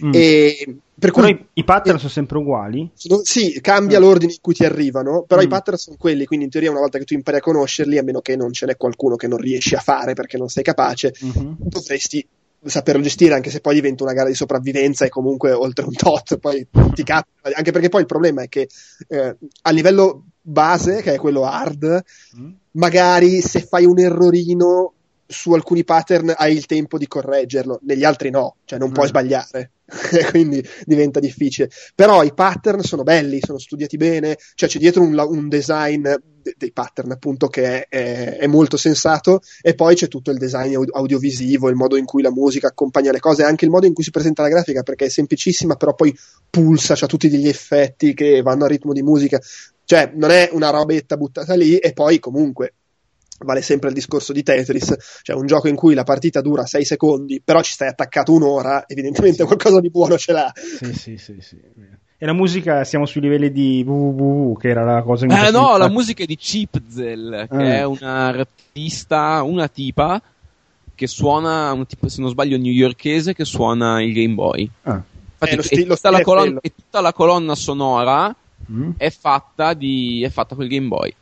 Mm. 0.05 0.11
E 0.13 0.77
per 0.99 1.11
Però 1.11 1.25
cui 1.25 1.31
i, 1.31 1.45
i 1.53 1.63
pattern 1.63 1.97
sono 1.97 2.09
sempre 2.09 2.37
uguali? 2.37 2.89
sono- 2.93 3.21
sì, 3.23 3.59
cambia 3.61 3.97
Mm. 3.97 4.01
l'ordine 4.01 4.31
in 4.33 4.37
cui 4.41 4.53
ti 4.53 4.65
arrivano, 4.65 5.23
però 5.27 5.41
i 5.41 5.45
Mm. 5.47 5.49
pattern 5.49 5.77
sono 5.77 5.95
quelli, 5.97 6.25
quindi 6.25 6.45
in 6.45 6.51
teoria 6.51 6.69
una 6.71 6.79
volta 6.81 6.97
che 6.99 7.05
tu 7.05 7.13
impari 7.13 7.37
a 7.37 7.41
conoscerli, 7.41 7.97
a 7.97 8.03
meno 8.03 8.19
che 8.21 8.35
non 8.35 8.51
ce 8.53 8.65
n'è 8.65 8.75
qualcuno 8.77 9.15
che 9.15 9.27
non 9.27 9.39
riesci 9.39 9.73
a 9.75 9.79
fare 9.79 10.13
perché 10.13 10.37
non 10.37 10.49
sei 10.49 10.63
capace, 10.63 11.13
Mhm. 11.21 11.55
dovresti 11.59 12.27
saperlo 12.61 13.01
gestire, 13.01 13.33
anche 13.33 13.49
se 13.49 13.61
poi 13.61 13.73
diventa 13.75 14.03
una 14.03 14.11
gara 14.13 14.27
di 14.27 14.35
sopravvivenza 14.35 15.05
e 15.05 15.09
comunque 15.09 15.53
oltre 15.53 15.85
un 15.85 15.93
tot, 15.93 16.37
poi 16.39 16.67
ti 16.93 17.03
capita, 17.03 17.49
anche 17.55 17.71
perché 17.71 17.87
poi 17.89 18.01
il 18.01 18.05
problema 18.07 18.41
è 18.43 18.49
che 18.49 18.67
eh, 19.07 19.35
a 19.61 19.69
livello 19.71 20.25
base, 20.41 21.01
che 21.01 21.13
è 21.13 21.17
quello 21.17 21.45
hard, 21.45 22.03
Mm. 22.37 22.51
magari 22.71 23.41
se 23.41 23.61
fai 23.61 23.85
un 23.85 23.97
errorino 23.99 24.93
su 25.31 25.53
alcuni 25.53 25.83
pattern 25.83 26.33
hai 26.35 26.55
il 26.55 26.65
tempo 26.65 26.97
di 26.97 27.07
correggerlo, 27.07 27.79
negli 27.83 28.03
altri 28.03 28.31
no, 28.31 28.55
cioè 28.65 28.79
non 28.79 28.91
puoi 28.91 29.05
Mm. 29.05 29.09
sbagliare, 29.09 29.71
quindi 30.31 30.63
diventa 30.85 31.19
difficile. 31.19 31.69
Però 31.93 32.23
i 32.23 32.33
pattern 32.33 32.81
sono 32.81 33.03
belli, 33.03 33.39
sono 33.41 33.59
studiati 33.59 33.95
bene, 33.97 34.37
cioè 34.55 34.67
c'è 34.67 34.79
dietro 34.79 35.03
un, 35.03 35.15
un 35.17 35.47
design 35.47 36.01
de- 36.01 36.55
dei 36.57 36.71
pattern 36.71 37.11
appunto 37.11 37.47
che 37.47 37.85
è, 37.87 37.87
è- 37.89 38.37
è 38.37 38.47
molto 38.47 38.75
sensato 38.77 39.41
e 39.61 39.75
poi 39.75 39.93
c'è 39.95 40.07
tutto 40.07 40.31
il 40.31 40.37
design 40.37 40.73
aud- 40.75 40.89
audiovisivo, 40.93 41.69
il 41.69 41.75
modo 41.75 41.95
in 41.95 42.05
cui 42.05 42.21
la 42.23 42.31
musica 42.31 42.67
accompagna 42.67 43.11
le 43.11 43.19
cose, 43.19 43.43
anche 43.43 43.65
il 43.65 43.71
modo 43.71 43.85
in 43.85 43.93
cui 43.93 44.03
si 44.03 44.11
presenta 44.11 44.41
la 44.41 44.49
grafica 44.49 44.81
perché 44.81 45.05
è 45.05 45.09
semplicissima 45.09 45.75
però 45.75 45.93
poi 45.93 46.17
pulsa, 46.49 46.95
c'ha 46.95 47.05
tutti 47.05 47.29
degli 47.29 47.47
effetti 47.47 48.13
che 48.15 48.41
vanno 48.41 48.65
a 48.65 48.67
ritmo 48.67 48.93
di 48.93 49.03
musica, 49.03 49.39
cioè 49.85 50.11
non 50.15 50.31
è 50.31 50.49
una 50.53 50.69
robetta 50.69 51.17
buttata 51.17 51.55
lì 51.55 51.77
e 51.77 51.93
poi 51.93 52.19
comunque 52.19 52.73
vale 53.39 53.61
sempre 53.61 53.89
il 53.89 53.95
discorso 53.95 54.33
di 54.33 54.43
Tetris, 54.43 55.19
cioè 55.21 55.35
un 55.35 55.45
gioco 55.47 55.67
in 55.67 55.75
cui 55.75 55.93
la 55.93 56.03
partita 56.03 56.41
dura 56.41 56.65
6 56.65 56.85
secondi, 56.85 57.41
però 57.43 57.61
ci 57.61 57.71
stai 57.71 57.87
attaccato 57.87 58.33
un'ora, 58.33 58.83
evidentemente 58.87 59.43
qualcosa 59.45 59.79
di 59.79 59.89
buono 59.89 60.17
ce 60.17 60.31
l'ha. 60.31 60.51
Sì, 60.55 60.93
sì, 60.93 61.17
sì, 61.17 61.37
sì. 61.39 61.57
E 62.21 62.25
la 62.25 62.33
musica, 62.33 62.83
siamo 62.83 63.05
sui 63.05 63.21
livelli 63.21 63.49
di 63.51 63.81
www, 63.87 64.57
che 64.57 64.67
era 64.69 64.83
la 64.83 65.01
cosa 65.03 65.25
Eh 65.25 65.51
no, 65.51 65.77
la 65.77 65.87
musica 65.89 66.23
è 66.23 66.25
di 66.25 66.35
Chipzel, 66.35 67.47
che 67.49 67.55
Ah. 67.55 67.73
è 67.77 67.85
una 67.85 68.27
artista, 68.27 69.41
una 69.43 69.67
tipa 69.69 70.21
che 70.95 71.07
suona, 71.07 71.71
un 71.71 71.85
tipo, 71.85 72.09
se 72.09 72.19
non 72.19 72.29
sbaglio, 72.29 72.57
newyorkese 72.57 73.33
che 73.33 73.45
suona 73.45 74.01
il 74.03 74.11
Game 74.13 74.33
Boy. 74.33 74.69
Ah. 74.83 75.01
Infatti, 75.41 75.53
Eh, 75.53 75.55
lo 75.55 75.61
e 75.61 75.63
sti- 75.65 75.85
lo 75.85 75.95
tutta 75.95 76.09
la 76.09 76.17
stile 76.17 76.19
è 76.19 76.23
colonna, 76.23 76.59
e 76.61 76.73
tutta 76.75 76.99
la 77.01 77.13
colonna 77.13 77.55
sonora 77.55 78.35
Mm. 78.69 78.91
è 78.97 79.09
fatta 79.09 79.73
di, 79.73 80.21
è 80.23 80.29
fatta 80.29 80.53
col 80.55 80.67
Game 80.67 80.87
Boy. 80.87 81.15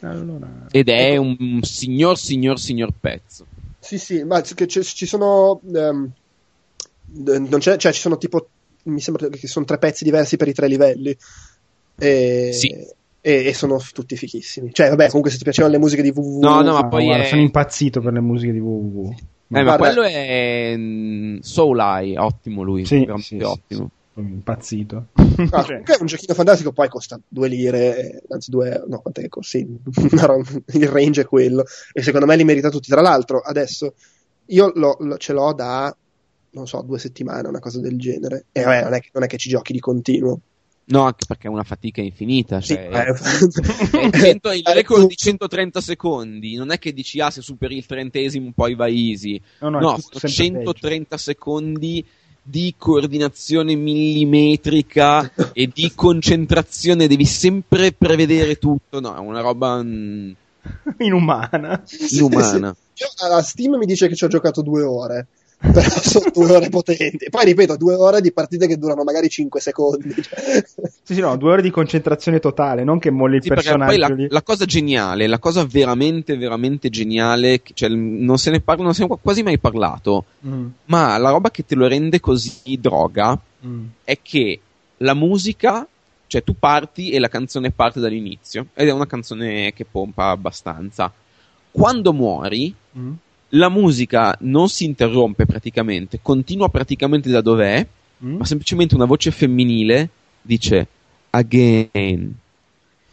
Allora... 0.00 0.66
Ed 0.70 0.88
è 0.88 1.16
un, 1.16 1.36
un 1.38 1.62
signor, 1.62 2.18
signor, 2.18 2.58
signor 2.58 2.92
pezzo. 2.98 3.46
Sì, 3.80 3.98
sì, 3.98 4.22
ma 4.24 4.40
c- 4.40 4.54
c- 4.54 4.80
ci 4.82 5.06
sono. 5.06 5.60
non 5.62 6.12
c'è, 7.58 7.76
cioè, 7.76 7.92
ci 7.92 8.00
sono 8.00 8.16
tipo. 8.16 8.50
Mi 8.84 9.00
sembra 9.00 9.28
che 9.28 9.46
sono 9.46 9.64
tre 9.64 9.78
pezzi 9.78 10.04
diversi 10.04 10.36
per 10.36 10.48
i 10.48 10.52
tre 10.52 10.68
livelli. 10.68 11.16
E, 11.98 12.50
Sì. 12.52 12.68
e, 12.68 13.44
e 13.46 13.54
sono 13.54 13.78
tutti 13.92 14.16
fichissimi. 14.16 14.72
Cioè, 14.72 14.88
vabbè, 14.90 15.06
comunque, 15.06 15.30
se 15.30 15.38
ti 15.38 15.44
piacevano 15.44 15.74
le 15.74 15.80
musiche 15.80 16.02
di 16.02 16.12
www. 16.14 16.40
No, 16.40 16.62
no, 16.62 16.72
ma 16.72 16.88
poi 16.88 17.04
guarda, 17.04 17.24
è- 17.24 17.28
sono 17.28 17.40
impazzito 17.40 18.00
per 18.00 18.12
le 18.12 18.20
musiche 18.20 18.52
di 18.52 18.60
www. 18.60 19.14
Eh, 19.50 19.62
ma 19.62 19.76
quello 19.76 20.02
è 20.02 20.74
mm, 20.76 21.38
Soul 21.40 21.78
Eye, 21.80 22.18
ottimo 22.18 22.62
lui, 22.62 22.84
Sì, 22.84 23.06
sì, 23.16 23.22
sì, 23.22 23.36
ottimo. 23.36 23.56
Sono 23.68 23.90
impazzito. 24.20 25.06
Ah, 25.14 25.62
Cioè, 25.62 25.66
comunque 25.66 25.94
è 25.96 26.00
un 26.00 26.06
giochino 26.06 26.34
fantastico, 26.34 26.72
poi 26.72 26.88
costa 26.88 27.20
due 27.28 27.48
lire, 27.48 27.98
eh, 27.98 28.22
anzi 28.28 28.50
due, 28.50 28.82
no, 28.86 29.00
quant'è? 29.00 29.26
Sì, 29.40 29.58
il 30.74 30.88
range 30.88 31.22
è 31.22 31.26
quello, 31.26 31.64
e 31.92 32.02
secondo 32.02 32.26
me 32.26 32.36
li 32.36 32.44
merita 32.44 32.70
tutti. 32.70 32.88
Tra 32.88 33.00
l'altro, 33.00 33.40
adesso 33.40 33.94
io 34.46 34.72
lo- 34.74 34.96
lo- 35.00 35.16
ce 35.18 35.32
l'ho 35.32 35.52
da, 35.52 35.94
non 36.50 36.66
so, 36.66 36.82
due 36.82 36.98
settimane, 36.98 37.48
una 37.48 37.60
cosa 37.60 37.80
del 37.80 37.98
genere, 37.98 38.46
e 38.52 38.62
vabbè, 38.62 38.82
non 38.84 38.94
è, 38.94 39.00
che, 39.00 39.10
non 39.12 39.22
è 39.22 39.26
che 39.26 39.38
ci 39.38 39.48
giochi 39.48 39.72
di 39.72 39.80
continuo. 39.80 40.40
No, 40.90 41.02
anche 41.02 41.26
perché 41.26 41.48
è 41.48 41.50
una 41.50 41.64
fatica 41.64 42.00
infinita. 42.00 42.62
Sì, 42.62 42.72
Cioè, 42.72 42.88
eh, 42.90 44.08
è 44.10 44.28
il, 44.54 44.62
eh, 44.64 44.72
record 44.72 45.06
di 45.06 45.16
130 45.16 45.82
secondi. 45.82 46.54
Non 46.56 46.70
è 46.70 46.78
che 46.78 46.94
dici, 46.94 47.20
ah, 47.20 47.30
se 47.30 47.42
superi 47.42 47.76
il 47.76 47.84
trentesimo 47.84 48.52
poi 48.54 48.74
vai 48.74 49.10
easy. 49.10 49.38
no, 49.60 49.68
no, 49.68 49.80
No, 49.80 49.94
tutto 49.96 50.18
sono 50.18 50.32
sempre 50.32 50.64
130 50.64 51.18
secondi 51.18 52.02
di 52.48 52.74
coordinazione 52.78 53.74
millimetrica 53.74 55.30
e 55.52 55.70
di 55.72 55.92
concentrazione. 55.94 57.06
Devi 57.06 57.26
sempre 57.26 57.92
prevedere 57.92 58.56
tutto. 58.56 59.00
No, 59.00 59.14
è 59.14 59.18
una 59.18 59.40
roba 59.40 59.82
mm, 59.82 60.30
peggio. 60.96 61.04
Inumana. 61.04 61.82
inumana. 62.10 62.74
Io 62.94 63.42
Steam 63.42 63.76
mi 63.76 63.86
dice 63.86 64.08
che 64.08 64.14
ci 64.14 64.24
ho 64.24 64.28
giocato 64.28 64.62
due 64.62 64.82
ore. 64.82 65.26
Però 65.60 65.80
sono 65.80 66.30
due 66.32 66.52
ore 66.52 66.68
potenti. 66.68 67.26
Poi 67.28 67.44
ripeto, 67.44 67.76
due 67.76 67.94
ore 67.94 68.20
di 68.20 68.32
partite 68.32 68.68
che 68.68 68.78
durano 68.78 69.02
magari 69.02 69.28
5 69.28 69.60
secondi. 69.60 70.14
Sì, 71.02 71.14
sì, 71.14 71.20
no, 71.20 71.36
due 71.36 71.52
ore 71.52 71.62
di 71.62 71.70
concentrazione 71.70 72.38
totale, 72.38 72.84
non 72.84 73.00
che 73.00 73.10
molli 73.10 73.36
il 73.36 73.42
Sì, 73.42 73.48
perché 73.48 73.70
poi 73.70 73.78
personaggio 73.78 74.14
la, 74.14 74.26
la 74.28 74.42
cosa 74.42 74.64
geniale, 74.66 75.26
la 75.26 75.38
cosa 75.40 75.64
veramente, 75.64 76.36
veramente 76.36 76.90
geniale, 76.90 77.60
cioè, 77.74 77.88
non 77.88 78.38
se 78.38 78.50
ne 78.50 78.60
parla, 78.60 78.84
non 78.84 78.94
se 78.94 79.04
ne 79.04 79.12
è 79.12 79.18
quasi 79.20 79.42
mai 79.42 79.58
parlato, 79.58 80.24
Mm, 80.46 80.66
ma 80.84 81.18
la 81.18 81.30
roba 81.30 81.50
che 81.50 81.64
te 81.64 81.74
lo 81.74 81.88
rende 81.88 82.20
così 82.20 82.78
droga 82.78 83.38
mm. 83.66 83.84
è 84.04 84.18
che 84.22 84.60
la 84.98 85.14
musica, 85.14 85.84
cioè 86.28 86.44
tu 86.44 86.54
parti 86.56 87.10
e 87.10 87.18
la 87.18 87.28
canzone 87.28 87.72
parte 87.72 87.98
dall'inizio, 87.98 88.66
ed 88.74 88.86
è 88.86 88.92
una 88.92 89.06
canzone 89.06 89.72
che 89.72 89.84
pompa 89.84 90.28
abbastanza. 90.28 91.12
Quando 91.70 92.12
muori, 92.12 92.74
Mm. 92.98 93.12
La 93.50 93.68
musica 93.68 94.36
non 94.40 94.68
si 94.68 94.84
interrompe 94.84 95.46
praticamente, 95.46 96.20
continua 96.22 96.68
praticamente 96.68 97.30
da 97.30 97.40
dov'è, 97.40 97.86
Mm. 98.24 98.38
ma 98.38 98.44
semplicemente 98.44 98.96
una 98.96 99.04
voce 99.04 99.30
femminile 99.30 100.08
dice 100.42 100.86
again. 101.30 102.34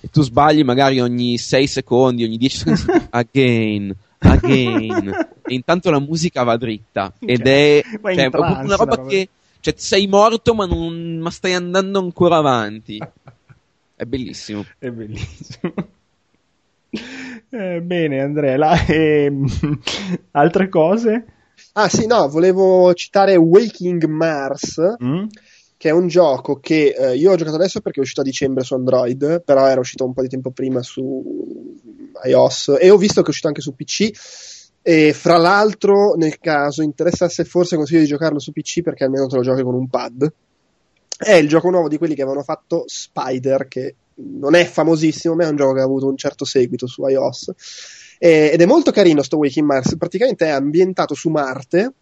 E 0.01 0.07
tu 0.11 0.23
sbagli 0.23 0.63
magari 0.63 0.99
ogni 0.99 1.37
6 1.37 1.67
secondi, 1.67 2.23
ogni 2.23 2.37
10 2.37 2.57
secondi, 2.57 3.05
again, 3.11 3.95
again. 4.17 5.27
e 5.45 5.53
intanto 5.53 5.91
la 5.91 5.99
musica 5.99 6.41
va 6.41 6.57
dritta. 6.57 7.13
Ed 7.19 7.45
è, 7.45 7.83
Vai 8.01 8.13
in 8.13 8.19
cioè, 8.19 8.27
è 8.27 8.29
proprio 8.31 8.53
trance, 8.55 8.73
una 8.73 8.75
roba. 8.83 9.05
che, 9.05 9.29
cioè, 9.59 9.73
sei 9.77 10.07
morto 10.07 10.55
ma, 10.55 10.65
non, 10.65 11.19
ma 11.19 11.29
stai 11.29 11.53
andando 11.53 11.99
ancora 11.99 12.37
avanti. 12.37 12.97
È 13.97 14.03
bellissimo. 14.05 14.65
È 14.79 14.89
bellissimo. 14.89 15.73
Eh, 17.49 17.81
bene, 17.81 18.21
Andrea, 18.21 18.57
la- 18.57 18.85
ehm, 18.87 19.45
altre 20.31 20.69
cose? 20.69 21.25
Ah 21.73 21.89
sì, 21.89 22.05
no, 22.05 22.27
volevo 22.27 22.93
citare 22.93 23.35
Waking 23.35 24.03
Mars, 24.05 24.79
Mm? 25.03 25.25
che 25.77 25.89
è 25.89 25.91
un 25.91 26.07
gioco 26.07 26.59
che 26.59 26.95
eh, 26.97 27.15
io 27.15 27.31
ho 27.31 27.35
giocato 27.35 27.55
adesso 27.57 27.81
perché 27.81 27.99
è 27.99 28.01
uscito 28.01 28.21
a 28.21 28.23
dicembre 28.25 28.63
su 28.63 28.73
Android, 28.73 29.41
però 29.43 29.67
era 29.67 29.79
uscito 29.79 30.05
un 30.05 30.13
po' 30.13 30.21
di 30.21 30.27
tempo 30.29 30.51
prima 30.51 30.81
su 30.81 31.75
iOS 32.25 32.77
e 32.79 32.89
ho 32.89 32.97
visto 32.97 33.21
che 33.21 33.27
è 33.27 33.29
uscito 33.29 33.47
anche 33.47 33.61
su 33.61 33.75
PC. 33.75 34.09
E 34.87 35.13
fra 35.13 35.37
l'altro, 35.37 36.13
nel 36.15 36.37
caso 36.39 36.81
interessasse, 36.83 37.43
forse 37.43 37.75
consiglio 37.75 38.01
di 38.01 38.05
giocarlo 38.05 38.37
su 38.39 38.51
PC 38.51 38.81
perché 38.81 39.03
almeno 39.03 39.25
te 39.27 39.35
lo 39.35 39.41
giochi 39.41 39.63
con 39.63 39.73
un 39.73 39.89
pad. 39.89 40.31
È 41.17 41.33
il 41.33 41.47
gioco 41.47 41.69
nuovo 41.71 41.87
di 41.87 41.97
quelli 41.97 42.13
che 42.13 42.21
avevano 42.21 42.43
fatto 42.43 42.83
Spider, 42.85 43.67
che 43.67 43.95
non 44.15 44.55
è 44.55 44.65
famosissimo, 44.65 45.35
ma 45.35 45.45
è 45.45 45.49
un 45.49 45.55
gioco 45.55 45.73
che 45.73 45.81
ha 45.81 45.83
avuto 45.83 46.07
un 46.07 46.17
certo 46.17 46.45
seguito 46.45 46.87
su 46.87 47.05
iOS. 47.07 47.51
E- 48.17 48.51
ed 48.53 48.61
è 48.61 48.65
molto 48.65 48.91
carino 48.91 49.21
sto 49.21 49.37
Waking 49.37 49.65
Mars, 49.65 49.97
praticamente 49.97 50.45
è 50.45 50.49
ambientato 50.49 51.13
su 51.13 51.29
Marte 51.29 51.93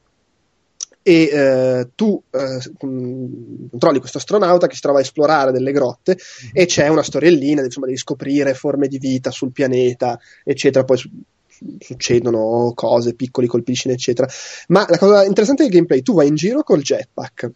e 1.06 1.24
eh, 1.24 1.90
tu 1.96 2.22
eh, 2.32 2.72
controlli 2.78 4.00
questo 4.00 4.20
astronauta 4.20 4.68
che 4.68 4.76
si 4.76 4.82
trova 4.82 5.00
a 5.00 5.02
esplorare 5.02 5.52
delle 5.52 5.74
grotte 5.74 6.18
e 6.54 6.66
c'è 6.66 6.88
una 6.88 7.04
storiellina, 7.04 7.62
insomma, 7.62 7.88
devi 7.88 7.98
scoprire 7.98 8.54
forme 8.54 8.88
di 8.88 9.00
vita 9.00 9.30
sul 9.30 9.52
pianeta, 9.52 10.18
eccetera, 10.46 10.86
poi 10.86 10.98
su- 10.98 11.10
su- 11.46 11.76
succedono 11.78 12.72
cose, 12.74 13.16
piccoli 13.16 13.48
colpicini, 13.48 13.94
eccetera. 13.94 14.28
Ma 14.68 14.86
la 14.88 14.98
cosa 14.98 15.26
interessante 15.26 15.64
del 15.64 15.74
gameplay, 15.74 16.02
tu 16.02 16.14
vai 16.14 16.28
in 16.28 16.36
giro 16.36 16.64
col 16.64 16.82
jetpack 16.82 17.52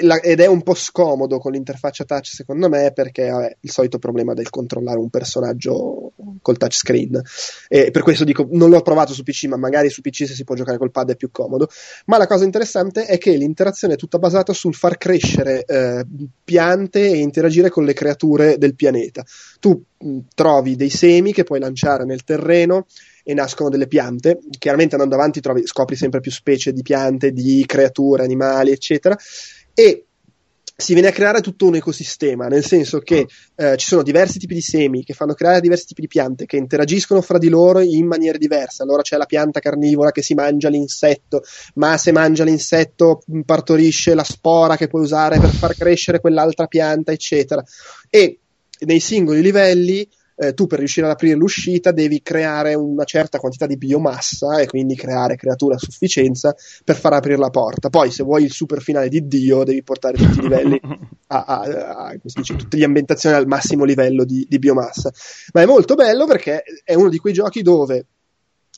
la, 0.00 0.20
ed 0.20 0.40
è 0.40 0.46
un 0.46 0.62
po' 0.62 0.74
scomodo 0.74 1.38
con 1.38 1.52
l'interfaccia 1.52 2.04
touch 2.04 2.26
secondo 2.26 2.68
me 2.68 2.92
perché 2.92 3.26
è 3.26 3.56
il 3.60 3.70
solito 3.70 3.98
problema 3.98 4.32
del 4.32 4.50
controllare 4.50 4.98
un 4.98 5.10
personaggio 5.10 6.12
col 6.40 6.56
touchscreen 6.56 7.20
e 7.68 7.90
per 7.90 8.02
questo 8.02 8.24
dico 8.24 8.46
non 8.52 8.70
l'ho 8.70 8.82
provato 8.82 9.12
su 9.12 9.22
PC 9.22 9.46
ma 9.46 9.56
magari 9.56 9.90
su 9.90 10.00
PC 10.00 10.26
se 10.26 10.34
si 10.34 10.44
può 10.44 10.54
giocare 10.54 10.78
col 10.78 10.90
pad 10.90 11.10
è 11.10 11.16
più 11.16 11.30
comodo. 11.30 11.68
Ma 12.06 12.18
la 12.18 12.26
cosa 12.26 12.44
interessante 12.44 13.06
è 13.06 13.18
che 13.18 13.36
l'interazione 13.36 13.94
è 13.94 13.96
tutta 13.96 14.18
basata 14.18 14.52
sul 14.52 14.74
far 14.74 14.96
crescere 14.96 15.64
eh, 15.64 16.04
piante 16.44 17.00
e 17.00 17.18
interagire 17.18 17.70
con 17.70 17.84
le 17.84 17.92
creature 17.92 18.58
del 18.58 18.74
pianeta. 18.74 19.24
Tu 19.58 19.82
mh, 19.98 20.18
trovi 20.34 20.76
dei 20.76 20.90
semi 20.90 21.32
che 21.32 21.44
puoi 21.44 21.60
lanciare 21.60 22.04
nel 22.04 22.24
terreno 22.24 22.86
e 23.24 23.34
nascono 23.34 23.70
delle 23.70 23.86
piante. 23.88 24.38
Chiaramente 24.58 24.94
andando 24.94 25.14
avanti 25.14 25.40
trovi, 25.40 25.66
scopri 25.66 25.96
sempre 25.96 26.20
più 26.20 26.30
specie 26.30 26.72
di 26.72 26.82
piante, 26.82 27.32
di 27.32 27.64
creature, 27.66 28.22
animali, 28.22 28.70
eccetera 28.70 29.16
e 29.74 30.06
si 30.76 30.92
viene 30.92 31.08
a 31.08 31.12
creare 31.12 31.40
tutto 31.40 31.66
un 31.66 31.76
ecosistema, 31.76 32.48
nel 32.48 32.64
senso 32.64 32.98
che 32.98 33.28
eh, 33.54 33.76
ci 33.76 33.86
sono 33.86 34.02
diversi 34.02 34.40
tipi 34.40 34.54
di 34.54 34.60
semi 34.60 35.04
che 35.04 35.14
fanno 35.14 35.34
creare 35.34 35.60
diversi 35.60 35.86
tipi 35.86 36.00
di 36.00 36.08
piante 36.08 36.46
che 36.46 36.56
interagiscono 36.56 37.20
fra 37.20 37.38
di 37.38 37.48
loro 37.48 37.78
in 37.80 38.06
maniere 38.06 38.38
diverse. 38.38 38.82
Allora 38.82 39.02
c'è 39.02 39.16
la 39.16 39.26
pianta 39.26 39.60
carnivora 39.60 40.10
che 40.10 40.22
si 40.22 40.34
mangia 40.34 40.68
l'insetto, 40.68 41.42
ma 41.74 41.96
se 41.96 42.10
mangia 42.10 42.42
l'insetto 42.42 43.22
partorisce 43.44 44.14
la 44.14 44.24
spora 44.24 44.76
che 44.76 44.88
puoi 44.88 45.02
usare 45.02 45.38
per 45.38 45.50
far 45.50 45.76
crescere 45.76 46.20
quell'altra 46.20 46.66
pianta, 46.66 47.12
eccetera. 47.12 47.62
E 48.10 48.40
nei 48.80 49.00
singoli 49.00 49.42
livelli 49.42 50.08
eh, 50.36 50.52
tu 50.54 50.66
per 50.66 50.78
riuscire 50.78 51.06
ad 51.06 51.12
aprire 51.12 51.36
l'uscita 51.36 51.92
devi 51.92 52.20
creare 52.22 52.74
una 52.74 53.04
certa 53.04 53.38
quantità 53.38 53.66
di 53.66 53.76
biomassa 53.76 54.58
e 54.58 54.66
quindi 54.66 54.96
creare 54.96 55.36
creature 55.36 55.74
a 55.74 55.78
sufficienza 55.78 56.54
per 56.84 56.96
far 56.96 57.12
aprire 57.12 57.38
la 57.38 57.50
porta. 57.50 57.88
Poi, 57.88 58.10
se 58.10 58.22
vuoi 58.22 58.44
il 58.44 58.52
super 58.52 58.80
finale 58.80 59.08
di 59.08 59.26
Dio, 59.26 59.64
devi 59.64 59.82
portare 59.82 60.16
tutti 60.16 60.38
i 60.38 60.42
livelli, 60.42 60.80
a, 61.28 61.44
a, 61.44 61.60
a, 62.06 62.16
dice, 62.20 62.56
tutte 62.56 62.76
le 62.76 62.84
ambientazioni 62.84 63.36
al 63.36 63.46
massimo 63.46 63.84
livello 63.84 64.24
di, 64.24 64.46
di 64.48 64.58
biomassa. 64.58 65.12
Ma 65.52 65.62
è 65.62 65.66
molto 65.66 65.94
bello 65.94 66.26
perché 66.26 66.62
è 66.82 66.94
uno 66.94 67.08
di 67.08 67.18
quei 67.18 67.32
giochi 67.32 67.62
dove 67.62 68.06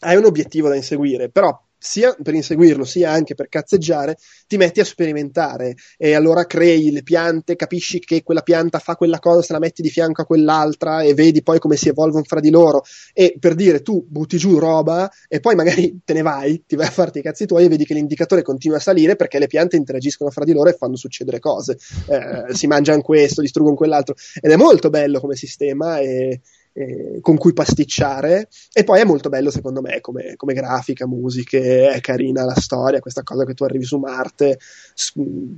hai 0.01 0.17
un 0.17 0.25
obiettivo 0.25 0.69
da 0.69 0.77
inseguire, 0.77 1.31
però 1.31 1.59
sia 1.79 2.17
per 2.21 2.35
inseguirlo 2.35 2.85
sia 2.85 3.11
anche 3.11 3.35
per 3.35 3.49
cazzeggiare, 3.49 4.17
ti 4.47 4.57
metti 4.57 4.81
a 4.81 4.85
sperimentare. 4.85 5.75
E 5.97 6.15
allora 6.15 6.47
crei 6.47 6.91
le 6.91 7.03
piante, 7.03 7.57
capisci 7.57 7.99
che 7.99 8.23
quella 8.23 8.43
pianta 8.43 8.79
fa 8.79 8.97
quella 8.97 9.19
cosa, 9.19 9.43
se 9.43 9.53
la 9.53 9.59
metti 9.59 9.83
di 9.83 9.91
fianco 9.91 10.23
a 10.23 10.27
quell'altra 10.27 11.03
e 11.03 11.15
vedi 11.15 11.43
poi 11.43 11.59
come 11.59 11.77
si 11.77 11.89
evolvono 11.89 12.25
fra 12.25 12.41
di 12.41 12.51
loro. 12.51 12.83
E 13.13 13.37
per 13.39 13.55
dire 13.55 13.83
tu 13.83 14.05
butti 14.07 14.37
giù 14.39 14.59
roba 14.59 15.11
e 15.29 15.41
poi 15.41 15.55
magari 15.55 16.01
te 16.05 16.13
ne 16.13 16.23
vai, 16.23 16.65
ti 16.67 16.77
vai 16.77 16.87
a 16.87 16.91
farti 16.91 17.19
i 17.19 17.23
cazzi 17.23 17.47
tuoi 17.47 17.65
e 17.65 17.69
vedi 17.69 17.85
che 17.85 17.95
l'indicatore 17.95 18.43
continua 18.43 18.79
a 18.79 18.81
salire 18.81 19.17
perché 19.17 19.39
le 19.39 19.47
piante 19.47 19.77
interagiscono 19.77 20.31
fra 20.31 20.45
di 20.45 20.53
loro 20.53 20.71
e 20.71 20.75
fanno 20.75 20.97
succedere 20.97 21.39
cose, 21.39 21.79
eh, 22.09 22.55
si 22.55 22.67
mangiano 22.67 23.03
questo, 23.03 23.41
distruggono 23.41 23.77
quell'altro. 23.77 24.15
Ed 24.41 24.51
è 24.51 24.57
molto 24.57 24.91
bello 24.91 25.21
come 25.21 25.37
sistema 25.37 25.99
e, 25.99 26.41
eh, 26.77 27.21
con 27.23 27.39
cui 27.39 27.55
pasticciare 27.55 28.49
e 28.71 28.85
poi 28.85 29.01
è 29.01 29.05
molto 29.05 29.31
bello 29.31 29.51
secondo 29.51 29.81
me 29.81 30.03
come, 30.03 30.37
come, 30.37 30.53
grafica, 30.53 31.07
musiche, 31.07 31.89
è 31.89 32.01
carina 32.01 32.45
la 32.45 32.55
storia, 32.55 33.01
questa 33.01 33.23
cosa 33.23 33.47
che 33.47 33.55
tu 33.55 33.65
arrivi 33.65 33.85
su 33.85 33.97
Marte, 33.97 34.59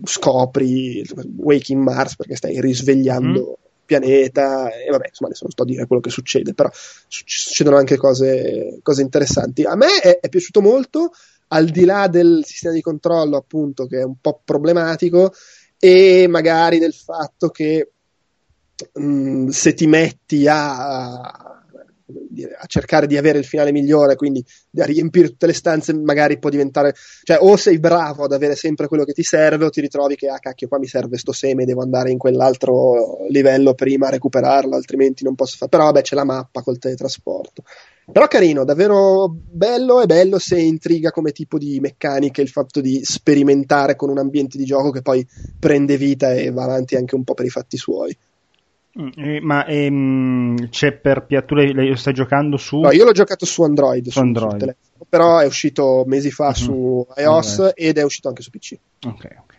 scopri 0.04 1.04
Waking 1.38 1.82
Mars 1.82 2.14
perché 2.14 2.36
stai 2.36 2.60
risvegliando 2.60 3.40
mm. 3.40 3.50
il 3.50 3.56
pianeta 3.84 4.70
e 4.70 4.90
vabbè 4.90 5.08
insomma 5.08 5.30
adesso 5.30 5.42
non 5.42 5.50
sto 5.50 5.62
a 5.62 5.66
dire 5.66 5.86
quello 5.86 6.02
che 6.02 6.10
succede 6.10 6.54
però 6.54 6.70
succedono 6.72 7.76
anche 7.76 7.96
cose, 7.96 8.78
cose 8.82 9.02
interessanti 9.02 9.64
a 9.64 9.74
me 9.74 9.98
è, 10.00 10.20
è 10.20 10.28
piaciuto 10.28 10.60
molto 10.60 11.10
al 11.48 11.66
di 11.66 11.84
là 11.84 12.06
del 12.06 12.42
sistema 12.44 12.74
di 12.74 12.80
controllo 12.80 13.36
appunto 13.36 13.86
che 13.86 13.98
è 13.98 14.04
un 14.04 14.20
po' 14.20 14.40
problematico 14.44 15.32
e 15.80 16.26
magari 16.28 16.78
del 16.78 16.92
fatto 16.92 17.48
che 17.48 17.92
mm, 19.00 19.48
se 19.48 19.74
ti 19.74 19.86
metti 19.86 20.46
a, 20.46 21.20
a, 21.20 22.66
cercare 22.66 23.06
di 23.06 23.16
avere 23.16 23.38
il 23.38 23.44
finale 23.44 23.72
migliore, 23.72 24.16
quindi 24.16 24.44
a 24.78 24.84
riempire 24.84 25.28
tutte 25.28 25.46
le 25.46 25.52
stanze, 25.52 25.92
magari 25.94 26.38
può 26.38 26.50
diventare, 26.50 26.94
cioè 27.22 27.38
o 27.40 27.56
sei 27.56 27.78
bravo 27.78 28.24
ad 28.24 28.32
avere 28.32 28.56
sempre 28.56 28.86
quello 28.86 29.04
che 29.04 29.12
ti 29.12 29.22
serve, 29.22 29.64
o 29.64 29.70
ti 29.70 29.80
ritrovi 29.80 30.16
che, 30.16 30.28
ah 30.28 30.38
cacchio, 30.38 30.68
qua 30.68 30.78
mi 30.78 30.86
serve 30.86 31.18
sto 31.18 31.32
seme, 31.32 31.64
devo 31.64 31.82
andare 31.82 32.10
in 32.10 32.18
quell'altro 32.18 33.26
livello 33.28 33.74
prima 33.74 34.06
a 34.08 34.10
recuperarlo, 34.10 34.74
altrimenti 34.74 35.24
non 35.24 35.34
posso 35.34 35.56
fare. 35.56 35.70
Però 35.70 35.84
vabbè, 35.84 36.02
c'è 36.02 36.14
la 36.14 36.24
mappa 36.24 36.62
col 36.62 36.78
teletrasporto. 36.78 37.62
Però 38.10 38.26
carino, 38.26 38.64
davvero 38.64 39.28
bello 39.28 40.00
e 40.00 40.06
bello 40.06 40.38
se 40.38 40.58
intriga 40.58 41.10
come 41.10 41.30
tipo 41.30 41.58
di 41.58 41.78
meccanica 41.78 42.40
il 42.40 42.48
fatto 42.48 42.80
di 42.80 43.04
sperimentare 43.04 43.96
con 43.96 44.08
un 44.08 44.16
ambiente 44.16 44.56
di 44.56 44.64
gioco 44.64 44.90
che 44.90 45.02
poi 45.02 45.26
prende 45.58 45.98
vita 45.98 46.32
e 46.32 46.50
va 46.50 46.64
avanti 46.64 46.96
anche 46.96 47.14
un 47.14 47.24
po' 47.24 47.34
per 47.34 47.44
i 47.44 47.50
fatti 47.50 47.76
suoi. 47.76 48.16
Mm, 49.00 49.08
eh, 49.16 49.40
ma 49.40 49.64
ehm, 49.64 50.68
c'è 50.70 50.92
per 50.92 51.24
piatture, 51.24 51.72
lo 51.72 51.94
stai 51.94 52.12
giocando 52.12 52.56
su? 52.56 52.80
No, 52.80 52.90
io 52.90 53.04
l'ho 53.04 53.12
giocato 53.12 53.46
su 53.46 53.62
Android, 53.62 54.04
su, 54.04 54.10
su 54.10 54.18
Android. 54.18 54.58
telefono, 54.58 55.06
però 55.08 55.38
è 55.38 55.46
uscito 55.46 56.02
mesi 56.06 56.32
fa 56.32 56.46
mm-hmm. 56.46 56.52
su 56.54 57.06
iOS 57.16 57.58
okay. 57.58 57.72
ed 57.76 57.98
è 57.98 58.02
uscito 58.02 58.26
anche 58.26 58.42
su 58.42 58.50
PC. 58.50 58.76
Ok, 59.06 59.36
ok. 59.42 59.56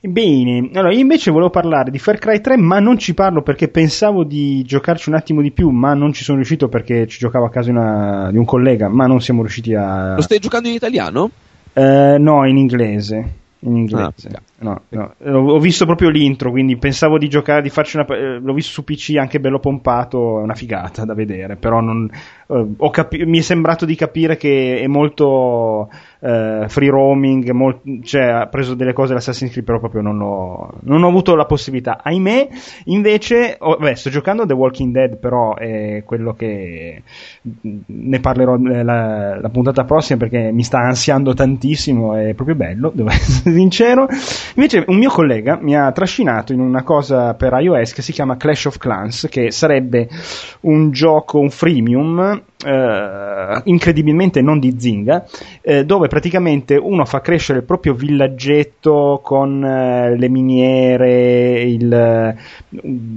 Bene, 0.00 0.70
allora 0.74 0.92
io 0.92 1.00
invece 1.00 1.32
volevo 1.32 1.50
parlare 1.50 1.90
di 1.90 1.98
Far 1.98 2.18
Cry 2.18 2.40
3, 2.40 2.56
ma 2.56 2.78
non 2.78 2.98
ci 2.98 3.14
parlo 3.14 3.42
perché 3.42 3.66
pensavo 3.66 4.22
di 4.22 4.62
giocarci 4.62 5.08
un 5.08 5.16
attimo 5.16 5.42
di 5.42 5.50
più, 5.50 5.70
ma 5.70 5.92
non 5.94 6.12
ci 6.12 6.22
sono 6.22 6.36
riuscito 6.36 6.68
perché 6.68 7.08
ci 7.08 7.18
giocavo 7.18 7.46
a 7.46 7.50
casa 7.50 7.70
una, 7.70 8.30
di 8.30 8.36
un 8.36 8.44
collega, 8.44 8.88
ma 8.88 9.06
non 9.06 9.20
siamo 9.20 9.40
riusciti 9.40 9.74
a... 9.74 10.14
Lo 10.14 10.22
stai 10.22 10.38
giocando 10.38 10.68
in 10.68 10.74
italiano? 10.74 11.28
Eh, 11.72 12.16
no, 12.16 12.46
in 12.46 12.56
inglese 12.56 13.46
in 13.60 13.76
inglese. 13.76 14.28
Ah, 14.28 14.57
no, 14.60 14.82
no. 14.88 15.14
Ho 15.24 15.58
visto 15.58 15.84
proprio 15.84 16.08
l'intro, 16.08 16.50
quindi 16.50 16.76
pensavo 16.76 17.18
di 17.18 17.28
giocare, 17.28 17.62
di 17.62 17.70
farci 17.70 17.96
una. 17.96 18.06
Eh, 18.06 18.38
l'ho 18.40 18.52
visto 18.52 18.72
su 18.72 18.84
PC 18.84 19.16
anche 19.16 19.40
bello 19.40 19.58
pompato, 19.58 20.40
è 20.40 20.42
una 20.42 20.54
figata 20.54 21.04
da 21.04 21.14
vedere. 21.14 21.56
Però 21.56 21.80
non, 21.80 22.10
eh, 22.48 22.90
capi- 22.90 23.24
mi 23.24 23.38
è 23.38 23.42
sembrato 23.42 23.84
di 23.84 23.94
capire 23.94 24.36
che 24.36 24.80
è 24.80 24.86
molto 24.86 25.88
eh, 26.20 26.64
free 26.68 26.90
roaming, 26.90 27.50
molt- 27.50 28.02
cioè 28.02 28.22
ha 28.22 28.46
preso 28.46 28.74
delle 28.74 28.92
cose 28.92 29.08
dell'Assassin's 29.08 29.52
Creed, 29.52 29.66
però 29.66 29.78
proprio 29.78 30.00
non 30.00 30.20
ho, 30.20 30.72
non 30.82 31.02
ho 31.02 31.08
avuto 31.08 31.34
la 31.36 31.44
possibilità. 31.44 32.00
Ahimè, 32.02 32.48
invece, 32.84 33.56
oh, 33.60 33.76
beh, 33.76 33.94
sto 33.94 34.10
giocando 34.10 34.46
The 34.46 34.54
Walking 34.54 34.92
Dead, 34.92 35.16
però 35.18 35.54
è 35.54 36.02
quello 36.04 36.34
che 36.34 37.02
ne 37.86 38.20
parlerò 38.20 38.56
eh, 38.56 38.82
la, 38.82 39.38
la 39.40 39.48
puntata 39.48 39.84
prossima 39.84 40.18
perché 40.18 40.50
mi 40.52 40.62
sta 40.62 40.78
ansiando 40.78 41.34
tantissimo, 41.34 42.14
è 42.14 42.34
proprio 42.34 42.56
bello, 42.56 42.90
devo 42.94 43.10
essere 43.10 43.54
sincero. 43.54 44.06
Invece, 44.54 44.84
un 44.86 44.96
mio 44.96 45.10
collega 45.10 45.58
mi 45.60 45.76
ha 45.76 45.90
trascinato 45.92 46.52
in 46.52 46.60
una 46.60 46.82
cosa 46.82 47.34
per 47.34 47.52
iOS 47.58 47.92
che 47.92 48.02
si 48.02 48.12
chiama 48.12 48.36
Clash 48.36 48.66
of 48.66 48.78
Clans, 48.78 49.26
che 49.30 49.50
sarebbe 49.50 50.08
un 50.60 50.90
gioco, 50.90 51.38
un 51.38 51.50
freemium 51.50 52.42
eh, 52.64 53.60
incredibilmente 53.64 54.42
non 54.42 54.58
di 54.58 54.74
zinga, 54.76 55.26
eh, 55.60 55.84
dove 55.84 56.08
praticamente 56.08 56.76
uno 56.76 57.04
fa 57.04 57.20
crescere 57.20 57.60
il 57.60 57.64
proprio 57.64 57.94
villaggetto 57.94 59.20
con 59.22 59.64
eh, 59.64 60.16
le 60.16 60.28
miniere, 60.28 61.60
il, 61.62 62.34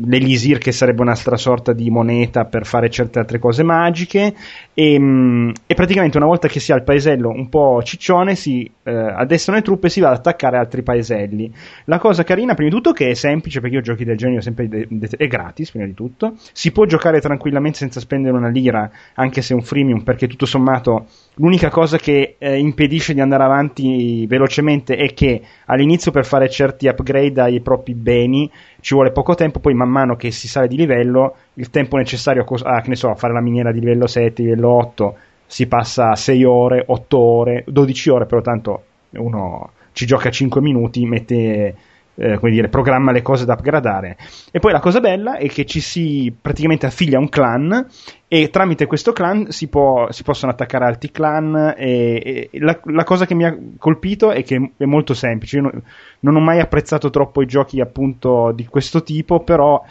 l'elisir 0.05 0.59
che 0.59 0.71
sarebbe 0.71 1.01
un'altra 1.01 1.37
sorta 1.37 1.73
di 1.73 1.89
moneta 1.89 2.45
per 2.45 2.65
fare 2.65 2.89
certe 2.89 3.19
altre 3.19 3.39
cose 3.39 3.63
magiche 3.63 4.35
e, 4.73 4.99
mm, 4.99 5.49
e 5.65 5.73
praticamente 5.73 6.17
una 6.17 6.27
volta 6.27 6.47
che 6.47 6.59
si 6.59 6.71
ha 6.71 6.75
il 6.75 6.83
paesello 6.83 7.29
un 7.29 7.49
po' 7.49 7.81
ciccione 7.83 8.35
si 8.35 8.69
eh, 8.83 8.91
addestrano 8.91 9.57
le 9.57 9.63
truppe 9.63 9.87
e 9.87 9.89
si 9.89 9.99
va 10.01 10.09
ad 10.09 10.17
attaccare 10.17 10.57
altri 10.57 10.83
paeselli. 10.83 11.51
La 11.85 11.97
cosa 11.97 12.23
carina 12.23 12.53
prima 12.53 12.69
di 12.69 12.75
tutto 12.75 12.91
che 12.91 13.09
è 13.09 13.13
semplice 13.15 13.59
perché 13.59 13.75
io 13.75 13.81
giochi 13.81 14.03
del 14.03 14.17
genere 14.17 14.41
sempre 14.41 14.67
de- 14.67 14.87
de- 14.87 15.09
è 15.17 15.27
gratis 15.27 15.71
prima 15.71 15.85
di 15.85 15.93
tutto, 15.93 16.35
si 16.53 16.71
può 16.71 16.85
giocare 16.85 17.19
tranquillamente 17.19 17.77
senza 17.77 17.99
spendere 17.99 18.37
una 18.37 18.49
lira 18.49 18.89
anche 19.15 19.30
anche 19.31 19.41
se 19.41 19.53
è 19.53 19.55
un 19.55 19.63
freemium, 19.63 20.01
perché 20.03 20.27
tutto 20.27 20.45
sommato 20.45 21.05
l'unica 21.35 21.69
cosa 21.69 21.97
che 21.97 22.35
eh, 22.37 22.59
impedisce 22.59 23.13
di 23.13 23.21
andare 23.21 23.43
avanti 23.43 24.27
velocemente 24.27 24.95
è 24.97 25.13
che 25.13 25.41
all'inizio 25.65 26.11
per 26.11 26.25
fare 26.25 26.49
certi 26.49 26.87
upgrade 26.87 27.41
ai 27.41 27.61
propri 27.61 27.93
beni 27.95 28.51
ci 28.81 28.93
vuole 28.93 29.11
poco 29.11 29.33
tempo, 29.33 29.59
poi 29.59 29.73
man 29.73 29.89
mano 29.89 30.15
che 30.15 30.31
si 30.31 30.49
sale 30.49 30.67
di 30.67 30.75
livello, 30.75 31.35
il 31.53 31.69
tempo 31.69 31.95
necessario 31.95 32.43
a, 32.43 32.75
a, 32.75 32.95
so, 32.95 33.09
a 33.09 33.15
fare 33.15 33.33
la 33.33 33.41
miniera 33.41 33.71
di 33.71 33.79
livello 33.79 34.05
7, 34.05 34.41
livello 34.41 34.69
8, 34.69 35.15
si 35.45 35.67
passa 35.67 36.09
a 36.09 36.15
6 36.15 36.43
ore, 36.43 36.83
8 36.85 37.17
ore, 37.17 37.63
12 37.65 38.09
ore, 38.09 38.25
però 38.25 38.41
tanto 38.41 38.83
uno 39.11 39.71
ci 39.93 40.05
gioca 40.05 40.29
5 40.29 40.61
minuti, 40.61 41.05
mette 41.05 41.75
eh, 42.15 42.37
come 42.37 42.51
dire, 42.51 42.67
programma 42.67 43.11
le 43.11 43.21
cose 43.21 43.45
da 43.45 43.53
upgradare. 43.53 44.17
E 44.51 44.59
poi 44.59 44.71
la 44.71 44.79
cosa 44.79 44.99
bella 44.99 45.37
è 45.37 45.47
che 45.47 45.65
ci 45.65 45.79
si 45.79 46.33
praticamente 46.39 46.85
affiglia 46.85 47.17
a 47.17 47.21
un 47.21 47.29
clan 47.29 47.87
e 48.33 48.49
tramite 48.49 48.85
questo 48.85 49.11
clan 49.11 49.51
si, 49.51 49.67
può, 49.67 50.09
si 50.09 50.23
possono 50.23 50.53
attaccare 50.53 50.85
altri 50.85 51.11
clan 51.11 51.73
e, 51.75 52.49
e 52.49 52.59
la, 52.59 52.79
la, 52.85 53.03
cosa 53.03 53.25
che 53.25 53.35
mi 53.35 53.43
ha 53.43 53.53
colpito 53.77 54.31
è 54.31 54.41
che 54.41 54.71
è 54.77 54.85
molto 54.85 55.13
semplice. 55.13 55.57
Io 55.57 55.63
non, 55.63 55.83
non 56.19 56.37
ho 56.37 56.39
mai 56.39 56.61
apprezzato 56.61 57.09
troppo 57.09 57.41
i 57.41 57.45
giochi 57.45 57.81
appunto 57.81 58.53
di 58.55 58.65
questo 58.67 59.03
tipo, 59.03 59.41
però 59.41 59.83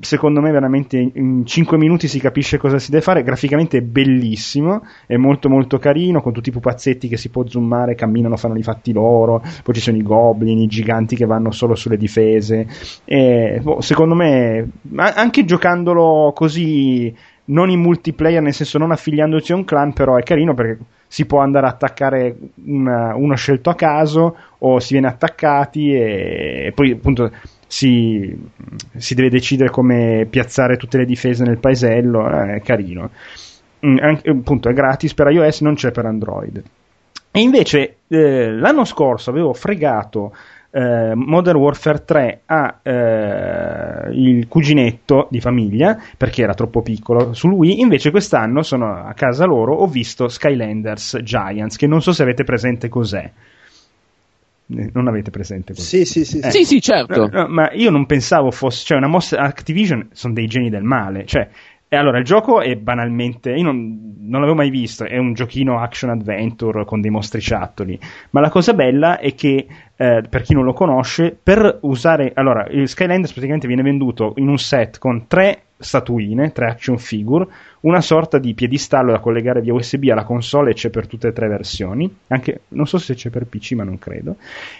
secondo 0.00 0.42
me 0.42 0.50
veramente 0.50 0.98
in 0.98 1.46
5 1.46 1.78
minuti 1.78 2.08
si 2.08 2.20
capisce 2.20 2.58
cosa 2.58 2.78
si 2.78 2.90
deve 2.90 3.02
fare, 3.02 3.22
graficamente 3.22 3.78
è 3.78 3.80
bellissimo, 3.80 4.82
è 5.06 5.16
molto 5.16 5.48
molto 5.48 5.78
carino, 5.78 6.20
con 6.20 6.34
tutti 6.34 6.50
i 6.50 6.52
pupazzetti 6.52 7.08
che 7.08 7.16
si 7.16 7.30
può 7.30 7.46
zoomare, 7.46 7.94
camminano, 7.94 8.36
fanno 8.36 8.58
i 8.58 8.62
fatti 8.62 8.92
loro, 8.92 9.42
poi 9.64 9.74
ci 9.74 9.80
sono 9.80 9.96
i 9.96 10.02
goblin, 10.02 10.58
i 10.58 10.66
giganti 10.66 11.16
che 11.16 11.24
vanno 11.24 11.52
solo 11.52 11.74
sulle 11.74 11.96
difese, 11.96 12.66
e, 13.06 13.60
boh, 13.62 13.80
secondo 13.80 14.14
me 14.14 14.72
anche 14.94 15.46
giocandolo 15.46 16.32
così 16.34 17.36
non 17.48 17.70
in 17.70 17.80
multiplayer, 17.80 18.42
nel 18.42 18.54
senso 18.54 18.78
non 18.78 18.90
affiliandoci 18.90 19.52
a 19.52 19.56
un 19.56 19.64
clan, 19.64 19.92
però 19.92 20.16
è 20.16 20.22
carino 20.22 20.54
perché 20.54 20.78
si 21.06 21.26
può 21.26 21.40
andare 21.40 21.66
a 21.66 21.70
attaccare 21.70 22.36
una, 22.64 23.14
uno 23.14 23.34
scelto 23.34 23.70
a 23.70 23.74
caso 23.74 24.36
o 24.58 24.78
si 24.78 24.92
viene 24.92 25.08
attaccati 25.08 25.92
e, 25.92 26.66
e 26.66 26.72
poi 26.74 26.92
appunto 26.92 27.30
si, 27.66 28.36
si, 28.96 29.14
deve 29.14 29.30
decidere 29.30 29.70
come 29.70 30.26
piazzare 30.28 30.76
tutte 30.76 30.98
le 30.98 31.06
difese 31.06 31.44
nel 31.44 31.58
paesello, 31.58 32.28
eh, 32.28 32.56
è 32.56 32.60
carino. 32.60 33.10
Mm, 33.86 33.96
anche, 34.00 34.30
appunto 34.30 34.68
è 34.68 34.72
gratis 34.72 35.14
per 35.14 35.30
iOS, 35.30 35.60
non 35.62 35.74
c'è 35.74 35.90
per 35.90 36.04
Android. 36.04 36.62
E 37.30 37.40
invece 37.40 37.98
eh, 38.08 38.50
l'anno 38.50 38.84
scorso 38.84 39.30
avevo 39.30 39.52
fregato 39.52 40.34
eh, 40.78 41.14
Modern 41.16 41.58
Warfare 41.58 42.04
3 42.04 42.42
ha 42.46 42.78
eh, 42.82 44.10
il 44.12 44.46
cuginetto 44.46 45.26
di 45.28 45.40
famiglia 45.40 45.98
perché 46.16 46.42
era 46.42 46.54
troppo 46.54 46.82
piccolo 46.82 47.32
sul 47.32 47.50
Wii 47.50 47.80
invece 47.80 48.12
quest'anno 48.12 48.62
sono 48.62 48.94
a 48.94 49.12
casa 49.14 49.44
loro 49.44 49.74
ho 49.74 49.86
visto 49.88 50.28
Skylanders 50.28 51.18
Giants 51.24 51.76
che 51.76 51.88
non 51.88 52.00
so 52.00 52.12
se 52.12 52.22
avete 52.22 52.44
presente 52.44 52.88
cos'è 52.88 53.28
eh, 54.68 54.90
non 54.92 55.08
avete 55.08 55.30
presente 55.30 55.72
cos'è? 55.72 55.84
Sì, 55.84 56.04
sì, 56.04 56.24
sì. 56.24 56.38
Eh. 56.40 56.50
Sì, 56.50 56.64
sì, 56.64 56.80
certo. 56.82 57.26
No, 57.26 57.28
no, 57.32 57.48
ma 57.48 57.72
io 57.72 57.88
non 57.88 58.04
pensavo 58.04 58.50
fosse, 58.50 58.84
cioè 58.84 58.98
una 58.98 59.08
mossa 59.08 59.38
Activision 59.38 60.10
sono 60.12 60.34
dei 60.34 60.46
geni 60.46 60.68
del 60.68 60.82
male, 60.82 61.24
cioè 61.24 61.48
e 61.90 61.96
allora 61.96 62.18
il 62.18 62.24
gioco 62.24 62.60
è 62.60 62.76
banalmente, 62.76 63.50
io 63.50 63.62
non, 63.62 64.16
non, 64.20 64.40
l'avevo 64.40 64.58
mai 64.58 64.68
visto, 64.68 65.04
è 65.04 65.16
un 65.16 65.32
giochino 65.32 65.80
action 65.80 66.10
adventure 66.10 66.84
con 66.84 67.00
dei 67.00 67.10
mostriciattoli, 67.10 67.98
ma 68.32 68.40
la 68.40 68.50
cosa 68.50 68.74
bella 68.74 69.18
è 69.18 69.34
che 69.34 69.66
eh, 70.00 70.22
per 70.30 70.42
chi 70.42 70.54
non 70.54 70.64
lo 70.64 70.72
conosce, 70.72 71.36
per 71.42 71.78
usare, 71.82 72.30
allora 72.34 72.68
il 72.70 72.88
Skylanders 72.88 73.32
praticamente 73.32 73.66
viene 73.66 73.82
venduto 73.82 74.34
in 74.36 74.46
un 74.46 74.56
set 74.56 74.98
con 74.98 75.26
tre 75.26 75.62
statuine, 75.76 76.52
tre 76.52 76.66
action 76.66 76.98
figure, 76.98 77.46
una 77.80 78.00
sorta 78.00 78.38
di 78.38 78.54
piedistallo 78.54 79.10
da 79.10 79.18
collegare 79.18 79.60
via 79.60 79.74
USB 79.74 80.04
alla 80.10 80.22
console 80.22 80.70
e 80.70 80.74
c'è 80.74 80.90
per 80.90 81.08
tutte 81.08 81.28
e 81.28 81.32
tre 81.32 81.48
versioni, 81.48 82.12
anche, 82.28 82.60
non 82.68 82.86
so 82.86 82.98
se 82.98 83.14
c'è 83.14 83.30
per 83.30 83.46
PC 83.46 83.72
ma 83.72 83.82
non 83.82 83.98
credo, 83.98 84.36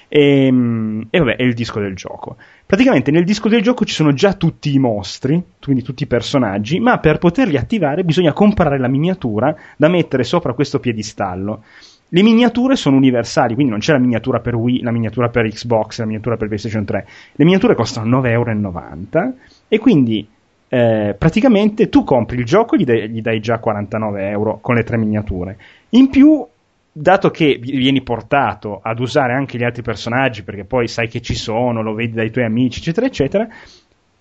e, 0.06 0.46
ehm, 0.46 1.08
e 1.10 1.18
vabbè 1.18 1.34
è 1.34 1.42
il 1.42 1.54
disco 1.54 1.80
del 1.80 1.96
gioco. 1.96 2.36
Praticamente 2.64 3.10
nel 3.10 3.24
disco 3.24 3.48
del 3.48 3.62
gioco 3.62 3.84
ci 3.84 3.94
sono 3.94 4.12
già 4.12 4.34
tutti 4.34 4.72
i 4.72 4.78
mostri, 4.78 5.42
quindi 5.60 5.82
tutti 5.82 6.04
i 6.04 6.06
personaggi, 6.06 6.78
ma 6.78 6.98
per 6.98 7.18
poterli 7.18 7.56
attivare 7.56 8.04
bisogna 8.04 8.32
comprare 8.32 8.78
la 8.78 8.88
miniatura 8.88 9.52
da 9.76 9.88
mettere 9.88 10.22
sopra 10.22 10.52
questo 10.52 10.78
piedistallo. 10.78 11.64
Le 12.10 12.22
miniature 12.22 12.74
sono 12.74 12.96
universali, 12.96 13.52
quindi 13.54 13.70
non 13.70 13.80
c'è 13.80 13.92
la 13.92 13.98
miniatura 13.98 14.40
per 14.40 14.54
Wii, 14.54 14.80
la 14.80 14.90
miniatura 14.90 15.28
per 15.28 15.46
Xbox, 15.46 15.98
la 15.98 16.06
miniatura 16.06 16.36
per 16.36 16.46
PlayStation 16.46 16.84
3. 16.84 17.06
Le 17.32 17.44
miniature 17.44 17.74
costano 17.74 18.20
9,90 18.20 18.26
euro 18.28 19.34
e 19.68 19.78
quindi 19.78 20.26
eh, 20.68 21.14
praticamente 21.18 21.88
tu 21.88 22.04
compri 22.04 22.38
il 22.38 22.44
gioco 22.44 22.74
e 22.74 22.78
gli 22.78 22.84
dai, 22.84 23.10
gli 23.10 23.20
dai 23.20 23.40
già 23.40 23.58
49 23.58 24.28
euro 24.28 24.58
con 24.60 24.74
le 24.74 24.84
tre 24.84 24.96
miniature. 24.96 25.58
In 25.90 26.08
più, 26.08 26.46
dato 26.90 27.30
che 27.30 27.58
vieni 27.60 28.02
portato 28.02 28.80
ad 28.82 29.00
usare 29.00 29.34
anche 29.34 29.58
gli 29.58 29.64
altri 29.64 29.82
personaggi, 29.82 30.42
perché 30.42 30.64
poi 30.64 30.88
sai 30.88 31.08
che 31.08 31.20
ci 31.20 31.34
sono, 31.34 31.82
lo 31.82 31.94
vedi 31.94 32.14
dai 32.14 32.30
tuoi 32.30 32.44
amici, 32.44 32.80
eccetera, 32.80 33.06
eccetera, 33.06 33.48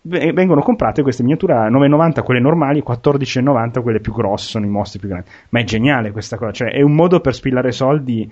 vengono 0.08 0.62
comprate 0.62 1.02
queste 1.02 1.24
miniature 1.24 1.54
a 1.54 1.70
9,90 1.70 2.24
quelle 2.24 2.40
normali, 2.40 2.84
14,90 2.86 3.82
quelle 3.82 4.00
più 4.00 4.14
grosse, 4.14 4.50
sono 4.50 4.66
i 4.66 4.70
mostri 4.70 5.00
più 5.00 5.10
grandi. 5.10 5.30
Ma 5.50 5.60
è 5.60 5.64
geniale 5.64 6.12
questa 6.12 6.38
cosa, 6.38 6.52
cioè 6.52 6.72
è 6.72 6.82
un 6.82 6.94
modo 6.94 7.20
per 7.20 7.34
spillare 7.34 7.72
soldi 7.72 8.32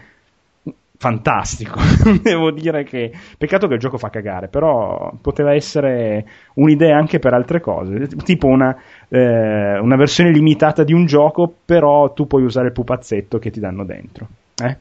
fantastico. 0.98 1.80
Devo 2.22 2.52
dire 2.52 2.84
che 2.84 3.12
peccato 3.38 3.68
che 3.68 3.76
il 3.76 3.80
gioco 3.80 3.98
fa 3.98 4.10
cagare, 4.10 4.48
però 4.48 5.14
poteva 5.22 5.54
essere 5.54 6.26
un'idea 6.56 6.98
anche 6.98 7.20
per 7.20 7.34
altre 7.34 7.60
cose, 7.60 8.08
tipo 8.24 8.48
una, 8.48 8.76
eh, 9.08 9.78
una 9.80 9.96
versione 9.96 10.32
limitata 10.32 10.84
di 10.84 10.94
un 10.94 11.06
gioco, 11.06 11.54
però 11.66 12.14
tu 12.14 12.28
puoi 12.28 12.44
usare 12.44 12.68
il 12.68 12.74
pupazzetto 12.74 13.38
che 13.40 13.52
ti 13.52 13.60
danno 13.60 13.86
dentro. 13.86 14.28
Eh? 14.64 14.78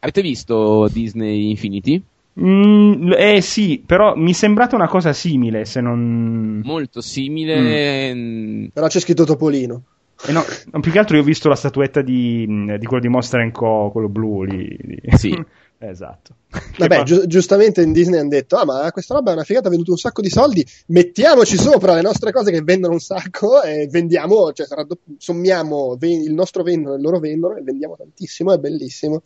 Avete 0.00 0.22
visto 0.22 0.88
Disney 0.92 1.50
Infinity? 1.50 2.02
Mm, 2.40 3.12
eh 3.16 3.40
sì, 3.40 3.82
però 3.84 4.14
mi 4.16 4.30
è 4.30 4.34
sembrata 4.34 4.74
una 4.74 4.88
cosa 4.88 5.12
simile, 5.12 5.64
se 5.64 5.80
non... 5.80 6.62
Molto 6.64 7.00
simile. 7.00 8.14
Mm. 8.14 8.66
Però 8.72 8.86
c'è 8.86 9.00
scritto 9.00 9.24
Topolino. 9.24 9.82
Eh 10.24 10.32
no, 10.32 10.44
più 10.80 10.92
che 10.92 10.98
altro 10.98 11.16
io 11.16 11.22
ho 11.22 11.24
visto 11.24 11.48
la 11.48 11.56
statuetta 11.56 12.00
di, 12.00 12.46
di 12.78 12.86
quello 12.86 13.02
di 13.02 13.08
Monster 13.08 13.50
Co., 13.50 13.90
quello 13.90 14.08
blu 14.08 14.44
lì. 14.44 14.78
Sì. 15.16 15.36
esatto. 15.78 16.36
Vabbè, 16.78 17.02
gi- 17.02 17.26
giustamente 17.26 17.82
in 17.82 17.92
Disney 17.92 18.20
hanno 18.20 18.28
detto: 18.28 18.56
Ah, 18.56 18.64
ma 18.64 18.90
questa 18.92 19.14
roba 19.14 19.30
è 19.30 19.34
una 19.34 19.42
figata, 19.42 19.66
ha 19.66 19.70
venduto 19.70 19.90
un 19.90 19.96
sacco 19.96 20.20
di 20.20 20.30
soldi. 20.30 20.64
Mettiamoci 20.88 21.56
sopra 21.56 21.94
le 21.94 22.02
nostre 22.02 22.30
cose 22.30 22.52
che 22.52 22.62
vendono 22.62 22.92
un 22.92 23.00
sacco 23.00 23.62
e 23.62 23.88
vendiamo, 23.90 24.52
cioè 24.52 24.68
raddopp- 24.70 25.08
sommiamo 25.18 25.96
ven- 25.98 26.22
il 26.22 26.34
nostro 26.34 26.62
vendono 26.62 26.94
e 26.94 26.98
il 26.98 27.02
loro 27.02 27.18
vendono 27.18 27.56
e 27.56 27.62
vendiamo 27.62 27.96
tantissimo. 27.96 28.52
È 28.52 28.58
bellissimo. 28.58 29.22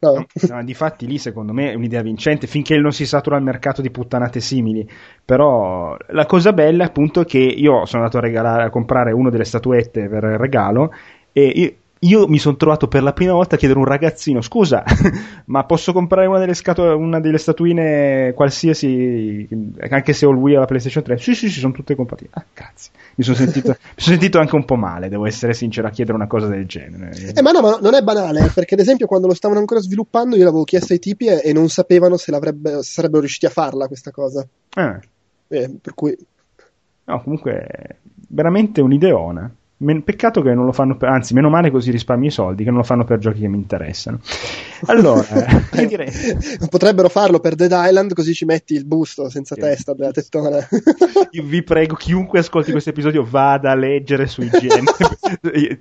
No. 0.00 0.26
No, 0.48 0.64
difatti 0.64 1.06
lì 1.06 1.16
secondo 1.16 1.52
me 1.52 1.70
è 1.70 1.74
un'idea 1.74 2.02
vincente 2.02 2.46
finché 2.46 2.76
non 2.76 2.92
si 2.92 3.06
satura 3.06 3.36
il 3.36 3.42
mercato 3.42 3.80
di 3.80 3.90
puttanate 3.90 4.40
simili. 4.40 4.86
Però 5.24 5.96
la 6.08 6.26
cosa 6.26 6.52
bella 6.52 6.84
appunto 6.84 7.20
è 7.20 7.24
che 7.24 7.38
io 7.38 7.86
sono 7.86 8.02
andato 8.02 8.18
a, 8.18 8.20
regalare, 8.20 8.64
a 8.64 8.70
comprare 8.70 9.12
una 9.12 9.30
delle 9.30 9.44
statuette 9.44 10.08
per 10.08 10.24
il 10.24 10.38
regalo 10.38 10.92
e 11.32 11.78
io, 12.04 12.26
mi 12.26 12.38
sono 12.38 12.56
trovato 12.56 12.88
per 12.88 13.02
la 13.02 13.12
prima 13.12 13.32
volta 13.32 13.54
a 13.54 13.58
chiedere 13.58 13.78
a 13.78 13.82
un 13.82 13.88
ragazzino: 13.88 14.40
Scusa, 14.40 14.82
ma 15.46 15.64
posso 15.64 15.92
comprare 15.92 16.26
una 16.26 16.38
delle, 16.38 16.54
scato- 16.54 16.96
una 16.96 17.20
delle 17.20 17.38
statuine 17.38 18.32
qualsiasi, 18.34 19.48
anche 19.88 20.12
se 20.12 20.26
ho 20.26 20.30
il 20.30 20.36
Wii 20.36 20.56
o 20.56 20.60
la 20.60 20.64
PlayStation 20.64 21.04
3? 21.04 21.18
Sì, 21.18 21.34
sì, 21.34 21.48
sì, 21.48 21.60
sono 21.60 21.72
tutte 21.72 21.94
compatibili. 21.94 22.34
Ah, 22.36 22.44
grazie. 22.52 22.90
Mi 23.14 23.22
sono, 23.22 23.36
sentito, 23.36 23.68
mi 23.70 23.76
sono 23.94 24.16
sentito 24.16 24.38
anche 24.40 24.56
un 24.56 24.64
po' 24.64 24.74
male, 24.74 25.08
devo 25.08 25.26
essere 25.26 25.54
sincero, 25.54 25.86
a 25.86 25.90
chiedere 25.90 26.16
una 26.16 26.26
cosa 26.26 26.48
del 26.48 26.66
genere. 26.66 27.34
Eh, 27.34 27.42
ma 27.42 27.52
no, 27.52 27.60
ma 27.60 27.78
non 27.80 27.94
è 27.94 28.02
banale, 28.02 28.50
perché 28.52 28.74
ad 28.74 28.80
esempio 28.80 29.06
quando 29.06 29.28
lo 29.28 29.34
stavano 29.34 29.60
ancora 29.60 29.80
sviluppando 29.80 30.34
io 30.34 30.44
l'avevo 30.44 30.64
chiesto 30.64 30.92
ai 30.94 30.98
tipi 30.98 31.26
e, 31.26 31.40
e 31.44 31.52
non 31.52 31.68
sapevano 31.68 32.16
se, 32.16 32.32
se, 32.32 32.82
sarebbero 32.82 33.20
riusciti 33.20 33.46
a 33.46 33.50
farla 33.50 33.86
questa 33.86 34.10
cosa. 34.10 34.44
Ah. 34.74 34.98
Eh, 35.46 35.70
per 35.80 35.94
cui... 35.94 36.16
No, 37.04 37.22
comunque, 37.22 37.98
veramente 38.28 38.80
un'ideona. 38.80 39.54
Men- 39.82 40.02
peccato 40.02 40.42
che 40.42 40.54
non 40.54 40.64
lo 40.64 40.72
fanno 40.72 40.96
per, 40.96 41.08
anzi, 41.08 41.34
meno 41.34 41.48
male 41.48 41.70
così 41.70 41.90
risparmi 41.90 42.26
i 42.26 42.30
soldi 42.30 42.64
che 42.64 42.70
non 42.70 42.78
lo 42.78 42.84
fanno 42.84 43.04
per 43.04 43.18
giochi 43.18 43.40
che 43.40 43.48
mi 43.48 43.56
interessano. 43.56 44.20
Allora, 44.86 45.26
eh, 45.72 45.86
direi... 45.86 46.10
potrebbero 46.68 47.08
farlo 47.08 47.40
per 47.40 47.54
Dead 47.54 47.72
Island, 47.72 48.14
così 48.14 48.34
ci 48.34 48.44
metti 48.44 48.74
il 48.74 48.84
busto 48.84 49.28
senza 49.28 49.54
sì. 49.54 49.60
testa 49.60 49.94
della 49.94 50.10
tettona. 50.10 50.58
Io 51.32 51.42
vi 51.44 51.62
prego, 51.62 51.94
chiunque 51.94 52.40
ascolti 52.40 52.70
questo 52.70 52.90
episodio 52.90 53.26
vada 53.28 53.70
a 53.70 53.74
leggere 53.74 54.26
su 54.26 54.42
IGN 54.42 54.84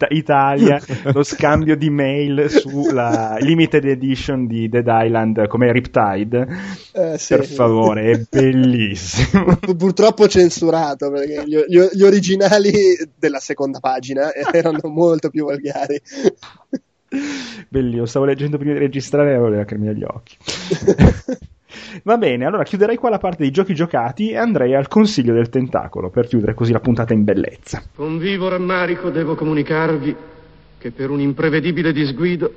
Italia 0.10 0.82
lo 1.14 1.23
scambio 1.23 1.76
di 1.76 1.90
mail 1.90 2.49
sulla 2.49 3.38
limited 3.40 3.86
edition 3.86 4.48
di 4.48 4.69
Dead 4.69 4.88
Island 4.88 5.48
come 5.48 5.72
Riptide. 5.72 6.48
Eh, 6.94 7.18
sì. 7.18 7.36
Per 7.36 7.45
favore, 7.45 8.11
è 8.11 8.22
bellissimo. 8.30 9.57
Purtroppo 9.78 10.28
censurato 10.28 11.11
perché 11.11 11.44
gli, 11.45 11.57
gli, 11.68 11.80
gli 11.94 12.03
originali 12.03 12.72
della 13.18 13.40
seconda 13.40 13.80
parte 13.80 13.90
pagina 13.91 14.31
erano 14.51 14.80
molto 14.84 15.30
più 15.30 15.43
volgari. 15.45 16.01
Bellissimo, 17.68 18.05
stavo 18.05 18.26
leggendo 18.26 18.57
prima 18.57 18.73
di 18.73 18.80
registrare 18.80 19.31
e 19.31 19.34
avevo 19.34 19.49
le 19.49 19.57
lacrime 19.57 19.89
agli 19.89 20.03
occhi. 20.03 20.38
Va 22.03 22.18
bene, 22.18 22.45
allora 22.45 22.63
chiuderei 22.63 22.95
qua 22.95 23.09
la 23.09 23.18
parte 23.18 23.43
dei 23.43 23.51
giochi 23.51 23.73
giocati 23.73 24.30
e 24.31 24.38
andrei 24.38 24.73
al 24.76 24.88
consiglio 24.88 25.34
del 25.34 25.49
tentacolo 25.49 26.09
per 26.09 26.27
chiudere 26.27 26.53
così 26.53 26.72
la 26.72 26.80
puntata 26.80 27.13
in 27.13 27.23
bellezza. 27.23 27.84
Con 27.95 28.18
vivo 28.18 28.47
rammarico 28.47 29.09
devo 29.09 29.35
comunicarvi 29.35 30.15
che 30.77 30.91
per 30.91 31.09
un 31.09 31.19
imprevedibile 31.19 31.91
disguido 31.91 32.53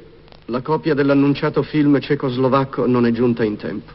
la 0.47 0.61
copia 0.61 0.95
dell'annunciato 0.95 1.63
film 1.63 2.01
cecoslovacco 2.01 2.87
non 2.87 3.07
è 3.07 3.11
giunta 3.11 3.45
in 3.45 3.57
tempo 3.57 3.93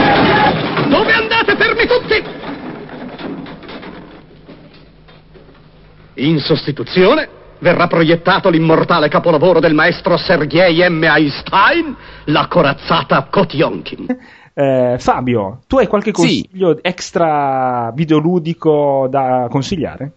Dove 0.88 1.12
andate? 1.12 1.56
Fermi 1.56 1.86
tutti! 1.86 2.22
In 6.14 6.38
sostituzione 6.40 7.28
verrà 7.60 7.86
proiettato 7.86 8.48
l'immortale 8.50 9.08
capolavoro 9.08 9.60
del 9.60 9.74
maestro 9.74 10.16
Sergei 10.16 10.88
M. 10.88 11.02
Einstein, 11.04 11.94
la 12.24 12.46
corazzata 12.48 13.26
Kotionkin. 13.30 14.06
Eh, 14.52 14.96
Fabio, 14.98 15.60
tu 15.66 15.78
hai 15.78 15.86
qualche 15.86 16.10
Sì. 16.12 16.20
consiglio 16.20 16.82
extra 16.82 17.92
videoludico 17.94 19.06
da 19.08 19.46
consigliare? 19.48 20.12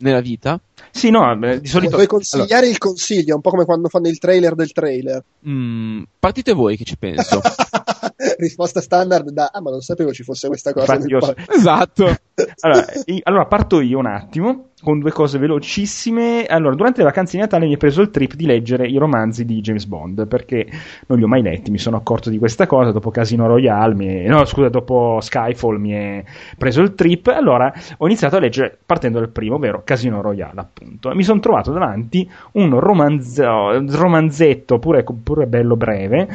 Nella 0.00 0.20
vita? 0.20 0.60
Sì, 0.90 1.10
no, 1.10 1.32
eh, 1.44 1.60
di 1.60 1.68
solito... 1.68 1.96
Puoi 1.96 2.06
consigliare 2.06 2.68
il 2.68 2.78
consiglio, 2.78 3.34
un 3.34 3.40
po' 3.40 3.50
come 3.50 3.64
quando 3.64 3.88
fanno 3.88 4.08
il 4.08 4.18
trailer 4.18 4.54
del 4.54 4.72
trailer. 4.72 5.22
Mm, 5.46 6.02
partite 6.18 6.52
voi 6.52 6.76
che 6.76 6.84
ci 6.84 6.96
penso. 6.96 7.40
Risposta 8.38 8.80
standard 8.80 9.30
da 9.30 9.50
ah, 9.52 9.60
ma 9.60 9.70
non 9.70 9.80
sapevo 9.80 10.12
ci 10.12 10.22
fosse 10.22 10.48
questa 10.48 10.72
cosa. 10.72 10.94
Infatti 10.94 11.10
io- 11.10 11.34
esatto. 11.54 12.16
Allora, 12.60 12.86
allora, 13.24 13.46
parto 13.46 13.80
io 13.80 13.98
un 13.98 14.06
attimo 14.06 14.69
con 14.82 14.98
due 14.98 15.10
cose 15.12 15.38
velocissime. 15.38 16.46
Allora, 16.46 16.74
durante 16.74 16.98
le 16.98 17.04
vacanze 17.04 17.36
di 17.36 17.42
Natale 17.42 17.66
mi 17.66 17.74
è 17.74 17.76
preso 17.76 18.00
il 18.00 18.10
trip 18.10 18.34
di 18.34 18.46
leggere 18.46 18.86
i 18.86 18.96
romanzi 18.96 19.44
di 19.44 19.60
James 19.60 19.86
Bond 19.86 20.26
perché 20.26 20.66
non 21.06 21.18
li 21.18 21.24
ho 21.24 21.28
mai 21.28 21.42
letti. 21.42 21.70
Mi 21.70 21.78
sono 21.78 21.96
accorto 21.96 22.30
di 22.30 22.38
questa 22.38 22.66
cosa 22.66 22.90
dopo 22.90 23.10
Casino 23.10 23.46
Royale. 23.46 24.24
È- 24.24 24.28
no, 24.28 24.44
scusa, 24.44 24.68
dopo 24.68 25.18
Skyfall 25.20 25.76
mi 25.76 25.92
è 25.92 26.24
preso 26.56 26.80
il 26.80 26.94
trip. 26.94 27.28
Allora 27.28 27.72
ho 27.96 28.06
iniziato 28.06 28.36
a 28.36 28.40
leggere 28.40 28.78
partendo 28.84 29.18
dal 29.18 29.30
primo, 29.30 29.56
ovvero 29.56 29.82
Casino 29.84 30.20
Royale, 30.20 30.60
appunto. 30.60 31.10
E 31.10 31.14
mi 31.14 31.22
sono 31.22 31.40
trovato 31.40 31.72
davanti 31.72 32.28
un 32.52 32.78
romanzo- 32.78 33.84
romanzetto, 33.96 34.78
pure, 34.78 35.04
pure 35.22 35.46
bello 35.46 35.76
breve, 35.76 36.28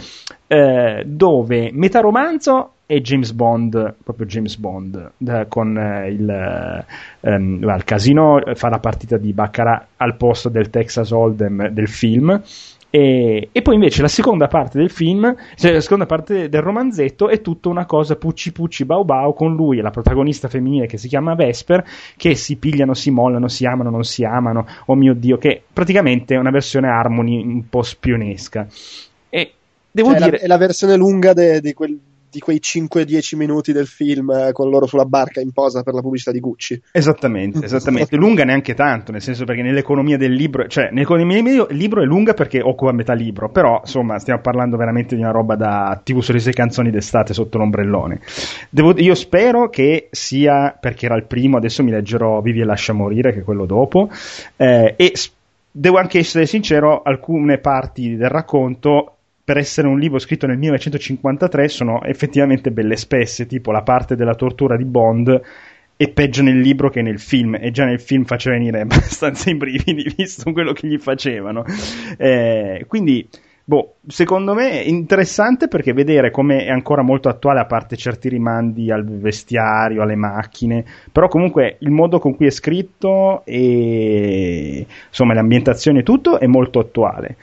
eh, 0.48 1.04
dove 1.06 1.72
metà 1.74 2.00
romanzo 2.00 2.75
è 2.86 3.00
James 3.02 3.32
Bond, 3.32 3.96
proprio 4.04 4.28
James 4.28 4.58
Bond, 4.58 5.12
da- 5.18 5.46
con 5.48 5.78
eh, 5.78 6.10
il, 6.12 6.30
eh, 6.30 6.86
ehm, 7.30 7.60
va 7.66 7.74
al 7.74 7.84
casino, 7.84 8.44
eh, 8.44 8.56
fa 8.56 8.70
la 8.70 8.80
partita 8.80 9.18
di 9.18 9.34
Baccarat 9.34 9.88
al 9.98 10.16
posto 10.18 10.50
del 10.50 10.70
Texas 10.70 11.12
Hold'em 11.12 11.70
del 11.70 11.88
film. 11.88 12.42
E, 12.92 13.50
e 13.52 13.62
poi 13.62 13.74
invece 13.74 14.02
la 14.02 14.08
seconda 14.08 14.48
parte 14.48 14.78
del 14.78 14.90
film, 14.90 15.36
cioè 15.56 15.74
la 15.74 15.82
seconda 15.82 16.06
parte 16.06 16.48
del 16.48 16.62
romanzetto 16.62 17.28
è 17.28 17.42
tutta 17.42 17.68
una 17.68 17.86
cosa 17.86 18.16
pucci 18.16 18.54
pucci 18.54 18.86
bau 18.86 19.04
bau 19.04 19.34
con 19.34 19.54
lui 19.54 19.80
e 19.80 19.82
la 19.82 19.90
protagonista 19.90 20.48
femminile 20.48 20.86
che 20.86 20.98
si 20.98 21.10
chiama 21.10 21.36
Vesper 21.36 21.84
che 22.16 22.36
si 22.36 22.56
pigliano, 22.56 22.94
si 22.94 23.12
mollano, 23.12 23.50
si 23.50 23.66
amano, 23.66 23.90
non 23.90 24.04
si 24.06 24.24
amano, 24.24 24.66
oh 24.86 24.96
mio 24.96 25.14
dio, 25.14 25.38
che 25.38 25.62
praticamente 25.74 26.36
è 26.36 26.38
una 26.38 26.52
versione 26.52 26.88
Harmony 26.88 27.44
un 27.44 27.68
po' 27.68 27.82
spionesca. 27.82 28.66
E 29.30 29.52
devo 29.92 30.12
Cioè, 30.12 30.20
la- 30.20 30.26
dire... 30.26 30.38
è 30.38 30.48
la 30.48 30.58
versione 30.58 30.96
lunga 30.96 31.34
di, 31.34 31.74
quel- 31.74 32.00
di 32.36 32.42
quei 32.42 32.60
5-10 32.62 33.38
minuti 33.38 33.72
del 33.72 33.88
film 33.88 34.30
eh, 34.30 34.52
con 34.52 34.70
loro 34.70 34.88
sulla 34.88 35.06
barca 35.06 35.40
in 35.40 35.54
posa 35.54 35.84
per 35.84 35.94
la 35.94 36.02
pubblicità 36.02 36.32
di 36.32 36.42
Gucci. 36.42 36.82
Esattamente, 36.92 37.64
esattamente. 37.64 38.18
lunga 38.18 38.44
neanche 38.44 38.74
tanto, 38.74 39.14
nel 39.14 39.22
senso 39.22 39.46
perché 39.46 39.62
nell'economia 39.62 40.18
del 40.18 40.34
libro, 40.34 40.68
cioè 40.68 40.90
nell'economia 40.92 41.42
del 41.42 41.68
libro 41.70 42.02
è 42.02 42.06
lunga 42.06 42.34
perché 42.34 42.60
occupa 42.62 42.92
metà 42.92 43.14
libro, 43.14 43.50
però 43.50 43.80
insomma 43.80 44.20
stiamo 44.20 44.42
parlando 44.42 44.76
veramente 44.76 45.16
di 45.16 45.22
una 45.22 45.32
roba 45.32 45.56
da 45.56 46.00
TV 46.04 46.20
sulle 46.20 46.40
sei 46.40 46.54
canzoni 46.54 46.92
d'estate 46.92 47.34
sotto 47.34 47.58
l'ombrellone. 47.58 48.20
Devo- 48.70 49.00
io 49.00 49.16
spero 49.16 49.70
che 49.70 50.10
sia 50.12 50.78
perché 50.78 51.06
era 51.06 51.16
il 51.16 51.24
primo, 51.24 51.56
adesso 51.56 51.84
mi 51.84 51.92
leggerò 51.92 52.42
Vivi 52.42 52.60
e 52.60 52.66
lascia 52.66 52.92
morire, 52.92 53.32
che 53.32 53.40
è 53.40 53.44
quello 53.44 53.66
dopo, 53.66 54.10
eh, 54.58 54.96
e 54.98 55.12
s- 55.14 55.32
devo 55.72 55.98
anche 55.98 56.20
essere 56.20 56.46
sincero, 56.46 57.02
alcune 57.02 57.60
parti 57.60 58.18
del 58.18 58.30
racconto 58.30 59.15
per 59.46 59.58
essere 59.58 59.88
un 59.88 60.00
libro 60.00 60.18
scritto 60.18 60.48
nel 60.48 60.58
1953 60.58 61.68
sono 61.68 62.02
effettivamente 62.02 62.72
belle 62.72 62.96
spesse, 62.96 63.46
tipo 63.46 63.72
la 63.72 63.84
parte 63.84 64.16
della 64.16 64.34
tortura 64.34 64.76
di 64.76 64.86
Bond 64.86 65.42
è 65.96 66.10
peggio 66.10 66.42
nel 66.42 66.60
libro 66.60 66.90
che 66.90 67.04
nel 67.04 67.20
film. 67.20 67.56
E 67.62 67.70
già 67.70 67.86
nel 67.86 68.02
film 68.02 68.24
faceva 68.24 68.58
venire 68.58 68.82
abbastanza 68.82 69.52
i 69.52 69.56
brividi 69.56 70.12
visto 70.18 70.52
quello 70.52 70.74
che 70.74 70.88
gli 70.88 70.98
facevano. 70.98 71.64
Eh, 72.18 72.86
quindi 72.88 73.30
boh, 73.64 73.98
secondo 74.08 74.56
me 74.56 74.82
è 74.82 74.88
interessante 74.88 75.68
perché 75.68 75.94
vedere 75.94 76.32
come 76.32 76.66
è 76.66 76.70
ancora 76.70 77.04
molto 77.04 77.30
attuale 77.30 77.60
a 77.60 77.66
parte 77.66 77.98
certi 77.98 78.30
rimandi 78.30 78.92
al 78.92 79.04
vestiario 79.04 80.04
alle 80.04 80.16
macchine 80.16 80.86
però 81.12 81.28
comunque 81.28 81.78
il 81.80 81.90
modo 81.90 82.20
con 82.20 82.36
cui 82.36 82.46
è 82.46 82.52
scritto 82.52 83.44
e 83.44 84.86
insomma 85.08 85.34
le 85.34 85.40
ambientazioni 85.40 86.00
e 86.00 86.04
tutto 86.04 86.40
è 86.40 86.46
molto 86.46 86.78
attuale 86.78 87.38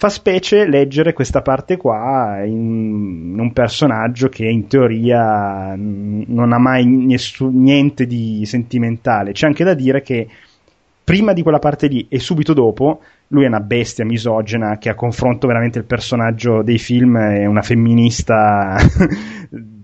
fa 0.00 0.08
specie 0.10 0.64
leggere 0.64 1.12
questa 1.12 1.42
parte 1.42 1.76
qua 1.76 2.44
in, 2.44 3.36
un 3.36 3.52
personaggio 3.52 4.28
che 4.28 4.44
in 4.44 4.68
teoria 4.68 5.74
mm, 5.76 6.22
non 6.28 6.52
ha 6.52 6.58
mai 6.58 6.86
nessu- 6.86 7.50
niente 7.52 8.06
di 8.06 8.44
sentimentale. 8.46 9.32
C'è 9.32 9.46
anche 9.46 9.64
da 9.64 9.74
dire 9.74 10.00
che 10.02 10.28
prima 11.02 11.32
di 11.32 11.42
quella 11.42 11.58
parte 11.58 11.88
lì 11.88 12.06
e 12.08 12.20
subito 12.20 12.52
dopo 12.52 13.00
lui 13.28 13.42
è 13.42 13.48
una 13.48 13.58
bestia 13.58 14.04
misogena 14.04 14.78
che 14.78 14.88
a 14.88 14.94
confronto 14.94 15.48
veramente 15.48 15.78
il 15.78 15.84
personaggio 15.84 16.62
dei 16.62 16.78
film 16.78 17.18
è 17.18 17.46
una 17.46 17.62
femminista 17.62 18.76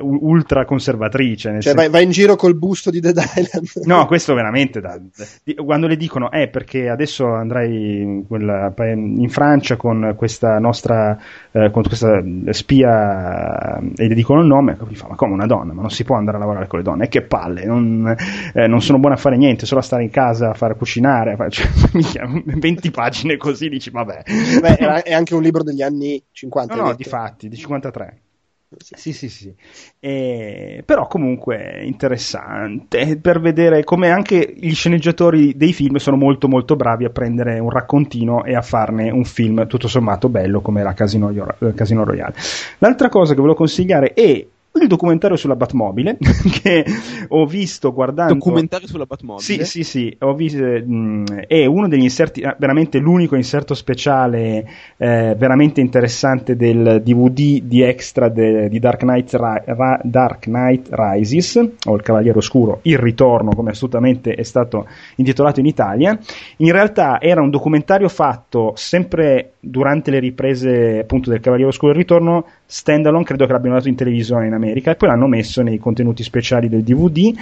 ultra 0.00 0.64
conservatrice. 0.64 1.50
Cioè, 1.50 1.60
senso- 1.60 1.74
vai, 1.76 1.88
vai 1.88 2.04
in 2.04 2.10
giro 2.10 2.36
col 2.36 2.56
busto 2.56 2.90
di 2.90 3.00
Dead 3.00 3.16
Island. 3.16 3.68
No, 3.84 4.06
questo 4.06 4.34
veramente 4.34 4.80
da, 4.80 4.98
quando 5.64 5.86
le 5.86 5.96
dicono 5.96 6.30
eh 6.30 6.48
perché 6.48 6.88
adesso 6.88 7.26
andrai 7.26 8.00
in, 8.00 8.26
quella- 8.26 8.72
in 8.86 9.28
Francia 9.28 9.76
con 9.76 10.14
questa 10.16 10.58
nostra 10.58 11.18
eh, 11.52 11.70
con 11.70 11.82
questa 11.82 12.22
spia 12.50 13.78
eh, 13.78 13.92
e 13.96 14.08
le 14.08 14.14
dicono 14.14 14.40
il 14.40 14.46
nome, 14.46 14.76
mi 14.86 14.94
fa 14.94 15.08
ma 15.08 15.14
come 15.14 15.32
una 15.34 15.46
donna, 15.46 15.72
ma 15.72 15.80
non 15.82 15.90
si 15.90 16.04
può 16.04 16.16
andare 16.16 16.36
a 16.36 16.40
lavorare 16.40 16.66
con 16.66 16.78
le 16.78 16.84
donne, 16.84 17.04
e 17.04 17.08
che 17.08 17.22
palle, 17.22 17.64
non, 17.64 18.14
eh, 18.54 18.66
non 18.66 18.80
sono 18.82 18.98
buona 18.98 19.14
a 19.14 19.18
fare 19.18 19.36
niente, 19.36 19.66
solo 19.66 19.80
a 19.80 19.84
stare 19.84 20.02
in 20.02 20.10
casa 20.10 20.50
a 20.50 20.54
fare 20.54 20.76
cucinare, 20.76 21.32
a 21.32 21.36
fare- 21.36 21.50
cioè, 21.52 21.68
minchia, 21.92 22.28
20 22.44 22.90
pagine 22.90 23.36
così 23.36 23.68
dici 23.68 23.90
vabbè. 23.90 24.22
Beh, 24.60 25.02
è 25.02 25.12
anche 25.12 25.34
un 25.34 25.42
libro 25.42 25.62
degli 25.62 25.82
anni 25.82 26.22
50. 26.32 26.74
No, 26.74 26.82
no, 26.82 26.94
di 26.94 27.04
fatti, 27.04 27.48
di 27.48 27.56
53. 27.56 28.18
Sì, 28.76 29.12
sì, 29.12 29.28
sì. 29.28 29.54
Eh, 30.00 30.82
però 30.84 31.06
comunque 31.06 31.80
interessante 31.84 33.18
per 33.18 33.40
vedere 33.40 33.84
come 33.84 34.10
anche 34.10 34.52
gli 34.56 34.72
sceneggiatori 34.74 35.56
dei 35.56 35.72
film 35.72 35.96
sono 35.96 36.16
molto 36.16 36.48
molto 36.48 36.76
bravi 36.76 37.04
a 37.04 37.10
prendere 37.10 37.58
un 37.58 37.70
raccontino 37.70 38.44
e 38.44 38.54
a 38.54 38.62
farne 38.62 39.10
un 39.10 39.24
film 39.24 39.66
tutto 39.66 39.88
sommato 39.88 40.28
bello 40.28 40.60
come 40.60 40.80
era 40.80 40.92
Casino, 40.92 41.32
Casino 41.74 42.04
Royale. 42.04 42.34
L'altra 42.78 43.08
cosa 43.08 43.34
che 43.34 43.40
volevo 43.40 43.56
consigliare 43.56 44.12
è 44.12 44.46
il 44.82 44.88
documentario 44.88 45.36
sulla 45.36 45.56
Batmobile 45.56 46.18
che 46.62 46.84
ho 47.28 47.46
visto 47.46 47.92
guardando 47.92 48.34
Documentario 48.34 48.88
sulla 48.88 49.06
Batmobile. 49.06 49.42
sì, 49.42 49.64
sì, 49.64 49.84
sì, 49.84 50.16
ho 50.20 50.34
visto, 50.34 50.62
mh, 50.62 51.44
è 51.46 51.64
uno 51.66 51.88
degli 51.88 52.02
inserti, 52.02 52.42
ah, 52.42 52.56
veramente 52.58 52.98
l'unico 52.98 53.36
inserto 53.36 53.74
speciale 53.74 54.66
eh, 54.96 55.34
veramente 55.36 55.80
interessante 55.80 56.56
del 56.56 57.00
DVD 57.04 57.60
di 57.62 57.82
extra 57.82 58.28
de- 58.28 58.68
di 58.68 58.78
Dark 58.78 59.00
Knight, 59.00 59.32
Ri- 59.34 59.62
Ra- 59.66 60.00
Dark 60.02 60.44
Knight 60.44 60.88
Rises, 60.90 61.56
o 61.86 61.94
Il 61.94 62.02
Cavaliere 62.02 62.38
Oscuro, 62.38 62.80
Il 62.82 62.98
Ritorno, 62.98 63.50
come 63.54 63.70
assolutamente 63.70 64.32
è 64.34 64.42
stato 64.42 64.86
intitolato 65.16 65.60
in 65.60 65.66
Italia. 65.66 66.18
In 66.58 66.72
realtà 66.72 67.20
era 67.20 67.40
un 67.40 67.50
documentario 67.50 68.08
fatto 68.08 68.72
sempre 68.74 69.52
durante 69.60 70.10
le 70.10 70.18
riprese 70.18 70.98
appunto 71.00 71.30
del 71.30 71.40
Cavaliere 71.40 71.70
Oscuro 71.70 71.92
Il 71.92 71.98
Ritorno, 71.98 72.44
standalone, 72.66 73.24
credo 73.24 73.46
che 73.46 73.52
l'abbiano 73.52 73.76
dato 73.76 73.88
in 73.88 73.94
televisione 73.94 74.46
in 74.46 74.52
America 74.52 74.90
e 74.90 74.96
poi 74.96 75.08
l'hanno 75.08 75.26
messo 75.26 75.62
nei 75.62 75.78
contenuti 75.78 76.22
speciali 76.22 76.68
del 76.68 76.82
DVD 76.82 77.32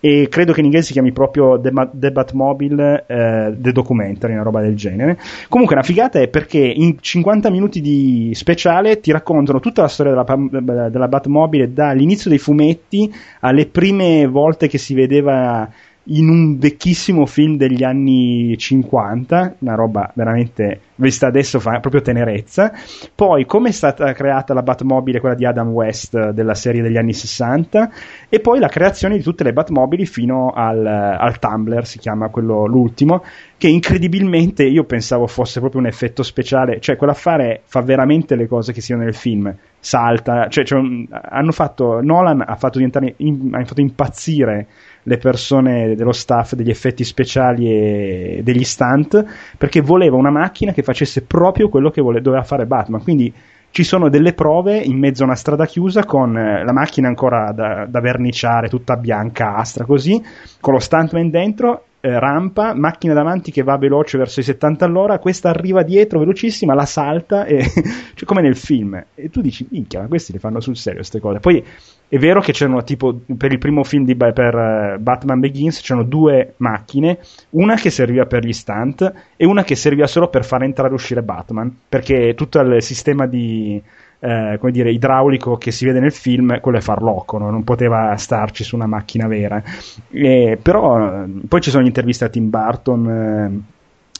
e 0.00 0.28
credo 0.30 0.52
che 0.52 0.60
in 0.60 0.66
inglese 0.66 0.86
si 0.86 0.92
chiami 0.92 1.12
proprio 1.12 1.60
The, 1.60 1.72
Ma- 1.72 1.90
The 1.92 2.12
Batmobile 2.12 3.04
eh, 3.06 3.54
The 3.56 3.72
Documentary, 3.72 4.34
una 4.34 4.42
roba 4.42 4.60
del 4.60 4.76
genere. 4.76 5.18
Comunque 5.48 5.74
una 5.74 5.84
figata 5.84 6.20
è 6.20 6.28
perché 6.28 6.58
in 6.58 6.96
50 7.00 7.50
minuti 7.50 7.80
di 7.80 8.30
speciale 8.34 9.00
ti 9.00 9.10
raccontano 9.10 9.58
tutta 9.58 9.82
la 9.82 9.88
storia 9.88 10.14
della, 10.14 10.88
della 10.88 11.08
Batmobile 11.08 11.72
dall'inizio 11.72 12.30
dei 12.30 12.38
fumetti 12.38 13.12
alle 13.40 13.66
prime 13.66 14.26
volte 14.26 14.68
che 14.68 14.78
si 14.78 14.94
vedeva 14.94 15.68
in 16.10 16.28
un 16.28 16.58
vecchissimo 16.58 17.26
film 17.26 17.56
degli 17.56 17.82
anni 17.82 18.56
50, 18.56 19.56
una 19.58 19.74
roba 19.74 20.10
veramente 20.14 20.80
vista 20.96 21.26
adesso 21.26 21.60
fa 21.60 21.80
proprio 21.80 22.00
tenerezza. 22.00 22.72
Poi 23.14 23.44
come 23.44 23.68
è 23.68 23.72
stata 23.72 24.12
creata 24.12 24.54
la 24.54 24.62
Batmobile, 24.62 25.20
quella 25.20 25.34
di 25.34 25.44
Adam 25.44 25.68
West 25.68 26.30
della 26.30 26.54
serie 26.54 26.82
degli 26.82 26.96
anni 26.96 27.12
60, 27.12 27.90
e 28.28 28.40
poi 28.40 28.58
la 28.58 28.68
creazione 28.68 29.16
di 29.16 29.22
tutte 29.22 29.44
le 29.44 29.52
Batmobili 29.52 30.06
fino 30.06 30.50
al, 30.50 30.86
al 30.86 31.38
Tumblr, 31.38 31.84
si 31.84 31.98
chiama 31.98 32.28
quello 32.28 32.66
l'ultimo, 32.66 33.22
che 33.56 33.68
incredibilmente 33.68 34.64
io 34.64 34.84
pensavo 34.84 35.26
fosse 35.26 35.60
proprio 35.60 35.80
un 35.80 35.88
effetto 35.88 36.22
speciale, 36.22 36.80
cioè 36.80 36.96
quell'affare 36.96 37.62
fa 37.64 37.82
veramente 37.82 38.34
le 38.34 38.46
cose 38.46 38.72
che 38.72 38.80
siano 38.80 39.02
nel 39.02 39.14
film, 39.14 39.54
salta, 39.78 40.48
cioè, 40.48 40.64
cioè, 40.64 40.80
hanno 41.10 41.52
fatto, 41.52 42.00
Nolan 42.00 42.42
ha 42.46 42.56
fatto 42.56 42.78
in- 42.80 43.50
ha 43.52 43.64
fatto 43.64 43.80
impazzire 43.80 44.66
le 45.08 45.16
persone 45.16 45.94
dello 45.94 46.12
staff 46.12 46.52
degli 46.52 46.70
effetti 46.70 47.02
speciali 47.02 47.70
e 47.70 48.40
degli 48.44 48.62
stunt 48.62 49.24
perché 49.56 49.80
voleva 49.80 50.16
una 50.16 50.30
macchina 50.30 50.72
che 50.72 50.82
facesse 50.82 51.22
proprio 51.22 51.68
quello 51.68 51.90
che 51.90 52.02
vole- 52.02 52.20
doveva 52.20 52.42
fare 52.42 52.66
Batman. 52.66 53.02
Quindi 53.02 53.32
ci 53.70 53.82
sono 53.84 54.08
delle 54.08 54.34
prove 54.34 54.78
in 54.78 54.98
mezzo 54.98 55.22
a 55.22 55.26
una 55.26 55.34
strada 55.34 55.66
chiusa 55.66 56.04
con 56.04 56.36
eh, 56.36 56.64
la 56.64 56.72
macchina 56.72 57.08
ancora 57.08 57.52
da, 57.52 57.86
da 57.88 58.00
verniciare, 58.00 58.68
tutta 58.68 58.96
bianca, 58.96 59.54
astra 59.54 59.84
così, 59.84 60.22
con 60.60 60.74
lo 60.74 60.78
stuntman 60.78 61.30
dentro 61.30 61.84
eh, 62.00 62.18
rampa, 62.18 62.74
macchina 62.74 63.12
davanti 63.12 63.50
che 63.50 63.62
va 63.62 63.76
veloce 63.76 64.18
verso 64.18 64.40
i 64.40 64.44
70 64.44 64.84
all'ora, 64.84 65.18
questa 65.18 65.48
arriva 65.50 65.82
dietro 65.82 66.20
velocissima, 66.20 66.74
la 66.74 66.86
salta, 66.86 67.44
e, 67.44 67.62
cioè 68.14 68.24
come 68.24 68.42
nel 68.42 68.56
film. 68.56 69.02
E 69.14 69.30
tu 69.30 69.40
dici, 69.40 69.66
minchia, 69.70 70.00
ma 70.00 70.06
questi 70.06 70.32
le 70.32 70.38
fanno 70.38 70.60
sul 70.60 70.76
serio 70.76 71.00
queste 71.00 71.20
cose. 71.20 71.40
Poi 71.40 71.64
è 72.10 72.18
vero 72.18 72.40
che 72.40 72.52
c'erano 72.52 72.82
tipo, 72.84 73.20
per 73.36 73.52
il 73.52 73.58
primo 73.58 73.84
film 73.84 74.04
di, 74.04 74.16
per 74.16 74.54
uh, 74.54 75.00
Batman 75.00 75.40
Begins, 75.40 75.80
c'erano 75.80 76.06
due 76.06 76.54
macchine, 76.58 77.18
una 77.50 77.74
che 77.74 77.90
serviva 77.90 78.26
per 78.26 78.44
gli 78.44 78.52
stunt 78.52 79.12
e 79.36 79.44
una 79.44 79.64
che 79.64 79.74
serviva 79.74 80.06
solo 80.06 80.28
per 80.28 80.44
far 80.44 80.62
entrare 80.62 80.90
e 80.90 80.94
uscire 80.94 81.22
Batman, 81.22 81.74
perché 81.88 82.34
tutto 82.34 82.60
il 82.60 82.82
sistema 82.82 83.26
di 83.26 83.82
eh, 84.20 84.56
come 84.58 84.72
dire, 84.72 84.90
idraulico 84.90 85.56
che 85.56 85.70
si 85.70 85.84
vede 85.84 86.00
nel 86.00 86.12
film, 86.12 86.60
quello 86.60 86.78
è 86.78 86.80
farlocco, 86.80 87.38
no? 87.38 87.50
non 87.50 87.64
poteva 87.64 88.16
starci 88.16 88.64
su 88.64 88.74
una 88.74 88.86
macchina 88.86 89.26
vera. 89.26 89.62
E, 90.10 90.58
però 90.60 91.24
poi 91.46 91.60
ci 91.60 91.70
sono 91.70 91.86
interviste 91.86 92.24
a 92.24 92.28
Tim 92.28 92.48
Burton 92.50 93.64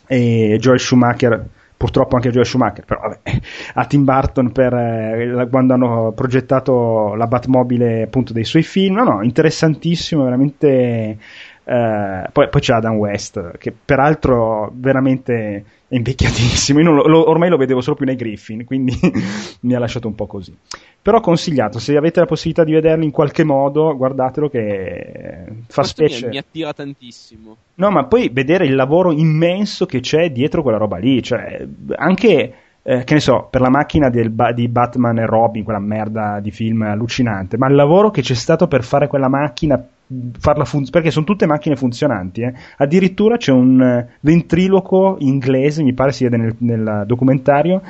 eh, 0.07 0.53
e 0.53 0.59
Joel 0.59 0.81
Schumacher 0.81 1.47
purtroppo 1.79 2.17
anche 2.17 2.31
Joel 2.31 2.45
Schumacher, 2.45 2.85
però 2.85 3.01
vabbè, 3.03 3.21
a 3.75 3.85
Tim 3.87 4.03
Burton 4.03 4.51
per, 4.51 4.75
eh, 4.75 5.47
quando 5.49 5.75
hanno 5.75 6.13
progettato 6.13 7.15
la 7.15 7.29
Batmobile 7.29 8.03
appunto 8.03 8.33
dei 8.33 8.45
suoi 8.45 8.65
film, 8.65 8.97
no 8.97 9.05
no, 9.05 9.23
interessantissimo, 9.23 10.25
veramente 10.25 11.17
eh, 11.71 12.31
poi, 12.33 12.49
poi, 12.49 12.61
c'è 12.63 12.73
Adam 12.73 12.95
West, 12.95 13.59
che 13.59 13.75
peraltro 13.85 14.73
veramente 14.73 15.65
è 15.87 15.95
invecchiatissimo. 15.97 16.81
Io 16.81 16.91
lo, 16.93 17.07
lo, 17.07 17.29
ormai 17.29 17.51
lo 17.51 17.59
vedevo 17.59 17.83
solo 17.83 17.95
più 17.95 18.07
nei 18.07 18.17
Griffin, 18.17 18.65
quindi 18.65 18.99
mi 19.61 19.75
ha 19.75 19.79
lasciato 19.79 20.09
un 20.09 20.15
po' 20.15 20.27
così. 20.27 20.57
Però 21.03 21.21
consigliato, 21.21 21.79
se 21.79 21.95
avete 21.95 22.21
la 22.21 22.27
possibilità 22.27 22.65
di 22.65 22.73
vederlo 22.73 23.05
in 23.05 23.11
qualche 23.11 23.45
modo, 23.45 23.95
guardatelo 23.95 24.49
che 24.49 25.45
fa 25.67 25.83
Questo 25.83 25.85
specie. 25.85 26.25
Mi, 26.25 26.33
mi 26.33 26.39
attira 26.39 26.73
tantissimo. 26.73 27.57
No, 27.75 27.91
ma 27.91 28.05
poi 28.07 28.31
vedere 28.33 28.65
il 28.65 28.75
lavoro 28.75 29.13
immenso 29.13 29.85
che 29.85 30.01
c'è 30.01 30.31
dietro 30.31 30.63
quella 30.63 30.79
roba 30.79 30.97
lì, 30.97 31.23
cioè 31.23 31.67
anche. 31.97 32.55
Eh, 32.81 33.05
che 33.05 33.13
ne 33.13 33.21
so, 33.21 33.49
per 33.51 33.61
la 33.61 33.69
macchina 33.69 34.09
del, 34.09 34.33
di 34.55 34.67
Batman 34.69 35.19
e 35.19 35.27
Robin, 35.27 35.63
quella 35.63 35.79
merda 35.79 36.41
di 36.41 36.51
film 36.51 36.81
allucinante, 36.81 37.59
ma 37.59 37.69
il 37.69 37.75
lavoro 37.75 38.11
che 38.11 38.23
c'è 38.23 38.33
stato 38.33 38.67
per 38.67 38.83
fare 38.83 39.09
quella 39.09 39.29
macchina 39.29 39.85
farla 40.39 40.65
funzionare 40.65 40.91
perché 40.91 41.11
sono 41.11 41.27
tutte 41.27 41.47
macchine 41.47 41.77
funzionanti 41.77 42.41
eh. 42.41 42.55
addirittura 42.79 43.37
c'è 43.37 43.53
un 43.53 43.81
eh, 43.81 44.17
ventriloquo 44.21 45.17
inglese 45.21 45.83
mi 45.83 45.93
pare 45.93 46.13
si 46.13 46.25
vede 46.25 46.37
nel, 46.37 46.55
nel 46.59 47.05
documentario 47.07 47.83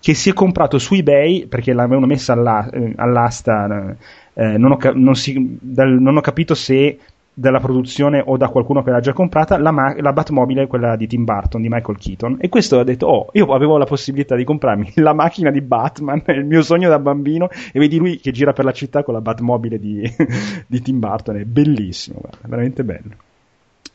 che 0.00 0.14
si 0.14 0.30
è 0.30 0.32
comprato 0.32 0.78
su 0.78 0.94
ebay 0.94 1.46
perché 1.46 1.72
l'avevano 1.72 2.06
messa 2.06 2.32
alla, 2.32 2.68
eh, 2.70 2.92
all'asta 2.96 3.96
eh, 4.34 4.56
non, 4.58 4.72
ho, 4.72 4.78
non, 4.94 5.14
si, 5.14 5.58
dal, 5.60 6.00
non 6.00 6.16
ho 6.16 6.20
capito 6.20 6.54
se 6.54 6.98
dalla 7.38 7.60
produzione 7.60 8.22
o 8.24 8.38
da 8.38 8.48
qualcuno 8.48 8.82
che 8.82 8.90
l'ha 8.90 9.00
già 9.00 9.12
comprata 9.12 9.58
la, 9.58 9.70
ma- 9.70 9.94
la 10.00 10.14
Batmobile 10.14 10.66
quella 10.66 10.96
di 10.96 11.06
Tim 11.06 11.24
Burton 11.24 11.60
di 11.60 11.68
Michael 11.68 11.98
Keaton. 11.98 12.38
E 12.40 12.48
questo 12.48 12.78
ha 12.78 12.84
detto 12.84 13.06
oh 13.06 13.28
io 13.32 13.52
avevo 13.52 13.76
la 13.76 13.84
possibilità 13.84 14.34
di 14.34 14.44
comprarmi 14.44 14.92
la 14.96 15.12
macchina 15.12 15.50
di 15.50 15.60
Batman 15.60 16.22
il 16.28 16.46
mio 16.46 16.62
sogno 16.62 16.88
da 16.88 16.98
bambino. 16.98 17.48
E 17.72 17.78
vedi 17.78 17.98
lui 17.98 18.18
che 18.18 18.32
gira 18.32 18.54
per 18.54 18.64
la 18.64 18.72
città 18.72 19.02
con 19.02 19.12
la 19.12 19.20
Batmobile 19.20 19.78
di, 19.78 20.02
di 20.66 20.80
Tim 20.80 20.98
Burton 20.98 21.36
è 21.36 21.44
bellissimo 21.44 22.20
guarda, 22.20 22.48
veramente 22.48 22.84
bello. 22.84 23.14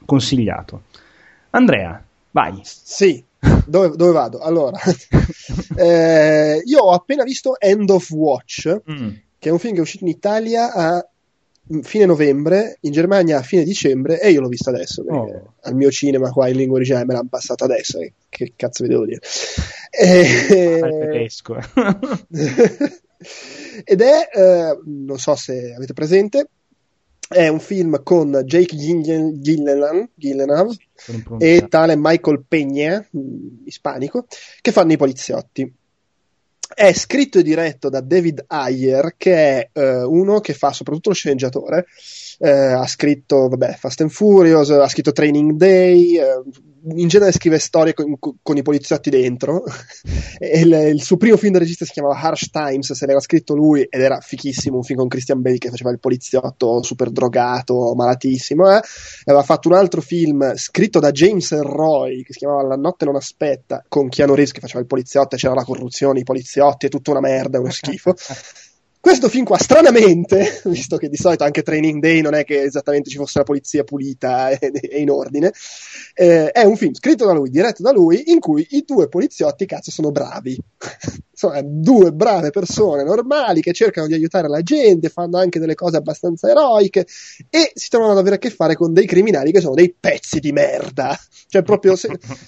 Consigliato. 0.05 0.83
Andrea 1.49 1.99
vai. 2.29 2.59
Sì 2.61 3.23
dove, 3.65 3.95
dove 3.95 4.11
vado? 4.11 4.39
Allora, 4.39 4.77
eh, 5.75 6.61
io 6.63 6.79
ho 6.79 6.91
appena 6.91 7.23
visto 7.23 7.59
End 7.59 7.89
of 7.89 8.11
Watch, 8.11 8.81
mm. 8.91 9.09
che 9.39 9.49
è 9.49 9.51
un 9.51 9.57
film 9.57 9.73
che 9.73 9.79
è 9.79 9.81
uscito 9.81 10.03
in 10.03 10.11
Italia 10.11 10.71
a 10.71 11.05
fine 11.81 12.05
novembre, 12.05 12.77
in 12.81 12.91
Germania 12.91 13.37
a 13.37 13.43
fine 13.43 13.63
dicembre 13.63 14.19
e 14.19 14.31
io 14.31 14.41
l'ho 14.41 14.47
visto 14.47 14.69
adesso 14.69 15.03
oh. 15.07 15.53
al 15.61 15.75
mio 15.75 15.89
cinema 15.91 16.29
qua 16.31 16.49
in 16.49 16.57
lingua 16.57 16.77
originale 16.77 17.05
me 17.05 17.13
l'hanno 17.13 17.29
passato 17.29 17.63
adesso 17.63 17.99
e 17.99 18.13
che 18.27 18.53
cazzo 18.55 18.83
vi 18.83 18.89
devo 18.89 19.05
dire? 19.05 19.21
E... 19.89 20.79
ah, 20.81 20.89
tedesco 20.89 21.57
ed 23.83 24.01
è 24.01 24.29
eh, 24.33 24.79
non 24.85 25.17
so 25.17 25.35
se 25.35 25.73
avete 25.73 25.93
presente 25.93 26.47
è 27.31 27.47
un 27.47 27.61
film 27.61 28.03
con 28.03 28.41
Jake 28.43 28.75
Gyllenhaal, 28.75 30.09
Gyllenhaal 30.13 30.75
e 31.37 31.67
tale 31.69 31.95
Michael 31.95 32.43
Peña, 32.45 33.01
ispanico, 33.63 34.25
che 34.59 34.73
fanno 34.73 34.91
i 34.91 34.97
poliziotti 34.97 35.73
è 36.73 36.93
scritto 36.93 37.39
e 37.39 37.43
diretto 37.43 37.89
da 37.89 38.01
David 38.01 38.45
Ayer, 38.47 39.15
che 39.17 39.33
è 39.33 39.69
eh, 39.73 40.03
uno 40.03 40.39
che 40.39 40.53
fa 40.53 40.71
soprattutto 40.71 41.09
lo 41.09 41.15
sceneggiatore. 41.15 41.85
Eh, 42.39 42.49
ha 42.49 42.87
scritto 42.87 43.47
vabbè, 43.47 43.75
Fast 43.77 44.01
and 44.01 44.09
Furious, 44.09 44.69
ha 44.71 44.87
scritto 44.87 45.11
Training 45.11 45.51
Day, 45.51 46.17
eh, 46.17 46.41
in 46.83 47.07
genere 47.07 47.31
scrive 47.31 47.59
storie 47.59 47.93
con, 47.93 48.17
con 48.19 48.57
i 48.57 48.61
poliziotti 48.61 49.09
dentro. 49.09 49.63
il, 50.39 50.71
il, 50.71 51.01
suo 51.01 51.17
primo 51.17 51.37
film 51.37 51.53
da 51.53 51.59
regista 51.59 51.85
si 51.85 51.91
chiamava 51.91 52.19
Harsh 52.19 52.49
Times, 52.49 52.91
se 52.93 53.05
l'era 53.05 53.19
scritto 53.19 53.55
lui 53.55 53.81
ed 53.89 54.01
era 54.01 54.19
fichissimo, 54.19 54.77
un 54.77 54.83
film 54.83 54.99
con 54.99 55.07
Christian 55.07 55.41
Bale 55.41 55.57
che 55.57 55.69
faceva 55.69 55.91
il 55.91 55.99
poliziotto 55.99 56.81
super 56.83 57.09
drogato, 57.09 57.93
malatissimo. 57.95 58.69
Eh. 58.69 58.81
Aveva 59.25 59.43
fatto 59.43 59.67
un 59.67 59.75
altro 59.75 60.01
film 60.01 60.55
scritto 60.55 60.99
da 60.99 61.11
James 61.11 61.51
Roy 61.59 62.23
che 62.23 62.33
si 62.33 62.39
chiamava 62.39 62.63
La 62.63 62.75
notte 62.75 63.05
non 63.05 63.15
aspetta, 63.15 63.83
con 63.87 64.09
Keanu 64.09 64.33
Reeves 64.33 64.53
che 64.53 64.59
faceva 64.59 64.79
il 64.79 64.87
poliziotto 64.87 65.35
e 65.35 65.37
c'era 65.37 65.53
la 65.53 65.63
corruzione, 65.63 66.19
i 66.19 66.23
poliziotti, 66.23 66.87
è 66.87 66.89
tutta 66.89 67.11
una 67.11 67.21
merda, 67.21 67.59
uno 67.59 67.69
schifo. 67.69 68.15
Questo 69.01 69.29
film 69.29 69.45
qua, 69.45 69.57
stranamente, 69.57 70.61
visto 70.65 70.97
che 70.97 71.09
di 71.09 71.17
solito 71.17 71.43
anche 71.43 71.63
Training 71.63 71.99
Day 71.99 72.21
non 72.21 72.35
è 72.35 72.43
che 72.43 72.61
esattamente 72.61 73.09
ci 73.09 73.17
fosse 73.17 73.39
la 73.39 73.43
polizia 73.43 73.83
pulita 73.83 74.49
e, 74.53 74.71
e 74.71 74.99
in 75.01 75.09
ordine, 75.09 75.51
eh, 76.13 76.51
è 76.51 76.63
un 76.63 76.77
film 76.77 76.93
scritto 76.93 77.25
da 77.25 77.33
lui, 77.33 77.49
diretto 77.49 77.81
da 77.81 77.91
lui, 77.91 78.29
in 78.31 78.39
cui 78.39 78.65
i 78.69 78.83
due 78.85 79.09
poliziotti, 79.09 79.65
cazzo, 79.65 79.89
sono 79.89 80.11
bravi. 80.11 80.55
sono 81.33 81.59
due 81.63 82.11
brave 82.13 82.51
persone 82.51 83.03
normali 83.03 83.61
che 83.61 83.73
cercano 83.73 84.05
di 84.05 84.13
aiutare 84.13 84.47
la 84.47 84.61
gente, 84.61 85.09
fanno 85.09 85.39
anche 85.39 85.57
delle 85.57 85.73
cose 85.73 85.97
abbastanza 85.97 86.47
eroiche 86.47 87.07
e 87.49 87.71
si 87.73 87.89
trovano 87.89 88.11
ad 88.11 88.19
avere 88.19 88.35
a 88.35 88.37
che 88.37 88.51
fare 88.51 88.75
con 88.75 88.93
dei 88.93 89.07
criminali 89.07 89.51
che 89.51 89.61
sono 89.61 89.73
dei 89.73 89.95
pezzi 89.99 90.39
di 90.39 90.51
merda. 90.51 91.17
Cioè, 91.47 91.63
proprio. 91.63 91.95
Se, 91.95 92.07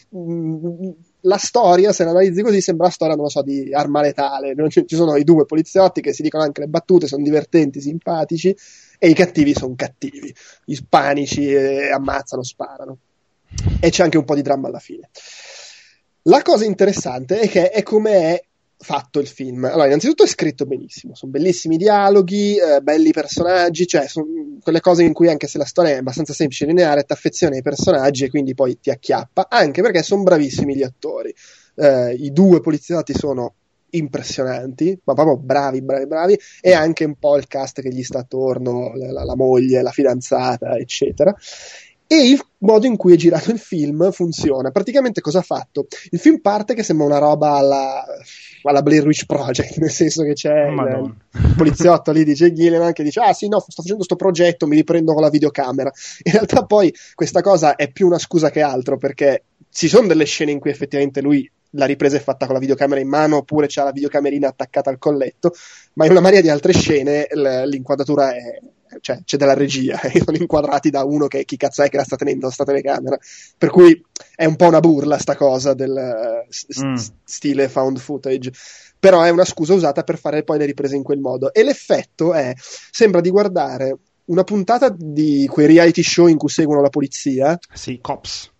mh, 0.09 0.91
la 1.25 1.37
storia, 1.37 1.91
se 1.93 2.03
la 2.03 2.11
analizzi 2.11 2.41
così, 2.41 2.61
sembra 2.61 2.87
la 2.87 2.91
storia, 2.91 3.15
non 3.15 3.25
lo 3.25 3.29
so, 3.29 3.41
di 3.41 3.73
arma 3.73 4.01
letale. 4.01 4.55
Ci 4.69 4.85
sono 4.87 5.15
i 5.15 5.23
due 5.23 5.45
poliziotti 5.45 6.01
che 6.01 6.13
si 6.13 6.21
dicono 6.21 6.43
anche 6.43 6.61
le 6.61 6.67
battute, 6.67 7.07
sono 7.07 7.23
divertenti, 7.23 7.81
simpatici, 7.81 8.55
e 8.97 9.09
i 9.09 9.13
cattivi 9.13 9.53
sono 9.53 9.73
cattivi, 9.75 10.33
ispanici, 10.65 11.51
eh, 11.51 11.91
ammazzano, 11.91 12.43
sparano. 12.43 12.97
E 13.79 13.89
c'è 13.89 14.03
anche 14.03 14.17
un 14.17 14.25
po' 14.25 14.35
di 14.35 14.41
dramma 14.41 14.67
alla 14.67 14.79
fine. 14.79 15.09
La 16.23 16.41
cosa 16.41 16.65
interessante 16.65 17.39
è 17.39 17.49
che 17.49 17.69
è 17.69 17.83
come 17.83 18.11
è 18.11 18.43
fatto 18.83 19.19
il 19.19 19.27
film. 19.27 19.65
Allora, 19.65 19.87
innanzitutto 19.87 20.23
è 20.23 20.27
scritto 20.27 20.65
benissimo, 20.65 21.15
sono 21.15 21.31
bellissimi 21.31 21.77
dialoghi, 21.77 22.57
eh, 22.57 22.81
belli 22.81 23.11
personaggi, 23.11 23.87
cioè 23.87 24.07
sono 24.07 24.27
quelle 24.61 24.81
cose 24.81 25.03
in 25.03 25.13
cui 25.13 25.29
anche 25.29 25.47
se 25.47 25.57
la 25.57 25.65
storia 25.65 25.93
è 25.93 25.97
abbastanza 25.97 26.33
semplice 26.33 26.65
e 26.65 26.67
lineare, 26.67 27.03
ti 27.03 27.13
affezioni 27.13 27.55
ai 27.55 27.61
personaggi 27.61 28.25
e 28.25 28.29
quindi 28.29 28.53
poi 28.53 28.79
ti 28.79 28.91
acchiappa, 28.91 29.47
anche 29.49 29.81
perché 29.81 30.03
sono 30.03 30.23
bravissimi 30.23 30.75
gli 30.75 30.83
attori. 30.83 31.33
Eh, 31.75 32.13
I 32.13 32.31
due 32.31 32.59
poliziotti 32.61 33.13
sono 33.13 33.55
impressionanti, 33.91 34.99
ma 35.03 35.13
proprio 35.13 35.37
bravi, 35.37 35.81
bravi, 35.81 36.07
bravi, 36.07 36.39
e 36.61 36.73
anche 36.73 37.05
un 37.05 37.15
po' 37.15 37.37
il 37.37 37.47
cast 37.47 37.81
che 37.81 37.89
gli 37.89 38.03
sta 38.03 38.19
attorno, 38.19 38.93
la, 38.95 39.23
la 39.23 39.35
moglie, 39.35 39.81
la 39.81 39.91
fidanzata, 39.91 40.77
eccetera 40.77 41.35
e 42.13 42.29
il 42.29 42.39
modo 42.59 42.85
in 42.85 42.95
cui 42.95 43.13
è 43.13 43.15
girato 43.15 43.49
il 43.49 43.57
film 43.57 44.11
funziona. 44.11 44.69
Praticamente 44.69 45.19
cosa 45.19 45.39
ha 45.39 45.41
fatto? 45.41 45.87
Il 46.11 46.19
film 46.19 46.39
parte 46.41 46.75
che 46.75 46.83
sembra 46.83 47.07
una 47.07 47.17
roba 47.17 47.53
alla, 47.53 48.05
alla 48.61 48.81
Blair 48.83 49.05
Witch 49.05 49.25
Project, 49.25 49.77
nel 49.81 49.89
senso 49.89 50.23
che 50.23 50.33
c'è 50.33 50.67
il, 50.67 51.15
il, 51.33 51.53
poliziotto 51.57 52.11
lì 52.11 52.23
di 52.23 52.33
Jay 52.33 52.93
che 52.93 53.03
dice 53.03 53.19
ah 53.19 53.33
sì 53.33 53.47
no, 53.47 53.59
sto 53.59 53.71
facendo 53.71 53.95
questo 53.95 54.15
progetto, 54.15 54.67
mi 54.67 54.75
riprendo 54.75 55.13
con 55.13 55.23
la 55.23 55.29
videocamera. 55.29 55.91
In 56.23 56.31
realtà 56.31 56.65
poi 56.65 56.93
questa 57.15 57.41
cosa 57.41 57.75
è 57.75 57.91
più 57.91 58.05
una 58.05 58.19
scusa 58.19 58.51
che 58.51 58.61
altro 58.61 58.97
perché 58.97 59.45
ci 59.71 59.87
sono 59.87 60.05
delle 60.05 60.25
scene 60.25 60.51
in 60.51 60.59
cui 60.59 60.69
effettivamente 60.69 61.19
lui 61.19 61.49
la 61.75 61.85
ripresa 61.85 62.17
è 62.17 62.19
fatta 62.19 62.45
con 62.45 62.53
la 62.53 62.59
videocamera 62.59 63.01
in 63.01 63.07
mano 63.07 63.37
oppure 63.37 63.65
c'ha 63.67 63.83
la 63.83 63.91
videocamerina 63.91 64.47
attaccata 64.47 64.91
al 64.91 64.99
colletto, 64.99 65.53
ma 65.93 66.05
in 66.05 66.11
una 66.11 66.19
marea 66.19 66.41
di 66.41 66.49
altre 66.49 66.73
scene 66.73 67.27
l'inquadratura 67.31 68.35
è, 68.35 68.59
cioè, 69.01 69.21
c'è 69.23 69.37
della 69.37 69.53
regia, 69.53 69.99
e 70.01 70.21
sono 70.23 70.37
inquadrati 70.37 70.89
da 70.89 71.03
uno 71.03 71.27
che 71.27 71.45
chi 71.45 71.57
cazzo 71.57 71.83
è 71.83 71.89
che 71.89 71.97
la 71.97 72.03
sta 72.03 72.15
tenendo 72.15 72.49
sta 72.49 72.63
telecamera. 72.63 73.17
Per 73.57 73.69
cui 73.69 74.03
è 74.35 74.45
un 74.45 74.55
po' 74.55 74.67
una 74.67 74.79
burla 74.79 75.17
sta 75.17 75.35
cosa 75.35 75.73
del 75.73 75.91
uh, 75.91 76.85
mm. 76.85 76.95
stile 77.23 77.69
found 77.69 77.99
footage. 77.99 78.51
Però 78.99 79.21
è 79.21 79.29
una 79.29 79.45
scusa 79.45 79.73
usata 79.73 80.03
per 80.03 80.17
fare 80.17 80.43
poi 80.43 80.57
le 80.57 80.65
riprese 80.65 80.95
in 80.95 81.03
quel 81.03 81.19
modo. 81.19 81.53
E 81.53 81.63
l'effetto 81.63 82.33
è, 82.33 82.53
sembra 82.57 83.19
di 83.19 83.29
guardare 83.29 83.97
una 84.25 84.45
puntata 84.45 84.93
di 84.97 85.45
quei 85.51 85.67
reality 85.67 86.01
show 86.01 86.27
in 86.27 86.37
cui 86.37 86.49
seguono 86.49 86.81
la 86.81 86.89
polizia. 86.89 87.59
Sì, 87.73 87.99
Cops 87.99 88.52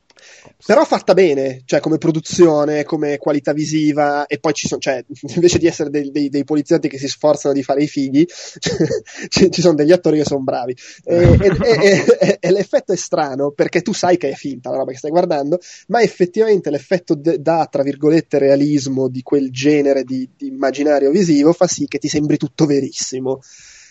però 0.65 0.83
fatta 0.85 1.13
bene, 1.13 1.61
cioè 1.65 1.79
come 1.79 1.97
produzione, 1.97 2.83
come 2.83 3.17
qualità 3.17 3.53
visiva, 3.53 4.25
e 4.25 4.39
poi 4.39 4.53
ci 4.53 4.67
sono, 4.67 4.79
cioè, 4.79 5.03
invece 5.35 5.57
di 5.57 5.67
essere 5.67 5.89
dei, 5.89 6.11
dei, 6.11 6.29
dei, 6.29 6.43
poliziotti 6.43 6.87
che 6.87 6.97
si 6.97 7.07
sforzano 7.07 7.53
di 7.53 7.63
fare 7.63 7.83
i 7.83 7.87
fighi, 7.87 8.25
ci, 9.29 9.51
ci 9.51 9.61
sono 9.61 9.75
degli 9.75 9.91
attori 9.91 10.17
che 10.17 10.25
sono 10.25 10.41
bravi. 10.41 10.75
E, 11.03 11.37
e, 11.39 12.05
e, 12.19 12.37
e, 12.39 12.51
l'effetto 12.51 12.93
è 12.93 12.95
strano 12.95 13.51
perché 13.51 13.81
tu 13.81 13.93
sai 13.93 14.17
che 14.17 14.29
è 14.29 14.33
finta 14.33 14.69
la 14.69 14.77
roba 14.77 14.91
che 14.91 14.97
stai 14.97 15.11
guardando, 15.11 15.59
ma 15.87 16.01
effettivamente 16.01 16.69
l'effetto 16.69 17.15
de, 17.15 17.41
da, 17.41 17.67
tra 17.69 17.83
virgolette, 17.83 18.37
realismo 18.37 19.07
di 19.07 19.21
quel 19.21 19.51
genere 19.51 20.03
di, 20.03 20.29
di 20.35 20.47
immaginario 20.47 21.11
visivo 21.11 21.53
fa 21.53 21.67
sì 21.67 21.87
che 21.87 21.99
ti 21.99 22.07
sembri 22.07 22.37
tutto 22.37 22.65
verissimo. 22.65 23.39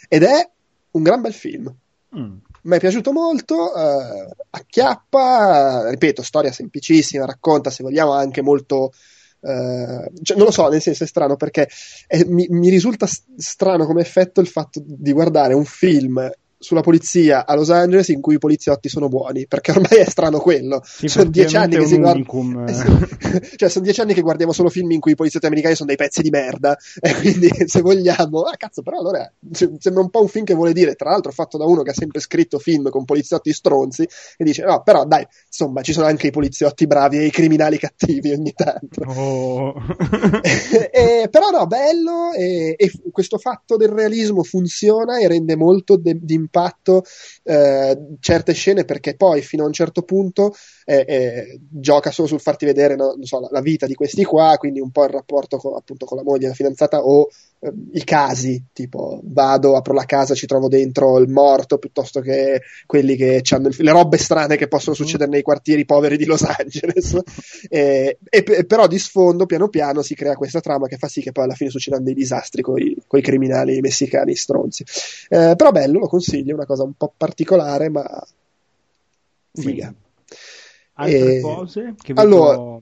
Ed 0.08 0.22
è 0.22 0.50
un 0.92 1.02
gran 1.02 1.20
bel 1.20 1.32
film. 1.32 1.74
Mm 2.16 2.36
mi 2.62 2.76
è 2.76 2.78
piaciuto 2.78 3.12
molto, 3.12 3.74
eh, 3.74 4.28
acchiappa, 4.50 5.90
ripeto, 5.90 6.22
storia 6.22 6.52
semplicissima, 6.52 7.24
racconta 7.24 7.70
se 7.70 7.82
vogliamo 7.82 8.12
anche 8.12 8.42
molto... 8.42 8.92
Uh, 9.44 10.06
cioè, 10.22 10.36
non 10.36 10.46
lo 10.46 10.52
so, 10.52 10.68
nel 10.68 10.80
senso 10.80 11.02
è 11.02 11.06
strano 11.08 11.34
perché 11.34 11.68
è, 12.06 12.22
mi, 12.26 12.46
mi, 12.48 12.68
risulta 12.68 13.08
strano 13.08 13.86
come 13.86 14.00
effetto 14.00 14.40
il 14.40 14.46
fatto 14.46 14.80
di 14.84 15.10
guardare 15.10 15.52
un 15.52 15.64
film 15.64 16.30
sulla 16.62 16.80
polizia 16.80 17.44
a 17.44 17.54
Los 17.54 17.70
Angeles 17.70 18.08
in 18.08 18.20
cui 18.20 18.34
i 18.34 18.38
poliziotti 18.38 18.88
sono 18.88 19.08
buoni, 19.08 19.46
perché 19.46 19.72
ormai 19.72 19.98
è 19.98 20.08
strano 20.08 20.38
quello. 20.38 20.80
Sì, 20.84 21.08
sono 21.08 21.28
dieci 21.28 21.56
anni 21.56 21.76
che 21.76 21.86
si 21.86 21.98
guarda... 21.98 22.20
Eh, 22.62 22.74
sì. 22.74 23.56
cioè, 23.56 23.68
sono 23.68 23.84
dieci 23.84 24.00
anni 24.00 24.14
che 24.14 24.20
guardiamo 24.20 24.52
solo 24.52 24.68
film 24.68 24.90
in 24.92 25.00
cui 25.00 25.12
i 25.12 25.16
poliziotti 25.16 25.46
americani 25.46 25.74
sono 25.74 25.88
dei 25.88 25.96
pezzi 25.96 26.22
di 26.22 26.30
merda, 26.30 26.76
e 27.00 27.14
quindi 27.14 27.50
se 27.66 27.80
vogliamo, 27.80 28.42
ah 28.42 28.56
cazzo, 28.56 28.82
però 28.82 28.98
allora 28.98 29.30
sembra 29.50 30.02
un 30.02 30.10
po' 30.10 30.20
un 30.20 30.28
film 30.28 30.44
che 30.44 30.54
vuole 30.54 30.72
dire, 30.72 30.94
tra 30.94 31.10
l'altro 31.10 31.32
fatto 31.32 31.58
da 31.58 31.64
uno 31.64 31.82
che 31.82 31.90
ha 31.90 31.94
sempre 31.94 32.20
scritto 32.20 32.58
film 32.58 32.90
con 32.90 33.04
poliziotti 33.04 33.52
stronzi, 33.52 34.02
e 34.36 34.44
dice, 34.44 34.64
no, 34.64 34.82
però 34.82 35.04
dai, 35.04 35.26
insomma, 35.46 35.82
ci 35.82 35.92
sono 35.92 36.06
anche 36.06 36.28
i 36.28 36.30
poliziotti 36.30 36.86
bravi 36.86 37.18
e 37.18 37.26
i 37.26 37.30
criminali 37.30 37.78
cattivi 37.78 38.32
ogni 38.32 38.52
tanto. 38.52 39.02
Oh. 39.06 39.74
e, 40.42 40.90
e, 40.92 41.28
però 41.28 41.50
no, 41.50 41.66
bello, 41.66 42.32
e, 42.32 42.74
e, 42.76 42.92
questo 43.10 43.38
fatto 43.38 43.76
del 43.76 43.88
realismo 43.88 44.42
funziona 44.42 45.18
e 45.18 45.28
rende 45.28 45.56
molto 45.56 45.96
di 45.96 46.34
impatto 46.52 47.02
eh, 47.44 47.96
certe 48.20 48.52
scene 48.52 48.84
perché 48.84 49.16
poi 49.16 49.40
fino 49.40 49.64
a 49.64 49.66
un 49.66 49.72
certo 49.72 50.02
punto 50.02 50.54
eh, 50.84 51.04
eh, 51.06 51.60
gioca 51.68 52.10
solo 52.10 52.28
sul 52.28 52.40
farti 52.40 52.64
vedere 52.64 52.96
no, 52.96 53.16
so, 53.22 53.40
la, 53.40 53.48
la, 53.50 53.60
vita 53.60 53.86
di 53.86 53.94
questi 53.94 54.24
qua, 54.24 54.56
quindi 54.58 54.80
un 54.80 54.90
po' 54.90 55.04
il 55.04 55.10
rapporto 55.10 55.56
con, 55.56 55.74
appunto 55.76 56.06
con 56.06 56.16
la 56.16 56.24
moglie, 56.24 56.48
la 56.48 56.54
fidanzata 56.54 57.04
o 57.04 57.28
eh, 57.60 57.72
i 57.92 58.04
casi, 58.04 58.64
tipo 58.72 59.20
vado, 59.22 59.76
apro 59.76 59.94
la 59.94 60.04
casa, 60.04 60.34
ci 60.34 60.46
trovo 60.46 60.68
dentro 60.68 61.18
il 61.18 61.28
morto 61.28 61.78
piuttosto 61.78 62.20
che 62.20 62.62
quelli 62.86 63.16
che 63.16 63.42
hanno 63.50 63.68
il, 63.68 63.76
le 63.78 63.90
robe 63.92 64.16
strane 64.18 64.56
che 64.56 64.68
possono 64.68 64.96
succedere 64.96 65.30
nei 65.30 65.42
quartieri 65.42 65.84
poveri 65.84 66.16
di 66.16 66.24
Los 66.24 66.42
Angeles. 66.42 67.18
e, 67.68 68.18
e, 68.28 68.64
però 68.64 68.86
di 68.86 68.98
sfondo, 68.98 69.46
piano 69.46 69.68
piano, 69.68 70.02
si 70.02 70.14
crea 70.14 70.34
questa 70.34 70.60
trama 70.60 70.88
che 70.88 70.96
fa 70.96 71.08
sì 71.08 71.20
che 71.20 71.32
poi 71.32 71.44
alla 71.44 71.54
fine 71.54 71.70
succedano 71.70 72.02
dei 72.02 72.14
disastri 72.14 72.62
con 72.62 72.78
i 72.78 73.22
criminali 73.22 73.80
messicani 73.80 74.34
stronzi. 74.34 74.84
Eh, 75.28 75.54
però 75.56 75.70
bello, 75.70 76.00
lo 76.00 76.08
consiglio, 76.08 76.50
è 76.50 76.54
una 76.54 76.66
cosa 76.66 76.82
un 76.82 76.94
po' 76.94 77.12
particolare, 77.16 77.88
ma 77.88 78.26
figa. 79.52 79.94
Altre 80.94 81.36
e... 81.36 81.40
cose 81.40 81.94
che 82.00 82.12
allora, 82.14 82.80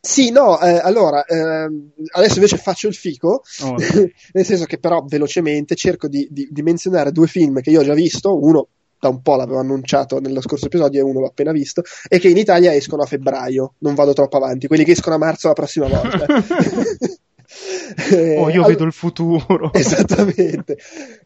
sì, 0.00 0.30
no, 0.30 0.60
eh, 0.60 0.78
allora, 0.82 1.24
eh, 1.24 1.70
adesso 2.12 2.34
invece 2.34 2.58
faccio 2.58 2.88
il 2.88 2.94
fico, 2.94 3.42
oh. 3.62 3.74
nel 4.32 4.44
senso 4.44 4.66
che 4.66 4.78
però 4.78 5.02
velocemente 5.06 5.74
cerco 5.74 6.08
di, 6.08 6.28
di, 6.30 6.46
di, 6.50 6.62
menzionare 6.62 7.10
due 7.10 7.26
film 7.26 7.60
che 7.60 7.70
io 7.70 7.80
ho 7.80 7.84
già 7.84 7.94
visto, 7.94 8.38
uno 8.38 8.68
da 9.00 9.08
un 9.08 9.22
po' 9.22 9.36
l'avevo 9.36 9.60
annunciato 9.60 10.20
nello 10.20 10.42
scorso 10.42 10.66
episodio 10.66 11.00
e 11.00 11.02
uno 11.02 11.20
l'ho 11.20 11.26
appena 11.26 11.52
visto, 11.52 11.82
e 12.06 12.18
che 12.18 12.28
in 12.28 12.36
Italia 12.36 12.74
escono 12.74 13.02
a 13.02 13.06
febbraio, 13.06 13.74
non 13.78 13.94
vado 13.94 14.12
troppo 14.12 14.36
avanti, 14.36 14.66
quelli 14.66 14.84
che 14.84 14.92
escono 14.92 15.14
a 15.14 15.18
marzo 15.18 15.48
la 15.48 15.54
prossima 15.54 15.86
volta. 15.88 16.26
oh, 18.38 18.50
io 18.50 18.64
eh, 18.64 18.68
vedo 18.68 18.84
il 18.84 18.92
futuro. 18.92 19.72
Esattamente. 19.72 20.78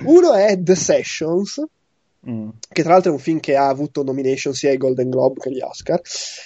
Uno 0.05 0.35
è 0.35 0.57
The 0.61 0.75
Sessions, 0.75 1.63
Mm. 2.29 2.49
che 2.69 2.83
tra 2.83 2.95
l'altro 2.95 3.13
è 3.13 3.15
un 3.15 3.21
film 3.21 3.39
che 3.39 3.55
ha 3.55 3.69
avuto 3.69 4.03
nomination 4.03 4.53
sia 4.53 4.71
ai 4.71 4.77
Golden 4.77 5.09
Globe 5.09 5.39
che 5.39 5.51
agli 5.51 5.61
Oscar, 5.61 6.01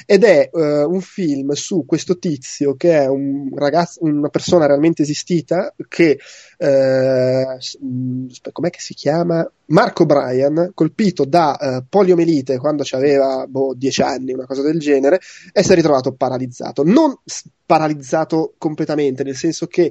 ed 0.05 0.23
è 0.23 0.51
uh, 0.53 0.61
un 0.61 1.01
film 1.01 1.53
su 1.53 1.85
questo 1.87 2.19
tizio 2.19 2.75
che 2.75 2.99
è 2.99 3.07
un 3.07 3.49
ragazzo, 3.55 4.01
una 4.03 4.29
persona 4.29 4.67
realmente 4.67 5.01
esistita 5.01 5.75
che, 5.89 6.19
uh, 6.59 8.53
com'è 8.53 8.69
che 8.69 8.81
si 8.81 8.93
chiama? 8.93 9.51
Marco 9.67 10.05
Bryan, 10.05 10.73
colpito 10.75 11.25
da 11.25 11.57
uh, 11.59 11.85
poliomelite 11.89 12.59
quando 12.59 12.85
aveva 12.91 13.47
boh, 13.49 13.73
10 13.75 14.03
anni, 14.03 14.35
una 14.35 14.45
cosa 14.45 14.61
del 14.61 14.79
genere, 14.79 15.21
e 15.53 15.63
si 15.63 15.73
è 15.73 15.75
ritrovato 15.75 16.13
paralizzato. 16.13 16.85
Non 16.85 17.17
paralizzato 17.65 18.53
completamente, 18.59 19.25
nel 19.25 19.37
senso 19.37 19.67
che 19.67 19.91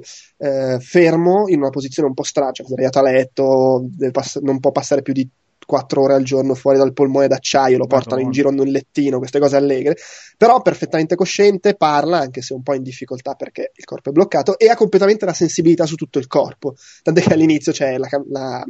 fermo 0.78 1.48
in 1.48 1.58
una 1.58 1.70
posizione 1.70 2.08
un 2.08 2.14
po' 2.14 2.22
strana, 2.22 2.52
cioè 2.52 2.66
sdraiato 2.66 2.98
a 3.00 3.02
letto, 3.02 3.88
pass- 4.12 4.38
non 4.38 4.60
può 4.60 4.70
passare 4.70 5.02
più 5.02 5.12
di 5.12 5.28
4 5.72 6.02
ore 6.02 6.12
al 6.12 6.22
giorno 6.22 6.54
fuori 6.54 6.76
dal 6.76 6.92
polmone 6.92 7.28
d'acciaio, 7.28 7.78
lo 7.78 7.86
portano 7.86 8.20
in 8.20 8.30
giro 8.30 8.50
nel 8.50 8.70
lettino, 8.70 9.16
queste 9.16 9.38
cose 9.38 9.56
allegre, 9.56 9.96
però 10.36 10.60
perfettamente 10.60 11.14
cosciente, 11.14 11.76
parla 11.76 12.18
anche 12.18 12.42
se 12.42 12.52
un 12.52 12.62
po' 12.62 12.74
in 12.74 12.82
difficoltà 12.82 13.32
perché 13.32 13.72
il 13.74 13.84
corpo 13.86 14.10
è 14.10 14.12
bloccato 14.12 14.58
e 14.58 14.68
ha 14.68 14.76
completamente 14.76 15.24
la 15.24 15.32
sensibilità 15.32 15.86
su 15.86 15.94
tutto 15.94 16.18
il 16.18 16.26
corpo, 16.26 16.74
tant'è 17.02 17.22
che 17.22 17.32
all'inizio 17.32 17.72
c'è 17.72 17.96
la, 17.96 18.06
la, 18.28 18.62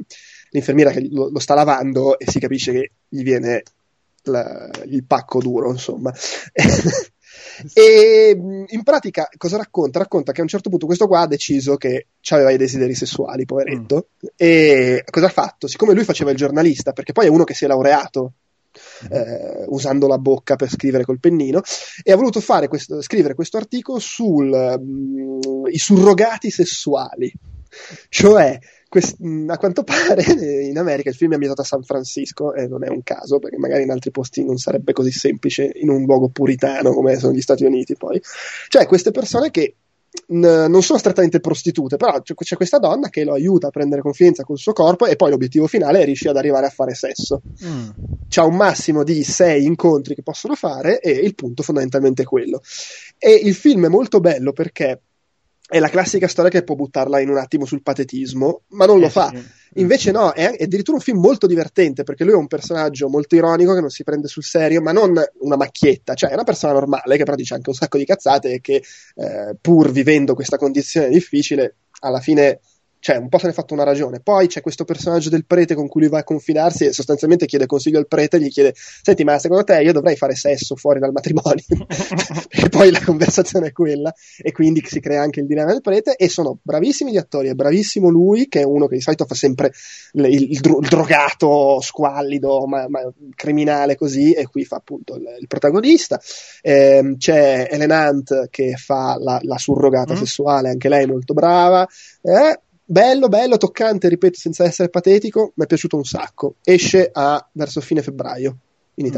l'infermiera 0.50 0.92
che 0.92 1.08
lo, 1.10 1.28
lo, 1.28 1.40
sta 1.40 1.54
lavando 1.54 2.16
e 2.20 2.30
si 2.30 2.38
capisce 2.38 2.70
che 2.70 2.92
gli 3.08 3.24
viene 3.24 3.64
la, 4.24 4.70
il 4.84 5.04
pacco 5.04 5.40
duro, 5.40 5.72
insomma. 5.72 6.12
E 7.72 8.36
in 8.66 8.82
pratica 8.82 9.28
cosa 9.36 9.56
racconta? 9.56 9.98
Racconta 9.98 10.32
che 10.32 10.40
a 10.40 10.42
un 10.42 10.48
certo 10.48 10.68
punto 10.68 10.86
questo 10.86 11.06
qua 11.06 11.20
ha 11.20 11.26
deciso 11.26 11.76
che 11.76 12.06
aveva 12.30 12.50
i 12.50 12.56
desideri 12.56 12.94
sessuali, 12.94 13.44
poveretto. 13.44 14.08
Mm. 14.24 14.28
E 14.36 15.04
cosa 15.10 15.26
ha 15.26 15.30
fatto? 15.30 15.66
Siccome 15.66 15.94
lui 15.94 16.04
faceva 16.04 16.30
il 16.30 16.36
giornalista, 16.36 16.92
perché 16.92 17.12
poi 17.12 17.26
è 17.26 17.30
uno 17.30 17.44
che 17.44 17.54
si 17.54 17.64
è 17.64 17.68
laureato 17.68 18.32
mm. 19.06 19.12
eh, 19.12 19.64
usando 19.68 20.06
la 20.06 20.18
bocca 20.18 20.56
per 20.56 20.70
scrivere 20.70 21.04
col 21.04 21.20
pennino, 21.20 21.62
e 22.02 22.12
ha 22.12 22.16
voluto 22.16 22.40
questo, 22.68 23.02
scrivere 23.02 23.34
questo 23.34 23.56
articolo 23.56 23.98
sui 23.98 24.50
mm, 24.50 25.64
surrogati 25.72 26.50
sessuali. 26.50 27.32
Cioè, 28.08 28.58
quest- 28.92 29.16
a 29.46 29.56
quanto 29.56 29.84
pare 29.84 30.22
in 30.68 30.76
America 30.76 31.08
il 31.08 31.14
film 31.14 31.30
è 31.30 31.34
ambientato 31.34 31.62
a 31.62 31.64
San 31.64 31.82
Francisco 31.82 32.52
e 32.52 32.68
non 32.68 32.84
è 32.84 32.88
un 32.88 33.02
caso 33.02 33.38
perché 33.38 33.56
magari 33.56 33.84
in 33.84 33.90
altri 33.90 34.10
posti 34.10 34.44
non 34.44 34.58
sarebbe 34.58 34.92
così 34.92 35.10
semplice 35.10 35.72
in 35.76 35.88
un 35.88 36.04
luogo 36.04 36.28
puritano 36.28 36.92
come 36.92 37.18
sono 37.18 37.32
gli 37.32 37.40
Stati 37.40 37.64
Uniti 37.64 37.96
poi. 37.96 38.20
Cioè 38.68 38.86
queste 38.86 39.10
persone 39.10 39.50
che 39.50 39.76
n- 40.26 40.66
non 40.68 40.82
sono 40.82 40.98
strettamente 40.98 41.40
prostitute 41.40 41.96
però 41.96 42.20
c'è, 42.20 42.34
c'è, 42.34 42.56
questa 42.56 42.78
donna 42.78 43.08
che 43.08 43.24
lo 43.24 43.32
aiuta 43.32 43.68
a 43.68 43.70
prendere 43.70 44.02
confidenza 44.02 44.44
col 44.44 44.58
suo 44.58 44.74
corpo 44.74 45.06
e 45.06 45.16
poi 45.16 45.30
l'obiettivo 45.30 45.66
finale 45.66 46.02
è 46.02 46.04
riuscire 46.04 46.30
ad 46.30 46.36
arrivare 46.36 46.66
a 46.66 46.70
fare 46.70 46.92
sesso. 46.94 47.40
Mm. 47.64 47.88
c'è 48.28 48.42
un 48.42 48.56
massimo 48.56 49.04
di 49.04 49.24
sei 49.24 49.64
incontri 49.64 50.14
che 50.14 50.22
possono 50.22 50.54
fare 50.54 51.00
e 51.00 51.12
il 51.12 51.34
punto 51.34 51.62
fondamentalmente 51.62 52.22
è 52.22 52.26
quello. 52.26 52.60
E 53.16 53.32
il 53.32 53.54
film 53.54 53.86
è 53.86 53.88
molto 53.88 54.20
bello 54.20 54.52
perché 54.52 55.00
è 55.72 55.78
la 55.78 55.88
classica 55.88 56.28
storia 56.28 56.50
che 56.50 56.64
può 56.64 56.74
buttarla 56.74 57.18
in 57.18 57.30
un 57.30 57.38
attimo 57.38 57.64
sul 57.64 57.80
patetismo, 57.80 58.64
ma 58.72 58.84
non 58.84 59.00
lo 59.00 59.06
eh, 59.06 59.10
fa. 59.10 59.32
Invece 59.76 60.10
no, 60.10 60.30
è, 60.32 60.50
è, 60.50 60.64
addirittura 60.64 60.98
un 60.98 61.02
film 61.02 61.18
molto 61.18 61.46
divertente 61.46 62.02
perché 62.02 62.24
lui 62.24 62.34
è 62.34 62.36
un 62.36 62.46
personaggio 62.46 63.08
molto 63.08 63.36
ironico 63.36 63.72
che 63.72 63.80
non 63.80 63.88
si 63.88 64.04
prende 64.04 64.28
sul 64.28 64.44
serio, 64.44 64.82
ma 64.82 64.92
non 64.92 65.18
una 65.40 65.56
macchietta, 65.56 66.12
cioè 66.12 66.28
è 66.28 66.34
una 66.34 66.44
persona 66.44 66.74
normale 66.74 67.16
che 67.16 67.24
però 67.24 67.36
dice 67.36 67.54
anche 67.54 67.70
un 67.70 67.74
sacco 67.74 67.96
di 67.96 68.04
cazzate 68.04 68.52
e 68.52 68.60
che 68.60 68.82
eh, 69.14 69.56
pur 69.58 69.90
vivendo 69.90 70.34
questa 70.34 70.58
condizione 70.58 71.08
difficile, 71.08 71.76
alla 72.00 72.20
fine 72.20 72.60
cioè 73.02 73.16
un 73.16 73.28
po' 73.28 73.38
se 73.38 73.46
ne 73.46 73.50
è 73.50 73.54
fatto 73.54 73.74
una 73.74 73.82
ragione. 73.82 74.20
Poi 74.20 74.46
c'è 74.46 74.60
questo 74.60 74.84
personaggio 74.84 75.28
del 75.28 75.44
prete 75.44 75.74
con 75.74 75.88
cui 75.88 76.02
lui 76.02 76.10
va 76.10 76.18
a 76.18 76.24
confidarsi 76.24 76.84
e 76.84 76.92
sostanzialmente 76.92 77.46
chiede 77.46 77.66
consiglio 77.66 77.98
al 77.98 78.06
prete, 78.06 78.40
gli 78.40 78.48
chiede: 78.48 78.74
Senti, 78.76 79.24
ma 79.24 79.40
secondo 79.40 79.64
te 79.64 79.82
io 79.82 79.92
dovrei 79.92 80.14
fare 80.14 80.36
sesso 80.36 80.76
fuori 80.76 81.00
dal 81.00 81.10
matrimonio? 81.10 81.64
Perché 82.48 82.68
poi 82.70 82.92
la 82.92 83.02
conversazione 83.04 83.66
è 83.66 83.72
quella, 83.72 84.14
e 84.40 84.52
quindi 84.52 84.84
si 84.86 85.00
crea 85.00 85.20
anche 85.20 85.40
il 85.40 85.46
dilemma 85.46 85.72
del 85.72 85.80
prete. 85.80 86.14
E 86.14 86.28
sono 86.28 86.60
bravissimi 86.62 87.10
gli 87.10 87.16
attori, 87.16 87.48
è 87.48 87.54
bravissimo 87.54 88.08
lui, 88.08 88.46
che 88.46 88.60
è 88.60 88.64
uno 88.64 88.86
che 88.86 88.94
di 88.94 89.00
solito 89.00 89.24
fa 89.24 89.34
sempre 89.34 89.72
il, 90.12 90.24
il, 90.26 90.50
il 90.52 90.60
drogato, 90.60 91.80
squallido, 91.80 92.66
ma, 92.68 92.86
ma, 92.88 93.00
criminale 93.34 93.96
così, 93.96 94.32
e 94.32 94.46
qui 94.46 94.64
fa 94.64 94.76
appunto 94.76 95.16
il, 95.16 95.24
il 95.40 95.48
protagonista. 95.48 96.20
Eh, 96.60 97.16
c'è 97.18 97.66
Ellen 97.68 97.90
Hunt 97.90 98.48
che 98.48 98.74
fa 98.76 99.16
la, 99.18 99.40
la 99.42 99.58
surrogata 99.58 100.14
mm. 100.14 100.18
sessuale, 100.18 100.68
anche 100.68 100.88
lei 100.88 101.06
molto 101.06 101.34
brava. 101.34 101.84
Eh, 102.22 102.60
bello, 102.92 103.28
bello, 103.28 103.56
toccante, 103.56 104.08
ripeto, 104.08 104.38
senza 104.38 104.64
essere 104.64 104.90
patetico, 104.90 105.52
mi 105.56 105.64
è 105.64 105.66
piaciuto 105.66 105.96
un 105.96 106.04
sacco. 106.04 106.56
Esce 106.62 107.08
a, 107.10 107.48
verso 107.52 107.80
fine 107.80 108.02
febbraio 108.02 108.58
in 108.96 109.06
mm. 109.06 109.08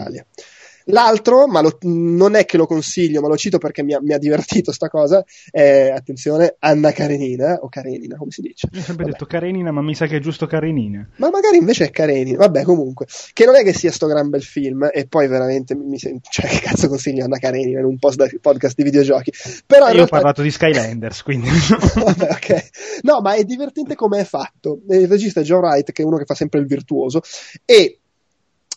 L'altro, 0.89 1.47
ma 1.47 1.61
lo, 1.61 1.79
non 1.83 2.35
è 2.35 2.45
che 2.45 2.57
lo 2.57 2.67
consiglio, 2.67 3.21
ma 3.21 3.29
lo 3.29 3.37
cito 3.37 3.59
perché 3.59 3.83
mi 3.83 3.95
ha, 3.95 4.01
mi 4.03 4.13
ha 4.13 4.19
divertito 4.19 4.73
sta 4.73 4.89
cosa, 4.89 5.25
è, 5.51 5.93
attenzione, 5.95 6.57
Anna 6.59 6.93
Karenina, 6.93 7.59
o 7.61 7.69
Karenina, 7.69 8.17
come 8.17 8.31
si 8.31 8.43
dice? 8.43 8.69
Io 8.71 8.81
ho 8.81 8.83
sempre 8.83 9.05
Vabbè. 9.05 9.17
detto 9.17 9.27
Karenina, 9.27 9.71
ma 9.73 9.83
mi 9.83 9.95
sa 9.95 10.07
che 10.07 10.17
è 10.17 10.21
giusto 10.21 10.47
Karenina. 10.47 11.09
Ma 11.17 11.31
magari 11.31 11.57
invece 11.57 11.87
è 11.87 11.91
Karenina, 11.91 12.39
vabbè 12.39 12.63
comunque, 12.63 13.07
che 13.33 13.45
non 13.45 13.57
è 13.57 13.63
che 13.63 13.73
sia 13.73 13.91
sto 13.91 14.07
gran 14.07 14.29
bel 14.29 14.43
film, 14.43 14.89
e 14.93 15.07
poi 15.07 15.27
veramente 15.27 15.75
mi 15.75 15.99
sento, 15.99 16.29
cioè 16.31 16.47
che 16.47 16.61
cazzo 16.61 16.89
consiglio 16.89 17.25
Anna 17.25 17.39
Karenina 17.39 17.81
in 17.81 17.87
un 17.87 17.99
podcast 17.99 18.75
di 18.75 18.83
videogiochi. 18.83 19.33
Però 19.67 19.87
Io 19.87 19.93
realtà... 19.93 20.17
ho 20.17 20.19
parlato 20.19 20.43
di 20.43 20.51
Skylanders, 20.51 21.23
quindi... 21.23 21.49
vabbè, 21.95 22.29
ok. 22.31 22.69
No, 23.03 23.21
ma 23.21 23.35
è 23.35 23.45
divertente 23.45 23.95
come 23.95 24.21
è 24.21 24.25
fatto. 24.25 24.81
Il 24.89 25.09
regista 25.09 25.41
è 25.41 25.45
Joe 25.45 25.61
Wright, 25.61 25.93
che 25.93 26.03
è 26.03 26.05
uno 26.05 26.19
che 26.19 26.25
fa 26.25 26.35
sempre 26.35 26.61
il 26.61 26.67
virtuoso, 26.67 27.21
e 27.65 28.01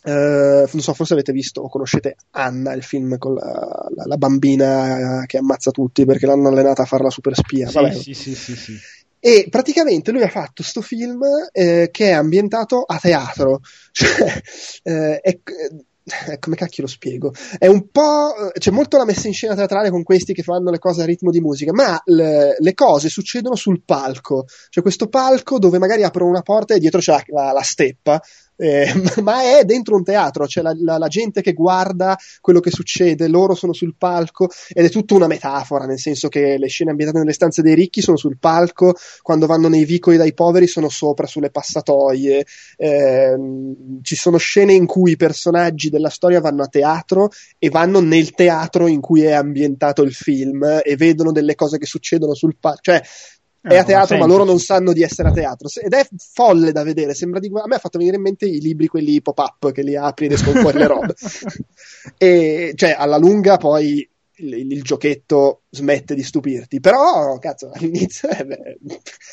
Uh, 0.08 0.66
non 0.72 0.80
so, 0.80 0.94
forse 0.94 1.12
avete 1.12 1.32
visto 1.32 1.60
o 1.60 1.68
conoscete 1.68 2.16
Anna, 2.30 2.72
il 2.72 2.82
film 2.82 3.18
con 3.18 3.34
la, 3.34 3.88
la, 3.94 4.04
la, 4.06 4.16
bambina 4.16 5.24
che 5.26 5.36
ammazza 5.36 5.70
tutti 5.70 6.06
perché 6.06 6.24
l'hanno 6.24 6.48
allenata 6.48 6.82
a 6.82 6.86
fare 6.86 7.02
la 7.02 7.10
super 7.10 7.34
spia. 7.34 7.68
Sì, 7.68 8.14
sì, 8.14 8.34
sì, 8.34 8.56
sì, 8.56 8.78
E 9.20 9.48
praticamente 9.50 10.10
lui 10.10 10.22
ha 10.22 10.28
fatto 10.28 10.62
questo 10.62 10.80
film 10.80 11.20
eh, 11.52 11.90
che 11.92 12.08
è 12.08 12.12
ambientato 12.12 12.84
a 12.86 12.98
teatro. 12.98 13.60
Cioè, 13.92 14.42
eh, 14.84 15.20
è, 15.20 15.40
eh, 16.30 16.38
come 16.38 16.56
cacchio 16.56 16.84
lo 16.84 16.88
spiego? 16.88 17.34
È 17.58 17.66
un 17.66 17.88
po'. 17.90 18.50
c'è 18.56 18.70
molto 18.70 18.96
la 18.96 19.04
messa 19.04 19.26
in 19.26 19.34
scena 19.34 19.54
teatrale 19.54 19.90
con 19.90 20.02
questi 20.02 20.32
che 20.32 20.42
fanno 20.42 20.70
le 20.70 20.78
cose 20.78 21.02
a 21.02 21.04
ritmo 21.04 21.30
di 21.30 21.40
musica, 21.40 21.72
ma 21.72 22.00
le, 22.06 22.56
le 22.58 22.74
cose 22.74 23.10
succedono 23.10 23.56
sul 23.56 23.82
palco. 23.84 24.46
C'è 24.70 24.80
questo 24.80 25.08
palco 25.08 25.58
dove 25.58 25.78
magari 25.78 26.04
aprono 26.04 26.30
una 26.30 26.42
porta 26.42 26.74
e 26.74 26.78
dietro 26.78 27.00
c'è 27.00 27.12
la, 27.12 27.22
la, 27.26 27.52
la 27.52 27.62
steppa 27.62 28.22
eh, 28.58 28.92
ma 29.22 29.56
è 29.56 29.64
dentro 29.64 29.94
un 29.94 30.02
teatro, 30.02 30.46
c'è 30.46 30.60
la, 30.60 30.74
la, 30.76 30.98
la, 30.98 31.06
gente 31.06 31.42
che 31.42 31.52
guarda 31.52 32.18
quello 32.40 32.58
che 32.58 32.70
succede, 32.70 33.28
loro 33.28 33.54
sono 33.54 33.72
sul 33.72 33.94
palco 33.96 34.48
ed 34.72 34.84
è 34.84 34.90
tutta 34.90 35.14
una 35.14 35.28
metafora, 35.28 35.86
nel 35.86 35.98
senso 35.98 36.28
che 36.28 36.58
le 36.58 36.66
scene 36.66 36.90
ambientate 36.90 37.20
nelle 37.20 37.32
stanze 37.32 37.62
dei 37.62 37.74
ricchi 37.74 38.00
sono 38.00 38.16
sul 38.16 38.38
palco, 38.38 38.94
quando 39.22 39.46
vanno 39.46 39.68
nei 39.68 39.84
vicoli 39.84 40.16
dai 40.16 40.34
poveri 40.34 40.66
sono 40.66 40.88
sopra 40.88 41.26
sulle 41.26 41.50
passatoie, 41.50 42.44
eh, 42.76 43.36
ci 44.02 44.16
sono 44.16 44.36
scene 44.38 44.72
in 44.72 44.86
cui 44.86 45.12
i 45.12 45.16
personaggi 45.16 45.88
della 45.88 46.10
storia 46.10 46.40
vanno 46.40 46.64
a 46.64 46.68
teatro 46.68 47.30
e 47.58 47.68
vanno 47.68 48.00
nel 48.00 48.32
teatro 48.32 48.88
in 48.88 49.00
cui 49.00 49.22
è 49.22 49.32
ambientato 49.32 50.02
il 50.02 50.12
film 50.12 50.80
e 50.82 50.96
vedono 50.96 51.30
delle 51.30 51.54
cose 51.54 51.78
che 51.78 51.86
succedono 51.86 52.34
sul 52.34 52.56
palco, 52.58 52.80
cioè 52.82 53.00
è 53.68 53.78
a 53.78 53.84
teatro, 53.84 54.16
ma 54.18 54.26
loro 54.26 54.44
non 54.44 54.58
sanno 54.58 54.92
di 54.92 55.02
essere 55.02 55.28
a 55.28 55.32
teatro. 55.32 55.68
Ed 55.82 55.92
è 55.92 56.06
folle 56.32 56.72
da 56.72 56.82
vedere. 56.82 57.14
Sembra 57.14 57.40
di... 57.40 57.50
A 57.54 57.66
me 57.66 57.76
ha 57.76 57.78
fatto 57.78 57.98
venire 57.98 58.16
in 58.16 58.22
mente 58.22 58.46
i 58.46 58.60
libri, 58.60 58.86
quelli 58.86 59.20
pop-up 59.20 59.72
che 59.72 59.82
li 59.82 59.96
apri 59.96 60.26
ed 60.26 60.32
escono 60.32 60.60
fuori 60.60 60.78
le 60.78 60.86
robe. 60.88 61.14
e 62.16 62.72
cioè, 62.74 62.94
alla 62.96 63.18
lunga, 63.18 63.56
poi 63.56 64.08
il, 64.38 64.72
il, 64.72 64.82
giochetto 64.82 65.62
smette 65.70 66.14
di 66.14 66.22
stupirti. 66.22 66.80
Però, 66.80 67.38
cazzo, 67.38 67.70
all'inizio 67.74 68.28
è, 68.28 68.46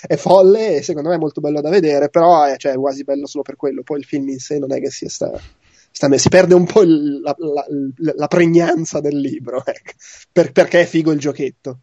è, 0.08 0.16
folle 0.16 0.78
e 0.78 0.82
secondo 0.82 1.10
me 1.10 1.16
è 1.16 1.20
molto 1.20 1.42
bello 1.42 1.62
da 1.62 1.70
vedere. 1.70 2.10
Però 2.10 2.44
è, 2.44 2.58
cioè, 2.58 2.74
è 2.74 2.78
quasi 2.78 3.04
bello 3.04 3.28
solo 3.28 3.44
per 3.44 3.56
quello. 3.56 3.84
Poi 3.84 4.00
il 4.00 4.06
film 4.06 4.30
in 4.30 4.40
sé 4.40 4.60
non 4.60 4.72
è 4.72 4.80
che 4.80 4.90
sia 4.90 5.10
sta. 5.10 5.32
sta 5.92 6.18
si 6.18 6.30
perde 6.30 6.54
un 6.56 6.66
po' 6.66 6.82
il, 6.82 7.22
la, 7.22 7.36
la, 7.38 7.66
la, 8.16 8.28
pregnanza 8.28 9.00
del 9.00 9.18
libro, 9.18 9.64
ecco, 9.66 9.92
per, 10.32 10.52
perché 10.52 10.82
è 10.82 10.86
figo 10.86 11.12
il 11.12 11.20
giochetto. 11.20 11.82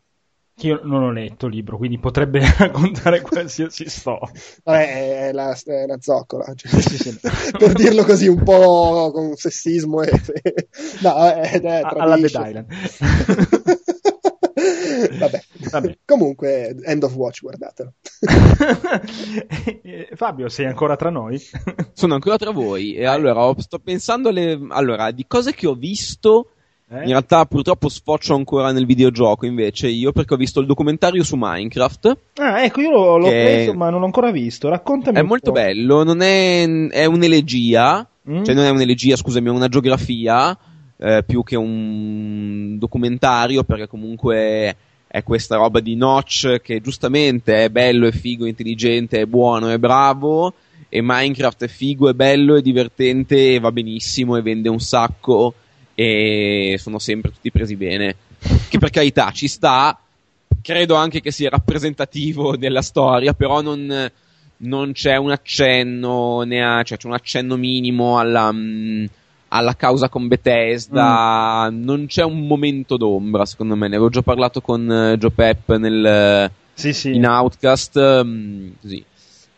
Io 0.62 0.80
non 0.84 1.02
ho 1.02 1.10
letto 1.10 1.46
il 1.46 1.54
libro, 1.54 1.76
quindi 1.76 1.98
potrebbe 1.98 2.40
raccontare 2.58 3.20
qualsiasi 3.20 3.88
storia. 3.88 4.32
Vabbè, 4.62 5.28
è 5.28 5.32
la, 5.32 5.56
è 5.64 5.86
la 5.86 5.96
zoccola. 6.00 6.52
Cioè, 6.54 6.80
sì, 6.80 6.96
sì, 6.96 7.18
per 7.58 7.72
dirlo 7.72 8.04
così 8.04 8.28
un 8.28 8.42
po' 8.42 9.10
con 9.12 9.34
sessismo. 9.34 10.02
E, 10.02 10.10
no, 11.02 11.26
è, 11.26 11.60
è 11.60 11.80
Alla 11.82 12.16
Dead 12.16 12.30
Island. 12.30 12.66
Vabbè. 15.18 15.42
Vabbè. 15.70 15.98
Comunque, 16.04 16.76
End 16.84 17.02
of 17.02 17.14
Watch, 17.14 17.40
guardatelo. 17.40 17.94
Fabio, 20.14 20.48
sei 20.48 20.66
ancora 20.66 20.96
tra 20.96 21.10
noi? 21.10 21.40
Sono 21.92 22.14
ancora 22.14 22.36
tra 22.36 22.50
voi. 22.50 22.94
E 22.94 23.06
allora, 23.06 23.52
sto 23.58 23.78
pensando 23.78 24.28
alle... 24.28 24.58
allora, 24.68 25.10
di 25.10 25.26
cose 25.26 25.54
che 25.54 25.66
ho 25.66 25.74
visto 25.74 26.46
eh? 26.46 26.60
In 27.00 27.08
realtà 27.08 27.46
purtroppo 27.46 27.88
sfoccio 27.88 28.34
ancora 28.34 28.70
nel 28.70 28.84
videogioco 28.84 29.46
invece 29.46 29.88
io 29.88 30.12
perché 30.12 30.34
ho 30.34 30.36
visto 30.36 30.60
il 30.60 30.66
documentario 30.66 31.24
su 31.24 31.36
Minecraft. 31.38 32.16
Ah, 32.34 32.62
ecco, 32.64 32.80
io 32.82 32.90
l'ho, 32.90 33.16
l'ho 33.16 33.28
preso 33.28 33.72
ma 33.74 33.88
non 33.88 34.00
l'ho 34.00 34.06
ancora 34.06 34.30
visto. 34.30 34.68
Raccontami. 34.68 35.18
È 35.18 35.22
molto 35.22 35.52
po'. 35.52 35.60
bello, 35.60 36.04
non 36.04 36.20
è, 36.20 36.88
è 36.90 37.04
un'elegia, 37.06 38.06
mm? 38.30 38.44
cioè 38.44 38.54
non 38.54 38.64
è 38.64 38.68
un'elegia, 38.68 39.16
scusami, 39.16 39.48
è 39.48 39.50
una 39.50 39.68
geografia 39.68 40.56
eh, 40.98 41.24
più 41.26 41.42
che 41.42 41.56
un 41.56 42.76
documentario 42.78 43.64
perché 43.64 43.88
comunque 43.88 44.76
è 45.06 45.22
questa 45.22 45.56
roba 45.56 45.80
di 45.80 45.96
Notch 45.96 46.60
che 46.62 46.80
giustamente 46.80 47.64
è 47.64 47.70
bello, 47.70 48.06
è 48.06 48.12
figo, 48.12 48.44
è 48.44 48.48
intelligente, 48.48 49.20
è 49.20 49.26
buono, 49.26 49.68
è 49.68 49.78
bravo 49.78 50.52
e 50.88 51.00
Minecraft 51.02 51.64
è 51.64 51.68
figo, 51.68 52.10
è 52.10 52.12
bello, 52.12 52.56
è 52.56 52.60
divertente 52.60 53.54
e 53.54 53.60
va 53.60 53.72
benissimo 53.72 54.36
e 54.36 54.42
vende 54.42 54.68
un 54.68 54.78
sacco 54.78 55.54
e 56.02 56.78
sono 56.78 56.98
sempre 56.98 57.30
tutti 57.30 57.50
presi 57.50 57.76
bene. 57.76 58.16
Che 58.68 58.78
per 58.78 58.90
carità 58.90 59.30
ci 59.30 59.46
sta, 59.46 59.98
credo 60.60 60.94
anche 60.96 61.20
che 61.20 61.30
sia 61.30 61.50
rappresentativo 61.50 62.56
della 62.56 62.82
storia, 62.82 63.34
però 63.34 63.60
non, 63.60 64.10
non 64.56 64.92
c'è 64.92 65.16
un 65.16 65.30
accenno, 65.30 66.40
ha, 66.40 66.82
cioè 66.82 66.98
c'è 66.98 67.06
un 67.06 67.14
accenno 67.14 67.56
minimo 67.56 68.18
alla, 68.18 68.50
mh, 68.50 69.08
alla 69.48 69.76
causa 69.76 70.08
con 70.08 70.26
Bethesda, 70.26 71.70
mm. 71.70 71.84
non 71.84 72.06
c'è 72.06 72.24
un 72.24 72.46
momento 72.46 72.96
d'ombra 72.96 73.44
secondo 73.44 73.76
me, 73.76 73.88
ne 73.88 73.94
avevo 73.94 74.10
già 74.10 74.22
parlato 74.22 74.60
con 74.60 74.82
uh, 74.88 75.16
Joe 75.16 75.30
Pep 75.30 75.76
nel, 75.76 76.50
sì, 76.74 76.92
sì. 76.92 77.14
in 77.14 77.26
Outcast, 77.26 78.22
mh, 78.24 78.72
così. 78.80 79.04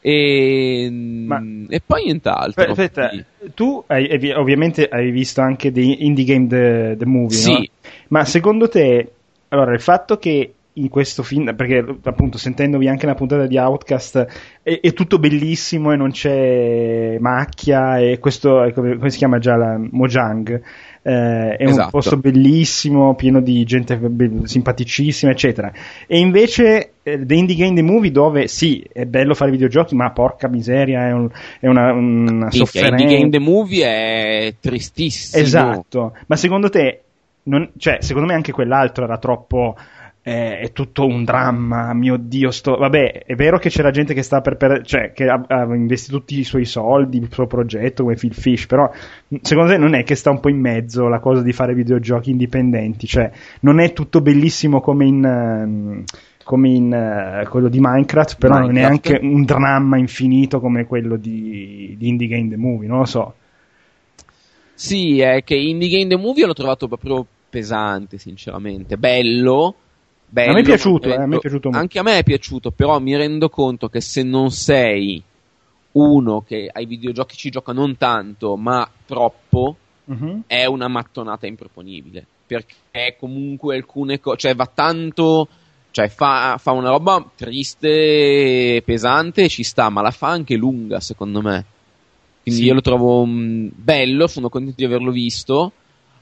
E, 0.06 0.90
Ma, 0.90 1.42
e 1.66 1.80
poi 1.80 2.04
nient'altro. 2.04 2.62
Aspetta, 2.62 3.10
tu 3.54 3.82
hai, 3.86 4.32
ovviamente 4.32 4.86
hai 4.86 5.10
visto 5.10 5.40
anche 5.40 5.72
The 5.72 5.80
Indie 5.80 6.26
Game 6.26 6.46
The, 6.46 6.94
the 6.98 7.06
Movie, 7.06 7.36
sì. 7.38 7.52
no? 7.52 7.64
Ma 8.08 8.26
secondo 8.26 8.68
te, 8.68 9.12
allora, 9.48 9.72
il 9.72 9.80
fatto 9.80 10.18
che 10.18 10.52
in 10.74 10.90
questo 10.90 11.22
film, 11.22 11.54
perché 11.54 11.82
appunto 12.02 12.36
sentendovi 12.36 12.86
anche 12.86 13.06
la 13.06 13.14
puntata 13.14 13.46
di 13.46 13.56
Outcast 13.56 14.26
è, 14.62 14.80
è, 14.80 14.92
tutto 14.92 15.18
bellissimo 15.18 15.90
e 15.90 15.96
non 15.96 16.10
c'è 16.10 17.16
macchia 17.18 17.98
e 17.98 18.18
questo, 18.18 18.70
come, 18.74 18.98
come 18.98 19.10
si 19.10 19.16
chiama 19.16 19.38
già 19.38 19.56
la 19.56 19.78
Mojang, 19.78 20.60
eh, 21.06 21.56
è 21.56 21.64
esatto. 21.64 21.84
un 21.84 21.90
posto 21.90 22.16
bellissimo, 22.16 23.14
pieno 23.14 23.40
di 23.40 23.62
gente 23.64 23.96
be- 23.96 24.46
simpaticissima, 24.46 25.32
eccetera. 25.32 25.70
E 26.06 26.18
invece 26.18 26.92
eh, 27.02 27.26
The 27.26 27.34
Indie 27.34 27.56
Game 27.56 27.74
The 27.74 27.82
Movie, 27.82 28.10
dove 28.10 28.48
sì, 28.48 28.82
è 28.90 29.04
bello 29.04 29.34
fare 29.34 29.50
videogiochi, 29.50 29.94
ma 29.94 30.10
porca 30.12 30.48
miseria, 30.48 31.06
è, 31.06 31.12
un, 31.12 31.28
è 31.60 31.66
una, 31.66 31.92
una 31.92 32.50
sofferenza. 32.50 32.96
Indie 32.96 33.18
Game 33.18 33.30
The 33.30 33.38
Movie 33.38 33.84
è 33.84 34.54
tristissimo. 34.58 35.42
Esatto, 35.42 36.16
ma 36.26 36.36
secondo 36.36 36.70
te, 36.70 37.02
non, 37.44 37.70
cioè, 37.76 37.98
secondo 38.00 38.26
me 38.26 38.34
anche 38.34 38.52
quell'altro 38.52 39.04
era 39.04 39.18
troppo 39.18 39.76
è, 40.24 40.60
è, 40.62 40.72
tutto 40.72 41.04
un 41.04 41.22
dramma, 41.22 41.92
mio 41.92 42.16
Dio, 42.16 42.50
sto... 42.50 42.76
vabbè, 42.76 43.24
è 43.26 43.34
vero 43.34 43.58
che 43.58 43.68
c'era 43.68 43.90
gente 43.90 44.14
che 44.14 44.22
sta 44.22 44.40
per, 44.40 44.56
per 44.56 44.80
cioè, 44.82 45.12
che 45.12 45.28
ha, 45.28 45.44
ha, 45.46 45.64
investito 45.74 46.16
tutti 46.16 46.38
i 46.38 46.44
suoi 46.44 46.64
soldi, 46.64 47.18
il 47.18 47.28
suo 47.30 47.46
progetto 47.46 48.04
come 48.04 48.14
Phil 48.14 48.32
Fish, 48.32 48.64
però 48.64 48.90
secondo 49.42 49.72
te 49.72 49.76
non 49.76 49.94
è 49.94 50.02
che 50.02 50.14
sta 50.14 50.30
un 50.30 50.40
po' 50.40 50.48
in 50.48 50.60
mezzo 50.60 51.08
la 51.08 51.20
cosa 51.20 51.42
di 51.42 51.52
fare 51.52 51.74
videogiochi 51.74 52.30
indipendenti, 52.30 53.06
cioè 53.06 53.30
non 53.60 53.80
è 53.80 53.92
tutto 53.92 54.22
bellissimo 54.22 54.80
come 54.80 55.04
in... 55.04 56.04
Uh, 56.06 56.12
come 56.44 56.68
in 56.68 56.92
uh, 56.92 57.48
quello 57.48 57.70
di 57.70 57.78
Minecraft, 57.80 58.36
però 58.36 58.58
Minecraft. 58.58 58.74
non 58.74 58.84
è 58.84 58.86
anche 58.86 59.18
un 59.22 59.44
dramma 59.44 59.96
infinito 59.96 60.60
come 60.60 60.84
quello 60.84 61.16
di, 61.16 61.94
di 61.98 62.08
Indie 62.08 62.28
Game 62.28 62.50
The 62.50 62.56
Movie, 62.58 62.86
non 62.86 62.98
lo 62.98 63.06
so. 63.06 63.34
Sì, 64.74 65.20
è 65.20 65.42
che 65.42 65.54
Indie 65.54 65.88
Game 65.88 66.06
The 66.06 66.18
Movie 66.18 66.44
l'ho 66.44 66.52
trovato 66.52 66.86
proprio 66.86 67.26
pesante, 67.48 68.18
sinceramente. 68.18 68.98
Bello, 68.98 69.74
bello. 70.34 70.50
A 70.50 70.54
me 70.54 70.60
è 70.60 70.64
piaciuto, 70.64 71.08
rendo, 71.08 71.20
eh, 71.20 71.24
a 71.24 71.26
me 71.26 71.36
è 71.36 71.38
piaciuto 71.38 71.68
molto. 71.68 71.80
Anche 71.80 71.98
a 71.98 72.02
me 72.02 72.18
è 72.18 72.24
piaciuto, 72.24 72.70
però 72.72 72.98
mi 72.98 73.16
rendo 73.16 73.48
conto 73.48 73.88
che 73.88 74.00
se 74.00 74.22
non 74.22 74.50
sei 74.50 75.22
uno 75.92 76.42
che 76.44 76.68
ai 76.72 76.86
videogiochi 76.86 77.36
ci 77.36 77.50
gioca 77.50 77.72
non 77.72 77.96
tanto, 77.96 78.56
ma 78.56 78.88
troppo, 79.06 79.76
uh-huh. 80.04 80.42
è 80.46 80.64
una 80.64 80.88
mattonata 80.88 81.46
improponibile. 81.46 82.26
Perché 82.46 83.16
comunque 83.18 83.76
alcune 83.76 84.20
cose, 84.20 84.36
cioè 84.38 84.54
va 84.54 84.66
tanto, 84.66 85.48
cioè 85.92 86.08
fa, 86.08 86.56
fa 86.58 86.72
una 86.72 86.90
roba 86.90 87.24
triste, 87.34 88.82
pesante, 88.84 89.48
ci 89.48 89.62
sta, 89.62 89.88
ma 89.88 90.02
la 90.02 90.10
fa 90.10 90.28
anche 90.28 90.56
lunga, 90.56 91.00
secondo 91.00 91.40
me. 91.40 91.64
Quindi 92.42 92.60
sì. 92.60 92.66
io 92.66 92.74
lo 92.74 92.80
trovo 92.82 93.22
um, 93.22 93.70
bello, 93.72 94.26
sono 94.26 94.48
contento 94.48 94.76
di 94.76 94.84
averlo 94.84 95.10
visto 95.10 95.72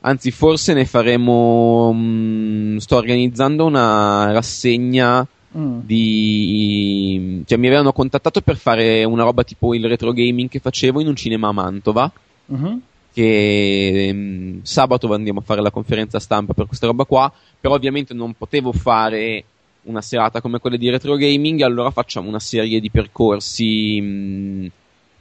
Anzi, 0.04 0.30
forse 0.30 0.74
ne 0.74 0.84
faremo. 0.84 1.92
Mh, 1.92 1.98
mm, 1.98 2.76
sto 2.78 2.96
organizzando 2.96 3.64
una 3.64 4.32
rassegna 4.32 5.26
mm. 5.56 5.78
di. 5.80 7.42
Cioè, 7.46 7.58
mi 7.58 7.66
avevano 7.68 7.92
contattato 7.92 8.40
per 8.40 8.56
fare 8.56 9.04
una 9.04 9.24
roba 9.24 9.44
tipo 9.44 9.74
il 9.74 9.86
retro 9.86 10.12
gaming 10.12 10.48
che 10.48 10.58
facevo 10.58 11.00
in 11.00 11.08
un 11.08 11.16
cinema 11.16 11.48
a 11.48 11.52
Mantova. 11.52 12.12
Mm-hmm. 12.52 12.76
che 13.12 14.08
ehm, 14.08 14.60
sabato 14.62 15.10
andiamo 15.14 15.38
a 15.38 15.42
fare 15.42 15.62
la 15.62 15.70
conferenza 15.70 16.18
stampa 16.18 16.54
per 16.54 16.66
questa 16.66 16.86
roba 16.86 17.04
qua, 17.04 17.32
però 17.58 17.74
ovviamente 17.74 18.12
non 18.12 18.34
potevo 18.34 18.72
fare 18.72 19.44
una 19.82 20.02
serata 20.02 20.40
come 20.40 20.58
quella 20.58 20.76
di 20.76 20.90
retro 20.90 21.16
gaming, 21.16 21.60
allora 21.62 21.90
facciamo 21.90 22.28
una 22.28 22.40
serie 22.40 22.80
di 22.80 22.90
percorsi 22.90 24.00
mh, 24.00 24.70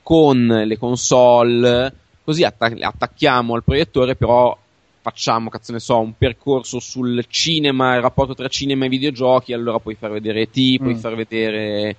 con 0.02 0.46
le 0.66 0.78
console, 0.78 1.94
così 2.24 2.44
attac- 2.44 2.82
attacchiamo 2.82 3.54
al 3.54 3.64
proiettore, 3.64 4.16
però 4.16 4.58
facciamo, 5.02 5.50
cazzo 5.50 5.72
ne 5.72 5.80
so, 5.80 6.00
un 6.00 6.14
percorso 6.18 6.80
sul 6.80 7.26
cinema, 7.28 7.96
il 7.96 8.02
rapporto 8.02 8.34
tra 8.36 8.48
cinema 8.48 8.86
e 8.86 8.90
videogiochi, 8.90 9.54
allora 9.54 9.80
puoi 9.80 9.96
far 9.96 10.12
vedere 10.12 10.50
T, 10.50 10.78
puoi 10.78 10.94
Mm. 10.94 10.98
far 10.98 11.16
vedere 11.16 11.96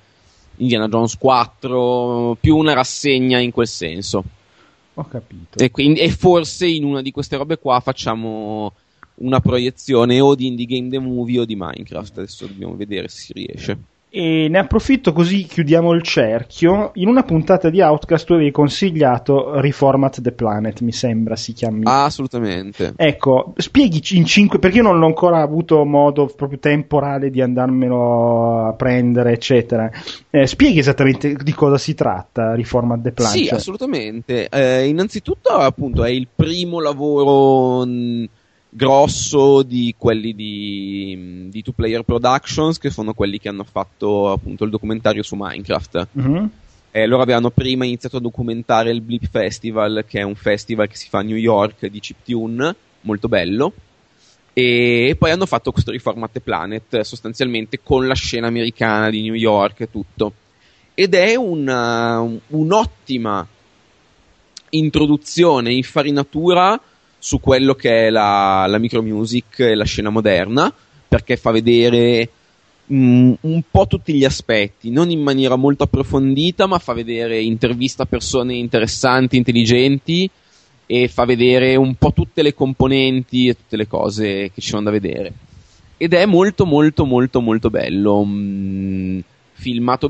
Indiana 0.57 0.89
Jones 0.89 1.17
4, 1.19 2.37
più 2.41 2.57
una 2.57 2.73
rassegna 2.73 3.39
in 3.39 3.51
quel 3.51 3.67
senso. 3.69 4.23
Ho 4.95 5.09
capito. 5.09 5.59
E, 5.59 5.71
quindi, 5.71 6.01
e 6.01 6.11
forse 6.11 6.67
in 6.67 6.85
una 6.85 7.03
di 7.03 7.11
queste 7.11 7.37
robe 7.37 7.59
qua 7.59 7.81
facciamo 7.81 8.73
una 9.17 9.41
proiezione 9.41 10.21
o 10.21 10.35
di 10.35 10.47
Indie 10.47 10.67
Game 10.67 10.89
The 10.89 10.99
Movie 10.99 11.41
o 11.41 11.45
di 11.45 11.57
Minecraft. 11.57 12.19
Adesso 12.19 12.47
dobbiamo 12.47 12.77
vedere 12.77 13.09
se 13.09 13.19
si 13.19 13.33
riesce. 13.33 13.79
E 14.15 14.47
ne 14.51 14.59
approfitto 14.59 15.15
così 15.15 15.45
chiudiamo 15.45 15.91
il 15.95 16.03
cerchio. 16.03 16.91
In 16.97 17.09
una 17.09 17.23
puntata 17.23 17.71
di 17.71 17.81
Outcast 17.81 18.27
tu 18.27 18.35
avevi 18.35 18.51
consigliato 18.51 19.59
Reformat 19.59 20.21
the 20.21 20.33
Planet, 20.33 20.81
mi 20.83 20.93
sembra 20.93 21.35
si 21.35 21.55
chiami. 21.55 21.85
Ah, 21.87 22.05
assolutamente. 22.05 22.93
Ecco, 22.95 23.55
spieghici 23.57 24.19
in 24.19 24.27
cinque, 24.27 24.59
perché 24.59 24.77
io 24.77 24.83
non 24.83 24.99
l'ho 24.99 25.07
ancora 25.07 25.41
avuto 25.41 25.83
modo 25.87 26.27
proprio 26.27 26.59
temporale 26.59 27.31
di 27.31 27.41
andarmelo 27.41 28.67
a 28.67 28.73
prendere, 28.75 29.33
eccetera. 29.33 29.91
Eh, 30.29 30.47
spieghi 30.47 30.81
esattamente 30.81 31.35
di 31.35 31.53
cosa 31.55 31.79
si 31.79 31.95
tratta 31.95 32.55
Reformat 32.55 33.01
the 33.01 33.13
Planet. 33.13 33.35
Sì, 33.35 33.45
Cioè- 33.47 33.57
assolutamente. 33.57 34.47
Eh, 34.51 34.89
innanzitutto, 34.89 35.49
appunto, 35.55 36.05
è 36.05 36.11
il 36.11 36.29
primo 36.35 36.81
lavoro 36.81 37.87
mh, 37.87 38.25
grosso 38.75 39.63
di 39.63 39.95
quelli 39.99 40.35
di, 40.35 41.49
di 41.51 41.63
Two 41.63 41.75
Player 41.75 42.03
Productions, 42.05 42.79
che 42.79 42.89
sono 42.89 43.13
quelli 43.13 43.39
che 43.39 43.51
hanno 43.51 43.65
fatto 43.65 44.31
appunto 44.31 44.65
il 44.65 44.71
documentario 44.71 45.23
su 45.23 45.37
Minecraft. 45.39 46.09
Mhm. 46.13 46.51
Eh, 46.91 47.07
loro 47.07 47.23
avevano 47.23 47.51
prima 47.51 47.85
iniziato 47.85 48.17
a 48.17 48.21
documentare 48.21 48.91
il 48.91 49.03
Blip 49.03 49.29
Festival, 49.29 50.05
che 50.09 50.21
è 50.21 50.23
un 50.23 50.35
festival 50.35 50.89
che 50.89 50.97
si 50.97 51.09
fa 51.09 51.19
a 51.19 51.23
New 51.23 51.37
York 51.37 51.87
di 51.87 52.01
chiptune, 52.01 52.75
molto 53.03 53.29
bello. 53.29 53.73
E 54.55 55.17
poi 55.19 55.31
hanno 55.31 55.47
fatto 55.47 55.71
questo 55.71 55.91
Reformat 55.91 56.39
Planet, 56.41 57.01
sostanzialmente 57.01 57.81
con 57.83 58.07
la 58.07 58.15
scena 58.15 58.47
americana 58.47 59.11
di 59.11 59.23
New 59.23 59.35
York 59.35 59.81
e 59.81 59.91
tutto. 59.91 60.33
Ed 60.95 61.15
è 61.15 61.35
una- 61.35 62.27
un'ottima 62.49 63.47
introduzione, 64.71 65.73
infarinatura 65.73 66.81
su 67.25 67.39
quello 67.39 67.75
che 67.75 68.09
è 68.09 68.11
la, 68.11 68.67
la 68.67 68.79
micromusic 68.79 69.61
e 69.61 69.77
la 69.77 69.85
scena 69.85 70.11
moderna, 70.11 70.75
perché 71.07 71.37
fa 71.37 71.53
vedere 71.53 72.29
mm, 72.93 73.33
un 73.43 73.63
po' 73.71 73.87
tutti 73.87 74.13
gli 74.13 74.25
aspetti, 74.25 74.91
non 74.91 75.09
in 75.09 75.23
maniera 75.23 75.55
molto 75.55 75.85
approfondita, 75.85 76.67
ma 76.67 76.81
fa 76.81 76.95
vedere 76.95 77.41
intervista 77.41 78.07
persone 78.07 78.55
interessanti, 78.55 79.37
intelligenti 79.37 80.29
e 80.85 81.07
fa 81.07 81.25
vedere 81.25 81.77
un 81.77 81.95
po' 81.95 82.13
tutte 82.13 82.43
le 82.43 82.55
componenti 82.55 83.47
e 83.47 83.55
tutte 83.55 83.77
le 83.77 83.87
cose 83.87 84.51
che 84.53 84.61
ci 84.61 84.71
sono 84.71 84.83
da 84.83 84.91
vedere. 84.91 85.33
Ed 85.99 86.15
è 86.15 86.27
molto 86.27 86.67
molto 86.67 87.05
molto 87.05 87.41
molto 87.41 87.71
bello. 87.71 88.25
mm, 88.25 89.21
filmato 89.63 90.09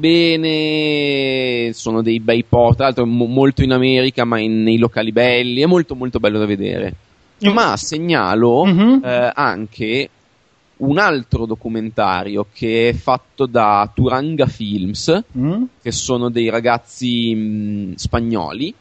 bene, 0.63 1.73
sono 1.75 2.03
dei 2.03 2.21
bei 2.21 2.43
po', 2.45 2.73
tra 2.75 2.87
l'altro 2.87 3.07
mo- 3.07 3.27
molto 3.27 3.63
in 3.63 3.73
America, 3.73 4.25
ma 4.25 4.39
in- 4.39 4.63
nei 4.63 4.79
locali 4.79 5.13
belli, 5.13 5.61
è 5.61 5.67
molto 5.67 5.95
molto 5.95 6.19
bello 6.19 6.39
da 6.39 6.47
vedere. 6.47 6.95
Ma 7.43 7.77
segnalo 7.77 8.65
Mhm. 8.65 9.01
eh, 9.05 9.31
anche 9.35 10.09
un 10.79 10.99
altro 10.99 11.45
documentario 11.45 12.47
che 12.53 12.89
è 12.89 12.93
fatto 12.93 13.47
da 13.47 13.89
Turanga 13.93 14.47
Films, 14.47 15.23
Mm? 15.37 15.63
che 15.83 15.93
sono 15.93 16.29
dei 16.31 16.49
ragazzi 16.49 17.35
mh, 17.35 17.95
spagnoli 17.97 18.73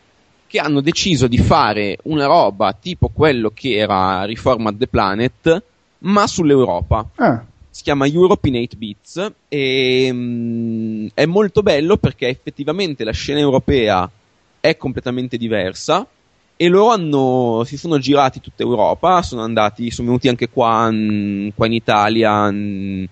che 0.48 0.60
hanno 0.60 0.81
deciso 0.81 1.27
di 1.27 1.38
fare 1.38 1.98
una 2.03 2.26
roba 2.26 2.73
tipo 2.80 3.10
quello 3.14 3.52
che 3.53 3.76
era 3.76 4.26
Reformat 4.26 4.77
the 4.77 4.88
Planet, 4.88 5.64
ma 5.99 6.27
sull'Europa. 6.27 7.07
Ah, 7.15 7.43
Si 7.73 7.84
chiama 7.84 8.06
Europe 8.06 8.49
in 8.49 8.57
8 8.57 8.77
Bits 8.77 9.31
e 9.48 10.11
mh, 10.11 11.11
è 11.14 11.26
molto 11.26 11.64
bello 11.64 11.95
perché 11.95 12.27
effettivamente 12.27 13.06
la 13.06 13.14
scena 13.14 13.39
europea 13.39 14.10
è 14.60 14.76
completamente 14.76 15.38
diversa 15.38 16.06
e 16.57 16.68
loro 16.68 16.91
hanno, 16.91 17.64
si 17.65 17.77
sono 17.77 17.98
girati 17.98 18.39
tutta 18.39 18.61
Europa, 18.61 19.23
sono 19.23 19.41
andati, 19.41 19.89
sono 19.89 20.10
venuti 20.10 20.27
anche 20.27 20.49
qua, 20.49 20.91
mh, 20.91 21.53
qua 21.56 21.65
in 21.65 21.73
Italia, 21.73 22.52
mh, 22.52 23.07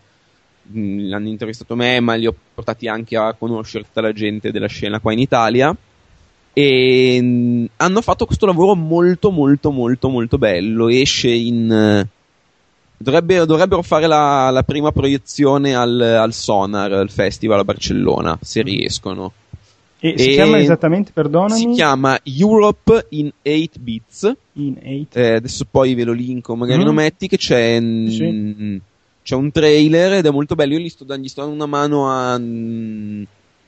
mh, 0.64 1.14
hanno 1.14 1.28
intervistato 1.30 1.76
me, 1.76 2.00
ma 2.00 2.14
li 2.14 2.28
ho 2.28 2.36
portati 2.54 2.88
anche 2.88 3.18
a 3.18 3.34
conoscere 3.34 3.86
tutta 3.86 4.02
la 4.02 4.12
gente 4.12 4.52
della 4.52 4.68
scena 4.68 5.00
qua 5.00 5.14
in 5.14 5.20
Italia 5.20 5.76
e 6.54 7.70
hanno 7.78 8.02
fatto 8.02 8.26
questo 8.26 8.46
lavoro 8.46 8.76
molto 8.76 9.32
molto 9.32 9.72
molto 9.72 10.10
molto 10.10 10.38
bello, 10.38 10.90
esce 10.90 11.30
in... 11.30 12.08
eh, 13.00 13.46
Dovrebbero, 13.46 13.82
fare 13.82 14.08
la, 14.08 14.50
la 14.50 14.64
prima 14.64 14.92
proiezione 14.92 15.74
al, 15.76 16.00
al 16.00 16.34
Sonar, 16.34 16.92
al 16.92 17.10
festival 17.10 17.60
a 17.60 17.64
Barcellona, 17.64 18.38
se 18.42 18.62
riescono. 18.62 19.32
e 20.02 20.18
si 20.18 20.30
E- 20.30 20.34
chiama 20.34 20.60
esattamente, 20.60 21.12
perdonami? 21.14 21.60
Si 21.60 21.68
chiama 21.72 22.18
Europe 22.24 23.08
in 23.10 23.32
8 23.42 23.70
Bits. 23.80 24.36
In 24.54 24.78
eight. 24.82 25.16
Eh, 25.16 25.36
adesso 25.36 25.66
poi 25.70 25.94
ve 25.94 26.04
lo 26.04 26.14
linko, 26.14 26.56
magari 26.56 26.82
Mm. 26.82 26.86
lo 26.86 26.94
metti, 26.94 27.28
che 27.28 27.38
c'è, 27.38 27.80
mm, 27.80 28.08
Sì. 28.08 28.82
c'è 29.24 29.36
un 29.36 29.52
trailer 29.52 30.14
ed 30.14 30.26
è 30.26 30.30
molto 30.32 30.56
bello. 30.56 30.74
Io 30.74 30.80
gli 30.80 30.90
sto, 30.90 31.06
gli 31.16 31.28
sto 31.28 31.42
dando 31.42 31.56
una 31.56 31.66
mano 31.66 32.10
a, 32.10 32.38
mm, 32.38 33.24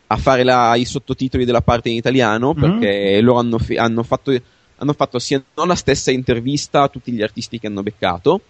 a 0.08 0.18
fare 0.18 0.44
la- 0.44 0.76
i 0.76 0.84
sottotitoli 0.86 1.46
della 1.46 1.62
parte 1.62 1.90
in 1.90 1.96
italiano, 1.96 2.54
Mhm. 2.54 2.60
perché 2.62 3.22
loro 3.22 3.40
hanno, 3.40 3.58
hanno 3.78 4.04
fatto, 4.04 4.34
hanno 4.78 4.94
fatto 4.94 5.20
sia 5.20 5.42
no, 5.56 5.66
la 5.66 5.76
stessa 5.76 6.12
intervista 6.12 6.82
a 6.84 6.88
tutti 6.88 7.12
gli 7.12 7.22
artisti 7.22 7.60
che 7.60 7.68
hanno 7.68 7.84
beccato, 7.84 8.42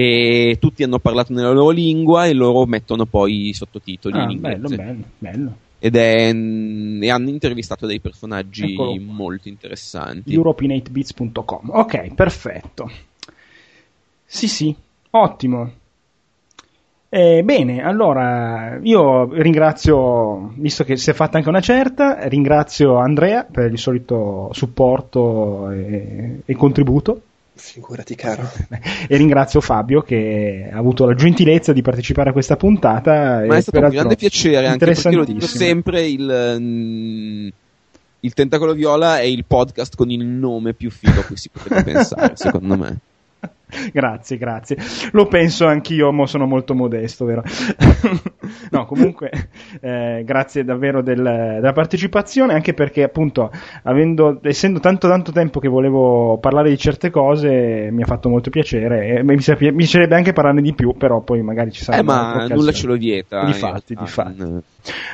e 0.00 0.58
tutti 0.60 0.84
hanno 0.84 1.00
parlato 1.00 1.32
nella 1.32 1.50
loro 1.50 1.70
lingua 1.70 2.26
e 2.26 2.32
loro 2.32 2.64
mettono 2.66 3.04
poi 3.04 3.48
i 3.48 3.52
sottotitoli 3.52 4.16
Ah, 4.16 4.30
in 4.30 4.38
bello, 4.40 4.68
inglese. 4.68 4.76
bello, 4.76 5.04
bello. 5.18 5.56
Ed 5.80 5.96
è, 5.96 6.32
mm, 6.32 7.02
e 7.02 7.10
hanno 7.10 7.28
intervistato 7.30 7.84
dei 7.84 7.98
personaggi 7.98 8.74
Eccolo 8.74 8.94
molto 9.00 9.48
interessanti. 9.48 10.36
europin8bits.com. 10.36 11.70
Ok, 11.70 12.14
perfetto. 12.14 12.88
Sì, 14.24 14.46
sì, 14.46 14.72
ottimo. 15.10 15.72
Eh, 17.08 17.42
bene, 17.42 17.82
allora 17.82 18.78
io 18.80 19.32
ringrazio, 19.32 20.52
visto 20.58 20.84
che 20.84 20.96
si 20.96 21.10
è 21.10 21.12
fatta 21.12 21.38
anche 21.38 21.48
una 21.48 21.60
certa, 21.60 22.28
ringrazio 22.28 22.98
Andrea 22.98 23.42
per 23.50 23.72
il 23.72 23.78
solito 23.78 24.50
supporto 24.52 25.70
e, 25.72 26.42
e 26.44 26.54
contributo 26.54 27.22
Figurati, 27.58 28.14
caro. 28.14 28.48
e 29.08 29.16
ringrazio 29.16 29.60
Fabio 29.60 30.02
che 30.02 30.68
ha 30.72 30.76
avuto 30.76 31.04
la 31.04 31.14
gentilezza 31.14 31.72
di 31.72 31.82
partecipare 31.82 32.30
a 32.30 32.32
questa 32.32 32.56
puntata. 32.56 33.42
Ma 33.46 33.54
e 33.54 33.58
è 33.58 33.60
stato 33.60 33.78
un 33.80 33.88
grande 33.88 34.16
piacere, 34.16 34.66
anche 34.66 34.84
perché 34.86 35.10
lo 35.10 35.24
dico 35.24 35.32
interessantissimo. 35.32 35.64
sempre, 35.64 36.06
il, 36.06 36.56
mm, 36.60 37.48
il 38.20 38.34
Tentacolo 38.34 38.72
Viola 38.72 39.18
è 39.18 39.24
il 39.24 39.44
podcast 39.44 39.96
con 39.96 40.10
il 40.10 40.24
nome 40.24 40.72
più 40.72 40.90
figo 40.90 41.20
a 41.20 41.24
cui 41.24 41.36
si 41.36 41.48
potrebbe 41.48 41.82
pensare, 41.92 42.36
secondo 42.36 42.76
me. 42.76 42.98
Grazie, 43.92 44.38
grazie. 44.38 44.76
Lo 45.12 45.26
penso 45.26 45.66
anch'io, 45.66 46.10
ma 46.10 46.26
sono 46.26 46.46
molto 46.46 46.74
modesto, 46.74 47.26
vero? 47.26 47.42
no, 48.70 48.86
comunque, 48.86 49.30
eh, 49.80 50.22
grazie 50.24 50.64
davvero 50.64 51.02
del- 51.02 51.22
della 51.22 51.72
partecipazione, 51.72 52.54
anche 52.54 52.72
perché 52.72 53.02
appunto, 53.02 53.50
avendo, 53.82 54.40
essendo 54.42 54.80
tanto 54.80 55.06
tanto 55.06 55.32
tempo 55.32 55.60
che 55.60 55.68
volevo 55.68 56.38
parlare 56.38 56.70
di 56.70 56.78
certe 56.78 57.10
cose, 57.10 57.90
mi 57.92 58.02
ha 58.02 58.06
fatto 58.06 58.30
molto 58.30 58.48
piacere 58.48 59.18
e 59.18 59.22
mi, 59.22 59.38
sa- 59.40 59.56
mi 59.60 59.72
piacerebbe 59.74 60.16
anche 60.16 60.32
parlarne 60.32 60.62
di 60.62 60.72
più, 60.72 60.96
però 60.96 61.20
poi 61.20 61.42
magari 61.42 61.70
ci 61.70 61.84
sarà 61.84 61.98
Eh, 61.98 62.02
ma 62.02 62.46
nulla 62.48 62.72
ce 62.72 62.86
lo 62.86 62.96
vieta. 62.96 63.44
Difatti, 63.44 63.92
in 63.92 63.98
realtà. 63.98 64.32
difatti. 64.32 64.42
Mm. 64.42 64.58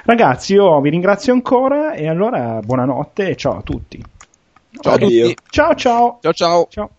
Ragazzi, 0.05 0.55
io 0.55 0.81
vi 0.81 0.91
ringrazio 0.91 1.33
ancora 1.33 1.95
e 1.95 2.07
allora 2.09 2.61
buonanotte 2.65 3.31
e 3.31 3.37
ciao 3.37 3.57
a 3.59 3.63
tutti. 3.63 4.03
Ciao 4.81 4.95
a 4.95 4.99
tutti. 4.99 5.37
Ciao 5.51 5.75
ciao. 5.75 6.19
Ciao 6.23 6.33
ciao. 6.33 6.67
Ciao. 6.71 6.91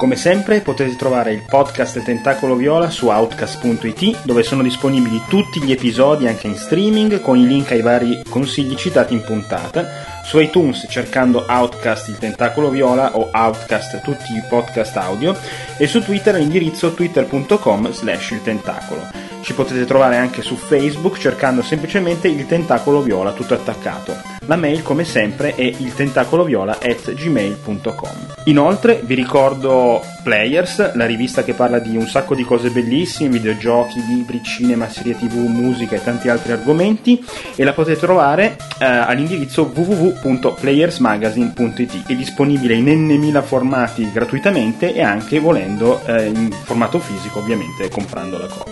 Come 0.00 0.16
sempre 0.16 0.62
potete 0.62 0.96
trovare 0.96 1.34
il 1.34 1.42
podcast 1.46 2.02
Tentacolo 2.02 2.54
Viola 2.54 2.88
su 2.88 3.08
outcast.it 3.08 4.24
dove 4.24 4.42
sono 4.42 4.62
disponibili 4.62 5.20
tutti 5.28 5.62
gli 5.62 5.72
episodi 5.72 6.26
anche 6.26 6.46
in 6.46 6.56
streaming 6.56 7.20
con 7.20 7.36
i 7.36 7.46
link 7.46 7.70
ai 7.72 7.82
vari 7.82 8.22
consigli 8.26 8.74
citati 8.76 9.12
in 9.12 9.20
puntata. 9.20 10.22
Su 10.24 10.38
iTunes 10.38 10.86
cercando 10.88 11.44
Outcast 11.46 12.08
il 12.08 12.16
Tentacolo 12.16 12.70
Viola 12.70 13.14
o 13.14 13.28
Outcast 13.30 14.00
tutti 14.00 14.32
i 14.32 14.42
podcast 14.48 14.96
audio 14.96 15.36
e 15.76 15.86
su 15.86 16.02
Twitter 16.02 16.34
all'indirizzo 16.34 16.94
twitter.com 16.94 17.92
slash 17.92 18.30
il 18.30 18.42
tentacolo. 18.42 19.06
Ci 19.42 19.54
potete 19.54 19.86
trovare 19.86 20.16
anche 20.16 20.42
su 20.42 20.56
Facebook 20.56 21.18
cercando 21.18 21.62
semplicemente 21.62 22.28
il 22.28 22.46
Tentacolo 22.46 23.02
Viola 23.02 23.32
tutto 23.32 23.54
attaccato. 23.54 24.14
La 24.46 24.56
mail 24.56 24.82
come 24.82 25.04
sempre 25.04 25.54
è 25.54 25.62
il 25.62 25.94
tentacoloviola@gmail.com. 25.94 28.34
Inoltre 28.44 29.02
vi 29.04 29.14
ricordo 29.14 30.02
Players, 30.22 30.94
la 30.94 31.04
rivista 31.06 31.42
che 31.44 31.54
parla 31.54 31.78
di 31.78 31.96
un 31.96 32.06
sacco 32.06 32.34
di 32.34 32.42
cose 32.42 32.68
bellissime, 32.70 33.30
videogiochi, 33.30 34.04
libri, 34.06 34.42
cinema, 34.42 34.88
serie 34.88 35.16
TV, 35.16 35.46
musica 35.46 35.94
e 35.94 36.02
tanti 36.02 36.28
altri 36.28 36.50
argomenti 36.52 37.24
e 37.54 37.64
la 37.64 37.72
potete 37.72 38.00
trovare 38.00 38.56
eh, 38.80 38.84
all'indirizzo 38.84 39.70
www.playersmagazine.it. 39.72 42.06
È 42.06 42.14
disponibile 42.14 42.74
in 42.74 42.88
n.000 42.90 43.42
formati 43.42 44.10
gratuitamente 44.10 44.94
e 44.94 45.02
anche 45.02 45.38
volendo 45.38 46.00
eh, 46.06 46.26
in 46.26 46.50
formato 46.64 46.98
fisico, 46.98 47.38
ovviamente 47.38 47.88
comprando 47.88 48.38
la 48.38 48.46
copia. 48.46 48.69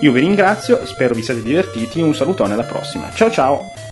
Io 0.00 0.12
vi 0.12 0.20
ringrazio, 0.20 0.84
spero 0.84 1.14
vi 1.14 1.22
siate 1.22 1.42
divertiti, 1.42 2.00
un 2.00 2.14
salutone 2.14 2.52
alla 2.52 2.64
prossima. 2.64 3.10
Ciao 3.12 3.30
ciao! 3.30 3.85